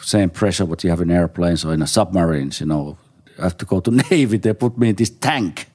same 0.00 0.30
pressure 0.30 0.64
what 0.64 0.82
you 0.84 0.88
have 0.88 1.02
in 1.02 1.10
airplanes 1.10 1.66
or 1.66 1.74
in 1.74 1.86
submarines. 1.86 2.60
You 2.60 2.66
know, 2.66 2.96
I 3.38 3.42
have 3.42 3.58
to 3.58 3.66
go 3.66 3.80
to 3.80 3.90
Navy. 4.10 4.38
They 4.38 4.54
put 4.54 4.78
me 4.78 4.88
in 4.88 4.94
this 4.94 5.10
tank. 5.10 5.66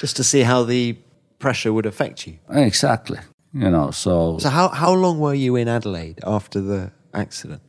Just 0.00 0.16
to 0.16 0.24
see 0.24 0.42
how 0.42 0.64
the 0.64 0.96
pressure 1.42 1.72
would 1.72 1.86
affect 1.86 2.26
you. 2.26 2.34
Exactly. 2.50 3.18
You 3.54 3.70
know, 3.70 3.90
so, 3.92 4.38
So 4.38 4.48
how 4.48 4.68
how 4.68 4.94
long 4.94 5.18
were 5.20 5.34
you 5.36 5.56
in 5.56 5.68
Adelaide 5.68 6.18
after 6.24 6.60
the 6.62 6.90
accident? 7.12 7.60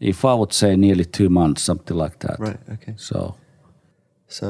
if 0.00 0.24
I 0.24 0.34
would 0.40 0.52
say 0.52 0.76
nearly 0.76 1.04
two 1.04 1.28
months, 1.28 1.62
something 1.62 1.96
like 2.04 2.18
that. 2.18 2.36
Right. 2.40 2.58
Okay. 2.74 2.94
So 2.96 3.34
So 4.28 4.46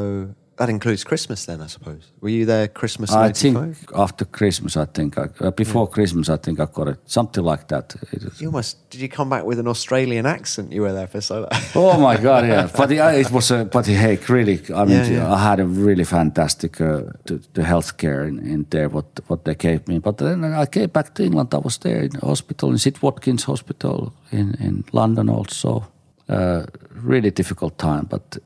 that 0.60 0.68
includes 0.68 1.04
Christmas 1.04 1.46
then, 1.46 1.62
I 1.62 1.68
suppose. 1.68 2.12
Were 2.20 2.28
you 2.28 2.44
there 2.44 2.68
Christmas 2.68 3.10
I 3.10 3.28
'95? 3.28 3.78
think 3.78 3.92
after 3.96 4.26
Christmas, 4.26 4.76
I 4.76 4.84
think 4.84 5.16
I, 5.16 5.28
uh, 5.40 5.50
before 5.50 5.88
Christmas, 5.88 6.28
I 6.28 6.36
think 6.36 6.60
I 6.60 6.66
got 6.66 6.88
it 6.88 6.98
something 7.06 7.42
like 7.42 7.68
that. 7.68 7.96
You 8.38 8.48
almost 8.48 8.90
did. 8.90 9.00
You 9.00 9.08
come 9.08 9.30
back 9.30 9.44
with 9.46 9.58
an 9.58 9.66
Australian 9.66 10.26
accent. 10.26 10.70
You 10.70 10.82
were 10.82 10.92
there 10.92 11.06
for 11.06 11.22
so 11.22 11.40
long. 11.40 11.48
oh 11.74 11.98
my 11.98 12.18
god, 12.18 12.46
yeah! 12.46 12.68
But 12.76 12.90
the, 12.90 12.98
it 13.18 13.30
was 13.30 13.50
a 13.50 13.64
but 13.64 13.86
hey, 13.86 14.18
really, 14.28 14.60
I 14.74 14.84
mean, 14.84 14.98
Yeah, 14.98 15.10
yeah. 15.10 15.34
I 15.34 15.38
had 15.38 15.60
a 15.60 15.66
really 15.66 16.04
fantastic 16.04 16.78
uh, 16.78 17.04
the, 17.24 17.40
the 17.54 17.62
healthcare 17.62 18.28
in, 18.28 18.38
in 18.40 18.66
there. 18.68 18.90
What 18.90 19.06
what 19.28 19.44
they 19.44 19.54
gave 19.54 19.88
me, 19.88 19.98
but 19.98 20.18
then 20.18 20.44
I 20.44 20.66
came 20.66 20.90
back 20.90 21.14
to 21.14 21.22
England. 21.22 21.54
I 21.54 21.58
was 21.58 21.78
there 21.78 22.02
in 22.02 22.10
the 22.10 22.26
hospital 22.26 22.70
in 22.70 22.78
St 22.78 23.02
Watkins 23.02 23.44
Hospital 23.44 24.12
in 24.30 24.54
in 24.60 24.84
London 24.92 25.30
also. 25.30 25.84
Uh, 26.28 26.66
really 27.02 27.30
difficult 27.30 27.78
time, 27.78 28.06
but 28.10 28.38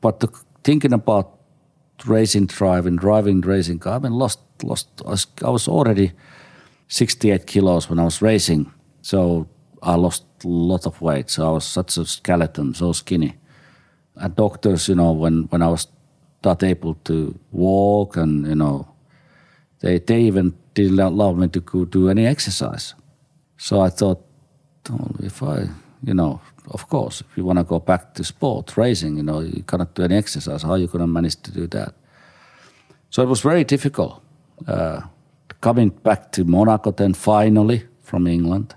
but 0.00 0.18
the, 0.18 0.28
thinking 0.64 0.92
about 0.92 1.33
racing, 2.06 2.46
driving, 2.46 2.96
driving, 2.96 3.40
racing 3.40 3.78
car. 3.78 3.96
I 3.96 3.98
mean, 3.98 4.12
lost, 4.12 4.40
lost. 4.62 4.88
I 5.06 5.50
was, 5.50 5.68
already 5.68 6.12
68 6.88 7.46
kilos 7.46 7.88
when 7.88 7.98
I 7.98 8.04
was 8.04 8.22
racing, 8.22 8.72
so 9.02 9.48
I 9.82 9.94
lost 9.94 10.24
a 10.44 10.48
lot 10.48 10.86
of 10.86 11.00
weight. 11.00 11.30
So 11.30 11.48
I 11.48 11.50
was 11.52 11.64
such 11.64 11.96
a 11.96 12.04
skeleton, 12.04 12.74
so 12.74 12.92
skinny. 12.92 13.36
And 14.16 14.36
doctors, 14.36 14.88
you 14.88 14.94
know, 14.94 15.12
when 15.12 15.44
when 15.44 15.62
I 15.62 15.68
was 15.68 15.88
not 16.44 16.62
able 16.62 16.94
to 17.04 17.38
walk, 17.50 18.16
and 18.16 18.46
you 18.46 18.54
know, 18.54 18.88
they 19.80 19.98
they 19.98 20.20
even 20.22 20.54
didn't 20.74 21.00
allow 21.00 21.32
me 21.32 21.48
to 21.48 21.86
do 21.86 22.08
any 22.08 22.26
exercise. 22.26 22.94
So 23.56 23.80
I 23.80 23.90
thought, 23.90 24.20
oh, 24.90 25.10
if 25.20 25.42
I, 25.42 25.68
you 26.02 26.14
know, 26.14 26.40
of 26.70 26.88
course, 26.88 27.20
if 27.20 27.36
you 27.36 27.44
want 27.44 27.58
to 27.58 27.64
go 27.64 27.78
back 27.78 28.14
to 28.14 28.24
sport 28.24 28.76
racing, 28.76 29.16
you 29.16 29.22
know, 29.22 29.40
you 29.40 29.62
cannot 29.62 29.94
do 29.94 30.02
any 30.02 30.16
exercise. 30.16 30.62
How 30.62 30.72
are 30.72 30.78
you 30.78 30.86
going 30.86 31.00
to 31.00 31.06
manage 31.06 31.36
to 31.42 31.52
do 31.52 31.66
that? 31.68 31.94
So 33.10 33.22
it 33.22 33.28
was 33.28 33.42
very 33.42 33.64
difficult. 33.64 34.22
Uh, 34.66 35.02
coming 35.60 35.90
back 35.90 36.32
to 36.32 36.44
Monaco 36.44 36.90
then 36.90 37.14
finally 37.14 37.84
from 38.02 38.26
England, 38.26 38.74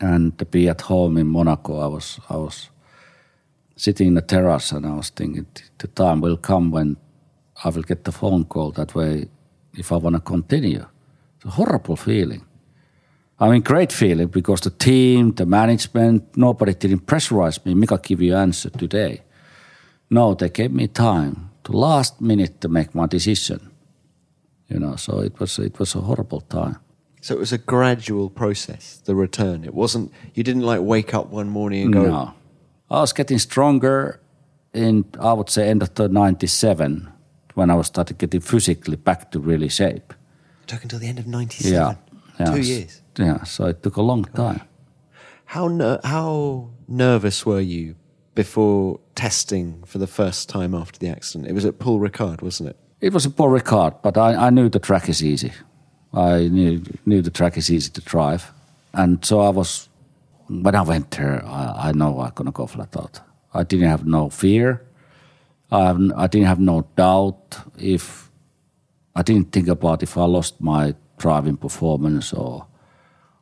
and 0.00 0.38
to 0.38 0.44
be 0.44 0.68
at 0.68 0.82
home 0.82 1.16
in 1.16 1.26
Monaco, 1.26 1.80
I 1.80 1.86
was 1.86 2.20
I 2.30 2.36
was 2.36 2.70
sitting 3.76 4.08
in 4.08 4.14
the 4.14 4.22
terrace 4.22 4.72
and 4.72 4.86
I 4.86 4.94
was 4.94 5.10
thinking 5.10 5.46
the 5.78 5.88
time 5.88 6.20
will 6.20 6.36
come 6.36 6.70
when 6.70 6.96
I 7.64 7.70
will 7.70 7.82
get 7.82 8.04
the 8.04 8.12
phone 8.12 8.44
call 8.44 8.72
that 8.72 8.94
way 8.94 9.28
if 9.74 9.92
I 9.92 9.96
want 9.96 10.16
to 10.16 10.20
continue. 10.20 10.86
It's 11.36 11.44
a 11.44 11.50
horrible 11.50 11.96
feeling. 11.96 12.44
I 13.40 13.48
mean, 13.48 13.62
great 13.62 13.92
feeling 13.92 14.28
because 14.28 14.62
the 14.62 14.70
team, 14.70 15.32
the 15.34 15.46
management, 15.46 16.36
nobody 16.36 16.74
didn't 16.74 17.06
pressurize 17.06 17.64
me. 17.64 17.74
Mika, 17.74 17.98
give 18.02 18.20
you 18.20 18.34
answer 18.34 18.70
today. 18.70 19.22
No, 20.10 20.34
they 20.34 20.48
gave 20.48 20.72
me 20.72 20.88
time 20.88 21.50
to 21.64 21.72
last 21.72 22.20
minute 22.20 22.60
to 22.60 22.68
make 22.68 22.94
my 22.94 23.06
decision. 23.06 23.70
You 24.68 24.80
know, 24.80 24.96
so 24.96 25.20
it 25.20 25.38
was 25.38 25.58
it 25.58 25.78
was 25.78 25.94
a 25.94 26.00
horrible 26.00 26.40
time. 26.40 26.76
So 27.20 27.34
it 27.34 27.38
was 27.38 27.52
a 27.52 27.58
gradual 27.58 28.28
process. 28.28 29.00
The 29.04 29.14
return. 29.14 29.64
It 29.64 29.74
wasn't. 29.74 30.12
You 30.34 30.42
didn't 30.42 30.62
like 30.62 30.80
wake 30.80 31.14
up 31.14 31.30
one 31.30 31.48
morning 31.48 31.84
and 31.84 31.94
go. 31.94 32.02
No, 32.02 32.34
I 32.90 33.00
was 33.00 33.12
getting 33.12 33.38
stronger 33.38 34.20
in 34.74 35.04
I 35.20 35.32
would 35.32 35.48
say 35.48 35.68
end 35.68 35.82
of 35.82 35.94
the 35.94 36.08
'97 36.08 37.08
when 37.54 37.70
I 37.70 37.74
was 37.74 37.86
started 37.86 38.18
getting 38.18 38.40
physically 38.40 38.96
back 38.96 39.30
to 39.30 39.40
really 39.40 39.68
shape. 39.68 40.12
It 40.62 40.68
took 40.68 40.82
until 40.82 40.98
the 40.98 41.06
end 41.06 41.18
of 41.18 41.26
'97. 41.26 41.72
Yeah, 41.72 41.94
yeah. 42.38 42.54
Two 42.54 42.60
years. 42.60 43.02
Yeah, 43.18 43.42
so 43.44 43.66
it 43.66 43.82
took 43.82 43.96
a 43.96 44.02
long 44.02 44.24
time. 44.24 44.62
How 45.46 45.68
ner- 45.68 46.00
how 46.04 46.70
nervous 46.86 47.44
were 47.44 47.60
you 47.60 47.96
before 48.34 49.00
testing 49.14 49.82
for 49.84 49.98
the 49.98 50.06
first 50.06 50.48
time 50.48 50.74
after 50.74 50.98
the 50.98 51.08
accident? 51.08 51.50
It 51.50 51.54
was 51.54 51.64
at 51.64 51.78
Paul 51.78 52.00
Ricard, 52.00 52.42
wasn't 52.42 52.70
it? 52.70 52.76
It 53.00 53.12
was 53.12 53.26
a 53.26 53.30
Paul 53.30 53.48
Ricard, 53.48 54.02
but 54.02 54.16
I, 54.16 54.46
I 54.46 54.50
knew 54.50 54.68
the 54.68 54.78
track 54.78 55.08
is 55.08 55.22
easy. 55.22 55.52
I 56.12 56.48
knew 56.48 56.82
knew 57.06 57.22
the 57.22 57.30
track 57.30 57.56
is 57.56 57.70
easy 57.70 57.90
to 57.90 58.00
drive, 58.00 58.52
and 58.94 59.24
so 59.24 59.40
I 59.40 59.50
was. 59.50 59.88
When 60.48 60.74
I 60.74 60.80
went 60.80 61.10
there, 61.10 61.44
I, 61.44 61.88
I 61.88 61.92
know 61.92 62.20
I'm 62.20 62.32
gonna 62.34 62.52
go 62.52 62.66
flat 62.66 62.96
out. 62.96 63.20
I 63.52 63.64
didn't 63.64 63.88
have 63.88 64.06
no 64.06 64.30
fear. 64.30 64.82
I, 65.70 65.90
I 66.16 66.26
didn't 66.26 66.46
have 66.46 66.60
no 66.60 66.86
doubt 66.96 67.58
if 67.78 68.30
I 69.14 69.22
didn't 69.22 69.52
think 69.52 69.68
about 69.68 70.02
if 70.02 70.16
I 70.16 70.24
lost 70.24 70.60
my 70.60 70.94
driving 71.18 71.58
performance 71.58 72.32
or 72.32 72.67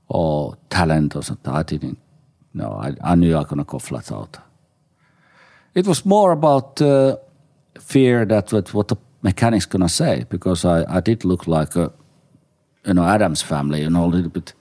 or 0.08 0.56
talent 0.70 1.16
or 1.16 1.22
something. 1.22 1.52
I 1.52 1.62
didn't. 1.62 1.98
No, 2.54 2.72
I, 2.72 2.94
I 3.02 3.14
knew 3.14 3.34
I 3.34 3.38
was 3.38 3.46
gonna 3.46 3.64
go 3.64 3.78
flat 3.78 4.10
out. 4.12 4.38
It 5.74 5.86
was 5.86 6.06
more 6.06 6.32
about 6.32 6.80
uh, 6.80 7.16
fear 7.78 8.24
that 8.24 8.52
what, 8.52 8.72
what 8.72 8.88
the 8.88 8.96
mechanics 9.22 9.66
gonna 9.66 9.88
say 9.88 10.24
because 10.30 10.64
I, 10.64 10.84
I 10.96 11.00
did 11.00 11.24
look 11.24 11.46
like 11.46 11.76
a 11.76 11.92
you 12.86 12.94
know 12.94 13.04
Addams 13.04 13.42
family, 13.42 13.80
you 13.82 13.90
know, 13.90 14.04
a 14.04 14.12
little 14.16 14.30
bit 14.30 14.54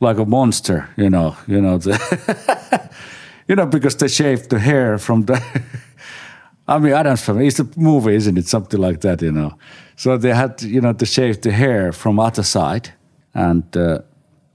like 0.00 0.18
a 0.18 0.24
monster, 0.24 0.88
you 0.96 1.10
know, 1.10 1.36
you 1.46 1.60
know 1.60 1.78
the 1.78 2.90
you 3.48 3.56
know 3.56 3.66
because 3.66 3.96
they 3.96 4.08
shaved 4.08 4.50
the 4.50 4.58
hair 4.58 4.98
from 4.98 5.24
the. 5.24 5.42
I 6.68 6.78
mean, 6.78 6.92
Addams 6.92 7.22
family. 7.22 7.48
It's 7.48 7.58
a 7.58 7.68
movie, 7.76 8.14
isn't 8.14 8.38
it? 8.38 8.46
Something 8.46 8.80
like 8.80 9.00
that, 9.00 9.22
you 9.22 9.32
know. 9.32 9.58
So 9.96 10.16
they 10.16 10.32
had, 10.32 10.62
you 10.62 10.80
know, 10.80 10.92
to 10.92 11.04
shave 11.04 11.40
the 11.40 11.50
hair 11.50 11.92
from 11.92 12.20
other 12.20 12.44
side, 12.44 12.90
and 13.34 13.64
uh, 13.76 14.02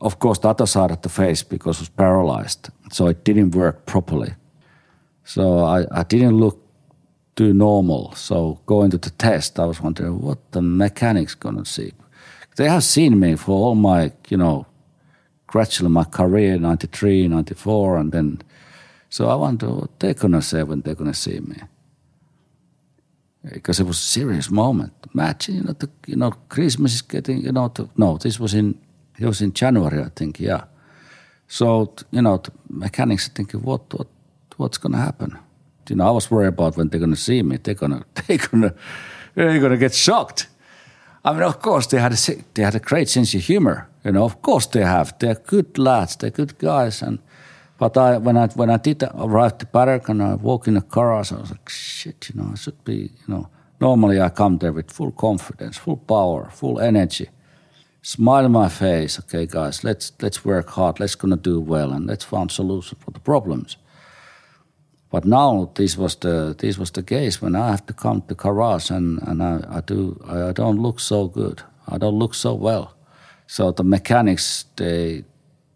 of 0.02 0.20
course 0.20 0.40
the 0.40 0.50
other 0.50 0.66
side 0.66 0.92
of 0.92 1.02
the 1.02 1.10
face 1.10 1.44
because 1.44 1.78
it 1.78 1.82
was 1.82 1.90
paralyzed, 1.90 2.70
so 2.92 3.08
it 3.08 3.24
didn't 3.24 3.52
work 3.52 3.86
properly. 3.86 4.34
So 5.24 5.60
I, 5.60 5.86
I 5.92 6.04
didn't 6.04 6.38
look 6.38 6.62
too 7.36 7.54
normal. 7.54 8.14
So 8.16 8.60
going 8.66 8.92
to 8.92 8.98
the 8.98 9.10
test, 9.10 9.60
I 9.60 9.66
was 9.66 9.82
wondering 9.82 10.22
what 10.22 10.52
the 10.52 10.62
mechanics 10.62 11.36
gonna 11.36 11.66
see. 11.66 11.94
They 12.56 12.70
have 12.70 12.84
seen 12.84 13.20
me 13.20 13.36
for 13.36 13.52
all 13.52 13.76
my, 13.76 14.12
you 14.30 14.38
know, 14.38 14.66
gradually 15.48 15.90
my 15.90 16.06
career, 16.06 16.58
93, 16.58 17.28
94, 17.28 17.98
and 17.98 18.12
then, 18.12 18.42
so 19.10 19.30
I 19.30 19.36
wonder 19.36 19.70
what 19.70 20.00
they're 20.00 20.14
gonna 20.14 20.42
say 20.42 20.64
when 20.64 20.82
they're 20.82 20.96
gonna 20.96 21.14
see 21.14 21.40
me. 21.40 21.58
Because 23.52 23.80
it 23.80 23.86
was 23.86 23.98
a 23.98 24.02
serious 24.02 24.50
moment. 24.50 24.94
Match, 25.14 25.50
you 25.50 25.62
know, 25.62 25.74
the, 25.74 25.90
you 26.08 26.16
know, 26.16 26.32
Christmas 26.50 26.96
is 26.96 27.02
getting, 27.02 27.42
you 27.42 27.52
know, 27.52 27.68
the, 27.68 27.88
no, 27.98 28.18
this 28.18 28.40
was 28.40 28.54
in, 28.54 28.80
it 29.20 29.26
was 29.26 29.42
in 29.42 29.54
January, 29.54 30.02
I 30.02 30.10
think, 30.16 30.40
yeah. 30.40 30.66
So, 31.48 31.94
you 32.12 32.22
know, 32.22 32.38
the 32.38 32.52
mechanics 32.70 33.28
thinking, 33.28 33.62
what, 33.62 33.94
what, 33.94 34.08
what's 34.58 34.78
gonna 34.78 34.98
happen? 34.98 35.38
You 35.90 35.96
know, 35.96 36.08
I 36.08 36.12
was 36.12 36.32
worried 36.32 36.48
about 36.48 36.78
when 36.78 36.90
they're 36.90 37.00
gonna 37.00 37.16
see 37.16 37.42
me. 37.44 37.58
They're 37.58 37.76
gonna, 37.76 38.06
they're 38.28 38.38
gonna, 38.38 38.74
they're 39.36 39.60
gonna 39.60 39.78
get 39.78 39.94
shocked. 39.94 40.48
I 41.26 41.34
mean, 41.34 41.42
of 41.42 41.60
course, 41.60 41.88
they 41.88 42.00
had 42.00 42.14
a 42.14 42.44
they 42.54 42.62
had 42.62 42.76
a 42.76 42.80
great 42.80 43.10
sense 43.10 43.34
of 43.34 43.42
humor. 43.42 43.90
You 44.04 44.12
know, 44.12 44.26
of 44.26 44.44
course 44.44 44.68
they 44.68 44.84
have. 44.84 45.18
They're 45.18 45.34
good 45.34 45.78
lads. 45.78 46.16
They're 46.16 46.30
good 46.30 46.58
guys. 46.60 47.02
And 47.02 47.18
but 47.80 47.98
I 47.98 48.18
when 48.18 48.38
I 48.38 48.48
when 48.50 48.70
I 48.70 48.78
did 48.78 49.04
arrive 49.04 49.58
to 49.58 49.66
Paddock 49.66 50.08
and 50.10 50.22
I 50.22 50.36
walk 50.36 50.68
in 50.68 50.76
the 50.76 50.82
car, 50.82 51.14
I 51.14 51.20
was 51.20 51.32
like, 51.32 51.68
shit. 51.68 52.30
You 52.30 52.40
know, 52.40 52.52
I 52.54 52.56
should 52.56 52.84
be. 52.84 52.96
You 52.96 53.28
know, 53.28 53.50
normally 53.82 54.22
I 54.22 54.30
come 54.30 54.60
there 54.60 54.72
with 54.72 54.92
full 54.92 55.12
confidence, 55.12 55.78
full 55.78 55.98
power, 55.98 56.50
full 56.52 56.80
energy, 56.80 57.30
smile 58.06 58.46
on 58.46 58.52
my 58.52 58.70
face. 58.70 59.20
Okay, 59.20 59.46
guys, 59.46 59.84
let's 59.84 60.12
let's 60.22 60.46
work 60.46 60.70
hard. 60.70 61.00
Let's 61.00 61.16
gonna 61.16 61.38
do 61.38 61.60
well, 61.60 61.92
and 61.92 62.06
let's 62.06 62.24
find 62.24 62.52
solution 62.52 62.98
for 63.00 63.12
the 63.12 63.20
problems. 63.20 63.78
But 65.10 65.26
now 65.26 65.72
this 65.74 65.98
was 65.98 66.16
the 66.16 66.56
this 66.58 66.78
was 66.78 66.92
the 66.92 67.04
case 67.04 67.42
when 67.42 67.56
I 67.56 67.70
have 67.70 67.86
to 67.86 67.94
come 67.94 68.22
to 68.22 68.36
garage 68.36 68.92
and, 68.92 69.22
and 69.28 69.42
I, 69.42 69.78
I 69.78 69.82
do 69.82 70.20
I, 70.28 70.50
I 70.50 70.52
don't 70.52 70.82
look 70.82 71.00
so 71.00 71.28
good. 71.28 71.62
I 71.88 71.98
don't 71.98 72.20
look 72.20 72.34
so 72.34 72.54
well. 72.54 72.96
So 73.48 73.72
the 73.72 73.84
mechanics 73.84 74.66
they 74.76 75.24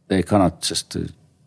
they 0.07 0.23
cannot 0.23 0.61
just 0.61 0.95
uh, 0.95 0.99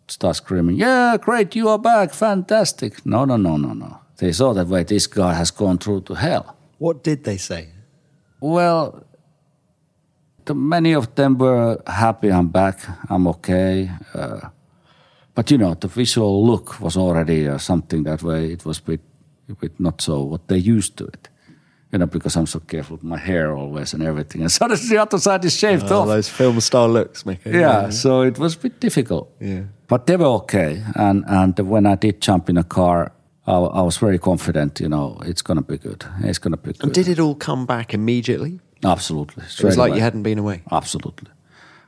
start 0.07 0.35
screaming, 0.35 0.75
Yeah, 0.75 1.17
great, 1.17 1.55
you 1.55 1.69
are 1.69 1.79
back, 1.79 2.13
fantastic. 2.13 3.05
No 3.05 3.25
no 3.25 3.37
no 3.37 3.57
no 3.57 3.73
no. 3.73 3.99
They 4.17 4.33
saw 4.33 4.53
that 4.53 4.67
way 4.67 4.83
this 4.83 5.07
guy 5.07 5.33
has 5.33 5.51
gone 5.51 5.77
through 5.77 6.01
to 6.01 6.13
hell. 6.15 6.55
What 6.79 7.03
did 7.03 7.23
they 7.23 7.37
say? 7.37 7.67
Well, 8.39 9.03
the, 10.45 10.53
many 10.53 10.93
of 10.93 11.15
them 11.15 11.37
were 11.37 11.81
happy 11.87 12.31
I'm 12.31 12.47
back, 12.49 12.79
I'm 13.09 13.27
okay. 13.27 13.89
Uh, 14.13 14.49
but 15.35 15.49
you 15.51 15.57
know, 15.57 15.73
the 15.73 15.87
visual 15.87 16.45
look 16.45 16.79
was 16.79 16.97
already 16.97 17.47
uh, 17.47 17.57
something 17.57 18.03
that 18.03 18.21
way. 18.23 18.51
It 18.51 18.65
was 18.65 18.79
a 18.79 18.83
bit, 18.83 19.01
a 19.49 19.53
bit 19.55 19.79
not 19.79 20.01
so 20.01 20.23
what 20.23 20.47
they 20.47 20.57
used 20.57 20.97
to 20.97 21.05
it. 21.05 21.29
You 21.91 21.99
know, 21.99 22.07
because 22.07 22.35
I'm 22.35 22.47
so 22.47 22.59
careful 22.59 22.95
with 22.95 23.03
my 23.03 23.17
hair 23.19 23.53
always 23.55 23.93
and 23.93 24.01
everything. 24.03 24.41
And 24.41 24.51
so 24.51 24.67
the 24.67 24.97
other 24.97 25.19
side 25.19 25.45
is 25.45 25.55
shaved 25.55 25.91
Oh, 25.91 26.01
off. 26.01 26.07
those 26.07 26.27
film 26.29 26.59
style 26.59 26.89
looks, 26.89 27.23
Mickey. 27.25 27.51
Yeah, 27.51 27.89
so 27.91 28.21
it 28.23 28.39
was 28.39 28.55
a 28.55 28.59
bit 28.59 28.79
difficult. 28.79 29.29
Yeah. 29.39 29.61
But 29.87 30.07
they 30.07 30.17
were 30.17 30.25
okay. 30.41 30.81
And, 30.95 31.23
and 31.27 31.57
when 31.59 31.85
I 31.85 31.95
did 31.95 32.19
jump 32.19 32.49
in 32.49 32.57
a 32.57 32.63
car, 32.63 33.11
I, 33.45 33.53
I 33.53 33.81
was 33.81 33.97
very 33.97 34.17
confident. 34.17 34.79
You 34.79 34.89
know, 34.89 35.19
it's 35.23 35.43
going 35.43 35.57
to 35.57 35.63
be 35.63 35.77
good. 35.77 36.03
It's 36.23 36.39
going 36.39 36.53
to 36.53 36.57
be 36.57 36.73
good. 36.73 36.83
And 36.83 36.93
did 36.93 37.07
it 37.07 37.19
all 37.19 37.35
come 37.35 37.65
back 37.67 37.93
immediately? 37.93 38.59
Absolutely. 38.83 39.43
It 39.43 39.63
was 39.63 39.77
like 39.77 39.93
you 39.93 40.01
hadn't 40.01 40.23
been 40.23 40.39
away. 40.39 40.61
Absolutely. 40.71 41.29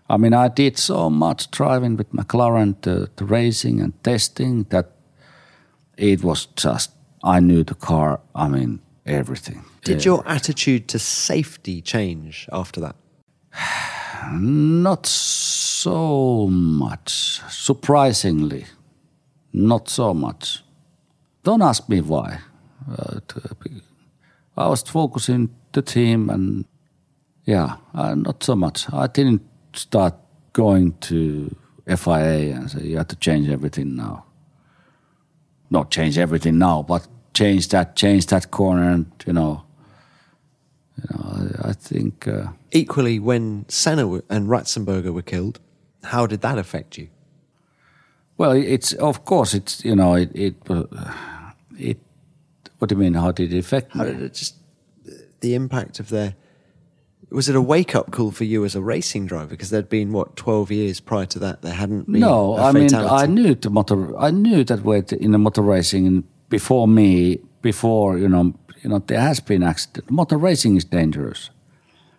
I 0.10 0.18
mean, 0.18 0.34
I 0.34 0.50
did 0.50 0.78
so 0.78 1.10
much 1.10 1.50
driving 1.52 1.98
with 1.98 2.12
McLaren, 2.12 2.80
the, 2.82 3.10
the 3.16 3.26
racing 3.26 3.82
and 3.82 3.92
testing 4.04 4.64
that 4.70 4.92
it 5.98 6.24
was 6.24 6.46
just, 6.56 6.92
I 7.24 7.40
knew 7.40 7.64
the 7.64 7.74
car, 7.76 8.20
I 8.36 8.48
mean, 8.48 8.82
everything. 9.06 9.66
Did 9.84 10.06
your 10.06 10.28
attitude 10.28 10.88
to 10.90 11.00
safety 11.00 11.82
change 11.82 12.48
after 12.52 12.82
that? 12.82 12.96
Not 14.32 15.06
so 15.06 16.48
much. 16.48 17.42
Surprisingly, 17.50 18.66
not 19.54 19.88
so 19.88 20.14
much. 20.14 20.64
Don't 21.44 21.62
ask 21.62 21.88
me 21.88 22.02
why. 22.02 22.40
Uh, 22.90 23.20
I 24.58 24.68
was 24.68 24.82
focusing 24.82 25.50
the 25.74 25.82
team 25.82 26.30
and 26.30 26.66
yeah, 27.46 27.78
uh, 27.94 28.16
not 28.16 28.44
so 28.44 28.56
much. 28.56 28.92
I 28.92 29.08
didn't 29.08 29.42
start 29.74 30.16
going 30.54 30.94
to 31.02 31.56
FIA 31.86 32.56
and 32.56 32.72
say 32.72 32.84
you 32.84 32.98
have 32.98 33.08
to 33.10 33.16
change 33.16 33.50
everything 33.50 33.96
now. 33.96 34.26
Not 35.70 35.92
change 35.92 36.18
everything 36.18 36.58
now, 36.58 36.84
but 36.84 37.08
change 37.34 37.70
that, 37.70 37.96
change 37.96 38.28
that 38.28 38.52
corner, 38.52 38.90
and 38.90 39.06
you 39.26 39.34
know, 39.34 39.64
you 40.98 41.04
know, 41.12 41.50
I, 41.64 41.70
I 41.70 41.74
think. 41.74 42.28
Uh, 42.28 42.48
Equally, 42.72 43.20
when 43.20 43.66
Senna 43.68 44.22
and 44.30 44.48
Ratzenberger 44.48 45.14
were 45.14 45.22
killed, 45.22 45.60
how 46.04 46.26
did 46.26 46.42
that 46.42 46.58
affect 46.58 46.98
you? 46.98 47.10
Well, 48.38 48.52
it's 48.52 48.94
of 48.94 49.24
course 49.26 49.54
it's 49.54 49.84
you 49.86 49.96
know 49.96 50.16
it 50.16 50.32
it 50.36 50.56
uh, 50.70 50.84
it. 51.78 52.00
What 52.80 52.90
do 52.90 52.96
you 52.96 53.02
mean? 53.02 53.14
How 53.14 53.32
did 53.32 53.54
it 53.54 53.60
affect 53.60 53.94
how 53.94 54.04
me? 54.04 54.30
just 54.30 54.56
the 55.40 55.56
impact 55.56 56.00
of 56.00 56.10
their 56.10 56.36
was 57.30 57.50
it 57.50 57.56
a 57.56 57.62
wake 57.62 57.96
up 57.96 58.12
call 58.12 58.32
for 58.32 58.44
you 58.44 58.66
as 58.66 58.76
a 58.76 58.82
racing 58.82 59.26
driver? 59.28 59.48
Because 59.48 59.70
there'd 59.70 59.90
been 59.90 60.12
what 60.12 60.36
twelve 60.36 60.72
years 60.72 61.00
prior 61.00 61.26
to 61.28 61.40
that, 61.40 61.62
there 61.62 61.74
hadn't 61.74 62.12
been. 62.12 62.22
No, 62.22 62.58
I 62.58 62.72
mean 62.72 62.94
I 62.94 63.26
knew 63.26 63.56
the 63.56 63.70
motor. 63.70 64.18
I 64.18 64.32
knew 64.32 64.64
that 64.64 64.84
way 64.84 65.04
in 65.20 65.32
the 65.32 65.38
motor 65.38 65.62
racing 65.62 66.24
before 66.50 66.88
me. 66.88 67.40
Before 67.62 68.18
you 68.18 68.30
know, 68.30 68.54
you 68.84 68.90
know, 68.90 69.00
there 69.00 69.20
has 69.20 69.40
been 69.40 69.64
accident. 69.64 70.12
Motor 70.12 70.38
racing 70.38 70.76
is 70.78 70.86
dangerous, 70.86 71.50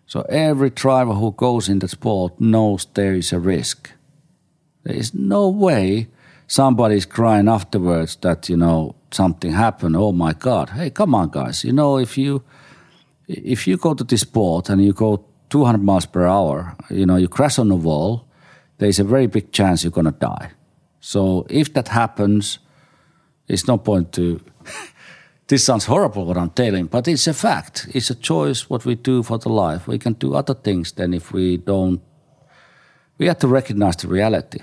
so 0.07 0.23
every 0.23 0.71
driver 0.71 1.13
who 1.15 1.33
goes 1.33 1.69
in 1.69 1.79
the 1.79 1.89
sport 1.89 2.41
knows 2.41 2.87
there 2.95 3.15
is 3.15 3.33
a 3.33 3.39
risk. 3.39 3.93
There 4.83 4.97
is 4.97 5.15
no 5.15 5.49
way 5.49 6.09
somebody's 6.49 7.07
crying 7.07 7.49
afterwards 7.49 8.17
that 8.17 8.49
you 8.49 8.57
know 8.57 8.97
something 9.13 9.53
happened. 9.53 9.97
Oh 9.97 10.11
my 10.11 10.33
God! 10.33 10.71
Hey, 10.71 10.91
come 10.91 11.15
on, 11.15 11.31
guys! 11.31 11.63
You 11.63 11.73
know 11.73 11.99
if 11.99 12.19
you 12.19 12.43
if 13.29 13.67
you 13.67 13.77
go 13.77 13.95
to 13.95 14.05
this 14.05 14.21
sport 14.23 14.69
and 14.69 14.85
you 14.85 14.93
go 14.93 15.25
200 15.51 15.83
miles 15.83 16.07
per 16.07 16.27
hour, 16.27 16.77
you 16.91 17.07
know, 17.07 17.17
you 17.17 17.29
crash 17.29 17.59
on 17.59 17.71
a 17.71 17.77
wall, 17.77 18.27
there's 18.79 18.99
a 18.99 19.05
very 19.05 19.27
big 19.27 19.53
chance 19.53 19.85
you're 19.85 19.91
going 19.91 20.07
to 20.07 20.13
die. 20.13 20.51
So 21.01 21.47
if 21.49 21.73
that 21.75 21.89
happens, 21.89 22.59
it's 23.49 23.67
no 23.67 23.79
point 23.79 24.13
to. 24.13 24.41
this 25.47 25.65
sounds 25.65 25.87
horrible 25.87 26.27
what 26.27 26.37
I'm 26.37 26.51
telling, 26.51 26.87
but 26.87 27.09
it's 27.09 27.27
a 27.27 27.35
fact. 27.35 27.89
It's 27.95 28.11
a 28.11 28.15
choice 28.15 28.69
what 28.69 28.85
we 28.85 28.97
do 28.97 29.23
for 29.23 29.39
the 29.39 29.49
life. 29.49 29.87
We 29.87 29.99
can 29.99 30.15
do 30.15 30.35
other 30.35 30.55
things 30.55 30.93
than 30.93 31.15
if 31.15 31.33
we 31.33 31.57
don't. 31.57 32.01
We 33.19 33.27
have 33.27 33.39
to 33.39 33.49
recognize 33.49 33.97
the 33.97 34.09
reality. 34.09 34.61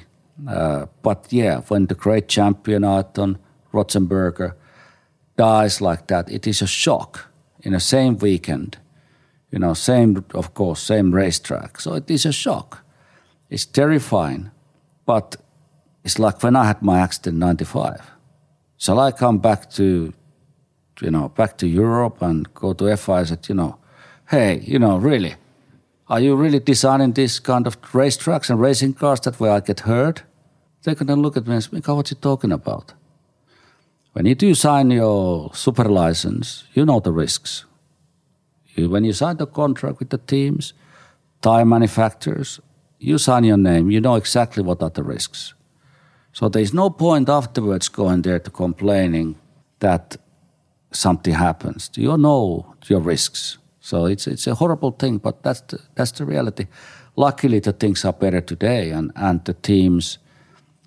Uh, 0.48 0.88
but 1.02 1.28
yeah, 1.30 1.62
when 1.68 1.86
the 1.88 1.96
great 1.96 2.28
champion 2.28 2.84
Ayrton 2.84 3.38
Ratzenberger 3.72 4.54
dies 5.38 5.80
like 5.82 6.08
that, 6.08 6.30
it 6.30 6.46
is 6.46 6.62
a 6.62 6.68
shock 6.68 7.33
in 7.64 7.74
the 7.74 7.80
same 7.80 8.18
weekend, 8.18 8.78
you 9.52 9.60
know, 9.60 9.74
same, 9.74 10.24
of 10.34 10.54
course, 10.54 10.82
same 10.82 11.12
racetrack. 11.12 11.80
So 11.80 11.94
it 11.96 12.10
is 12.10 12.26
a 12.26 12.32
shock. 12.32 12.84
It's 13.50 13.66
terrifying, 13.66 14.52
but 15.06 15.38
it's 16.04 16.20
like 16.20 16.44
when 16.44 16.56
I 16.56 16.66
had 16.66 16.82
my 16.82 17.00
accident 17.00 17.36
in 17.36 17.40
95. 17.40 18.12
Shall 18.78 19.00
I 19.00 19.12
come 19.12 19.38
back 19.38 19.72
to, 19.72 20.14
you 21.02 21.12
know, 21.12 21.30
back 21.30 21.58
to 21.60 21.68
Europe 21.68 22.22
and 22.22 22.54
go 22.54 22.74
to 22.74 22.98
FI 22.98 23.20
and 23.20 23.28
said, 23.28 23.50
you 23.50 23.56
know, 23.56 23.78
hey, 24.30 24.60
you 24.60 24.78
know, 24.80 24.98
really, 24.98 25.36
are 26.10 26.20
you 26.20 26.36
really 26.36 26.60
designing 26.60 27.14
this 27.14 27.40
kind 27.40 27.66
of 27.66 27.82
racetracks 27.94 28.50
and 28.50 28.60
racing 28.60 28.94
cars 28.96 29.22
that 29.22 29.40
way 29.40 29.50
I 29.50 29.62
get 29.62 29.82
hurt? 29.82 30.24
They're 30.84 30.96
going 30.96 31.08
to 31.08 31.16
look 31.16 31.38
at 31.38 31.48
me 31.48 31.54
and 31.54 31.64
say, 31.64 31.70
what 31.72 32.12
are 32.12 32.16
you 32.16 32.20
talking 32.20 32.52
about? 32.52 32.94
When 34.14 34.28
you 34.28 34.36
do 34.36 34.54
sign 34.54 34.92
your 34.92 35.52
super 35.54 35.86
license, 35.86 36.66
you 36.74 36.86
know 36.86 37.00
the 37.00 37.12
risks. 37.12 37.66
You, 38.76 38.90
when 38.90 39.04
you 39.04 39.14
sign 39.14 39.38
the 39.38 39.48
contract 39.48 40.00
with 40.00 40.10
the 40.10 40.20
teams, 40.20 40.74
tire 41.42 41.66
manufacturers, 41.66 42.60
you 43.00 43.18
sign 43.18 43.44
your 43.44 43.58
name, 43.58 43.90
you 43.90 44.00
know 44.00 44.16
exactly 44.16 44.64
what 44.64 44.84
are 44.84 44.92
the 44.92 45.04
risks. 45.04 45.56
So 46.32 46.48
there's 46.48 46.74
no 46.74 46.90
point 46.90 47.28
afterwards 47.28 47.90
going 47.90 48.22
there 48.22 48.40
to 48.40 48.52
complaining 48.52 49.36
that 49.80 50.18
something 50.92 51.34
happens. 51.34 51.90
You 51.96 52.16
know 52.18 52.76
your 52.88 53.00
risks. 53.00 53.58
So 53.80 54.06
it's 54.06 54.28
it's 54.28 54.48
a 54.48 54.56
horrible 54.56 54.92
thing, 54.92 55.18
but 55.18 55.44
that's 55.44 55.62
the, 55.62 55.80
that's 55.96 56.12
the 56.12 56.26
reality. 56.26 56.68
Luckily, 57.16 57.60
the 57.60 57.74
things 57.74 58.06
are 58.06 58.14
better 58.14 58.42
today, 58.42 58.92
and, 58.92 59.12
and 59.16 59.44
the 59.46 59.54
teams 59.54 60.20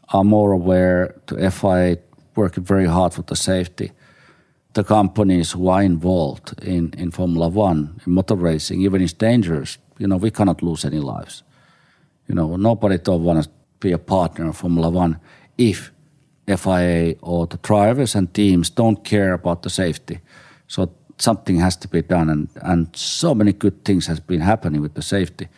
are 0.09 0.25
more 0.25 0.53
aware. 0.53 1.15
To 1.27 1.51
FIA 1.51 1.99
working 2.37 2.65
very 2.65 2.87
hard 2.87 3.15
for 3.15 3.23
the 3.23 3.37
safety. 3.37 3.93
The 4.75 4.85
companies 4.85 5.53
who 5.53 5.69
are 5.69 5.83
involved 5.83 6.63
in, 6.63 6.93
in 6.99 7.11
Formula 7.11 7.49
One, 7.49 8.01
in 8.07 8.13
motor 8.13 8.35
racing, 8.35 8.83
even 8.83 9.03
it's 9.03 9.13
dangerous, 9.13 9.79
you 9.99 10.07
know, 10.07 10.17
we 10.17 10.31
cannot 10.31 10.63
lose 10.63 10.85
any 10.85 10.99
lives. 10.99 11.43
You 12.29 12.35
know, 12.35 12.57
nobody 12.57 12.99
don't 12.99 13.25
want 13.25 13.45
to 13.45 13.51
be 13.81 13.93
a 13.93 13.99
partner 13.99 14.45
in 14.45 14.53
Formula 14.53 14.91
One 14.91 15.19
if 15.57 15.93
FIA 16.47 17.17
or 17.23 17.47
the 17.47 17.57
drivers 17.59 18.15
and 18.15 18.33
teams 18.33 18.71
don't 18.71 19.05
care 19.05 19.33
about 19.33 19.63
the 19.63 19.71
safety. 19.71 20.21
So 20.69 20.91
something 21.19 21.59
has 21.61 21.77
to 21.77 21.89
be 21.89 22.03
done, 22.03 22.29
and, 22.29 22.49
and 22.63 22.95
so 22.95 23.35
many 23.35 23.53
good 23.53 23.85
things 23.85 24.07
has 24.07 24.21
been 24.21 24.41
happening 24.41 24.83
with 24.83 24.95
the 24.95 25.03
safety. 25.03 25.49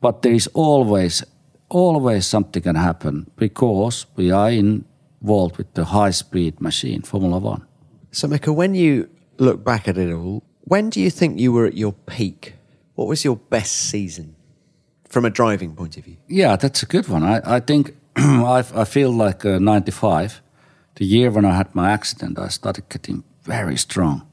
But 0.00 0.22
there 0.22 0.32
is 0.32 0.46
always, 0.54 1.24
always 1.68 2.26
something 2.26 2.62
can 2.62 2.76
happen 2.76 3.30
because 3.36 4.06
we 4.16 4.30
are 4.30 4.50
in 4.50 4.84
involved 5.24 5.56
with 5.56 5.72
the 5.72 5.86
high 5.86 6.10
speed 6.10 6.60
machine, 6.60 7.00
Formula 7.00 7.38
One. 7.38 7.66
So, 8.10 8.28
Mika, 8.28 8.52
when 8.52 8.74
you 8.74 9.08
look 9.38 9.64
back 9.64 9.88
at 9.88 9.96
it 9.96 10.12
all, 10.12 10.42
when 10.64 10.90
do 10.90 11.00
you 11.00 11.10
think 11.10 11.40
you 11.40 11.50
were 11.50 11.64
at 11.64 11.74
your 11.74 11.94
peak? 11.94 12.54
What 12.94 13.08
was 13.08 13.24
your 13.24 13.36
best 13.36 13.72
season 13.72 14.36
from 15.08 15.24
a 15.24 15.30
driving 15.30 15.74
point 15.74 15.96
of 15.96 16.04
view? 16.04 16.18
Yeah, 16.28 16.56
that's 16.56 16.82
a 16.82 16.86
good 16.86 17.08
one. 17.08 17.22
I, 17.22 17.56
I 17.56 17.60
think 17.60 17.96
I, 18.16 18.64
I 18.74 18.84
feel 18.84 19.10
like 19.10 19.46
uh, 19.46 19.58
95, 19.58 20.42
the 20.96 21.06
year 21.06 21.30
when 21.30 21.46
I 21.46 21.56
had 21.56 21.74
my 21.74 21.90
accident, 21.90 22.38
I 22.38 22.48
started 22.48 22.90
getting 22.90 23.24
very 23.44 23.78
strong, 23.78 24.26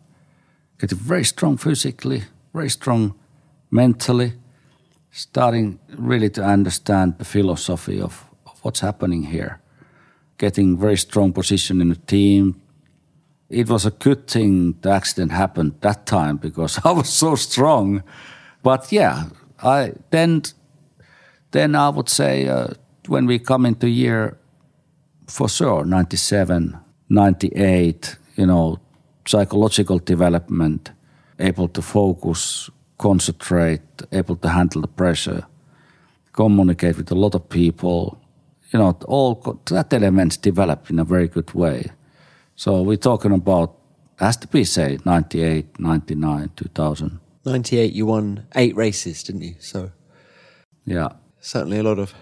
getting 0.77 0.97
very 0.97 1.23
strong 1.23 1.55
physically, 1.55 2.23
very 2.53 2.69
strong 2.69 3.15
mentally, 3.71 4.33
starting 5.11 5.79
really 5.97 6.29
to 6.31 6.43
understand 6.43 7.17
the 7.17 7.25
philosophy 7.25 8.01
of, 8.01 8.25
of 8.45 8.59
what's 8.61 8.81
happening 8.81 9.23
here 9.23 9.60
getting 10.41 10.75
very 10.75 10.97
strong 10.97 11.31
position 11.31 11.81
in 11.81 11.89
the 11.89 12.01
team. 12.07 12.59
It 13.49 13.69
was 13.69 13.85
a 13.85 13.91
good 13.91 14.27
thing 14.27 14.75
the 14.81 14.89
accident 14.89 15.31
happened 15.31 15.73
that 15.81 16.05
time 16.05 16.37
because 16.37 16.79
I 16.85 16.91
was 16.91 17.09
so 17.09 17.35
strong. 17.35 18.03
But 18.63 18.91
yeah, 18.91 19.25
I 19.63 19.93
then 20.09 20.41
then 21.51 21.75
I 21.75 21.89
would 21.89 22.09
say 22.09 22.47
uh, 22.47 22.67
when 23.07 23.27
we 23.27 23.39
come 23.39 23.67
into 23.67 23.87
year 23.87 24.37
for 25.27 25.47
sure 25.49 25.85
97, 25.85 26.77
98, 27.09 28.17
you 28.35 28.45
know, 28.45 28.79
psychological 29.25 29.99
development, 29.99 30.91
able 31.39 31.67
to 31.67 31.81
focus, 31.81 32.69
concentrate, 32.97 33.81
able 34.11 34.35
to 34.37 34.49
handle 34.49 34.81
the 34.81 34.87
pressure, 34.87 35.45
communicate 36.33 36.97
with 36.97 37.11
a 37.11 37.15
lot 37.15 37.35
of 37.35 37.47
people, 37.49 38.20
you 38.71 38.79
know, 38.79 38.97
all 39.05 39.59
that 39.65 39.93
elements 39.93 40.37
develop 40.37 40.89
in 40.89 40.99
a 40.99 41.03
very 41.03 41.27
good 41.27 41.53
way. 41.53 41.91
So 42.55 42.81
we're 42.81 42.97
talking 42.97 43.31
about, 43.33 43.77
has 44.17 44.37
to 44.37 44.47
be, 44.47 44.63
say, 44.63 44.97
98, 45.05 45.79
99, 45.79 46.51
2000. 46.55 47.19
98, 47.45 47.93
you 47.93 48.05
won 48.05 48.47
eight 48.55 48.75
races, 48.75 49.23
didn't 49.23 49.41
you? 49.41 49.55
So, 49.59 49.91
yeah. 50.85 51.09
Certainly 51.39 51.79
a 51.79 51.83
lot 51.83 51.99
of 51.99 52.13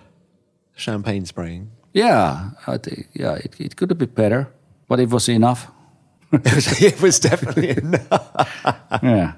champagne 0.76 1.26
spraying. 1.26 1.72
Yeah, 1.94 2.52
I 2.66 2.78
think, 2.78 3.10
yeah, 3.14 3.36
it, 3.36 3.60
it 3.60 3.76
could 3.76 3.90
have 3.90 3.98
been 3.98 4.10
better, 4.10 4.52
but 4.88 5.00
it 5.00 5.10
was 5.10 5.28
enough. 5.28 5.70
it, 6.32 6.56
was, 6.56 6.82
it 6.82 7.02
was 7.02 7.20
definitely 7.20 7.70
enough. 7.72 9.00
yeah. 9.04 9.34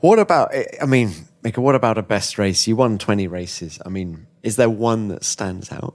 What 0.00 0.18
about, 0.18 0.54
eh, 0.54 0.64
I 0.80 0.86
mean, 0.86 1.12
Mika, 1.42 1.60
what 1.60 1.74
about 1.74 1.98
a 1.98 2.02
best 2.02 2.38
race? 2.38 2.66
You 2.66 2.76
won 2.76 2.98
20 2.98 3.26
races. 3.26 3.80
I 3.84 3.88
mean, 3.88 4.26
is 4.42 4.56
there 4.56 4.70
one 4.70 5.08
that 5.08 5.24
stands 5.24 5.72
out? 5.72 5.94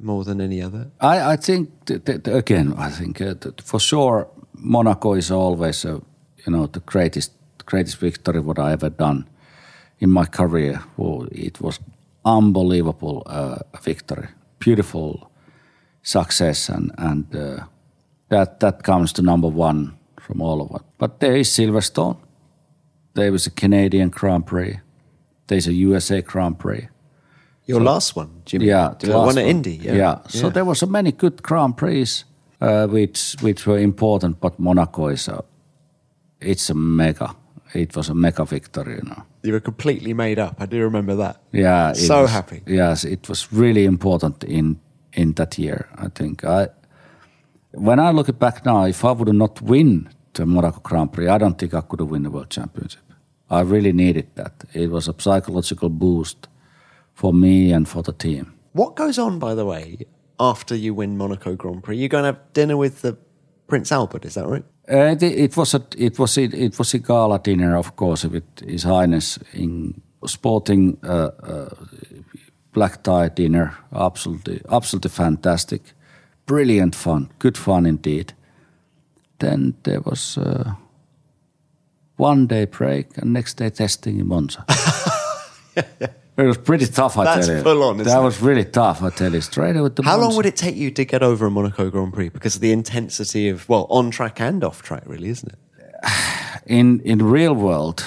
More 0.00 0.24
than 0.24 0.40
any 0.40 0.62
other? 0.62 0.90
I, 1.00 1.32
I 1.32 1.36
think 1.36 1.70
that, 1.86 2.04
that, 2.06 2.28
again, 2.28 2.74
I 2.76 2.90
think 2.90 3.20
uh, 3.20 3.34
for 3.62 3.80
sure 3.80 4.28
Monaco 4.54 5.14
is 5.14 5.30
always 5.30 5.84
a, 5.84 6.00
you 6.46 6.52
know 6.52 6.66
the 6.66 6.80
greatest 6.80 7.32
greatest 7.66 7.98
victory 7.98 8.40
what 8.40 8.58
I 8.58 8.72
ever 8.72 8.90
done 8.90 9.28
in 9.98 10.10
my 10.10 10.24
career. 10.24 10.80
Well, 10.96 11.28
it 11.30 11.60
was 11.60 11.80
unbelievable 12.24 13.22
uh, 13.26 13.58
victory, 13.82 14.28
beautiful 14.58 15.30
success, 16.02 16.68
and 16.68 16.92
and 16.98 17.36
uh, 17.36 17.64
that 18.28 18.60
that 18.60 18.82
comes 18.82 19.12
to 19.14 19.22
number 19.22 19.48
one 19.48 19.98
from 20.20 20.40
all 20.40 20.60
of 20.60 20.70
it. 20.74 20.82
But 20.98 21.20
there 21.20 21.36
is 21.36 21.48
Silverstone. 21.48 22.16
There 23.14 23.32
was 23.32 23.46
a 23.46 23.50
Canadian 23.50 24.10
Grand 24.10 24.46
Prix. 24.46 24.80
There's 25.46 25.66
a 25.66 25.72
USA 25.72 26.22
Grand 26.22 26.58
Prix. 26.58 26.88
Your 27.68 27.80
last 27.82 28.16
one, 28.16 28.28
Jimmy. 28.46 28.66
Yeah, 28.66 28.94
the 28.98 29.06
last 29.12 29.26
one 29.26 29.38
at. 29.38 29.46
Indy. 29.46 29.76
Yeah. 29.76 29.96
Yeah. 29.96 30.18
So 30.28 30.50
there 30.50 30.64
was 30.64 30.78
so 30.78 30.86
many 30.86 31.12
good 31.12 31.42
Grand 31.42 31.76
Prix, 31.76 32.24
uh, 32.60 32.86
which 32.86 33.36
which 33.42 33.66
were 33.66 33.78
important. 33.82 34.40
But 34.40 34.58
Monaco 34.58 35.08
is 35.08 35.28
a, 35.28 35.44
it's 36.40 36.70
a 36.70 36.74
mega. 36.74 37.34
It 37.74 37.94
was 37.96 38.08
a 38.08 38.14
mega 38.14 38.44
victory, 38.46 38.94
you 38.96 39.02
know. 39.02 39.22
you 39.42 39.52
were 39.52 39.60
completely 39.60 40.14
made 40.14 40.38
up. 40.38 40.56
I 40.58 40.66
do 40.66 40.78
remember 40.82 41.14
that. 41.16 41.36
Yeah. 41.52 41.92
So 41.92 42.22
was- 42.22 42.30
happy. 42.32 42.62
Yes, 42.66 43.04
it 43.04 43.28
was 43.28 43.52
really 43.52 43.84
important 43.84 44.44
in 44.44 44.76
in 45.12 45.32
that 45.34 45.58
year. 45.58 45.86
I 46.04 46.08
think 46.08 46.44
I, 46.44 46.68
when 47.72 47.98
I 48.00 48.10
look 48.12 48.38
back 48.38 48.64
now, 48.64 48.86
if 48.88 49.04
I 49.04 49.12
would 49.12 49.34
not 49.34 49.60
win 49.60 50.08
the 50.32 50.46
Monaco 50.46 50.80
Grand 50.82 51.12
Prix, 51.12 51.28
I 51.28 51.38
don't 51.38 51.58
think 51.58 51.74
I 51.74 51.80
could 51.82 52.00
have 52.00 52.10
won 52.10 52.22
the 52.22 52.30
World 52.30 52.50
Championship. 52.50 53.02
I 53.50 53.60
really 53.60 53.92
needed 53.92 54.26
that. 54.34 54.52
It 54.74 54.90
was 54.90 55.08
a 55.08 55.14
psychological 55.18 55.88
boost 55.90 56.48
for 57.18 57.32
me 57.32 57.72
and 57.72 57.88
for 57.88 58.00
the 58.00 58.12
team. 58.12 58.54
What 58.74 58.94
goes 58.94 59.18
on, 59.18 59.40
by 59.40 59.56
the 59.56 59.64
way, 59.64 60.06
after 60.38 60.76
you 60.76 60.94
win 60.94 61.16
Monaco 61.16 61.56
Grand 61.56 61.82
Prix? 61.82 61.96
You're 61.96 62.08
going 62.08 62.22
to 62.22 62.38
have 62.38 62.52
dinner 62.52 62.76
with 62.76 63.02
the 63.02 63.18
Prince 63.66 63.90
Albert, 63.90 64.24
is 64.24 64.34
that 64.34 64.46
right? 64.46 64.64
Uh, 64.88 65.16
it, 65.16 65.22
it 65.22 65.56
was 65.56 65.74
a 65.74 65.82
it 65.96 66.18
was 66.18 66.38
it, 66.38 66.54
it 66.54 66.78
was 66.78 66.94
a 66.94 66.98
gala 66.98 67.40
dinner, 67.40 67.76
of 67.76 67.96
course, 67.96 68.24
with 68.24 68.44
His 68.60 68.84
Highness 68.84 69.38
in 69.52 70.00
sporting 70.26 70.96
uh, 71.02 71.30
uh, 71.42 71.74
black 72.72 73.02
tie 73.02 73.28
dinner. 73.28 73.76
Absolutely, 73.92 74.62
absolutely 74.70 75.10
fantastic, 75.10 75.82
brilliant 76.46 76.94
fun, 76.94 77.30
good 77.40 77.58
fun 77.58 77.84
indeed. 77.84 78.32
Then 79.40 79.74
there 79.82 80.00
was 80.00 80.38
uh, 80.38 80.74
one 82.16 82.46
day 82.46 82.66
break 82.66 83.18
and 83.18 83.32
next 83.32 83.56
day 83.56 83.70
testing 83.70 84.20
in 84.20 84.28
Monza. 84.28 84.64
It 86.38 86.46
was 86.46 86.56
pretty 86.56 86.86
tough, 86.86 87.18
I 87.18 87.24
That's 87.24 87.48
tell 87.48 87.56
you. 87.56 87.62
full 87.64 87.82
on, 87.82 87.96
isn't 87.96 88.06
that 88.06 88.20
it? 88.20 88.24
was 88.24 88.40
really 88.40 88.64
tough, 88.64 89.02
I 89.02 89.10
tell 89.10 89.32
you. 89.34 89.40
Straight 89.40 89.74
away 89.76 89.90
to 89.90 90.02
How 90.04 90.16
long 90.16 90.36
would 90.36 90.46
it 90.46 90.54
take 90.56 90.76
you 90.76 90.92
to 90.92 91.04
get 91.04 91.20
over 91.22 91.46
a 91.46 91.50
Monaco 91.50 91.90
Grand 91.90 92.12
Prix? 92.12 92.28
Because 92.28 92.54
of 92.54 92.60
the 92.60 92.70
intensity 92.70 93.48
of, 93.48 93.68
well, 93.68 93.88
on 93.90 94.12
track 94.12 94.40
and 94.40 94.62
off 94.62 94.80
track, 94.82 95.02
really, 95.06 95.30
isn't 95.30 95.52
it? 95.52 95.58
in 96.66 97.00
in 97.00 97.18
real 97.18 97.54
world, 97.54 98.04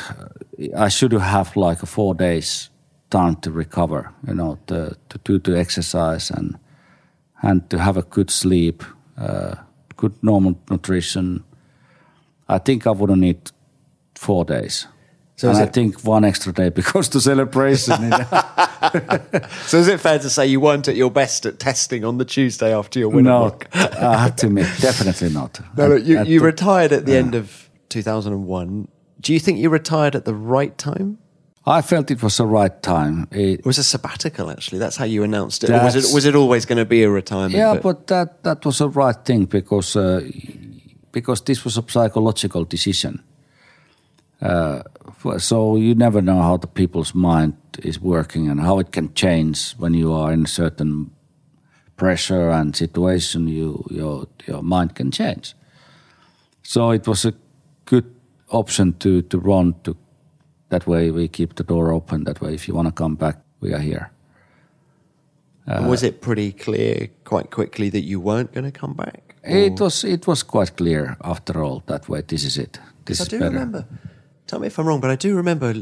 I 0.78 0.88
should 0.90 1.12
have 1.12 1.58
like 1.58 1.84
a 1.84 1.86
four 1.86 2.16
days 2.16 2.70
time 3.10 3.36
to 3.42 3.52
recover. 3.52 4.14
You 4.26 4.34
know, 4.36 4.58
to 4.68 4.96
to 5.10 5.18
do 5.26 5.40
the 5.40 5.60
exercise 5.60 6.32
and 6.32 6.58
and 7.42 7.70
to 7.70 7.80
have 7.80 7.98
a 7.98 8.04
good 8.04 8.30
sleep, 8.30 8.84
uh, 9.18 9.56
good 9.98 10.14
normal 10.24 10.56
nutrition. 10.70 11.44
I 12.48 12.60
think 12.60 12.86
I 12.88 12.92
wouldn't 12.92 13.20
need 13.20 13.52
four 14.16 14.46
days. 14.46 14.88
So 15.42 15.50
and 15.50 15.58
I 15.58 15.64
it- 15.64 15.74
think 15.74 16.02
one 16.04 16.24
extra 16.24 16.54
day 16.54 16.70
because 16.82 17.10
the 17.10 17.20
celebration. 17.20 18.14
So 19.68 19.78
is 19.78 19.88
it 19.88 20.00
fair 20.00 20.20
to 20.20 20.30
say 20.30 20.48
you 20.48 20.60
weren't 20.60 20.88
at 20.88 20.96
your 20.96 21.12
best 21.12 21.46
at 21.46 21.58
testing 21.60 22.04
on 22.04 22.18
the 22.18 22.26
Tuesday 22.26 22.74
after 22.76 23.00
your 23.00 23.10
win? 23.10 23.26
no, 23.26 23.56
I 23.74 24.18
had 24.18 24.38
to 24.40 24.48
admit, 24.48 24.68
definitely 24.80 25.30
not. 25.30 25.60
No, 25.78 25.88
look, 25.88 26.04
you, 26.06 26.24
you 26.24 26.42
retired 26.42 26.92
at 26.92 27.06
the 27.06 27.16
end 27.16 27.36
of 27.36 27.70
2001. 27.90 28.88
Do 29.20 29.34
you 29.34 29.40
think 29.40 29.60
you 29.60 29.70
retired 29.70 30.16
at 30.16 30.26
the 30.26 30.34
right 30.34 30.78
time? 30.78 31.18
I 31.66 31.82
felt 31.82 32.12
it 32.12 32.22
was 32.22 32.38
the 32.38 32.46
right 32.46 32.82
time. 32.84 33.28
It, 33.32 33.60
It 33.60 33.66
was 33.66 33.78
a 33.78 33.84
sabbatical, 33.84 34.50
actually. 34.50 34.80
That's 34.80 34.98
how 34.98 35.06
you 35.06 35.24
announced 35.24 35.64
it. 35.64 35.70
Or 35.70 35.84
was 35.84 35.96
it 35.96 36.14
was 36.14 36.26
it 36.26 36.36
always 36.36 36.66
going 36.66 36.80
to 36.80 36.90
be 36.90 37.04
a 37.04 37.10
retirement? 37.10 37.54
Yeah, 37.54 37.80
but 37.82 38.08
that 38.08 38.44
that 38.44 38.66
was 38.66 38.78
the 38.78 38.90
right 38.90 39.26
thing 39.26 39.46
because 39.48 39.96
uh, 40.00 40.22
because 41.12 41.44
this 41.44 41.64
was 41.64 41.78
a 41.78 41.84
psychological 41.88 42.66
decision. 42.66 43.24
Uh, 44.42 44.82
so 45.38 45.76
you 45.76 45.94
never 45.96 46.22
know 46.22 46.42
how 46.42 46.58
the 46.58 46.68
people's 46.68 47.14
mind 47.14 47.54
is 47.84 48.00
working 48.00 48.50
and 48.50 48.60
how 48.60 48.80
it 48.80 48.92
can 48.92 49.14
change 49.14 49.74
when 49.78 49.94
you 49.94 50.12
are 50.14 50.34
in 50.34 50.44
a 50.46 50.48
certain 50.48 51.12
pressure 51.96 52.50
and 52.50 52.76
situation. 52.76 53.48
You 53.48 53.86
your 53.90 54.28
your 54.48 54.64
mind 54.64 54.96
can 54.96 55.12
change. 55.12 55.54
So 56.64 56.92
it 56.92 57.08
was 57.08 57.26
a 57.26 57.34
good 57.86 58.06
option 58.50 58.94
to 59.00 59.22
to 59.22 59.38
run 59.40 59.76
to. 59.84 59.96
That 60.70 60.88
way 60.88 61.12
we 61.12 61.28
keep 61.28 61.56
the 61.56 61.64
door 61.64 61.92
open. 61.92 62.24
That 62.24 62.40
way, 62.42 62.54
if 62.54 62.68
you 62.68 62.74
want 62.76 62.88
to 62.88 63.04
come 63.04 63.16
back, 63.16 63.36
we 63.60 63.74
are 63.74 63.82
here. 63.84 64.10
And 65.68 65.90
was 65.90 66.02
it 66.04 66.22
pretty 66.22 66.52
clear 66.54 67.10
quite 67.24 67.52
quickly 67.52 67.90
that 67.90 68.02
you 68.02 68.20
weren't 68.20 68.52
going 68.54 68.72
to 68.72 68.80
come 68.80 68.94
back? 68.94 69.36
It 69.44 69.80
was 69.80 70.04
it 70.04 70.28
was 70.28 70.44
quite 70.44 70.76
clear 70.78 71.18
after 71.24 71.64
all 71.64 71.84
that 71.86 72.08
way. 72.10 72.22
This 72.22 72.44
is 72.44 72.58
it. 72.58 72.80
This 73.06 73.20
I 73.20 73.24
is 73.24 73.28
do 73.30 73.40
better. 73.40 73.52
remember. 73.52 73.86
Tell 74.52 74.60
me 74.60 74.68
if 74.68 74.78
I'm 74.78 74.86
wrong, 74.86 75.00
but 75.00 75.10
I 75.10 75.16
do 75.16 75.34
remember 75.38 75.74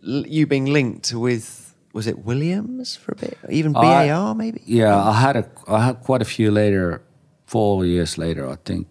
you 0.00 0.46
being 0.46 0.64
linked 0.64 1.12
with 1.12 1.74
was 1.92 2.06
it 2.06 2.24
Williams 2.24 2.96
for 2.96 3.12
a 3.12 3.16
bit, 3.16 3.38
even 3.50 3.76
I- 3.76 4.08
BAR 4.08 4.34
maybe. 4.34 4.62
Yeah, 4.64 4.96
I 4.96 5.12
had 5.12 5.36
a 5.36 5.44
I 5.66 5.84
had 5.84 6.00
quite 6.00 6.22
a 6.22 6.24
few 6.24 6.50
later, 6.50 7.02
four 7.44 7.84
years 7.84 8.16
later, 8.16 8.48
I 8.48 8.56
think, 8.64 8.86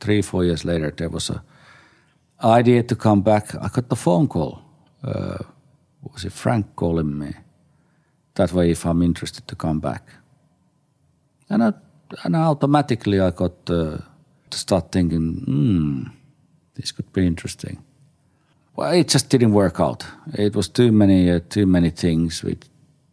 three 0.00 0.20
four 0.22 0.44
years 0.44 0.62
later, 0.64 0.90
there 0.90 1.08
was 1.08 1.30
a 1.30 1.42
idea 2.44 2.82
to 2.82 2.94
come 2.96 3.22
back. 3.22 3.54
I 3.54 3.68
got 3.68 3.88
the 3.88 3.96
phone 3.96 4.28
call. 4.28 4.58
Uh, 5.02 5.38
was 6.02 6.24
it 6.24 6.32
Frank 6.32 6.66
calling 6.76 7.18
me? 7.18 7.32
That 8.34 8.52
way, 8.52 8.70
if 8.70 8.84
I'm 8.84 9.02
interested 9.02 9.48
to 9.48 9.56
come 9.56 9.80
back, 9.80 10.02
and 11.48 11.62
I, 11.62 11.72
and 12.24 12.36
automatically 12.36 13.20
I 13.20 13.30
got 13.30 13.70
uh, 13.70 13.96
to 14.50 14.58
start 14.58 14.92
thinking, 14.92 15.44
hmm, 15.46 16.02
this 16.74 16.92
could 16.92 17.10
be 17.12 17.26
interesting. 17.26 17.82
Well, 18.74 18.92
it 18.92 19.08
just 19.08 19.28
didn't 19.28 19.52
work 19.52 19.80
out. 19.80 20.06
It 20.34 20.56
was 20.56 20.68
too 20.68 20.92
many, 20.92 21.30
uh, 21.30 21.40
too 21.48 21.66
many 21.66 21.90
things 21.90 22.42
which 22.42 22.62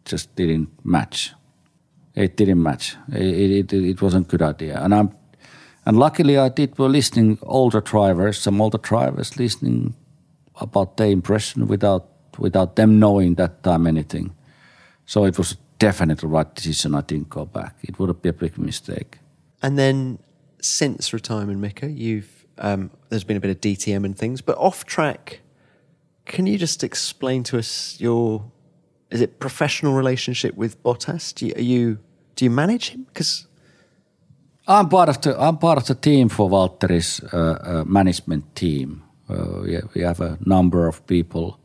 just 0.04 0.34
didn't 0.34 0.68
match. 0.84 1.32
It 2.14 2.36
didn't 2.36 2.62
match. 2.62 2.96
It, 3.12 3.72
it, 3.72 3.72
it, 3.72 4.02
wasn't 4.02 4.26
a 4.26 4.30
good 4.30 4.42
idea. 4.42 4.80
And 4.82 4.94
I'm, 4.94 5.14
and 5.84 5.98
luckily 5.98 6.38
I 6.38 6.48
did 6.48 6.78
were 6.78 6.88
listening 6.88 7.38
older 7.42 7.80
drivers, 7.80 8.38
some 8.38 8.60
older 8.60 8.78
drivers 8.78 9.38
listening 9.38 9.94
about 10.56 10.96
their 10.96 11.10
impression 11.10 11.66
without 11.66 12.06
without 12.38 12.76
them 12.76 12.98
knowing 12.98 13.34
that 13.34 13.62
time 13.62 13.86
anything. 13.86 14.34
So 15.04 15.24
it 15.24 15.36
was 15.36 15.56
definitely 15.78 16.20
the 16.20 16.28
right 16.28 16.54
decision. 16.54 16.94
I 16.94 17.02
didn't 17.02 17.28
go 17.28 17.44
back. 17.44 17.76
It 17.82 17.98
would 17.98 18.22
be 18.22 18.28
a 18.28 18.32
big 18.32 18.56
mistake. 18.58 19.18
And 19.62 19.78
then 19.78 20.18
since 20.60 21.12
retirement, 21.12 21.58
Mika, 21.58 21.90
you've 21.90 22.46
um, 22.58 22.90
there's 23.08 23.24
been 23.24 23.36
a 23.36 23.40
bit 23.40 23.50
of 23.50 23.60
DTM 23.60 24.04
and 24.04 24.16
things, 24.16 24.40
but 24.40 24.56
off 24.58 24.84
track. 24.84 25.40
Can 26.24 26.46
you 26.46 26.58
just 26.58 26.84
explain 26.84 27.42
to 27.44 27.58
us 27.58 28.00
your 28.00 28.44
is 29.10 29.20
it 29.20 29.40
professional 29.40 29.94
relationship 29.94 30.54
with 30.56 30.80
Bottas? 30.82 31.34
Do 31.34 31.46
you, 31.46 31.54
are 31.56 31.62
you 31.62 31.98
do 32.36 32.44
you 32.44 32.50
manage 32.50 32.90
him? 32.90 33.06
Because 33.12 33.46
I'm 34.66 34.88
part 34.88 35.08
of 35.08 35.20
the 35.20 35.40
I'm 35.40 35.58
part 35.58 35.78
of 35.78 35.86
the 35.86 35.94
team 35.94 36.28
for 36.28 36.48
Valtteri's 36.48 37.20
uh, 37.32 37.36
uh, 37.36 37.84
management 37.84 38.54
team. 38.54 39.02
Uh, 39.28 39.62
we, 39.62 39.80
we 39.94 40.00
have 40.02 40.20
a 40.20 40.38
number 40.44 40.86
of 40.88 41.06
people 41.06 41.58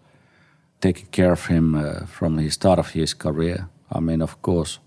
taking 0.81 1.07
care 1.07 1.31
of 1.31 1.45
him 1.45 1.75
uh, 1.75 2.05
from 2.05 2.35
the 2.35 2.49
start 2.49 2.79
of 2.79 2.89
his 2.91 3.13
career. 3.13 3.67
I 3.91 3.99
mean, 3.99 4.21
of 4.21 4.41
course, 4.41 4.79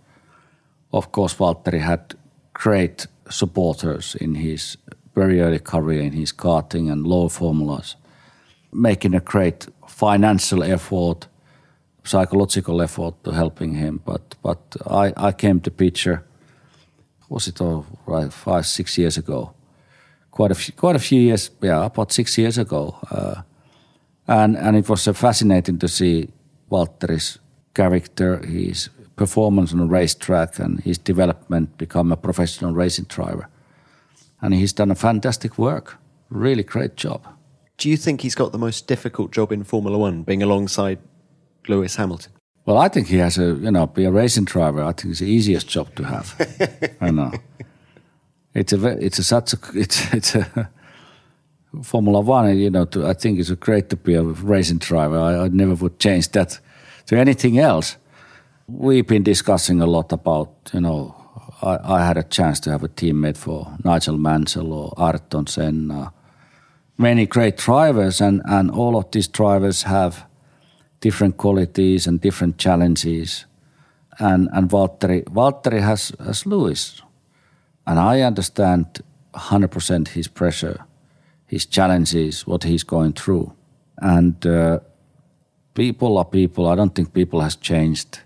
of 0.93 1.13
course, 1.13 1.35
Valtteri 1.35 1.81
had 1.81 2.15
great 2.53 3.07
supporters 3.31 4.15
in 4.15 4.35
his 4.35 4.77
very 5.15 5.41
early 5.41 5.59
career 5.59 6.03
in 6.03 6.13
his 6.13 6.33
karting 6.33 6.91
and 6.91 7.07
low 7.07 7.29
formulas, 7.29 7.97
making 8.73 9.15
a 9.15 9.21
great 9.21 9.67
financial 9.87 10.63
effort, 10.63 11.27
psychological 12.05 12.83
effort 12.83 13.15
to 13.25 13.33
helping 13.33 13.75
him. 13.75 14.01
But 14.05 14.35
but 14.43 14.77
I, 14.87 15.13
I 15.17 15.33
came 15.33 15.61
to 15.61 15.71
picture 15.71 16.25
was 17.29 17.47
it 17.47 17.61
all 17.61 17.85
right 18.07 18.33
five 18.33 18.67
six 18.67 18.99
years 18.99 19.19
ago? 19.19 19.53
Quite 20.31 20.53
a 20.53 20.55
few, 20.55 20.75
quite 20.75 20.97
a 20.97 20.99
few 21.01 21.21
years 21.21 21.51
yeah 21.61 21.85
about 21.85 22.13
six 22.13 22.39
years 22.39 22.59
ago 22.59 22.97
uh, 23.11 23.43
and 24.27 24.57
and 24.57 24.77
it 24.77 24.89
was 24.89 25.09
uh, 25.09 25.13
fascinating 25.13 25.79
to 25.79 25.89
see 25.89 26.29
Valtteri's 26.71 27.39
character 27.75 28.47
his 28.47 28.91
performance 29.17 29.73
on 29.73 29.79
the 29.79 29.87
racetrack 29.87 30.59
and 30.59 30.81
his 30.81 30.99
development 30.99 31.77
become 31.79 32.13
a 32.13 32.17
professional 32.17 32.73
racing 32.73 33.07
driver. 33.09 33.49
And 34.41 34.55
he's 34.55 34.73
done 34.73 34.93
a 34.93 34.95
fantastic 34.95 35.59
work. 35.59 35.97
Really 36.31 36.63
great 36.63 36.95
job 36.95 37.38
do 37.79 37.89
you 37.89 37.97
think 37.97 38.21
he's 38.21 38.35
got 38.35 38.53
the 38.53 38.59
most 38.59 38.87
difficult 38.87 39.31
job 39.31 39.53
in 39.53 39.65
Formula 39.65 39.97
One, 39.97 40.25
being 40.25 40.43
alongside 40.43 40.99
Lewis 41.69 41.97
Hamilton? 41.97 42.33
Well, 42.67 42.77
I 42.77 42.89
think 42.89 43.07
he 43.07 43.17
has 43.17 43.39
a 43.39 43.55
you 43.55 43.71
know 43.71 43.87
be 43.87 44.05
a 44.05 44.11
racing 44.11 44.45
driver. 44.45 44.83
I 44.83 44.93
think 44.93 45.13
it's 45.13 45.21
the 45.21 45.31
easiest 45.31 45.69
job 45.69 45.95
to 45.95 46.05
have. 46.05 46.37
I 47.01 47.11
know. 47.11 47.33
It's 48.53 48.73
a 48.73 48.87
it's 49.05 49.19
a 49.19 49.25
such 49.25 49.55
a 49.55 49.59
it's 49.75 50.13
it's 50.13 50.35
a 50.35 50.69
Formula 51.83 52.21
One. 52.21 52.59
You 52.59 52.71
know, 52.71 52.85
to, 52.87 53.07
I 53.07 53.15
think 53.15 53.39
it's 53.39 53.51
great 53.53 53.89
to 53.91 53.97
be 53.97 54.15
a 54.15 54.23
racing 54.23 54.79
driver. 54.79 55.19
I, 55.19 55.45
I 55.45 55.49
never 55.49 55.75
would 55.75 55.99
change 55.99 56.29
that 56.33 56.59
to 57.07 57.17
anything 57.17 57.59
else. 57.59 57.97
We've 58.67 59.07
been 59.07 59.23
discussing 59.23 59.81
a 59.81 59.87
lot 59.87 60.13
about 60.13 60.71
you 60.75 60.81
know. 60.81 61.15
I, 61.63 61.79
I 61.83 62.07
had 62.07 62.17
a 62.17 62.23
chance 62.23 62.61
to 62.61 62.71
have 62.71 62.85
a 62.85 62.89
teammate 62.89 63.37
for 63.37 63.77
Nigel 63.83 64.17
Mansell 64.17 64.73
or 64.73 64.93
Ayrton 64.97 65.47
Senna, 65.47 66.13
many 66.99 67.27
great 67.27 67.57
drivers, 67.57 68.21
and 68.21 68.43
and 68.45 68.71
all 68.71 68.97
of 68.97 69.11
these 69.11 69.29
drivers 69.29 69.85
have 69.85 70.27
different 71.01 71.37
qualities 71.37 72.07
and 72.07 72.21
different 72.21 72.59
challenges. 72.59 73.47
And 74.19 74.49
and 74.53 74.69
Valtteri, 74.71 75.25
Valtteri 75.25 75.81
has 75.81 76.13
has 76.19 76.45
Lewis, 76.45 77.03
and 77.87 77.99
I 77.99 78.21
understand 78.27 78.87
100% 79.35 80.09
his 80.09 80.29
pressure, 80.29 80.85
his 81.47 81.67
challenges, 81.67 82.47
what 82.47 82.65
he's 82.65 82.85
going 82.85 83.13
through, 83.13 83.53
and 83.99 84.47
uh, 84.47 84.81
people 85.75 86.19
are 86.19 86.25
people. 86.25 86.67
I 86.67 86.75
don't 86.75 86.95
think 86.95 87.13
people 87.13 87.41
has 87.41 87.57
changed. 87.57 88.21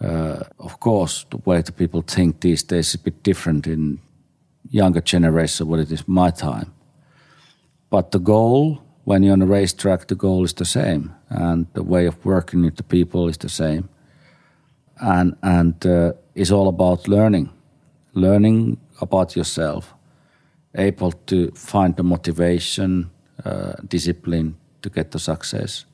Uh, 0.00 0.44
of 0.58 0.78
course, 0.78 1.26
the 1.30 1.38
way 1.44 1.62
the 1.62 1.72
people 1.72 2.02
think 2.02 2.40
these 2.40 2.62
days 2.62 2.88
is 2.88 2.94
a 2.94 2.98
bit 2.98 3.22
different 3.22 3.66
in 3.66 3.98
younger 4.70 5.00
generation 5.00 5.66
what 5.66 5.80
it 5.80 5.90
is 5.90 6.06
my 6.06 6.30
time. 6.30 6.72
But 7.90 8.10
the 8.10 8.18
goal 8.18 8.82
when 9.08 9.22
you're 9.22 9.32
on 9.32 9.40
a 9.40 9.46
racetrack, 9.46 10.06
the 10.08 10.14
goal 10.14 10.44
is 10.44 10.52
the 10.52 10.66
same, 10.66 11.14
and 11.30 11.66
the 11.72 11.82
way 11.82 12.06
of 12.06 12.24
working 12.26 12.62
with 12.62 12.76
the 12.76 12.82
people 12.82 13.26
is 13.30 13.38
the 13.38 13.48
same, 13.48 13.88
and 15.00 15.34
and 15.42 15.86
uh, 15.86 16.12
it's 16.34 16.50
all 16.50 16.68
about 16.68 17.08
learning, 17.08 17.48
learning 18.12 18.76
about 19.00 19.34
yourself, 19.34 19.94
able 20.74 21.12
to 21.12 21.50
find 21.54 21.96
the 21.96 22.02
motivation, 22.02 23.10
uh, 23.46 23.72
discipline 23.88 24.56
to 24.82 24.90
get 24.90 25.10
the 25.10 25.18
success, 25.18 25.86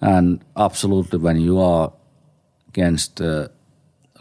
and 0.00 0.40
absolutely 0.56 1.18
when 1.18 1.36
you 1.36 1.60
are 1.60 1.92
against 2.68 3.20
uh, 3.20 3.48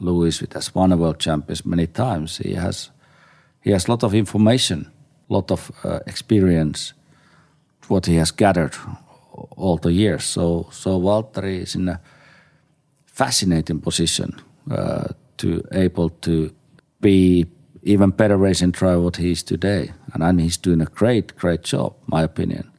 Lewis, 0.02 0.40
who 0.40 0.48
has 0.54 0.76
won 0.76 0.92
a 0.92 0.98
world 0.98 1.20
champions 1.20 1.66
many 1.66 1.88
times, 1.88 2.38
he 2.40 2.56
has 2.56 2.92
he 3.62 3.72
has 3.72 3.88
a 3.88 3.92
lot 3.92 4.04
of 4.04 4.14
information, 4.14 4.92
a 5.30 5.34
lot 5.34 5.50
of 5.50 5.72
uh, 5.86 6.00
experience 6.06 6.94
what 7.90 8.06
he 8.06 8.16
has 8.16 8.32
gathered 8.32 8.76
all 9.56 9.78
the 9.78 9.92
years. 9.92 10.24
So 10.24 10.70
so 10.72 11.00
Valtteri 11.00 11.62
is 11.62 11.76
in 11.76 11.90
a 11.90 12.00
fascinating 13.06 13.82
position 13.82 14.40
uh, 14.72 15.08
to 15.38 15.62
able 15.72 16.10
to 16.22 16.52
be 17.02 17.46
even 17.84 18.10
better 18.12 18.38
racing 18.38 18.72
driver 18.72 19.02
what 19.02 19.18
he 19.18 19.32
is 19.32 19.44
today, 19.44 19.92
and, 20.14 20.24
and 20.24 20.42
he's 20.42 20.58
doing 20.58 20.82
a 20.82 20.86
great 20.86 21.36
great 21.36 21.64
job, 21.64 21.94
my 22.08 22.24
opinion. 22.24 22.72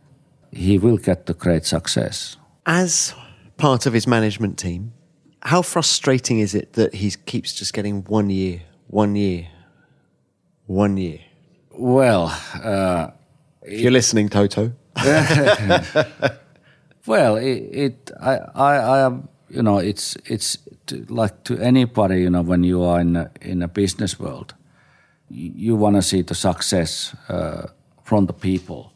He 0.52 0.78
will 0.78 0.98
get 0.98 1.26
the 1.26 1.34
great 1.34 1.66
success. 1.66 2.36
As 2.64 3.14
part 3.56 3.86
of 3.86 3.92
his 3.92 4.06
management 4.06 4.58
team, 4.58 4.92
how 5.42 5.62
frustrating 5.62 6.40
is 6.40 6.54
it 6.54 6.72
that 6.72 6.94
he 6.94 7.10
keeps 7.26 7.52
just 7.52 7.72
getting 7.72 8.02
one 8.04 8.30
year, 8.30 8.62
one 8.88 9.16
year, 9.16 9.48
one 10.66 10.96
year? 10.96 11.20
Well, 11.70 12.36
uh, 12.62 13.10
if 13.62 13.80
you're 13.80 13.92
listening, 13.92 14.28
Toto. 14.28 14.72
well, 17.06 17.36
it, 17.36 17.68
it 17.72 18.10
I, 18.20 18.36
I, 18.54 19.06
I 19.06 19.18
you 19.50 19.62
know, 19.62 19.78
it's 19.78 20.16
it's 20.26 20.58
to, 20.86 21.04
like 21.08 21.44
to 21.44 21.58
anybody, 21.58 22.22
you 22.22 22.30
know, 22.30 22.42
when 22.42 22.64
you 22.64 22.82
are 22.82 23.00
in 23.00 23.16
a, 23.16 23.30
in 23.40 23.62
a 23.62 23.68
business 23.68 24.18
world, 24.18 24.54
you, 25.30 25.52
you 25.54 25.76
want 25.76 25.96
to 25.96 26.02
see 26.02 26.22
the 26.22 26.34
success 26.34 27.14
uh, 27.28 27.68
from 28.04 28.26
the 28.26 28.32
people, 28.32 28.92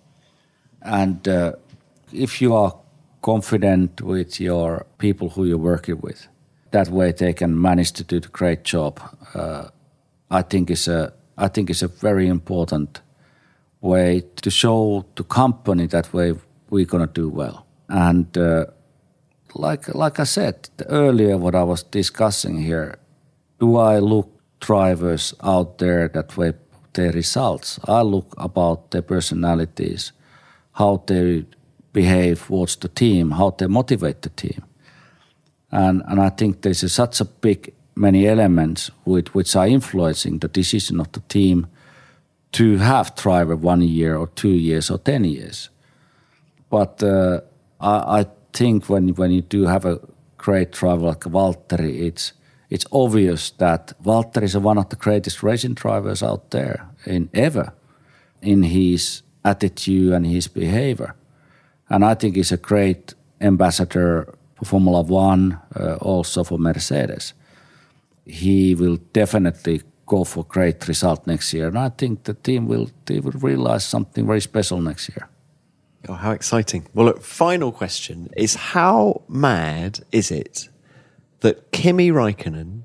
and 0.82 1.26
uh, 1.28 1.52
if 2.12 2.42
you 2.42 2.54
are 2.54 2.76
confident 3.22 4.00
with 4.00 4.40
your 4.40 4.86
people 4.98 5.30
who 5.30 5.44
you're 5.44 5.58
working 5.58 6.00
with, 6.00 6.26
that 6.72 6.88
way 6.88 7.12
they 7.12 7.32
can 7.32 7.60
manage 7.60 7.92
to 7.92 8.04
do 8.04 8.20
the 8.20 8.28
great 8.28 8.64
job. 8.64 9.00
Uh, 9.34 9.68
I 10.30 10.42
think 10.42 10.70
is 10.70 10.88
a 10.88 11.12
I 11.38 11.48
think 11.48 11.70
is 11.70 11.82
a 11.82 11.88
very 11.88 12.28
important 12.28 13.00
way 13.82 14.22
to 14.36 14.50
show 14.50 15.04
the 15.16 15.24
company 15.24 15.86
that 15.86 16.12
way 16.14 16.34
we're 16.70 16.86
to 16.86 17.06
do 17.06 17.28
well. 17.28 17.66
And 17.88 18.38
uh, 18.38 18.66
like 19.54 19.94
like 19.94 20.20
I 20.20 20.24
said 20.24 20.70
earlier, 20.88 21.36
what 21.36 21.54
I 21.54 21.64
was 21.64 21.82
discussing 21.82 22.62
here, 22.62 22.96
do 23.58 23.76
I 23.76 23.98
look 23.98 24.30
drivers 24.60 25.34
out 25.42 25.78
there 25.78 26.08
that 26.08 26.36
way 26.36 26.54
their 26.94 27.12
results? 27.12 27.78
I 27.84 28.02
look 28.02 28.34
about 28.38 28.92
their 28.92 29.02
personalities, 29.02 30.12
how 30.72 31.02
they 31.06 31.44
behave 31.92 32.46
towards 32.46 32.76
the 32.76 32.88
team, 32.88 33.32
how 33.32 33.50
they 33.50 33.66
motivate 33.66 34.22
the 34.22 34.30
team. 34.30 34.64
And, 35.70 36.02
and 36.06 36.20
I 36.20 36.30
think 36.30 36.62
there's 36.62 36.92
such 36.92 37.20
a 37.20 37.24
big 37.24 37.74
many 37.94 38.26
elements 38.26 38.90
with, 39.04 39.34
which 39.34 39.56
are 39.56 39.66
influencing 39.66 40.38
the 40.38 40.48
decision 40.48 41.00
of 41.00 41.10
the 41.12 41.20
team– 41.28 41.66
to 42.52 42.76
have 42.78 43.14
driver 43.14 43.56
one 43.56 43.82
year 43.82 44.16
or 44.16 44.26
two 44.28 44.50
years 44.50 44.90
or 44.90 44.98
10 44.98 45.24
years. 45.24 45.70
But 46.70 47.02
uh, 47.02 47.40
I, 47.80 48.20
I, 48.20 48.26
think 48.52 48.88
when, 48.88 49.08
when 49.14 49.30
you 49.30 49.40
do 49.40 49.64
have 49.64 49.86
a 49.86 49.98
great 50.36 50.72
driver 50.72 51.06
like 51.06 51.20
Valtteri, 51.20 52.02
it's, 52.02 52.34
it's 52.68 52.84
obvious 52.92 53.50
that 53.52 53.94
Valtteri 54.02 54.42
is 54.42 54.56
one 54.58 54.76
of 54.76 54.90
the 54.90 54.96
greatest 54.96 55.42
racing 55.42 55.74
drivers 55.74 56.22
out 56.22 56.50
there 56.50 56.88
in 57.06 57.30
ever 57.32 57.72
in 58.42 58.64
his 58.64 59.22
attitude 59.44 60.12
and 60.12 60.26
his 60.26 60.48
behavior. 60.48 61.14
And 61.88 62.04
I 62.04 62.14
think 62.14 62.36
he's 62.36 62.52
a 62.52 62.56
great 62.56 63.14
ambassador 63.40 64.34
for 64.56 64.64
Formula 64.64 65.02
One, 65.02 65.58
uh, 65.74 65.94
also 65.96 66.44
for 66.44 66.58
Mercedes. 66.58 67.32
He 68.26 68.74
will 68.74 68.96
definitely 69.12 69.82
go 70.12 70.24
for 70.24 70.44
great 70.44 70.88
result 70.88 71.26
next 71.26 71.54
year. 71.54 71.68
And 71.68 71.78
I 71.78 71.88
think 71.88 72.24
the 72.24 72.34
team 72.34 72.68
will 72.68 72.88
they 73.06 73.20
will 73.20 73.38
realize 73.50 73.84
something 73.84 74.26
very 74.26 74.40
special 74.40 74.80
next 74.80 75.08
year. 75.08 75.24
Oh, 76.08 76.14
how 76.24 76.32
exciting! 76.32 76.82
Well, 76.94 77.06
look, 77.06 77.22
final 77.22 77.72
question 77.72 78.28
is: 78.36 78.54
How 78.74 79.22
mad 79.28 80.00
is 80.10 80.30
it 80.30 80.68
that 81.40 81.56
Kimi 81.72 82.10
Raikkonen, 82.10 82.82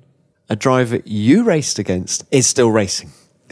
a 0.49 0.55
driver 0.55 0.99
you 1.05 1.43
raced 1.43 1.79
against, 1.79 2.25
is 2.31 2.47
still 2.47 2.71
racing? 2.81 3.11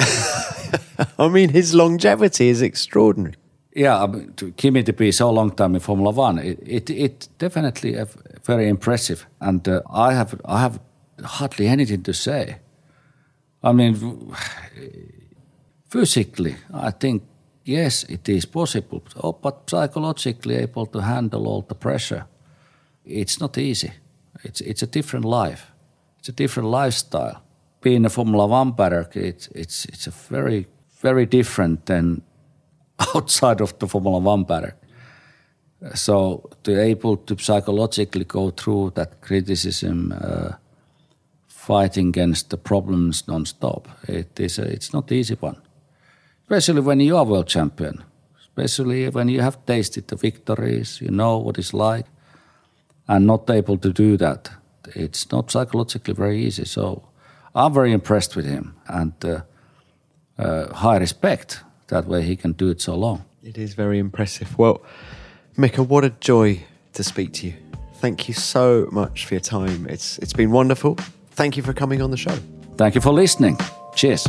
I 1.24 1.28
mean, 1.28 1.50
his 1.50 1.74
longevity 1.74 2.48
is 2.50 2.62
extraordinary. 2.62 3.36
Yeah, 3.76 4.04
I 4.04 4.08
mean, 4.08 4.34
to 4.36 4.52
Kimi 4.52 4.84
to 4.84 4.94
be 4.94 5.12
so 5.12 5.32
long 5.32 5.52
time 5.56 5.76
in 5.76 5.82
Formula 5.82 6.12
One, 6.12 6.38
it 6.40 6.60
it, 6.78 6.90
it 6.90 7.30
definitely 7.40 7.98
very 8.46 8.68
impressive, 8.70 9.26
and 9.40 9.68
uh, 9.68 9.82
I 10.08 10.14
have 10.14 10.32
I 10.46 10.60
have 10.66 10.80
hardly 11.24 11.68
anything 11.68 12.04
to 12.04 12.14
say 12.14 12.60
I 13.66 13.72
mean, 13.74 14.32
physically, 15.90 16.56
I 16.72 16.92
think 16.92 17.24
yes, 17.64 18.04
it 18.04 18.30
is 18.30 18.46
possible, 18.46 19.02
oh, 19.24 19.32
but 19.34 19.70
psychologically 19.70 20.56
able 20.56 20.86
to 20.86 21.00
handle 21.00 21.48
all 21.48 21.66
the 21.68 21.74
pressure, 21.74 22.26
it's 23.04 23.40
not 23.40 23.58
easy. 23.58 23.92
It's 24.44 24.62
it's 24.62 24.84
a 24.84 24.88
different 24.88 25.26
life. 25.26 25.72
It's 26.20 26.30
a 26.30 26.32
different 26.32 26.70
lifestyle. 26.70 27.42
Being 27.82 28.06
a 28.06 28.10
Formula 28.10 28.46
One 28.46 28.74
paddock, 28.74 29.16
it's 29.16 29.48
it's 29.48 29.86
it's 29.86 30.08
a 30.08 30.12
very 30.12 30.68
very 31.02 31.26
different 31.26 31.86
than 31.86 32.22
outside 33.16 33.62
of 33.62 33.74
the 33.80 33.88
Formula 33.88 34.20
One 34.20 34.46
paddock. 34.46 34.76
So 35.94 36.50
to 36.64 36.72
able 36.80 37.18
to 37.18 37.38
psychologically 37.38 38.26
go 38.26 38.52
through 38.52 38.92
that 38.96 39.22
criticism. 39.22 40.12
Uh, 40.12 40.54
fighting 41.66 42.10
against 42.10 42.50
the 42.50 42.58
problems 42.58 43.28
non-stop. 43.28 43.88
It 44.08 44.40
is 44.40 44.60
a, 44.60 44.64
it's 44.64 44.94
not 44.94 45.12
easy 45.12 45.36
one, 45.36 45.58
especially 46.44 46.82
when 46.82 47.00
you 47.00 47.18
are 47.18 47.26
world 47.26 47.48
champion. 47.48 48.04
Especially 48.58 49.10
when 49.10 49.28
you 49.28 49.42
have 49.42 49.58
tasted 49.66 50.08
the 50.08 50.16
victories, 50.16 51.02
you 51.02 51.10
know 51.10 51.38
what 51.38 51.58
it's 51.58 51.74
like, 51.74 52.06
and 53.08 53.26
not 53.26 53.50
able 53.50 53.78
to 53.78 53.92
do 53.92 54.16
that. 54.18 54.50
It's 54.96 55.30
not 55.32 55.52
psychologically 55.52 56.14
very 56.14 56.46
easy. 56.46 56.66
So 56.66 57.02
I'm 57.54 57.74
very 57.74 57.92
impressed 57.92 58.36
with 58.36 58.46
him 58.46 58.76
and 58.88 59.14
uh, 59.26 59.42
uh, 60.38 60.74
high 60.74 60.98
respect 60.98 61.64
that 61.88 62.06
way 62.06 62.22
he 62.22 62.36
can 62.36 62.54
do 62.54 62.70
it 62.70 62.82
so 62.82 62.96
long. 62.96 63.26
It 63.44 63.58
is 63.58 63.74
very 63.74 64.00
impressive. 64.00 64.58
Well, 64.58 64.82
Mika, 65.58 65.84
what 65.84 66.06
a 66.06 66.10
joy 66.10 66.64
to 66.94 67.04
speak 67.04 67.34
to 67.34 67.48
you. 67.48 67.54
Thank 67.96 68.28
you 68.28 68.34
so 68.34 68.88
much 68.92 69.26
for 69.26 69.34
your 69.34 69.42
time. 69.42 69.86
It's 69.90 70.18
it's 70.20 70.34
been 70.34 70.52
wonderful. 70.52 70.98
Thank 71.36 71.58
you 71.58 71.64
for 71.64 71.74
coming 71.74 72.02
on 72.02 72.12
the 72.12 72.18
show. 72.18 72.38
Thank 72.78 72.96
you 72.96 73.02
for 73.02 73.12
listening. 73.12 73.58
Cheers. 73.96 74.28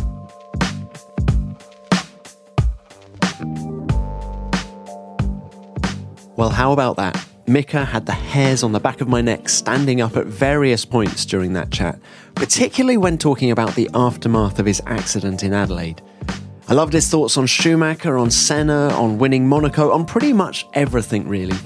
Well, 6.36 6.50
how 6.50 6.72
about 6.72 6.96
that? 6.96 7.24
Mika 7.46 7.84
had 7.84 8.06
the 8.06 8.12
hairs 8.12 8.62
on 8.62 8.72
the 8.72 8.80
back 8.80 9.00
of 9.00 9.08
my 9.08 9.20
neck 9.20 9.48
standing 9.48 10.00
up 10.00 10.16
at 10.16 10.26
various 10.26 10.84
points 10.84 11.24
during 11.24 11.52
that 11.52 11.70
chat, 11.70 11.98
particularly 12.34 12.96
when 12.96 13.18
talking 13.18 13.52
about 13.52 13.74
the 13.76 13.88
aftermath 13.94 14.58
of 14.58 14.66
his 14.66 14.82
accident 14.86 15.44
in 15.44 15.52
Adelaide. 15.52 16.02
I 16.68 16.74
loved 16.74 16.92
his 16.92 17.08
thoughts 17.08 17.36
on 17.36 17.46
Schumacher, 17.46 18.18
on 18.18 18.32
Senna, 18.32 18.88
on 18.88 19.18
winning 19.18 19.48
Monaco, 19.48 19.92
on 19.92 20.04
pretty 20.04 20.32
much 20.32 20.66
everything, 20.74 21.28
really. 21.28 21.56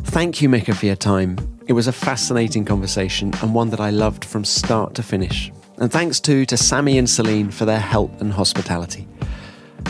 Thank 0.00 0.40
you, 0.40 0.48
Mika, 0.48 0.74
for 0.74 0.86
your 0.86 0.96
time. 0.96 1.55
It 1.66 1.72
was 1.72 1.88
a 1.88 1.92
fascinating 1.92 2.64
conversation 2.64 3.32
and 3.42 3.52
one 3.52 3.70
that 3.70 3.80
I 3.80 3.90
loved 3.90 4.24
from 4.24 4.44
start 4.44 4.94
to 4.94 5.02
finish. 5.02 5.52
And 5.78 5.90
thanks 5.90 6.20
too 6.20 6.46
to 6.46 6.56
Sammy 6.56 6.96
and 6.96 7.10
Celine 7.10 7.50
for 7.50 7.64
their 7.64 7.80
help 7.80 8.20
and 8.20 8.32
hospitality. 8.32 9.08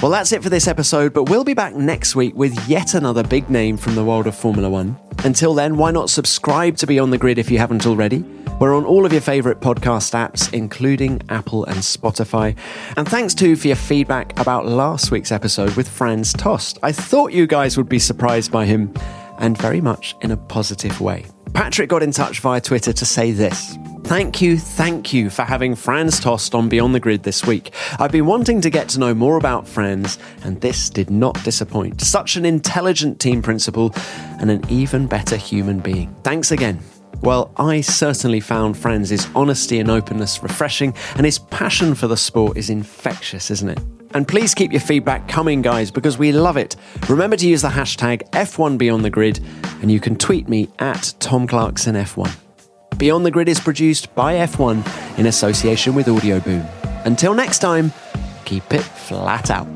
Well, 0.03 0.11
that's 0.11 0.33
it 0.33 0.43
for 0.43 0.49
this 0.49 0.69
episode, 0.69 1.13
but 1.13 1.29
we'll 1.29 1.45
be 1.45 1.55
back 1.55 1.75
next 1.75 2.17
week 2.17 2.35
with 2.35 2.69
yet 2.69 2.95
another 2.95 3.23
big 3.23 3.51
name 3.51 3.77
from 3.77 3.95
the 3.95 4.05
world 4.05 4.27
of 4.27 4.35
Formula 4.35 4.71
One. 4.71 4.97
Until 5.25 5.53
then, 5.53 5.77
why 5.77 5.91
not 5.91 6.09
subscribe 6.09 6.77
to 6.79 6.87
Beyond 6.87 7.13
the 7.13 7.19
Grid 7.19 7.39
if 7.39 7.51
you 7.51 7.59
haven't 7.59 7.87
already? 7.87 8.25
We're 8.59 8.75
on 8.75 8.87
all 8.87 9.05
of 9.05 9.13
your 9.13 9.21
favourite 9.21 9.61
podcast 9.61 10.15
apps, 10.15 10.53
including 10.55 11.21
Apple 11.29 11.67
and 11.67 11.77
Spotify. 11.79 12.57
And 12.97 13.07
thanks 13.07 13.35
too 13.35 13.55
for 13.55 13.67
your 13.67 13.77
feedback 13.77 14.39
about 14.41 14.67
last 14.67 15.11
week's 15.11 15.31
episode 15.31 15.77
with 15.77 15.89
Franz 15.89 16.33
Tost. 16.33 16.79
I 16.83 16.93
thought 16.93 17.33
you 17.33 17.47
guys 17.47 17.77
would 17.77 17.89
be 17.89 17.99
surprised 17.99 18.51
by 18.51 18.65
him, 18.65 18.95
and 19.39 19.57
very 19.59 19.81
much 19.81 20.15
in 20.21 20.31
a 20.31 20.37
positive 20.37 21.01
way. 21.01 21.25
Patrick 21.53 21.89
got 21.89 22.03
in 22.03 22.13
touch 22.13 22.41
via 22.41 22.61
Twitter 22.61 22.93
to 22.93 23.07
say 23.07 23.33
this. 23.33 23.79
Thank 24.05 24.41
you, 24.41 24.57
thank 24.57 25.13
you 25.13 25.31
for 25.31 25.43
having 25.43 25.75
Franz 25.75 26.21
Tost 26.21 26.55
on 26.55 26.69
Beyond 26.69 26.95
the 26.95 27.01
Grid 27.01 27.25
this 27.25 27.45
week. 27.45 27.73
I've 27.99 28.13
been 28.13 28.27
wanting 28.27 28.61
to 28.61 28.71
get 28.71 28.89
to 28.91 29.01
know 29.01 29.15
more 29.15 29.37
about 29.37 29.67
Franz, 29.67 30.19
and 30.45 30.61
this 30.61 30.91
did 30.91 31.11
not 31.11 31.43
disappoint. 31.43 32.01
Such 32.01 32.37
an 32.37 32.45
intelligent 32.45 33.19
team 33.19 33.43
principal 33.43 33.93
and 34.41 34.51
an 34.51 34.63
even 34.69 35.09
better 35.09 35.37
human 35.37 35.81
being. 35.81 36.15
Thanks 36.23 36.53
again. 36.53 36.81
Well, 37.23 37.53
I 37.57 37.81
certainly 37.81 38.41
found 38.41 38.77
Franz's 38.77 39.29
honesty 39.35 39.79
and 39.79 39.91
openness 39.91 40.43
refreshing, 40.43 40.95
and 41.17 41.27
his 41.27 41.39
passion 41.39 41.95
for 41.95 42.07
the 42.07 42.17
sport 42.17 42.57
is 42.57 42.71
infectious, 42.71 43.51
isn't 43.51 43.69
it? 43.69 43.81
And 44.15 44.27
please 44.27 44.55
keep 44.55 44.73
your 44.73 44.81
feedback 44.81 45.29
coming, 45.29 45.61
guys, 45.61 45.91
because 45.91 46.19
we 46.19 46.33
love 46.33 46.57
it. 46.57 46.77
Remember 47.09 47.37
to 47.37 47.49
use 47.49 47.63
the 47.63 47.69
hashtag 47.69 48.31
F1BeyondTheGrid, 48.31 49.83
and 49.83 49.91
you 49.91 50.01
can 50.01 50.17
tweet 50.17 50.49
me 50.49 50.69
at 50.79 51.15
Tom 51.19 51.47
Clarkson 51.47 51.97
F1. 51.97 52.31
Beyond 52.99 53.27
the 53.27 53.31
Grid 53.31 53.49
is 53.49 53.61
produced 53.61 54.15
by 54.15 54.35
F1 54.35 55.19
in 55.19 55.27
association 55.27 55.95
with 55.95 56.07
Audioboom. 56.07 56.67
Until 57.05 57.35
next 57.35 57.59
time, 57.59 57.93
keep 58.45 58.73
it 58.73 58.83
flat 58.83 59.51
out. 59.51 59.69